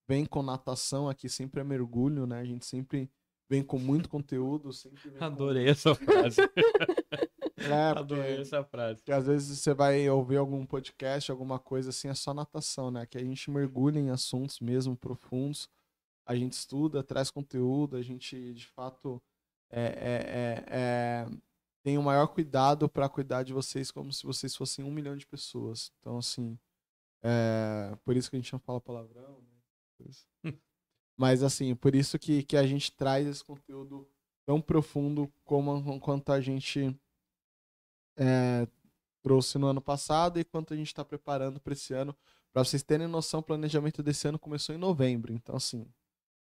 vem 0.08 0.26
com 0.26 0.42
natação 0.42 1.08
aqui, 1.08 1.28
sempre 1.28 1.60
é 1.60 1.64
mergulho, 1.64 2.26
né? 2.26 2.40
A 2.40 2.44
gente 2.44 2.66
sempre 2.66 3.08
vem 3.48 3.62
com 3.62 3.78
muito 3.78 4.08
conteúdo. 4.08 4.70
Adorei 5.20 5.66
com... 5.66 5.70
essa 5.70 5.94
frase. 5.94 6.40
é, 7.70 7.90
Adorei 7.98 8.40
essa 8.40 8.64
frase. 8.64 8.96
Porque 8.96 9.12
às 9.12 9.26
vezes 9.26 9.58
você 9.58 9.74
vai 9.74 10.08
ouvir 10.08 10.36
algum 10.36 10.64
podcast, 10.64 11.30
alguma 11.30 11.58
coisa 11.58 11.90
assim, 11.90 12.08
é 12.08 12.14
só 12.14 12.32
natação, 12.32 12.90
né? 12.90 13.06
Que 13.06 13.18
a 13.18 13.24
gente 13.24 13.50
mergulha 13.50 13.98
em 13.98 14.10
assuntos 14.10 14.60
mesmo 14.60 14.96
profundos. 14.96 15.68
A 16.24 16.34
gente 16.34 16.52
estuda, 16.52 17.02
traz 17.02 17.30
conteúdo, 17.30 17.96
a 17.96 18.02
gente 18.02 18.54
de 18.54 18.66
fato 18.68 19.20
é, 19.70 19.82
é, 19.82 20.22
é, 20.28 20.64
é 20.68 21.26
tem 21.82 21.98
o 21.98 22.02
maior 22.02 22.28
cuidado 22.28 22.88
para 22.88 23.08
cuidar 23.08 23.42
de 23.42 23.52
vocês 23.52 23.90
como 23.90 24.12
se 24.12 24.24
vocês 24.24 24.54
fossem 24.54 24.84
um 24.84 24.90
milhão 24.90 25.16
de 25.16 25.26
pessoas. 25.26 25.92
Então, 25.98 26.18
assim, 26.18 26.56
é, 27.22 27.96
por 28.04 28.16
isso 28.16 28.30
que 28.30 28.36
a 28.36 28.38
gente 28.38 28.52
não 28.52 28.60
fala 28.60 28.80
palavrão. 28.80 29.42
Né? 29.98 30.12
Mas, 31.16 31.42
assim, 31.42 31.74
por 31.74 31.94
isso 31.94 32.18
que, 32.18 32.44
que 32.44 32.56
a 32.56 32.66
gente 32.66 32.92
traz 32.92 33.26
esse 33.26 33.44
conteúdo 33.44 34.08
tão 34.46 34.60
profundo 34.60 35.32
como 35.44 36.00
quanto 36.00 36.32
a 36.32 36.40
gente 36.40 36.96
é, 38.16 38.66
trouxe 39.22 39.58
no 39.58 39.66
ano 39.66 39.80
passado 39.80 40.38
e 40.38 40.44
quanto 40.44 40.74
a 40.74 40.76
gente 40.76 40.88
está 40.88 41.04
preparando 41.04 41.60
para 41.60 41.72
esse 41.72 41.94
ano. 41.94 42.16
Para 42.52 42.64
vocês 42.64 42.82
terem 42.82 43.06
noção, 43.06 43.40
o 43.40 43.42
planejamento 43.42 44.02
desse 44.02 44.28
ano 44.28 44.38
começou 44.38 44.74
em 44.74 44.78
novembro. 44.78 45.32
Então, 45.32 45.56
assim, 45.56 45.86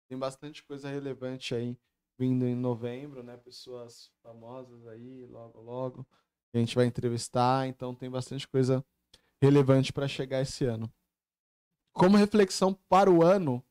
tem 0.09 0.19
bastante 0.19 0.63
coisa 0.65 0.89
relevante 0.89 1.55
aí 1.55 1.77
vindo 2.19 2.47
em 2.47 2.55
novembro, 2.55 3.23
né? 3.23 3.37
Pessoas 3.37 4.11
famosas 4.23 4.87
aí, 4.87 5.27
logo, 5.27 5.61
logo. 5.61 6.07
A 6.55 6.59
gente 6.59 6.75
vai 6.75 6.87
entrevistar. 6.87 7.67
Então, 7.67 7.95
tem 7.95 8.11
bastante 8.11 8.49
coisa 8.49 8.85
relevante 9.43 9.93
para 9.93 10.09
chegar 10.09 10.41
esse 10.41 10.65
ano. 10.65 10.91
Como 11.93 12.17
reflexão 12.17 12.73
para 12.89 13.11
o 13.11 13.23
ano, 13.23 13.63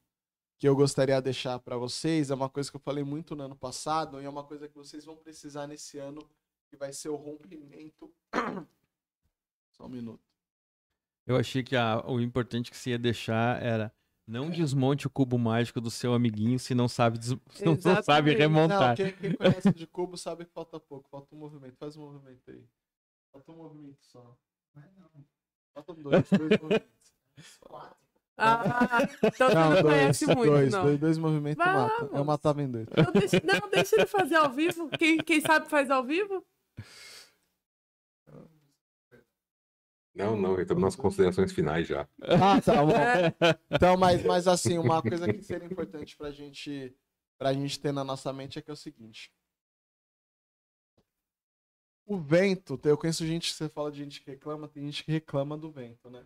que 0.60 0.68
eu 0.68 0.76
gostaria 0.76 1.16
de 1.16 1.22
deixar 1.22 1.57
para 1.60 1.78
vocês 1.78 2.30
é 2.30 2.36
uma 2.36 2.49
coisa 2.49 2.70
que 2.70 2.76
eu 2.76 2.82
falei 2.82 3.03
muito 3.03 3.34
no 3.34 3.44
ano 3.44 3.56
passado 3.56 4.22
e 4.22 4.26
é 4.26 4.30
uma 4.30 4.44
coisa 4.44 4.68
que 4.68 4.76
vocês 4.76 5.06
vão 5.06 5.16
precisar 5.16 5.66
nesse 5.68 5.98
ano, 5.98 6.20
que 6.69 6.77
vai 6.77 6.93
ser 6.93 7.09
o 7.09 7.15
rompimento. 7.15 8.13
Só 9.71 9.85
um 9.85 9.89
minuto. 9.89 10.23
Eu 11.25 11.35
achei 11.35 11.63
que 11.63 11.75
a, 11.75 12.03
o 12.07 12.19
importante 12.19 12.71
que 12.71 12.77
você 12.77 12.91
ia 12.91 12.99
deixar 12.99 13.61
era 13.61 13.93
não 14.27 14.49
desmonte 14.49 15.07
o 15.07 15.09
cubo 15.09 15.37
mágico 15.39 15.81
do 15.81 15.89
seu 15.89 16.13
amiguinho 16.13 16.59
se 16.59 16.75
não 16.75 16.87
sabe, 16.87 17.17
des... 17.17 17.31
não 17.65 18.03
sabe 18.03 18.33
remontar. 18.33 18.89
Não, 18.89 18.95
quem, 18.95 19.13
quem, 19.13 19.33
conhece 19.33 19.73
de 19.73 19.87
cubo 19.87 20.17
sabe 20.17 20.45
que 20.45 20.51
falta 20.51 20.79
pouco, 20.79 21.09
falta 21.09 21.35
um 21.35 21.39
movimento. 21.39 21.75
Faz 21.77 21.97
um 21.97 22.01
movimento 22.01 22.49
aí. 22.49 22.63
Falta 23.31 23.51
um 23.51 23.55
movimento 23.55 23.97
só. 24.01 24.37
Faltam 25.73 25.95
dois, 25.95 26.29
dois 26.29 26.49
movimentos. 26.61 27.13
Quatro. 27.61 28.09
Ah, 28.41 28.99
então 29.21 29.49
não, 29.49 29.69
você 29.69 29.75
não 29.75 29.81
dois, 29.81 29.83
conhece 29.83 30.25
muito, 30.27 30.51
dois, 30.51 30.71
não. 30.71 30.83
Dois, 30.83 30.99
dois 30.99 31.17
movimentos 31.17 31.65
mata. 31.65 32.09
Eu 32.13 32.23
matava 32.23 32.61
em 32.63 32.71
dois. 32.71 32.87
Não 32.87 33.11
deixa, 33.11 33.41
não, 33.43 33.69
deixa 33.69 33.95
ele 33.97 34.05
fazer 34.05 34.35
ao 34.35 34.49
vivo. 34.49 34.89
Quem, 34.97 35.17
quem 35.17 35.41
sabe 35.41 35.69
faz 35.69 35.91
ao 35.91 36.03
vivo? 36.03 36.45
Não, 40.19 40.35
não, 40.35 40.60
estamos 40.60 40.84
nas 40.84 40.95
considerações 40.97 41.53
finais 41.53 41.88
já. 41.88 42.07
Ah, 42.22 42.60
tá 42.60 42.85
bom. 42.85 42.91
É. 42.91 43.34
Então, 43.72 43.95
mas, 43.95 44.23
mas 44.26 44.47
assim, 44.47 44.77
uma 44.77 45.01
coisa 45.01 45.31
que 45.31 45.41
seria 45.41 45.65
importante 45.65 46.18
pra 46.18 46.30
gente, 46.30 46.93
pra 47.38 47.53
gente 47.53 47.80
ter 47.80 47.93
na 47.93 48.03
nossa 48.03 48.34
mente 48.34 48.60
é 48.60 48.61
que 48.61 48.69
é 48.69 48.73
o 48.73 48.77
seguinte. 48.77 49.31
O 52.06 52.18
vento, 52.18 52.80
eu 52.84 52.97
conheço 52.97 53.26
gente 53.26 53.49
que 53.49 53.56
você 53.56 53.69
fala 53.69 53.91
de 53.91 53.99
gente 53.99 54.22
que 54.22 54.31
reclama, 54.31 54.68
tem 54.68 54.84
gente 54.84 55.06
que 55.06 55.11
reclama 55.11 55.57
do 55.57 55.72
vento, 55.72 56.10
né? 56.10 56.26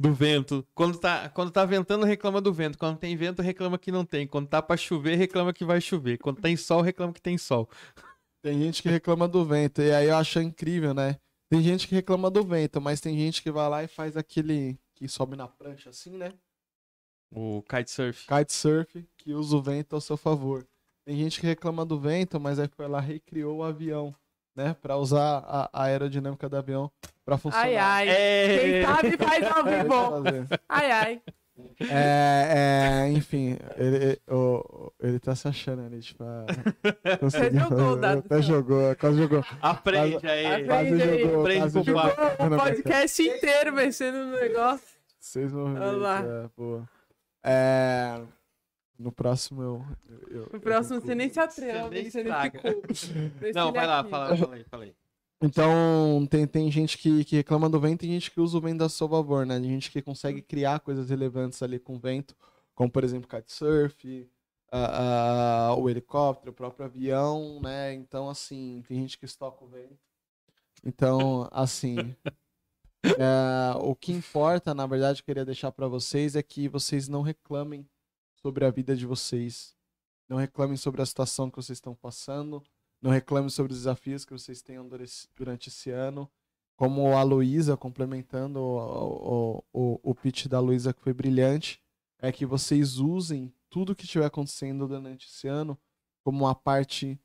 Do 0.00 0.12
vento. 0.12 0.66
Quando 0.74 0.98
tá, 0.98 1.28
quando 1.28 1.52
tá 1.52 1.64
ventando, 1.64 2.04
reclama 2.04 2.40
do 2.40 2.52
vento. 2.52 2.76
Quando 2.76 2.98
tem 2.98 3.16
vento, 3.16 3.42
reclama 3.42 3.78
que 3.78 3.92
não 3.92 4.04
tem. 4.04 4.26
Quando 4.26 4.48
tá 4.48 4.60
pra 4.60 4.76
chover, 4.76 5.14
reclama 5.14 5.52
que 5.52 5.64
vai 5.64 5.80
chover. 5.80 6.18
Quando 6.18 6.40
tem 6.40 6.56
sol, 6.56 6.80
reclama 6.80 7.12
que 7.12 7.22
tem 7.22 7.38
sol. 7.38 7.68
Tem 8.44 8.60
gente 8.60 8.82
que 8.82 8.90
reclama 8.90 9.26
do 9.26 9.42
vento, 9.42 9.80
e 9.80 9.90
aí 9.90 10.06
eu 10.06 10.16
acho 10.18 10.38
incrível, 10.38 10.92
né? 10.92 11.16
Tem 11.48 11.62
gente 11.62 11.88
que 11.88 11.94
reclama 11.94 12.30
do 12.30 12.44
vento, 12.44 12.78
mas 12.78 13.00
tem 13.00 13.16
gente 13.16 13.42
que 13.42 13.50
vai 13.50 13.66
lá 13.70 13.82
e 13.82 13.88
faz 13.88 14.18
aquele 14.18 14.78
que 14.94 15.08
sobe 15.08 15.34
na 15.34 15.48
prancha 15.48 15.88
assim, 15.88 16.18
né? 16.18 16.30
O 17.34 17.62
kitesurf. 17.62 18.26
Kitesurf, 18.26 19.08
que 19.16 19.32
usa 19.32 19.56
o 19.56 19.62
vento 19.62 19.94
ao 19.94 20.00
seu 20.02 20.18
favor. 20.18 20.68
Tem 21.06 21.16
gente 21.16 21.40
que 21.40 21.46
reclama 21.46 21.86
do 21.86 21.98
vento, 21.98 22.38
mas 22.38 22.58
aí 22.58 22.68
foi 22.68 22.86
lá 22.86 23.02
e 23.02 23.06
recriou 23.06 23.56
o 23.56 23.62
avião, 23.62 24.14
né? 24.54 24.74
Pra 24.74 24.98
usar 24.98 25.38
a, 25.38 25.70
a 25.72 25.84
aerodinâmica 25.84 26.46
do 26.46 26.58
avião 26.58 26.92
pra 27.24 27.38
funcionar. 27.38 27.64
Ai, 27.64 27.76
ai. 27.78 28.08
É... 28.10 28.58
Quem 28.58 28.82
sabe 28.82 29.16
faz 29.16 29.46
ao 29.56 29.64
vivo. 29.64 29.88
fazer. 29.88 30.46
Ai, 30.68 30.90
ai. 30.90 31.22
É, 31.80 33.04
é, 33.06 33.12
enfim, 33.12 33.56
ele, 33.76 33.96
ele, 33.96 34.20
o- 34.28 34.92
ele 35.00 35.18
tá 35.20 35.34
se 35.36 35.46
achando 35.46 35.82
ali, 35.82 36.00
tipo. 36.00 36.22
ah, 36.24 36.46
conseguiu 37.20 37.60
jogou 37.60 37.96
dado 37.96 38.18
Até 38.20 38.36
só. 38.36 38.42
jogou, 38.42 38.96
quase 38.96 39.16
jogou. 39.18 39.44
Aprende 39.62 40.26
aí. 40.26 40.46
Aprende. 40.46 40.66
Quase 40.66 41.02
aí. 41.02 41.22
jogou, 41.22 41.40
Aprende 41.42 41.60
quase 41.60 41.74
com 41.74 41.80
o 41.80 41.84
jogou. 41.84 42.02
papo. 42.02 42.44
O 42.44 42.58
podcast 42.58 43.22
inteiro 43.22 43.72
mexendo 43.72 44.14
no 44.26 44.32
negócio. 44.32 44.86
Seis 45.20 45.52
movimentos, 45.52 45.84
Vamos 45.86 46.02
lá. 46.02 46.20
é, 46.24 46.48
boa. 46.56 46.88
É, 47.44 48.20
no 48.98 49.12
próximo 49.12 49.62
eu. 49.62 49.84
eu- 50.08 50.28
eu 50.38 50.48
No 50.52 50.60
próximo 50.60 50.96
concluo. 50.96 51.06
você 51.06 51.14
nem 51.14 51.28
se 51.30 51.38
atreve. 51.40 51.78
Você 51.78 51.88
nem 51.90 52.10
você 52.10 52.22
nem 52.24 53.52
Não, 53.54 53.72
vai 53.72 53.86
lá, 53.86 54.02
fala, 54.04 54.36
fala 54.36 54.54
aí, 54.56 54.64
fala 54.64 54.84
aí. 54.84 54.94
Então, 55.46 56.26
tem, 56.30 56.46
tem 56.46 56.70
gente 56.70 56.96
que, 56.96 57.22
que 57.22 57.36
reclama 57.36 57.68
do 57.68 57.78
vento 57.78 58.02
e 58.04 58.08
gente 58.08 58.30
que 58.30 58.40
usa 58.40 58.56
o 58.56 58.60
vento 58.62 58.82
a 58.82 58.88
seu 58.88 59.06
favor, 59.06 59.44
né? 59.44 59.60
Tem 59.60 59.68
gente 59.68 59.90
que 59.90 60.00
consegue 60.00 60.40
criar 60.40 60.80
coisas 60.80 61.10
relevantes 61.10 61.62
ali 61.62 61.78
com 61.78 61.96
o 61.96 61.98
vento, 61.98 62.34
como 62.74 62.90
por 62.90 63.04
exemplo 63.04 63.28
kitesurf, 63.28 64.26
a- 64.72 65.68
a- 65.70 65.74
o 65.76 65.90
helicóptero, 65.90 66.50
o 66.50 66.54
próprio 66.54 66.86
avião, 66.86 67.60
né? 67.60 67.92
Então, 67.92 68.30
assim, 68.30 68.82
tem 68.88 68.98
gente 69.02 69.18
que 69.18 69.26
estoca 69.26 69.62
o 69.62 69.68
vento. 69.68 69.98
Então, 70.82 71.46
assim. 71.52 71.96
é, 73.18 73.76
o 73.82 73.94
que 73.94 74.12
importa, 74.12 74.74
na 74.74 74.86
verdade, 74.86 75.20
eu 75.20 75.24
queria 75.24 75.44
deixar 75.44 75.70
pra 75.72 75.86
vocês 75.88 76.36
é 76.36 76.42
que 76.42 76.68
vocês 76.68 77.06
não 77.06 77.20
reclamem 77.22 77.86
sobre 78.36 78.64
a 78.64 78.70
vida 78.70 78.96
de 78.96 79.04
vocês. 79.06 79.76
Não 80.28 80.38
reclamem 80.38 80.76
sobre 80.78 81.02
a 81.02 81.06
situação 81.06 81.50
que 81.50 81.56
vocês 81.56 81.76
estão 81.76 81.94
passando. 81.94 82.62
Não 83.04 83.10
reclame 83.10 83.50
sobre 83.50 83.70
os 83.70 83.80
desafios 83.80 84.24
que 84.24 84.32
vocês 84.32 84.62
tenham 84.62 84.88
dura- 84.88 85.04
durante 85.36 85.68
esse 85.68 85.90
ano. 85.90 86.26
Como 86.74 87.14
a 87.14 87.22
Luísa, 87.22 87.76
complementando 87.76 88.58
o, 88.58 89.58
o, 89.58 89.64
o, 89.74 90.00
o 90.10 90.14
pitch 90.14 90.46
da 90.46 90.58
Luísa, 90.58 90.94
que 90.94 91.02
foi 91.02 91.12
brilhante, 91.12 91.82
é 92.18 92.32
que 92.32 92.46
vocês 92.46 92.96
usem 92.96 93.52
tudo 93.68 93.94
que 93.94 94.04
estiver 94.04 94.24
acontecendo 94.24 94.88
durante 94.88 95.28
esse 95.28 95.46
ano 95.46 95.78
como 96.24 96.46
uma 96.46 96.54
parte 96.54 97.20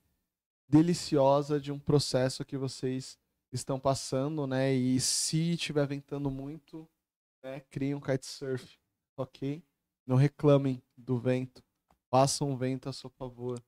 deliciosa 0.67 1.61
de 1.61 1.71
um 1.71 1.79
processo 1.79 2.43
que 2.43 2.57
vocês 2.57 3.17
estão 3.49 3.79
passando, 3.79 4.45
né? 4.45 4.73
E 4.73 4.99
se 4.99 5.53
estiver 5.53 5.87
ventando 5.87 6.29
muito, 6.29 6.85
né, 7.41 7.61
criem 7.71 7.95
um 7.95 8.01
kitesurf, 8.01 8.77
ok? 9.15 9.63
Não 10.05 10.17
reclamem 10.17 10.83
do 10.97 11.17
vento. 11.17 11.63
Façam 12.11 12.51
o 12.51 12.57
vento 12.57 12.89
a 12.89 12.93
seu 12.93 13.09
favor 13.09 13.63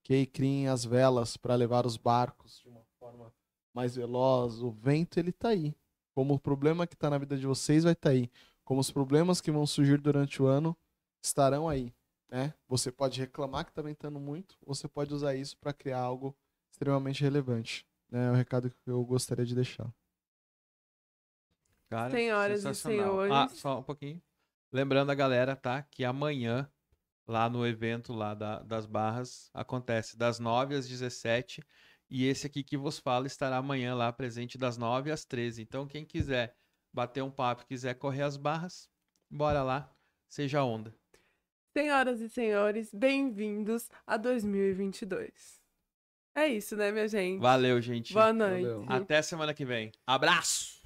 ok? 0.00 0.26
Criem 0.26 0.68
as 0.68 0.84
velas 0.84 1.36
para 1.36 1.54
levar 1.54 1.86
os 1.86 1.96
barcos 1.96 2.60
de 2.60 2.68
uma 2.68 2.82
forma 2.98 3.32
mais 3.74 3.96
veloz. 3.96 4.60
O 4.60 4.70
vento 4.70 5.18
ele 5.18 5.32
tá 5.32 5.48
aí. 5.48 5.74
Como 6.14 6.34
o 6.34 6.40
problema 6.40 6.86
que 6.86 6.94
está 6.94 7.08
na 7.08 7.18
vida 7.18 7.36
de 7.36 7.46
vocês 7.46 7.84
vai 7.84 7.92
estar 7.92 8.10
aí, 8.10 8.30
como 8.64 8.80
os 8.80 8.90
problemas 8.90 9.40
que 9.40 9.50
vão 9.50 9.64
surgir 9.66 10.00
durante 10.00 10.42
o 10.42 10.46
ano 10.46 10.76
estarão 11.22 11.68
aí, 11.68 11.94
né? 12.28 12.52
Você 12.66 12.90
pode 12.90 13.20
reclamar 13.20 13.64
que 13.64 13.70
está 13.70 13.80
ventando 13.80 14.18
muito, 14.18 14.56
ou 14.66 14.74
você 14.74 14.88
pode 14.88 15.14
usar 15.14 15.34
isso 15.34 15.56
para 15.56 15.72
criar 15.72 16.00
algo 16.00 16.36
extremamente 16.70 17.22
relevante. 17.22 17.86
Né? 18.10 18.26
É 18.26 18.30
o 18.30 18.34
recado 18.34 18.68
que 18.68 18.76
eu 18.90 19.04
gostaria 19.04 19.44
de 19.44 19.54
deixar. 19.54 19.92
Cara, 21.88 22.10
Senhoras 22.10 22.64
e 22.64 22.74
senhores. 22.74 23.32
Ah, 23.32 23.48
só 23.48 23.78
um 23.78 23.82
pouquinho. 23.82 24.20
Lembrando 24.70 25.10
a 25.10 25.14
galera, 25.14 25.56
tá? 25.56 25.82
Que 25.82 26.04
amanhã, 26.04 26.70
lá 27.28 27.48
no 27.50 27.66
evento 27.66 28.12
lá 28.14 28.32
da- 28.34 28.60
das 28.60 28.86
barras, 28.86 29.50
acontece 29.52 30.16
das 30.16 30.38
9 30.40 30.74
às 30.74 30.88
17. 30.88 31.62
E 32.10 32.24
esse 32.26 32.46
aqui 32.46 32.64
que 32.64 32.76
vos 32.76 32.98
fala 32.98 33.26
estará 33.26 33.58
amanhã 33.58 33.94
lá 33.94 34.10
presente 34.10 34.56
das 34.56 34.78
9 34.78 35.10
às 35.12 35.26
13. 35.26 35.60
Então, 35.60 35.86
quem 35.86 36.06
quiser 36.06 36.56
bater 36.92 37.22
um 37.22 37.30
papo, 37.30 37.66
quiser 37.66 37.94
correr 37.94 38.22
as 38.22 38.38
barras, 38.38 38.88
bora 39.30 39.62
lá, 39.62 39.94
seja 40.26 40.64
onda. 40.64 40.94
Senhoras 41.76 42.20
e 42.20 42.28
senhores, 42.30 42.92
bem-vindos 42.94 43.90
a 44.06 44.16
2022. 44.16 45.60
É 46.34 46.48
isso, 46.48 46.76
né, 46.76 46.90
minha 46.90 47.06
gente? 47.06 47.40
Valeu, 47.40 47.80
gente. 47.82 48.12
Boa 48.14 48.32
noite. 48.32 48.62
Valeu. 48.64 48.84
Até 48.88 49.20
semana 49.20 49.52
que 49.52 49.66
vem. 49.66 49.92
Abraço! 50.06 50.77